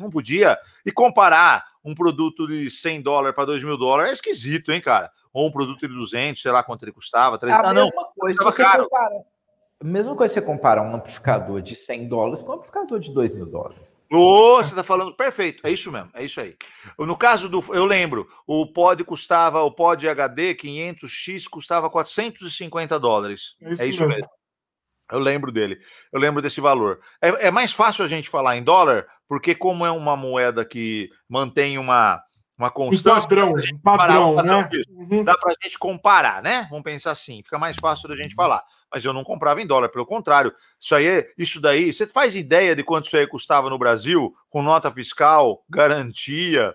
[0.00, 0.58] Não podia.
[0.84, 5.10] E comparar um produto de 100 dólares para 2 mil dólares é esquisito, hein, cara?
[5.32, 7.38] Ou um produto de 200, sei lá quanto ele custava.
[7.38, 7.64] 300.
[7.64, 8.38] É a ah, mesma não, coisa.
[8.38, 8.88] Custava caro.
[8.88, 9.14] Compara,
[9.84, 13.46] mesma coisa você comparar um amplificador de 100 dólares com um amplificador de 2 mil
[13.46, 13.78] dólares.
[14.12, 16.56] Oh, você está falando perfeito, é isso mesmo, é isso aí.
[16.96, 23.56] No caso do, eu lembro, o pod custava, o pod HD 500x custava 450 dólares.
[23.60, 24.14] É isso, é isso mesmo.
[24.14, 24.30] mesmo.
[25.10, 25.78] Eu lembro dele,
[26.12, 27.00] eu lembro desse valor.
[27.20, 31.10] É, é mais fácil a gente falar em dólar, porque como é uma moeda que
[31.28, 32.22] mantém uma,
[32.58, 33.18] uma constância.
[33.18, 34.68] Um padrão, um padrão, padrão né?
[34.88, 35.24] Uhum.
[35.24, 36.66] Dá para a gente comparar, né?
[36.70, 38.62] Vamos pensar assim, fica mais fácil da gente falar.
[38.92, 40.54] Mas eu não comprava em dólar, pelo contrário.
[40.80, 44.62] Isso aí, isso daí, você faz ideia de quanto isso aí custava no Brasil, com
[44.62, 46.74] nota fiscal, garantia,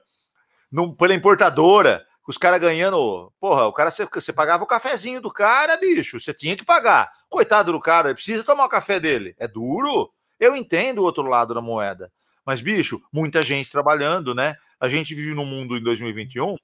[0.72, 3.32] no, pela importadora, os caras ganhando.
[3.40, 7.12] Porra, o cara, você, você pagava o cafezinho do cara, bicho, você tinha que pagar.
[7.28, 9.36] Coitado do cara, precisa tomar o café dele.
[9.38, 10.12] É duro.
[10.40, 12.12] Eu entendo o outro lado da moeda.
[12.46, 14.56] Mas, bicho, muita gente trabalhando, né?
[14.80, 16.56] A gente vive num mundo em 2021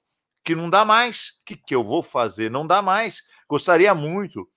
[0.44, 1.40] que não dá mais.
[1.40, 2.50] O que, que eu vou fazer?
[2.50, 3.22] Não dá mais.
[3.48, 4.48] Gostaria muito.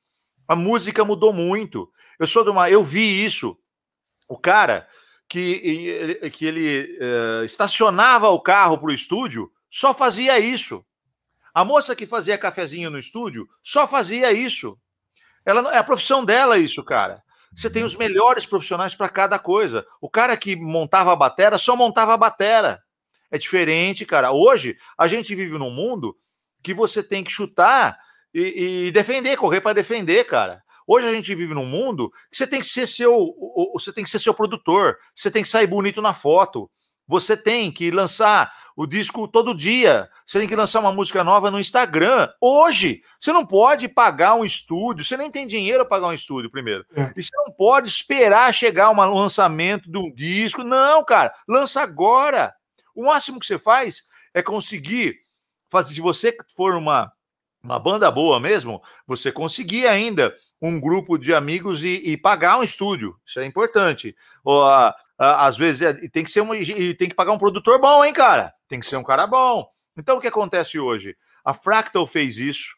[0.48, 1.91] A música mudou muito.
[2.19, 2.69] Eu sou de uma.
[2.69, 3.58] Eu vi isso.
[4.27, 4.88] O cara
[5.27, 10.85] que, que ele uh, estacionava o carro para o estúdio só fazia isso.
[11.53, 14.77] A moça que fazia cafezinho no estúdio só fazia isso.
[15.45, 17.24] Ela é a profissão dela isso, cara.
[17.55, 19.85] Você tem os melhores profissionais para cada coisa.
[19.99, 22.81] O cara que montava a batera só montava a batera.
[23.30, 24.31] É diferente, cara.
[24.31, 26.15] Hoje a gente vive num mundo
[26.63, 27.97] que você tem que chutar
[28.33, 30.61] e, e defender, correr para defender, cara.
[30.88, 33.33] Hoje a gente vive num mundo que você tem que ser seu,
[33.73, 36.69] você tem que ser seu produtor, você tem que sair bonito na foto,
[37.07, 40.09] você tem que lançar o disco todo dia.
[40.25, 42.30] Você tem que lançar uma música nova no Instagram.
[42.40, 46.50] Hoje, você não pode pagar um estúdio, você nem tem dinheiro para pagar um estúdio
[46.50, 46.85] primeiro.
[46.95, 47.11] É.
[47.16, 50.64] E você não pode esperar chegar um lançamento de um disco.
[50.64, 52.53] Não, cara, lança agora.
[52.95, 55.19] O máximo que você faz é conseguir
[55.69, 57.11] fazer, se você for uma,
[57.64, 62.64] uma banda boa mesmo, você conseguir ainda um grupo de amigos e, e pagar um
[62.64, 63.17] estúdio.
[63.25, 64.16] Isso é importante.
[64.43, 68.03] Ou, a, às vezes é, tem que ser um, tem que pagar um produtor bom,
[68.03, 68.53] hein, cara?
[68.67, 69.67] Tem que ser um cara bom.
[69.98, 71.16] Então o que acontece hoje?
[71.43, 72.75] A Fractal fez isso,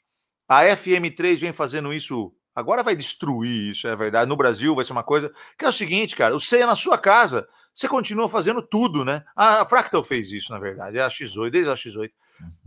[0.47, 4.29] a FM3 vem fazendo isso Agora vai destruir isso, é verdade.
[4.29, 6.97] No Brasil vai ser uma coisa que é o seguinte, cara, você é na sua
[6.97, 9.23] casa, você continua fazendo tudo, né?
[9.35, 12.11] A Fractal fez isso, na verdade, é a X8, desde a X8.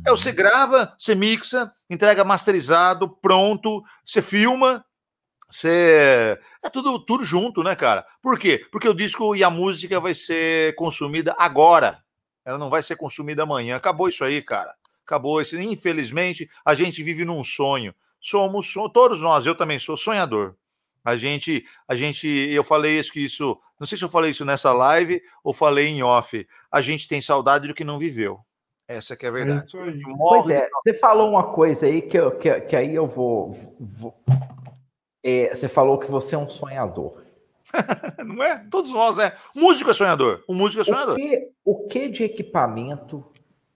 [0.04, 0.34] É, você uhum.
[0.34, 4.84] grava, você mixa, entrega masterizado, pronto, você filma,
[5.48, 6.38] você.
[6.62, 8.06] É tudo, tudo junto, né, cara?
[8.22, 8.64] Por quê?
[8.70, 12.02] Porque o disco e a música vai ser consumida agora.
[12.44, 13.76] Ela não vai ser consumida amanhã.
[13.76, 14.74] Acabou isso aí, cara.
[15.04, 15.58] Acabou isso.
[15.60, 17.94] Infelizmente, a gente vive num sonho
[18.26, 20.54] somos, todos nós, eu também sou sonhador.
[21.04, 24.44] A gente, a gente, eu falei isso que isso, não sei se eu falei isso
[24.44, 26.46] nessa live ou falei em off.
[26.70, 28.40] A gente tem saudade do que não viveu.
[28.88, 29.76] Essa que é a verdade.
[29.76, 33.56] É pois é, você falou uma coisa aí que, eu, que, que aí eu vou.
[33.78, 34.14] vou
[35.28, 37.24] é, você falou que você é um sonhador.
[38.24, 38.64] não é?
[38.70, 39.36] Todos nós, é.
[39.56, 40.44] O músico é sonhador.
[40.46, 41.14] O músico é sonhador.
[41.14, 43.26] O que, o que de equipamento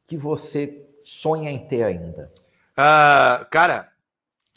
[0.06, 2.32] que você sonha em ter ainda?
[2.78, 3.90] Uh, cara,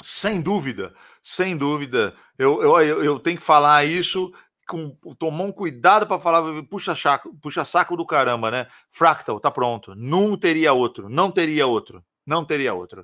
[0.04, 2.14] sem dúvida, sem dúvida.
[2.38, 4.32] Eu, eu, eu tenho que falar isso
[4.68, 8.68] com tomar um cuidado para falar, puxa saco, puxa saco do caramba, né?
[8.92, 9.96] Fractal, tá pronto.
[9.96, 13.04] Não teria outro, não teria outro, não teria outro.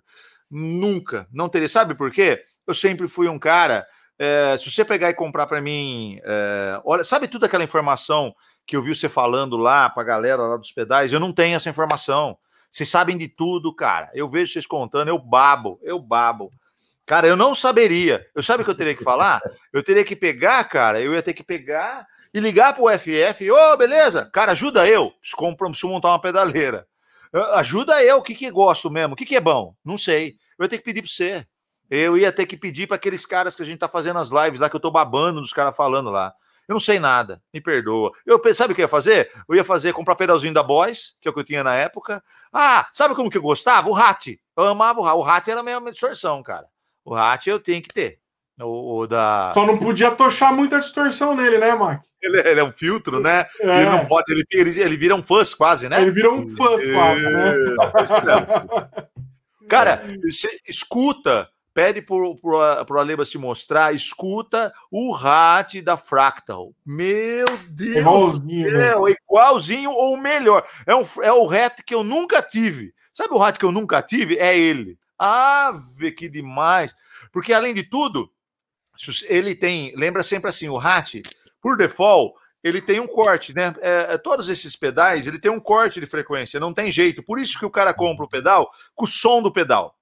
[0.49, 1.67] Nunca, não teria.
[1.67, 2.43] Sabe por quê?
[2.69, 3.83] Eu sempre fui um cara.
[4.19, 8.31] É, se você pegar e comprar para mim, é, olha, sabe tudo aquela informação
[8.67, 11.11] que eu vi você falando lá para a galera lá dos pedais?
[11.11, 12.37] Eu não tenho essa informação.
[12.69, 14.11] Vocês sabem de tudo, cara.
[14.13, 16.51] Eu vejo vocês contando, eu babo, eu babo.
[17.07, 18.23] Cara, eu não saberia.
[18.35, 19.41] Eu sabe o que eu teria que falar?
[19.73, 23.49] Eu teria que pegar, cara, eu ia ter que pegar e ligar para o FF.
[23.49, 24.29] Ô, oh, beleza?
[24.31, 25.11] Cara, ajuda eu.
[25.57, 26.85] Preciso montar uma pedaleira.
[27.55, 29.13] Ajuda eu, o que, que gosto mesmo?
[29.13, 29.73] O que, que é bom?
[29.83, 30.35] Não sei.
[30.59, 31.47] Eu ia ter que pedir para você.
[31.89, 34.59] Eu ia ter que pedir para aqueles caras que a gente tá fazendo as lives
[34.59, 36.33] lá, que eu tô babando dos caras falando lá.
[36.67, 38.11] Eu não sei nada, me perdoa.
[38.23, 39.31] Eu sabe o que eu ia fazer?
[39.49, 42.23] Eu ia fazer comprar pedalzinho da Boys, que é o que eu tinha na época.
[42.53, 43.89] Ah, sabe como que eu gostava?
[43.89, 44.39] O Hat.
[44.55, 45.17] Eu amava o Hat.
[45.17, 46.67] O Hat era a minha distorção, cara.
[47.03, 48.19] O Hat eu tenho que ter.
[48.59, 49.51] O, o, da...
[49.53, 52.03] Só não podia tochar muita distorção nele, né, Mark?
[52.21, 53.47] Ele, ele, é um filtro, né?
[53.61, 53.81] É.
[53.81, 56.01] Ele não pode, ele, ele, ele vira um fuzz quase, né?
[56.01, 57.53] Ele vira um fuzz quase, né?
[59.67, 66.73] Cara, você escuta, pede pro, pro, pro Aleba se mostrar, escuta o RAT da Fractal.
[66.85, 67.97] Meu Deus!
[67.97, 68.91] Igualzinho, né?
[68.91, 70.67] é, igualzinho ou melhor.
[70.85, 72.93] É, um, é o RAT que eu nunca tive.
[73.13, 74.37] Sabe o RAT que eu nunca tive?
[74.37, 74.97] É ele.
[75.17, 76.95] Ave, que demais!
[77.31, 78.31] Porque, além de tudo,
[79.27, 79.93] ele tem.
[79.95, 81.21] Lembra sempre assim: o RAT,
[81.61, 82.33] por default,
[82.63, 83.75] ele tem um corte, né?
[83.81, 87.23] É, é, todos esses pedais, ele tem um corte de frequência, não tem jeito.
[87.23, 89.95] Por isso que o cara compra o pedal com o som do pedal.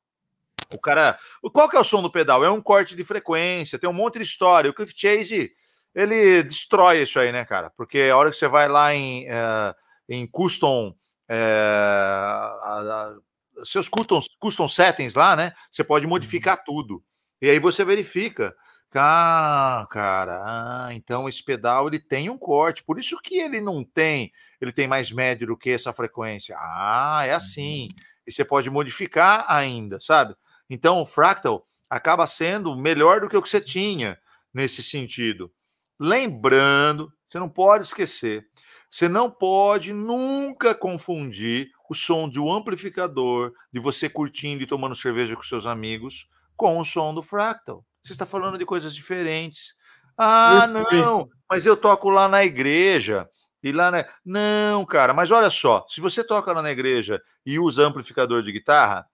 [0.73, 1.17] O cara.
[1.53, 2.43] Qual que é o som do pedal?
[2.43, 4.69] É um corte de frequência, tem um monte de história.
[4.69, 5.51] O Cliff Chase,
[5.93, 7.71] ele destrói isso aí, né, cara?
[7.75, 9.75] Porque a hora que você vai lá em, uh,
[10.09, 10.95] em custom.
[11.29, 13.21] Uh,
[13.65, 15.53] seus custom, custom settings lá, né?
[15.71, 17.03] Você pode modificar tudo.
[17.41, 18.55] E aí você verifica.
[18.95, 23.83] Ah, cara, ah, então esse pedal ele tem um corte, por isso que ele não
[23.83, 26.55] tem, ele tem mais médio do que essa frequência.
[26.57, 27.89] Ah, é assim.
[28.25, 30.35] E você pode modificar ainda, sabe?
[30.69, 34.17] Então o fractal acaba sendo melhor do que o que você tinha
[34.53, 35.51] nesse sentido.
[35.99, 38.45] Lembrando, você não pode esquecer,
[38.89, 44.95] você não pode nunca confundir o som de um amplificador, de você curtindo e tomando
[44.95, 47.85] cerveja com seus amigos, com o som do fractal.
[48.03, 49.75] Você está falando de coisas diferentes.
[50.17, 53.29] Ah, não, mas eu toco lá na igreja.
[53.61, 54.05] E lá na...
[54.23, 58.51] Não, cara, mas olha só, se você toca lá na igreja e usa amplificador de
[58.51, 59.05] guitarra,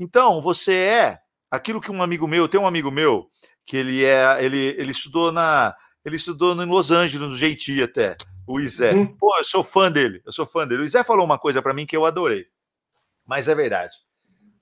[0.00, 1.18] então você é
[1.50, 3.28] aquilo que um amigo meu, tem um amigo meu
[3.66, 8.16] que ele é, ele, ele estudou na, ele estudou em Los Angeles, no Jeiti até,
[8.46, 8.94] o Isé.
[8.94, 9.06] Hum.
[9.16, 10.82] Pô, eu sou fã dele, eu sou fã dele.
[10.82, 12.46] O Isé falou uma coisa para mim que eu adorei,
[13.26, 13.94] mas é verdade.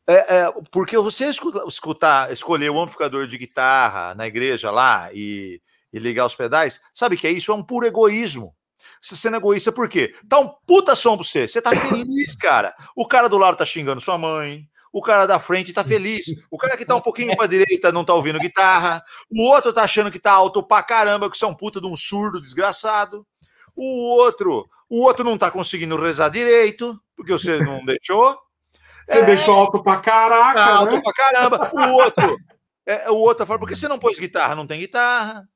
[0.07, 5.61] É, é, porque você escutar, escolher o amplificador de guitarra na igreja lá e,
[5.93, 7.53] e ligar os pedais, sabe que é isso?
[7.53, 8.55] É um puro egoísmo.
[9.03, 10.15] Você sendo egoísta por quê?
[10.29, 11.47] Tá um puta som pra você.
[11.47, 12.75] Você tá feliz, cara.
[12.97, 14.67] O cara do lado tá xingando sua mãe.
[14.99, 16.27] O cara da frente tá feliz.
[16.51, 19.01] O cara que tá um pouquinho pra direita não tá ouvindo guitarra.
[19.31, 21.87] O outro tá achando que tá alto pra caramba, que você é um puta de
[21.87, 23.25] um surdo desgraçado.
[23.77, 28.37] O outro, o outro não tá conseguindo rezar direito, porque você não deixou.
[29.09, 30.65] Você é, deixou alto pra caraca.
[30.65, 31.01] Alto né?
[31.01, 31.71] pra caramba.
[31.73, 32.37] O outro,
[32.85, 34.57] é, o outro fala, por que você não pôs guitarra?
[34.57, 35.49] Não tem guitarra.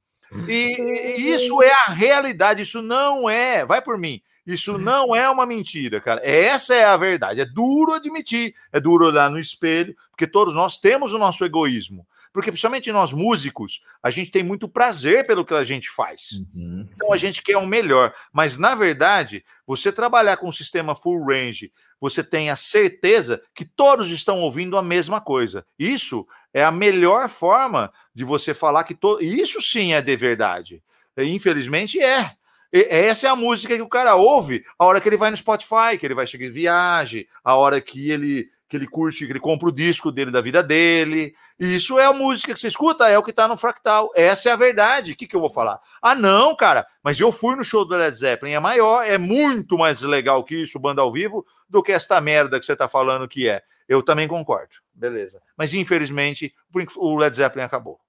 [0.47, 5.29] E, e, isso é a realidade, isso não é, vai por mim, isso não é
[5.31, 6.21] uma mentira, cara.
[6.25, 7.41] Essa é a verdade.
[7.41, 12.07] É duro admitir, é duro olhar no espelho, porque todos nós temos o nosso egoísmo.
[12.33, 16.31] Porque, principalmente nós músicos, a gente tem muito prazer pelo que a gente faz.
[16.55, 16.89] Uhum.
[16.95, 18.15] Então a gente quer o melhor.
[18.33, 23.67] Mas, na verdade, você trabalhar com um sistema full range, você tem a certeza que
[23.67, 25.65] todos estão ouvindo a mesma coisa.
[25.79, 29.23] Isso é a melhor forma de você falar que todo.
[29.23, 30.83] Isso sim é de verdade.
[31.19, 32.35] Infelizmente é.
[32.73, 35.99] Essa é a música que o cara ouve a hora que ele vai no Spotify,
[35.99, 39.39] que ele vai chegar em viagem, a hora que ele que ele curte, que ele
[39.39, 41.35] compra o disco dele da vida dele.
[41.61, 44.11] Isso é a música que você escuta, é o que tá no Fractal.
[44.17, 45.13] Essa é a verdade.
[45.13, 45.79] O que, que eu vou falar?
[46.01, 49.77] Ah, não, cara, mas eu fui no show do Led Zeppelin, é maior, é muito
[49.77, 53.29] mais legal que isso, banda ao vivo, do que esta merda que você tá falando
[53.29, 53.63] que é.
[53.87, 54.77] Eu também concordo.
[54.95, 55.43] Beleza.
[55.55, 56.55] Mas infelizmente,
[56.97, 58.01] o Led Zeppelin acabou.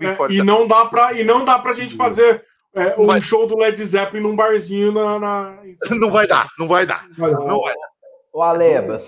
[0.00, 2.44] É, e, não dá pra, e não dá pra gente fazer
[2.74, 3.20] é, um vai...
[3.20, 5.18] show do Led Zeppelin num barzinho na.
[5.18, 5.58] na...
[5.90, 7.06] Não vai dar, não vai dar.
[7.16, 7.92] Não vai dar.
[8.32, 9.04] O Alebas,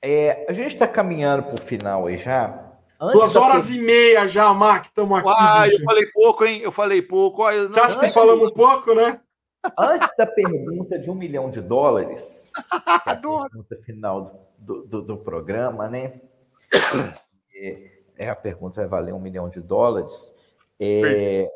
[0.00, 2.62] é, a gente está caminhando para o final aí já.
[2.98, 5.28] Antes Duas horas e meia já, Mark, estamos aqui.
[5.36, 6.60] Ah, eu falei pouco, hein?
[6.62, 7.50] Eu falei pouco.
[7.50, 7.70] Eu...
[7.70, 9.20] Você acha que falamos pouco, né?
[9.78, 12.22] Antes da pergunta de um milhão de dólares,
[13.06, 16.20] é a pergunta final do, do, do programa, né?
[17.58, 20.12] É, é, a pergunta vai valer um milhão de dólares.
[20.78, 21.50] É,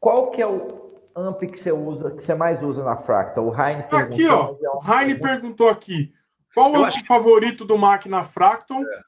[0.00, 3.46] qual que é o ampli que você usa, que você mais usa na Fractal?
[3.46, 3.98] O Heine perguntou.
[3.98, 4.78] Aqui, ó.
[4.78, 6.12] O Heine perguntou aqui.
[6.54, 7.04] Qual é o que...
[7.04, 8.82] favorito do Máquina Fractal?
[8.82, 9.00] É.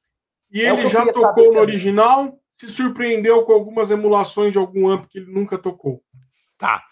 [0.51, 2.39] E é ele já tocou no original?
[2.53, 6.03] Se surpreendeu com algumas emulações de algum amp que ele nunca tocou?
[6.57, 6.83] Tá.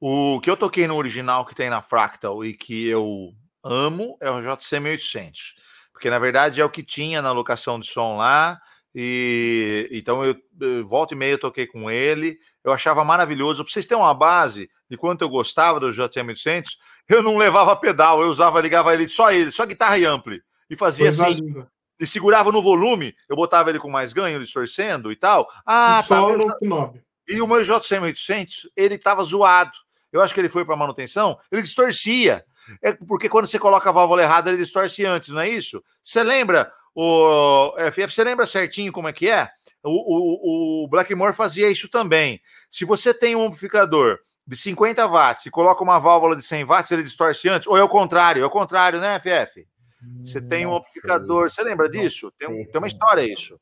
[0.00, 4.30] O que eu toquei no original que tem na Fractal e que eu amo é
[4.30, 5.54] o JC 1800.
[5.92, 8.60] Porque na verdade é o que tinha na locação de som lá.
[8.94, 12.38] E então eu, eu volta e meia eu toquei com ele.
[12.64, 13.62] Eu achava maravilhoso.
[13.62, 16.78] Para vocês terem uma base de quanto eu gostava do JC 1800,
[17.08, 20.42] eu não levava pedal, eu usava, ligava ele só ele, só guitarra e ampli.
[20.70, 21.34] E fazia Coisa assim.
[21.34, 21.68] Linda.
[22.00, 25.48] E segurava no volume, eu botava ele com mais ganho, distorcendo e tal.
[25.64, 26.26] Ah, e tá.
[26.26, 26.94] Meu,
[27.28, 29.72] e o meu JCM800, ele tava zoado.
[30.12, 32.44] Eu acho que ele foi para manutenção, ele distorcia.
[32.82, 35.82] É porque quando você coloca a válvula errada, ele distorce antes, não é isso?
[36.02, 39.50] Você lembra, o FF, você lembra certinho como é que é?
[39.84, 42.40] O, o, o Blackmore fazia isso também.
[42.70, 46.90] Se você tem um amplificador de 50 watts e coloca uma válvula de 100 watts,
[46.90, 47.66] ele distorce antes?
[47.66, 48.42] Ou é o contrário?
[48.42, 49.66] É o contrário, né, FF?
[50.24, 51.50] Você tem um amplificador.
[51.50, 52.32] Você lembra disso?
[52.38, 53.58] Tem, tem uma história isso.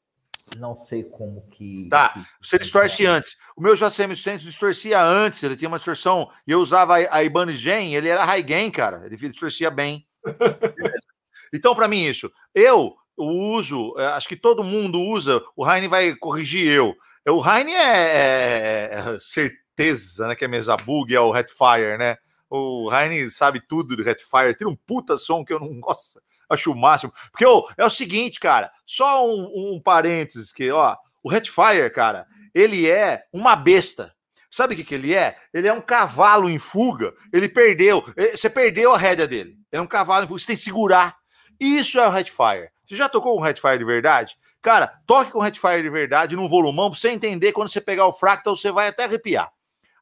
[0.58, 1.88] Não sei como que.
[1.88, 3.36] Tá, você distorce antes.
[3.56, 6.28] O meu JCM100 distorcia antes, ele tinha uma distorção.
[6.46, 9.02] E eu usava a Ibanez Gen, ele era high gain, cara.
[9.06, 10.06] Ele distorcia bem.
[11.54, 12.30] então, para mim, isso.
[12.54, 12.94] Eu
[13.24, 16.94] uso, é, acho que todo mundo usa, o Heine vai corrigir eu.
[17.28, 20.34] O Heine é, é, é certeza, né?
[20.34, 22.16] Que é mesa bug, é o Retfire, né?
[22.50, 26.20] O Heine sabe tudo do Retfire, tira um puta som que eu não gosto
[26.52, 27.12] acho o máximo.
[27.30, 32.26] Porque oh, é o seguinte, cara, só um, um parênteses que, ó, o Retfire, cara,
[32.54, 34.14] ele é uma besta.
[34.50, 35.36] Sabe o que, que ele é?
[35.52, 37.14] Ele é um cavalo em fuga.
[37.32, 38.04] Ele perdeu.
[38.16, 39.56] Eh, você perdeu a rédea dele.
[39.72, 40.40] Ele é um cavalo em fuga.
[40.40, 41.16] Você tem que segurar.
[41.58, 42.70] Isso é o Redfire.
[42.86, 44.36] Você já tocou um Redfire de verdade?
[44.60, 47.52] Cara, toque com Redfire de verdade num volumão pra você entender.
[47.52, 49.50] Quando você pegar o fractal, você vai até arrepiar.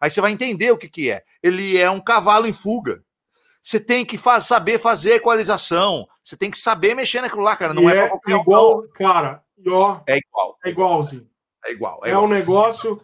[0.00, 1.23] Aí você vai entender o que, que é.
[1.42, 3.02] Ele é um cavalo em fuga.
[3.62, 6.09] Você tem que faz, saber fazer equalização.
[6.25, 7.75] Você tem que saber mexer naquilo lá, cara.
[7.75, 9.42] Não é, é igual, cara.
[9.67, 10.59] Ó, é igual.
[10.65, 11.28] É igualzinho.
[11.67, 12.00] É igual.
[12.02, 12.25] É, é igual.
[12.25, 13.00] um negócio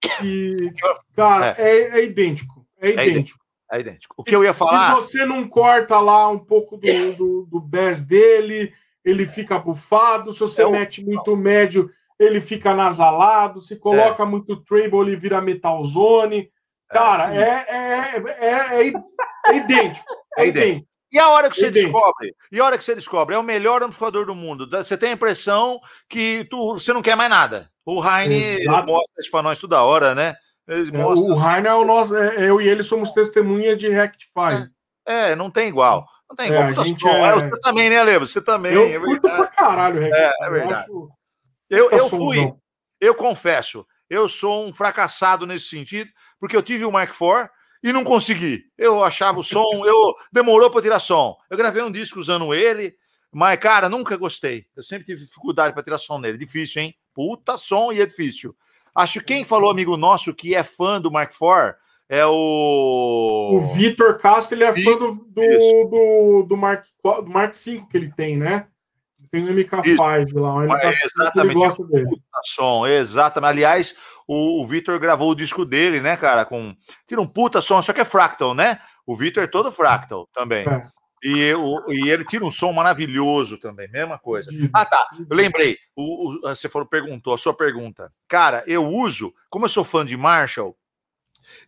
[0.00, 0.72] que,
[1.14, 2.66] cara, é, é, é idêntico.
[2.80, 3.38] É, é idêntico.
[3.70, 4.14] É idêntico.
[4.18, 4.96] O que eu ia falar.
[4.96, 8.72] Se você não corta lá um pouco do, do, do bass dele,
[9.04, 10.32] ele fica bufado.
[10.32, 13.60] Se você mete muito médio, ele fica nasalado.
[13.60, 16.50] Se coloca muito treble, ele vira metalzone.
[16.88, 18.86] Cara, é, é, é, é,
[19.56, 20.04] idêntico.
[20.36, 20.90] É idêntico.
[21.12, 23.82] E a hora que você descobre, e a hora que você descobre, é o melhor
[23.82, 24.68] amplificador do mundo.
[24.70, 27.68] Você tem a impressão que tu, você não quer mais nada.
[27.84, 30.36] O Heine mostra isso para nós toda hora, né?
[30.68, 32.14] o Heine é o nosso.
[32.14, 34.70] eu e ele somos testemunha de Rectify.
[35.04, 36.06] É, não tem igual.
[36.30, 37.34] Não tem a gente é...
[37.34, 38.26] Você também, né, Levo?
[38.26, 38.72] Você também.
[38.72, 40.02] Eu é curto pra caralho.
[40.02, 40.88] É, é verdade.
[41.68, 42.52] Eu, eu fui,
[43.00, 47.48] eu confesso, eu sou um fracassado nesse sentido, porque eu tive o Mark IV
[47.82, 48.64] e não consegui.
[48.78, 51.36] Eu achava o som, eu demorou para tirar som.
[51.48, 52.94] Eu gravei um disco usando ele,
[53.32, 54.66] mas cara, nunca gostei.
[54.76, 56.38] Eu sempre tive dificuldade para tirar som nele.
[56.38, 56.94] Difícil, hein?
[57.12, 58.54] Puta som e é difícil.
[58.94, 61.74] Acho que quem falou amigo nosso que é fã do Mark IV
[62.10, 67.54] é o o Vitor Castro, ele é fã do do, do, do, Mark do Mark
[67.54, 68.66] V que ele tem, né?
[69.30, 70.38] Tem um MK5 Isso.
[70.38, 71.38] lá, um MK5 é, exatamente.
[71.38, 72.10] ele gosta dele.
[72.42, 73.50] Som, exatamente.
[73.50, 73.94] Aliás,
[74.26, 76.44] o, o Vitor gravou o disco dele, né, cara?
[76.44, 76.74] Com
[77.06, 78.80] tira um puta som, só que é fractal, né?
[79.06, 80.66] O Vitor é todo fractal também.
[80.66, 80.86] É.
[81.22, 84.50] E, o, e ele tira um som maravilhoso também, mesma coisa.
[84.72, 85.06] Ah, tá.
[85.28, 85.76] Eu lembrei.
[85.94, 88.10] O, o, você falou, perguntou a sua pergunta.
[88.26, 90.74] Cara, eu uso, como eu sou fã de Marshall,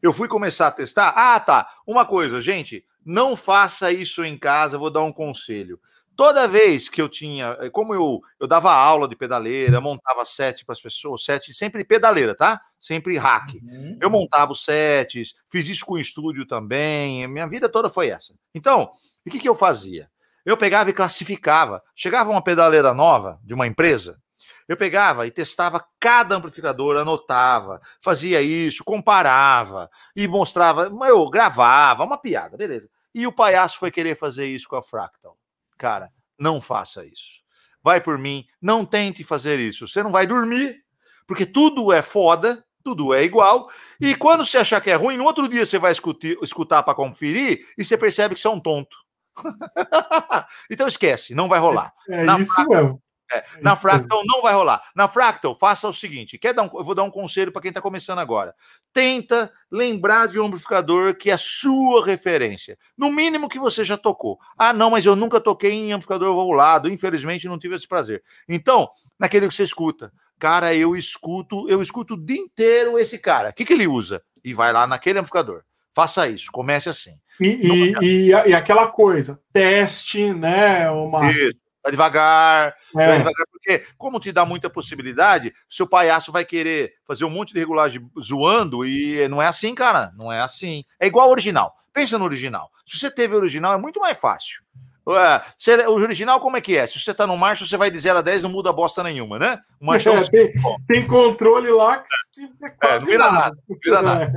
[0.02, 1.12] eu fui começar a testar.
[1.16, 1.68] Ah, tá.
[1.86, 5.80] Uma coisa, gente, não faça isso em casa, vou dar um conselho.
[6.14, 10.64] Toda vez que eu tinha, eh, como eu, eu dava aula de pedaleira, montava set
[10.64, 12.60] para as pessoas, set sempre pedaleira, tá?
[12.78, 13.54] Sempre hack.
[13.54, 13.98] Uhum.
[14.00, 18.34] Eu montava os sets, fiz isso com o estúdio também, minha vida toda foi essa.
[18.54, 18.92] Então,
[19.24, 20.10] o que, que eu fazia?
[20.44, 21.82] Eu pegava e classificava.
[21.94, 24.20] Chegava uma pedaleira nova de uma empresa,
[24.68, 30.90] eu pegava e testava cada amplificador, anotava, fazia isso, comparava e mostrava.
[31.06, 32.88] Eu gravava, uma piada, beleza.
[33.14, 35.36] E o palhaço foi querer fazer isso com a Fractal.
[35.76, 37.42] Cara, não faça isso.
[37.82, 39.88] Vai por mim, não tente fazer isso.
[39.88, 40.82] Você não vai dormir,
[41.26, 43.70] porque tudo é foda, tudo é igual.
[44.00, 46.94] E quando você achar que é ruim, no outro dia você vai escutar, escutar para
[46.94, 48.96] conferir e você percebe que você é um tonto.
[50.70, 51.92] então esquece, não vai rolar.
[52.08, 53.02] É, é isso fraca, mesmo.
[53.32, 54.82] É, é na Fractal não vai rolar.
[54.94, 57.70] Na Fractal, faça o seguinte: quer dar um, eu vou dar um conselho para quem
[57.70, 58.54] está começando agora.
[58.92, 62.78] Tenta lembrar de um amplificador que é a sua referência.
[62.96, 64.38] No mínimo que você já tocou.
[64.56, 66.88] Ah, não, mas eu nunca toquei em amplificador volado.
[66.88, 68.22] Infelizmente, não tive esse prazer.
[68.48, 68.88] Então,
[69.18, 70.12] naquele que você escuta.
[70.38, 73.50] Cara, eu escuto, eu escuto o dia inteiro esse cara.
[73.50, 74.20] O que, que ele usa?
[74.44, 75.62] E vai lá naquele amplificador.
[75.94, 77.12] Faça isso, comece assim.
[77.40, 80.90] E, e, e, e, aquela coisa, teste, né?
[80.90, 81.30] Uma...
[81.30, 81.61] Isso.
[81.82, 83.06] Vai devagar, é.
[83.06, 87.52] vai devagar, porque, como te dá muita possibilidade, seu palhaço vai querer fazer um monte
[87.52, 90.12] de regulagem zoando, e não é assim, cara.
[90.16, 90.84] Não é assim.
[91.00, 91.74] É igual ao original.
[91.92, 92.70] Pensa no original.
[92.86, 94.62] Se você teve o original, é muito mais fácil.
[95.04, 95.42] Ué,
[95.88, 96.86] o original, como é que é?
[96.86, 99.36] Se você tá no marcha, você vai de 0 a 10, não muda bosta nenhuma,
[99.36, 99.58] né?
[99.80, 100.52] O marchão, é, tem,
[100.86, 102.42] tem, controle lá que
[102.84, 103.56] é, não vira nada.
[103.68, 104.32] Não vira nada.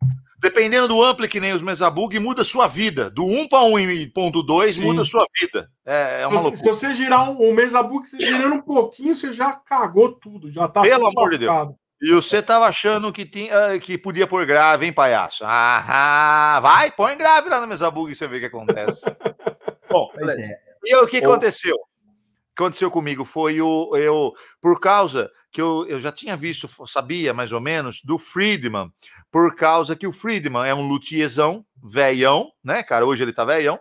[0.46, 3.10] Dependendo do ampli que nem os Mesabug, muda sua vida.
[3.10, 5.68] Do 1 para 1.2 muda sua vida.
[5.84, 6.64] É, é uma se, loucura.
[6.64, 10.52] Se você girar um, um Mesabug, você girando um pouquinho, você já cagou tudo.
[10.52, 11.70] Já tá Pelo amor de Deus.
[12.00, 15.44] E você tava achando que, tinha, que podia pôr grave, hein, palhaço?
[15.48, 19.04] Ah, vai, põe grave lá no Mesabug e você vê o que acontece.
[19.90, 20.60] Bom, é.
[20.84, 21.74] e o que aconteceu?
[21.76, 26.70] O que aconteceu comigo foi o eu por causa que eu, eu já tinha visto,
[26.86, 28.92] sabia mais ou menos, do Friedman,
[29.32, 33.06] por causa que o Friedman é um luthierzão, velhão, né, cara?
[33.06, 33.80] Hoje ele tá velhão.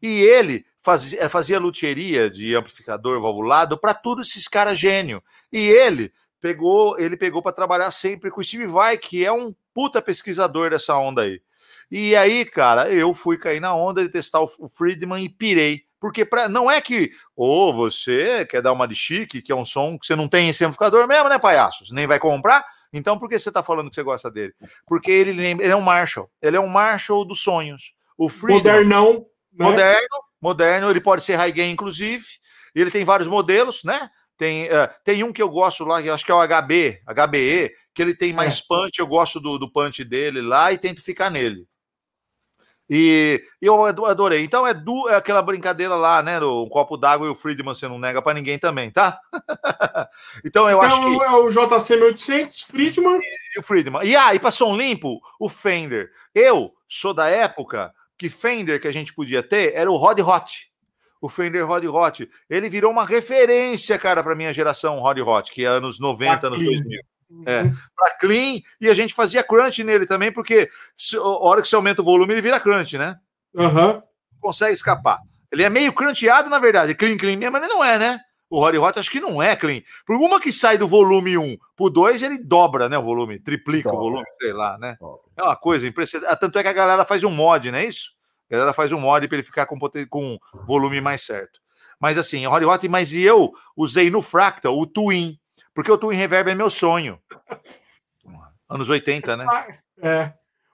[0.00, 5.20] E ele fazia, fazia luthieria de amplificador valvulado para todos esses caras gênio.
[5.52, 9.52] E ele pegou, ele pegou para trabalhar sempre com o Steve Vai, que é um
[9.74, 11.42] puta pesquisador dessa onda aí.
[11.90, 15.82] E aí, cara, eu fui cair na onda de testar o Friedman e pirei.
[16.00, 19.56] Porque pra, não é que, ou oh, você quer dar uma de chique, que é
[19.56, 21.84] um som que você não tem esse amplificador mesmo, né, palhaço?
[21.84, 22.64] Você nem vai comprar?
[22.92, 24.54] Então por que você está falando que você gosta dele?
[24.86, 26.30] Porque ele, ele é um Marshall.
[26.40, 27.92] Ele é um Marshall dos sonhos.
[28.16, 29.12] O Friedman, Modernão.
[29.52, 29.64] Né?
[29.64, 30.90] Moderno, moderno.
[30.90, 32.24] Ele pode ser high gain, inclusive.
[32.74, 34.08] Ele tem vários modelos, né?
[34.36, 37.02] Tem, uh, tem um que eu gosto lá, que eu acho que é o HB,
[37.04, 38.62] HBE, que ele tem mais é.
[38.68, 41.66] punch, eu gosto do, do punch dele lá e tento ficar nele.
[42.90, 44.42] E, eu adorei.
[44.42, 46.40] Então é, do, é aquela brincadeira lá, né?
[46.40, 49.20] Do um copo d'água e o Friedman você não nega para ninguém também, tá?
[50.44, 51.22] então eu então, acho que.
[51.22, 53.18] É o JC 1800, Friedman.
[53.56, 54.04] E, o Friedman.
[54.04, 56.10] E ah, e para som limpo, o Fender.
[56.34, 60.68] Eu sou da época que Fender que a gente podia ter era o Rod Hot.
[61.20, 62.30] O Fender Rod Hot.
[62.48, 66.62] Ele virou uma referência, cara, para minha geração Rod Hot, que é anos 90, anos
[66.62, 67.00] 2000.
[67.46, 67.74] É, uhum.
[67.94, 71.76] para clean, e a gente fazia crunch nele também, porque se, a hora que você
[71.76, 73.18] aumenta o volume, ele vira crunch, né?
[73.54, 74.02] Uhum.
[74.40, 75.18] Consegue escapar.
[75.50, 76.94] Ele é meio crunchado, na verdade.
[76.94, 78.20] Clean, clean mesmo, mas ele não é, né?
[78.50, 79.82] O Rory Hot acho que não é clean.
[80.06, 82.96] Por uma que sai do volume 1 pro 2, ele dobra, né?
[82.96, 83.98] O volume, triplica dobra.
[83.98, 84.96] o volume, sei lá, né?
[84.98, 85.20] Dobra.
[85.36, 86.30] É uma coisa impressionante.
[86.30, 88.12] Ah, tanto é que a galera faz um mod, não é isso?
[88.50, 91.60] A galera faz um mod para ele ficar com, com volume mais certo.
[92.00, 95.38] Mas assim, o Rory Hot, mas eu usei no Fractal o Twin.
[95.78, 97.20] Porque o Twin Reverb é meu sonho.
[98.68, 99.46] Anos 80, né?
[100.02, 100.32] É.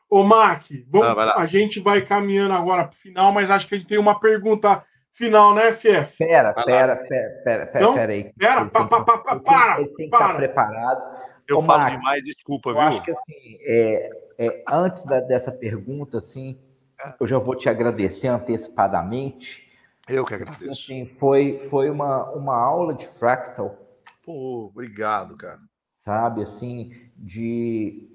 [0.09, 3.75] Ô, Mac, vamos, ah, a gente vai caminhando agora para o final, mas acho que
[3.75, 6.17] a gente tem uma pergunta final, né, Fief?
[6.17, 8.33] Pera, pera, pera, pera, pera, pera aí.
[8.33, 11.03] Pera, pa, pa, pa, pa, para, ele tem que estar preparado.
[11.47, 12.83] Eu Ô, falo Mac, demais, desculpa, eu viu?
[12.83, 16.59] Acho que assim, é, é, antes da, dessa pergunta, assim,
[16.99, 17.13] é.
[17.21, 19.71] eu já vou te agradecer antecipadamente.
[20.09, 20.71] Eu que agradeço.
[20.71, 23.84] Assim, foi, foi uma, uma aula de fractal
[24.25, 25.61] Pô, obrigado, cara.
[25.97, 28.09] Sabe, assim, de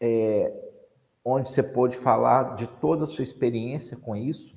[0.00, 0.52] é,
[1.24, 4.56] onde você pôde falar de toda a sua experiência com isso,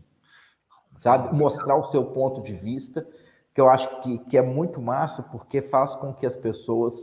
[0.99, 1.35] sabe?
[1.35, 3.07] Mostrar o seu ponto de vista,
[3.53, 6.95] que eu acho que, que é muito massa, porque faz com que as pessoas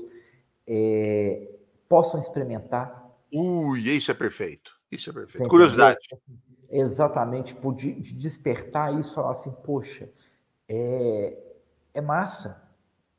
[0.67, 1.50] é,
[1.89, 3.10] possam experimentar.
[3.33, 4.78] Ui, isso é perfeito.
[4.91, 5.49] Isso é perfeito.
[5.49, 5.99] Curiosidade.
[6.70, 10.10] Exatamente, de despertar isso, falar assim, poxa,
[10.68, 11.39] é,
[11.94, 12.67] é massa,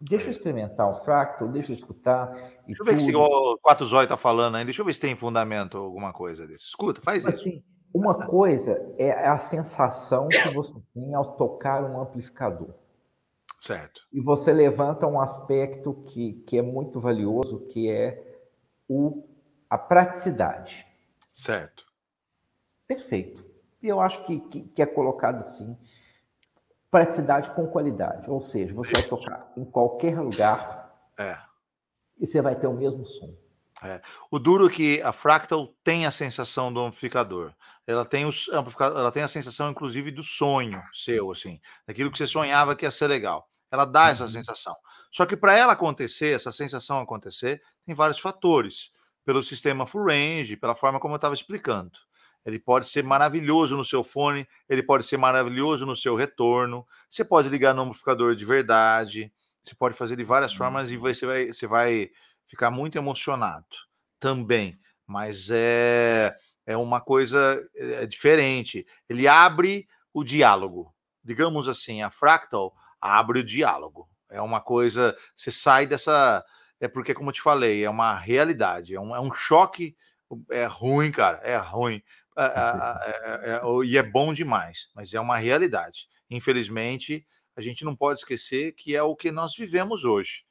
[0.01, 2.31] Deixa eu experimentar o fractal, deixa eu escutar.
[2.65, 3.05] Deixa eu ver tudo.
[3.05, 4.63] que o Quatro Zóio está falando aí.
[4.63, 6.65] Deixa eu ver se tem fundamento alguma coisa desse.
[6.65, 7.49] Escuta, faz Mas, isso.
[7.49, 7.63] Assim,
[7.93, 12.73] uma coisa é a sensação que você tem ao tocar um amplificador.
[13.59, 14.07] Certo.
[14.13, 18.23] E você levanta um aspecto que, que é muito valioso, que é
[18.87, 19.27] o,
[19.69, 20.87] a praticidade.
[21.33, 21.83] Certo.
[22.87, 23.45] Perfeito.
[23.81, 25.77] E eu acho que, que, que é colocado assim
[26.92, 28.30] praticidade com qualidade.
[28.30, 31.38] Ou seja, você vai tocar em qualquer lugar é.
[32.19, 33.35] e você vai ter o mesmo som.
[33.82, 34.01] É.
[34.30, 37.53] O duro é que a Fractal tem a sensação do amplificador.
[37.88, 42.27] Ela tem, os, ela tem a sensação, inclusive, do sonho seu, assim, daquilo que você
[42.27, 43.50] sonhava que ia ser legal.
[43.72, 44.09] Ela dá uhum.
[44.09, 44.76] essa sensação.
[45.11, 48.92] Só que para ela acontecer, essa sensação acontecer, tem vários fatores.
[49.24, 51.92] Pelo sistema full range, pela forma como eu estava explicando.
[52.45, 56.88] Ele pode ser maravilhoso no seu fone, ele pode ser maravilhoso no seu retorno.
[57.09, 59.32] Você pode ligar no amplificador de verdade,
[59.64, 61.01] você pode fazer de várias formas e uhum.
[61.01, 62.09] você vai, você vai
[62.48, 63.66] ficar muito emocionado
[64.19, 64.80] também.
[65.06, 66.35] Mas é,
[66.66, 68.85] é uma coisa é diferente.
[69.08, 70.93] Ele abre o diálogo.
[71.24, 74.09] Digamos assim, a Fractal abre o diálogo.
[74.30, 75.16] É uma coisa.
[75.35, 76.43] Você sai dessa.
[76.80, 79.95] É porque, como eu te falei, é uma realidade, é um, é um choque.
[80.51, 82.03] É ruim, cara, é ruim.
[82.42, 86.08] É, é, e é bom demais, mas é uma realidade.
[86.30, 90.45] Infelizmente, a gente não pode esquecer que é o que nós vivemos hoje.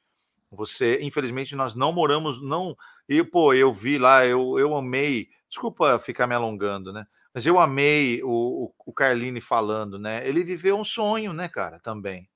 [0.51, 2.75] Você, infelizmente, nós não moramos, não.
[3.07, 5.29] E, pô, eu vi lá, eu, eu amei.
[5.47, 7.05] Desculpa ficar me alongando, né?
[7.33, 8.29] Mas eu amei o,
[8.65, 10.27] o, o Carline falando, né?
[10.27, 12.27] Ele viveu um sonho, né, cara, também.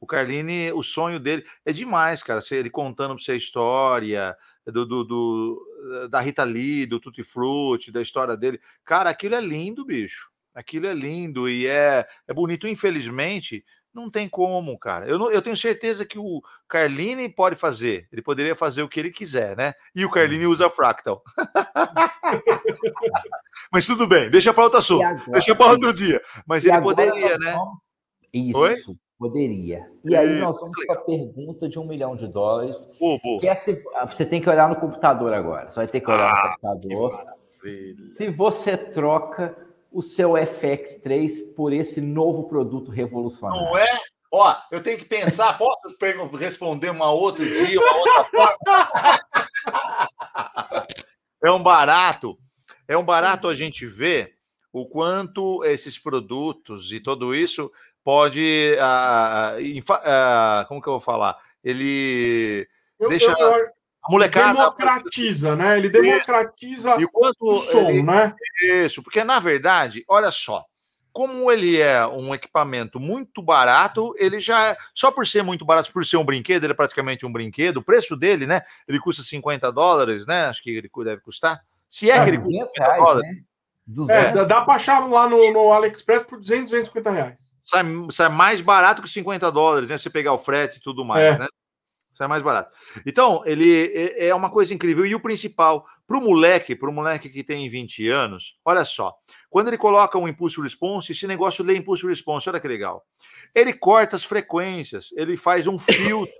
[0.00, 2.40] O Carline, o sonho dele é demais, cara.
[2.50, 4.36] Ele contando pra você a história,
[4.66, 8.60] do, do, do, da Rita Lee, do Tutti Frutti, da história dele.
[8.84, 10.30] Cara, aquilo é lindo, bicho.
[10.54, 12.66] Aquilo é lindo e é, é bonito.
[12.66, 15.06] Infelizmente, não tem como, cara.
[15.06, 18.08] Eu, não, eu tenho certeza que o Carline pode fazer.
[18.12, 19.74] Ele poderia fazer o que ele quiser, né?
[19.94, 21.22] E o Carline usa fractal.
[23.72, 25.30] Mas tudo bem, deixa para outro assunto.
[25.30, 26.20] Deixa para outro dia.
[26.46, 27.56] Mas ele poderia, né?
[28.32, 28.58] Isso.
[28.58, 28.76] Oi?
[29.18, 29.90] Poderia.
[30.04, 32.76] E aí Isso, nós vamos para a pergunta de um milhão de dólares.
[33.40, 35.72] Que é se, ah, você tem que olhar no computador agora.
[35.72, 37.24] Você vai ter que olhar ah, no computador.
[38.16, 39.56] Se você troca
[39.90, 43.64] o seu FX3 por esse novo produto revolucionário?
[43.64, 43.86] Não é?
[44.30, 45.96] Ó, eu tenho que pensar, posso
[46.36, 49.26] responder uma outra dia, uma outra forma?
[51.42, 52.38] é um barato,
[52.86, 54.38] é um barato a gente ver
[54.72, 57.72] o quanto esses produtos e tudo isso
[58.08, 61.36] pode, uh, uh, como que eu vou falar?
[61.62, 62.66] Ele
[62.98, 63.66] eu, deixa eu, eu,
[64.02, 65.76] a molecada democratiza, né?
[65.76, 68.34] Ele democratiza e quanto o som, ele, né?
[68.62, 70.64] Isso, porque na verdade, olha só,
[71.12, 76.06] como ele é um equipamento muito barato, ele já, só por ser muito barato, por
[76.06, 78.62] ser um brinquedo, ele é praticamente um brinquedo, o preço dele, né?
[78.88, 80.46] Ele custa 50 dólares, né?
[80.46, 81.60] Acho que ele deve custar.
[81.90, 83.30] Se é, é que ele custa 50 reais, dólares.
[83.86, 84.40] Né?
[84.40, 87.47] É, dá para achar lá no, no AliExpress por 200, 250 reais.
[87.68, 89.98] Sai, sai mais barato que 50 dólares, né?
[89.98, 91.38] Você pegar o frete e tudo mais, é.
[91.38, 91.46] né?
[92.14, 92.74] Sai mais barato.
[93.04, 95.04] Então, ele é, é uma coisa incrível.
[95.04, 99.14] E o principal, para o moleque, para o moleque que tem 20 anos, olha só,
[99.50, 103.04] quando ele coloca um impulso response, esse negócio lê impulso response, olha que legal.
[103.54, 106.32] Ele corta as frequências, ele faz um filtro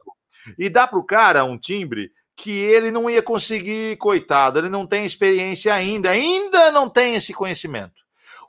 [0.58, 4.86] e dá para o cara um timbre que ele não ia conseguir, coitado, ele não
[4.86, 8.00] tem experiência ainda, ainda não tem esse conhecimento.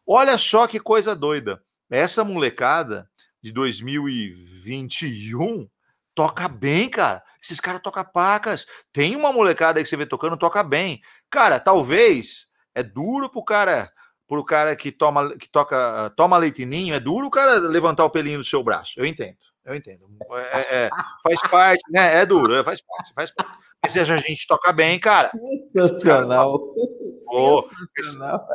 [0.07, 1.61] Olha só que coisa doida.
[1.89, 3.09] Essa molecada
[3.41, 5.67] de 2021
[6.13, 7.23] toca bem, cara.
[7.41, 8.65] Esses caras tocam pacas.
[8.91, 11.01] Tem uma molecada aí que você vê tocando, toca bem.
[11.29, 13.91] Cara, talvez é duro pro cara,
[14.27, 18.39] pro cara que toma que toca, toma leitinho, é duro o cara levantar o pelinho
[18.39, 18.93] do seu braço.
[18.97, 19.37] Eu entendo.
[19.65, 20.09] Eu entendo.
[20.31, 20.89] É, é, é
[21.23, 22.21] faz parte, né?
[22.21, 23.51] É duro, é, faz parte, faz parte.
[23.81, 25.31] Mas a gente toca bem, cara.
[25.71, 26.75] Sensacional.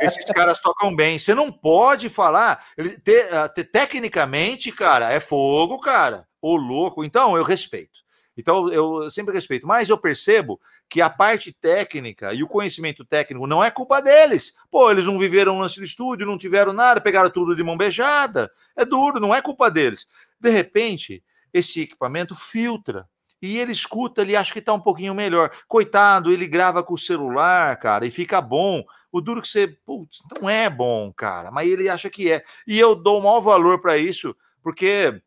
[0.01, 1.19] Esses, esses, caras tocam bem.
[1.19, 2.67] Você não pode falar.
[2.77, 6.27] Ele, ter, ter, tecnicamente, cara, é fogo, cara.
[6.41, 7.05] Ô, louco.
[7.05, 8.05] Então, eu respeito.
[8.37, 9.67] Então, eu sempre respeito.
[9.67, 14.55] Mas eu percebo que a parte técnica e o conhecimento técnico não é culpa deles.
[14.71, 18.51] Pô, eles não viveram lance de estúdio, não tiveram nada, pegaram tudo de mão beijada.
[18.77, 20.07] É duro, não é culpa deles.
[20.41, 21.23] De repente,
[21.53, 23.09] esse equipamento filtra.
[23.45, 25.51] E ele escuta, ele acha que está um pouquinho melhor.
[25.69, 28.83] Coitado, ele grava com o celular, cara, e fica bom.
[29.13, 32.43] O duro que você, putz, não é bom, cara, mas ele acha que é.
[32.67, 35.21] E eu dou o maior valor para isso, porque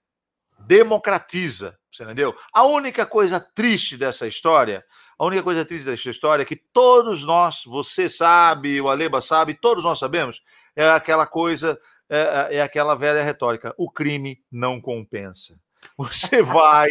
[0.65, 2.35] democratiza, você entendeu?
[2.51, 4.83] A única coisa triste dessa história,
[5.15, 9.53] a única coisa triste dessa história é que todos nós, você sabe, o Aleba sabe,
[9.53, 10.41] todos nós sabemos,
[10.75, 11.79] é aquela coisa,
[12.09, 15.66] é, é aquela velha retórica: o crime não compensa.
[15.97, 16.89] Você vai,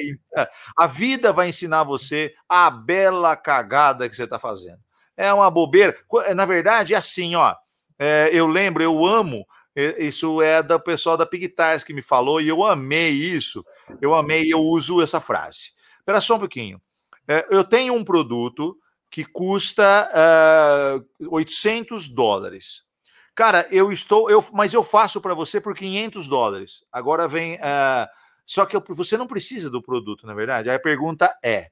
[0.77, 4.79] a vida vai ensinar você a bela cagada que você está fazendo.
[5.17, 5.97] É uma bobeira.
[6.35, 7.55] Na verdade, é assim, ó.
[7.99, 9.47] É, eu lembro, eu amo
[9.99, 13.65] isso é da pessoal da Pigtais que me falou e eu amei isso.
[14.01, 15.73] Eu amei, eu uso essa frase.
[15.99, 16.81] Espera só um pouquinho.
[17.29, 18.79] É, eu tenho um produto
[19.11, 20.09] que custa
[21.21, 22.85] uh, 800 dólares.
[23.35, 26.83] Cara, eu estou, eu, mas eu faço para você por 500 dólares.
[26.91, 28.09] Agora vem, uh,
[28.47, 30.71] só que você não precisa do produto, na verdade.
[30.71, 31.69] Aí a pergunta é: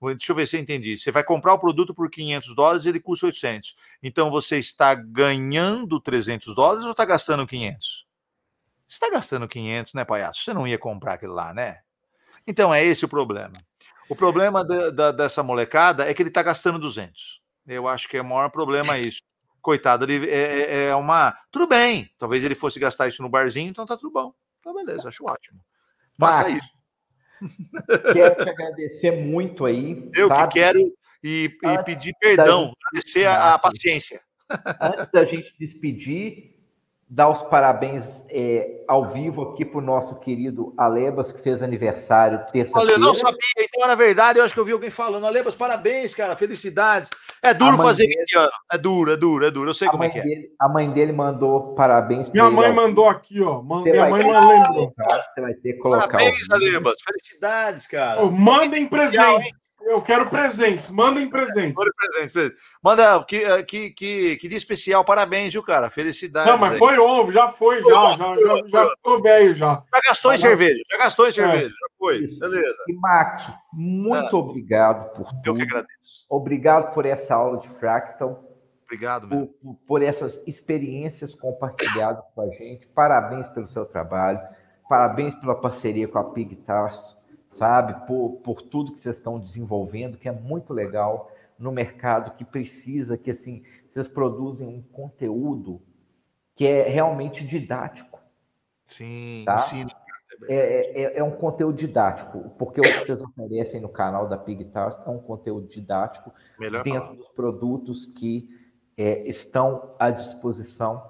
[0.00, 0.98] Deixa eu ver se eu entendi.
[0.98, 3.74] Você vai comprar o produto por 500 dólares ele custa 800.
[4.02, 8.06] Então você está ganhando 300 dólares ou está gastando 500?
[8.86, 10.42] Você está gastando 500, né, palhaço?
[10.42, 11.80] Você não ia comprar aquilo lá, né?
[12.46, 13.58] Então é esse o problema.
[14.08, 17.40] O problema da, da, dessa molecada é que ele está gastando 200.
[17.66, 19.22] Eu acho que é o maior problema é isso.
[19.60, 21.36] Coitado, ele é, é, é uma.
[21.50, 22.08] Tudo bem.
[22.16, 24.32] Talvez ele fosse gastar isso no barzinho, então tá tudo bom.
[24.60, 25.60] Então, beleza, acho ótimo.
[26.18, 26.76] Faça isso.
[28.12, 30.10] Quero te agradecer muito aí.
[30.14, 30.52] Eu sabe?
[30.52, 30.78] que quero
[31.22, 34.20] e, e pedir perdão, agradecer a, a, paciência.
[34.80, 36.55] Antes da gente despedir,
[37.08, 42.38] dar os parabéns é, ao vivo aqui para o nosso querido Alebas, que fez aniversário
[42.50, 42.80] terça-feira.
[42.80, 45.54] Olha, eu não sabia, então, na verdade, eu acho que eu vi alguém falando, Alebas,
[45.54, 47.10] parabéns, cara, felicidades.
[47.40, 50.08] É duro fazer dele, ano, é duro, é duro, é duro, eu sei como é
[50.08, 50.22] que é.
[50.22, 54.48] Dele, a mãe dele mandou parabéns Minha mãe ele, mandou aqui, ó, minha mãe não
[54.48, 54.92] lembrou.
[55.32, 56.08] Você vai ter que colocar.
[56.08, 58.24] Parabéns, Alebas, felicidades, cara.
[58.24, 59.54] Oh, mandem presente.
[59.86, 60.90] Eu quero presentes.
[60.90, 61.74] Mandem presentes.
[61.74, 62.56] Manda presente, presente.
[62.82, 65.04] Manda que, eh, que, que, que dia especial.
[65.04, 65.88] Parabéns, viu, cara?
[65.88, 66.50] Felicidade.
[66.50, 66.78] Não, mas aí.
[66.78, 67.88] foi ovo, já foi, já.
[67.88, 69.84] Já, já, já, já ficou velho já.
[69.94, 70.82] Já gastou em cerveja.
[70.90, 71.32] Já gastou em é.
[71.32, 71.68] cerveja.
[71.68, 72.16] Já foi.
[72.16, 72.40] Isso.
[72.40, 72.84] Beleza.
[72.88, 73.40] E, Mac,
[73.72, 74.40] muito é.
[74.40, 75.42] obrigado por tudo.
[75.44, 76.26] Eu que agradeço.
[76.28, 78.42] Obrigado por essa aula de Fractal.
[78.84, 82.88] Obrigado, por, por essas experiências compartilhadas com a gente.
[82.88, 84.40] Parabéns pelo seu trabalho.
[84.88, 87.15] Parabéns pela parceria com a Pig Tarso
[87.56, 92.44] sabe, por, por tudo que vocês estão desenvolvendo, que é muito legal no mercado, que
[92.44, 93.62] precisa, que assim,
[93.92, 95.80] vocês produzem um conteúdo
[96.54, 98.20] que é realmente didático.
[98.86, 99.58] Sim, tá?
[99.58, 99.86] sim.
[100.48, 104.66] É, é, é, um conteúdo didático, porque o que vocês oferecem no canal da Pig
[104.66, 107.16] Towers é um conteúdo didático Melhor dentro palavra.
[107.16, 108.46] dos produtos que
[108.98, 111.02] é, estão à disposição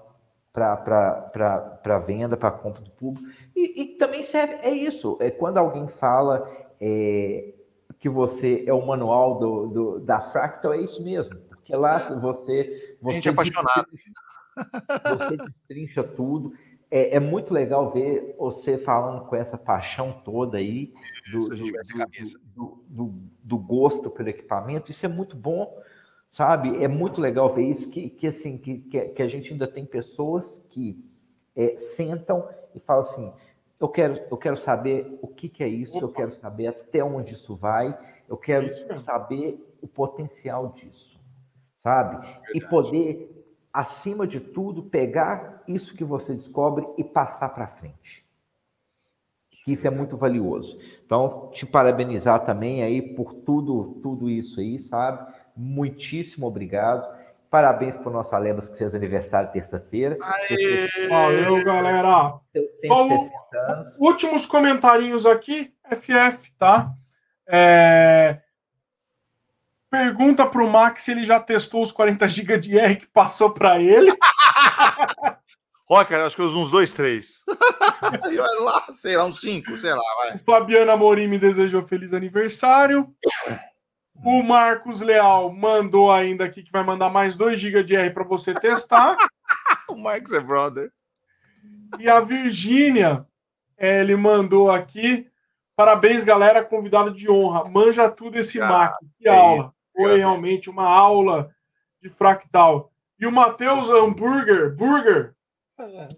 [0.52, 3.28] para venda, para compra do público.
[3.56, 6.46] E, e, também serve, é isso, é quando alguém fala
[6.78, 7.54] é,
[7.98, 11.34] que você é o manual do, do, da Fractal, é isso mesmo.
[11.48, 12.96] Porque lá você.
[13.00, 13.86] você Gente é apaixonado.
[15.18, 16.52] Você destrincha tudo.
[16.90, 20.94] É, é, muito legal ver você falando com essa paixão toda aí
[21.32, 21.56] do, do,
[22.54, 24.90] do, do, do gosto pelo equipamento.
[24.90, 25.82] Isso é muito bom
[26.30, 26.84] sabe?
[26.84, 30.62] É muito legal ver isso, que, que assim, que, que a gente ainda tem pessoas
[30.68, 31.02] que
[31.56, 33.32] é, sentam e falam assim,
[33.78, 36.06] eu quero, eu quero saber o que, que é isso, Opa.
[36.06, 37.96] eu quero saber até onde isso vai,
[38.28, 38.68] eu quero
[39.00, 41.20] saber o potencial disso,
[41.82, 42.26] sabe?
[42.54, 48.24] E poder, acima de tudo, pegar isso que você descobre e passar para frente.
[49.66, 50.78] Isso é muito valioso.
[51.04, 55.26] Então, te parabenizar também aí por tudo, tudo isso aí, sabe?
[55.56, 57.15] muitíssimo obrigado.
[57.56, 60.18] Parabéns para o nosso Alemos que fez aniversário terça-feira.
[61.08, 62.34] Valeu, galera.
[62.86, 63.08] Só
[63.98, 66.90] últimos comentários aqui, FF, tá?
[67.48, 68.42] É...
[69.90, 73.48] Pergunta para o Max se ele já testou os 40 GB de R que passou
[73.48, 74.12] para ele.
[75.88, 77.42] Olha, cara, acho que eu uso uns dois, três.
[78.60, 80.38] lá, sei lá, uns cinco, sei lá, vai.
[80.40, 83.08] Fabiana Morim me desejou feliz aniversário.
[84.24, 88.24] O Marcos Leal mandou ainda aqui que vai mandar mais 2 GB de R para
[88.24, 89.16] você testar.
[89.90, 90.90] o Marcos é brother.
[91.98, 93.26] E a Virgínia,
[93.76, 95.26] é, ele mandou aqui.
[95.76, 97.68] Parabéns, galera, convidado de honra.
[97.68, 98.94] Manja tudo esse ah, Mac.
[99.18, 99.72] Que é aula.
[99.94, 101.50] Foi realmente uma aula
[102.02, 102.90] de fractal.
[103.18, 105.34] E o Matheus Hamburger, Burger,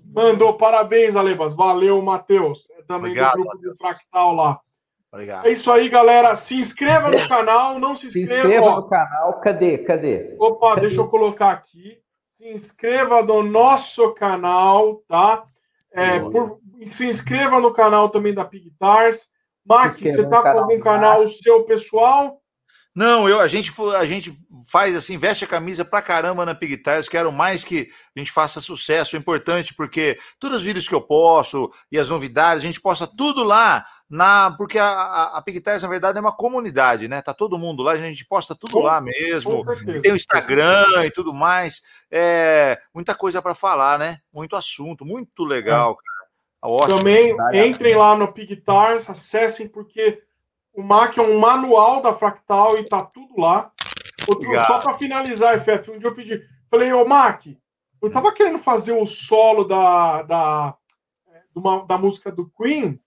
[0.06, 1.54] mandou parabéns, Alebas.
[1.54, 2.68] Valeu, Matheus.
[2.72, 3.72] É também Obrigado, do grupo Mateus.
[3.72, 4.60] do Fractal lá.
[5.12, 5.46] Obrigado.
[5.46, 6.36] É isso aí, galera.
[6.36, 8.32] Se inscreva no canal, não se inscreva.
[8.32, 9.40] Se inscreva no canal.
[9.40, 9.78] Cadê?
[9.78, 10.36] Cadê?
[10.38, 10.80] Opa, Cadê?
[10.82, 11.98] deixa eu colocar aqui.
[12.36, 15.44] Se inscreva no nosso canal, tá?
[15.90, 19.26] É, por, se inscreva no canal também da Pigtars.
[19.66, 22.40] Mac, você tá com algum canal seu pessoal?
[22.94, 24.36] Não, eu, a, gente, a gente
[24.70, 27.08] faz assim, veste a camisa pra caramba na Pigtars.
[27.08, 29.14] Quero mais que a gente faça sucesso.
[29.14, 33.06] É importante porque todos os vídeos que eu posto e as novidades, a gente posta
[33.06, 37.20] tudo lá na porque a, a, a Pigtails, na verdade, é uma comunidade, né?
[37.20, 39.64] Tá todo mundo lá, a gente posta tudo lá mesmo.
[40.00, 41.82] Tem o Instagram e tudo mais.
[42.10, 44.20] É, muita coisa para falar, né?
[44.32, 45.94] Muito assunto, muito legal, é.
[45.94, 46.18] cara.
[46.60, 46.98] Ótimo.
[46.98, 50.22] Também entrem lá no Pigtars, acessem, porque
[50.72, 53.70] o Mac é um manual da Fractal e tá tudo lá.
[54.26, 57.46] Outro, só para finalizar, FF, um dia eu pedi, falei, ô Mac,
[58.00, 60.76] eu tava querendo fazer o solo da, da,
[61.86, 63.00] da música do Queen,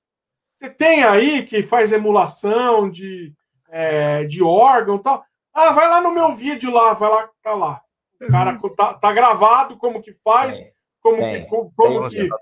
[0.61, 3.33] você tem aí que faz emulação de,
[3.67, 5.25] é, de órgão e tal.
[5.51, 7.81] Ah, vai lá no meu vídeo lá, vai lá, tá lá.
[8.21, 8.75] O cara uhum.
[8.75, 11.49] tá, tá gravado como que faz, tem, como tem, que.
[11.49, 12.35] Como, como tem, que...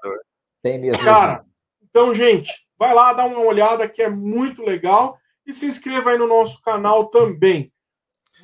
[0.61, 1.01] tem mesmo.
[1.01, 1.45] Cara,
[1.81, 5.17] então, gente, vai lá dar uma olhada que é muito legal
[5.48, 7.72] e se inscreva aí no nosso canal também.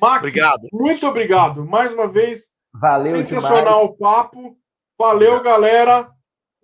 [0.00, 0.62] Mac, obrigado.
[0.72, 1.66] Muito obrigado.
[1.66, 2.48] Mais uma vez.
[2.72, 3.90] Valeu, Sensacional demais.
[3.90, 4.56] o papo.
[4.98, 6.10] Valeu, galera.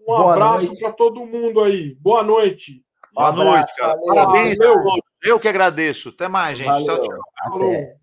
[0.00, 1.94] Um Boa abraço para todo mundo aí.
[1.96, 2.82] Boa noite.
[3.12, 3.94] Boa noite, cara.
[3.94, 4.82] Valeu, Parabéns valeu.
[5.22, 6.08] Eu que agradeço.
[6.10, 6.66] Até mais, gente.
[6.66, 7.00] Valeu.
[7.00, 7.20] Tchau, tchau.
[7.44, 8.01] Até.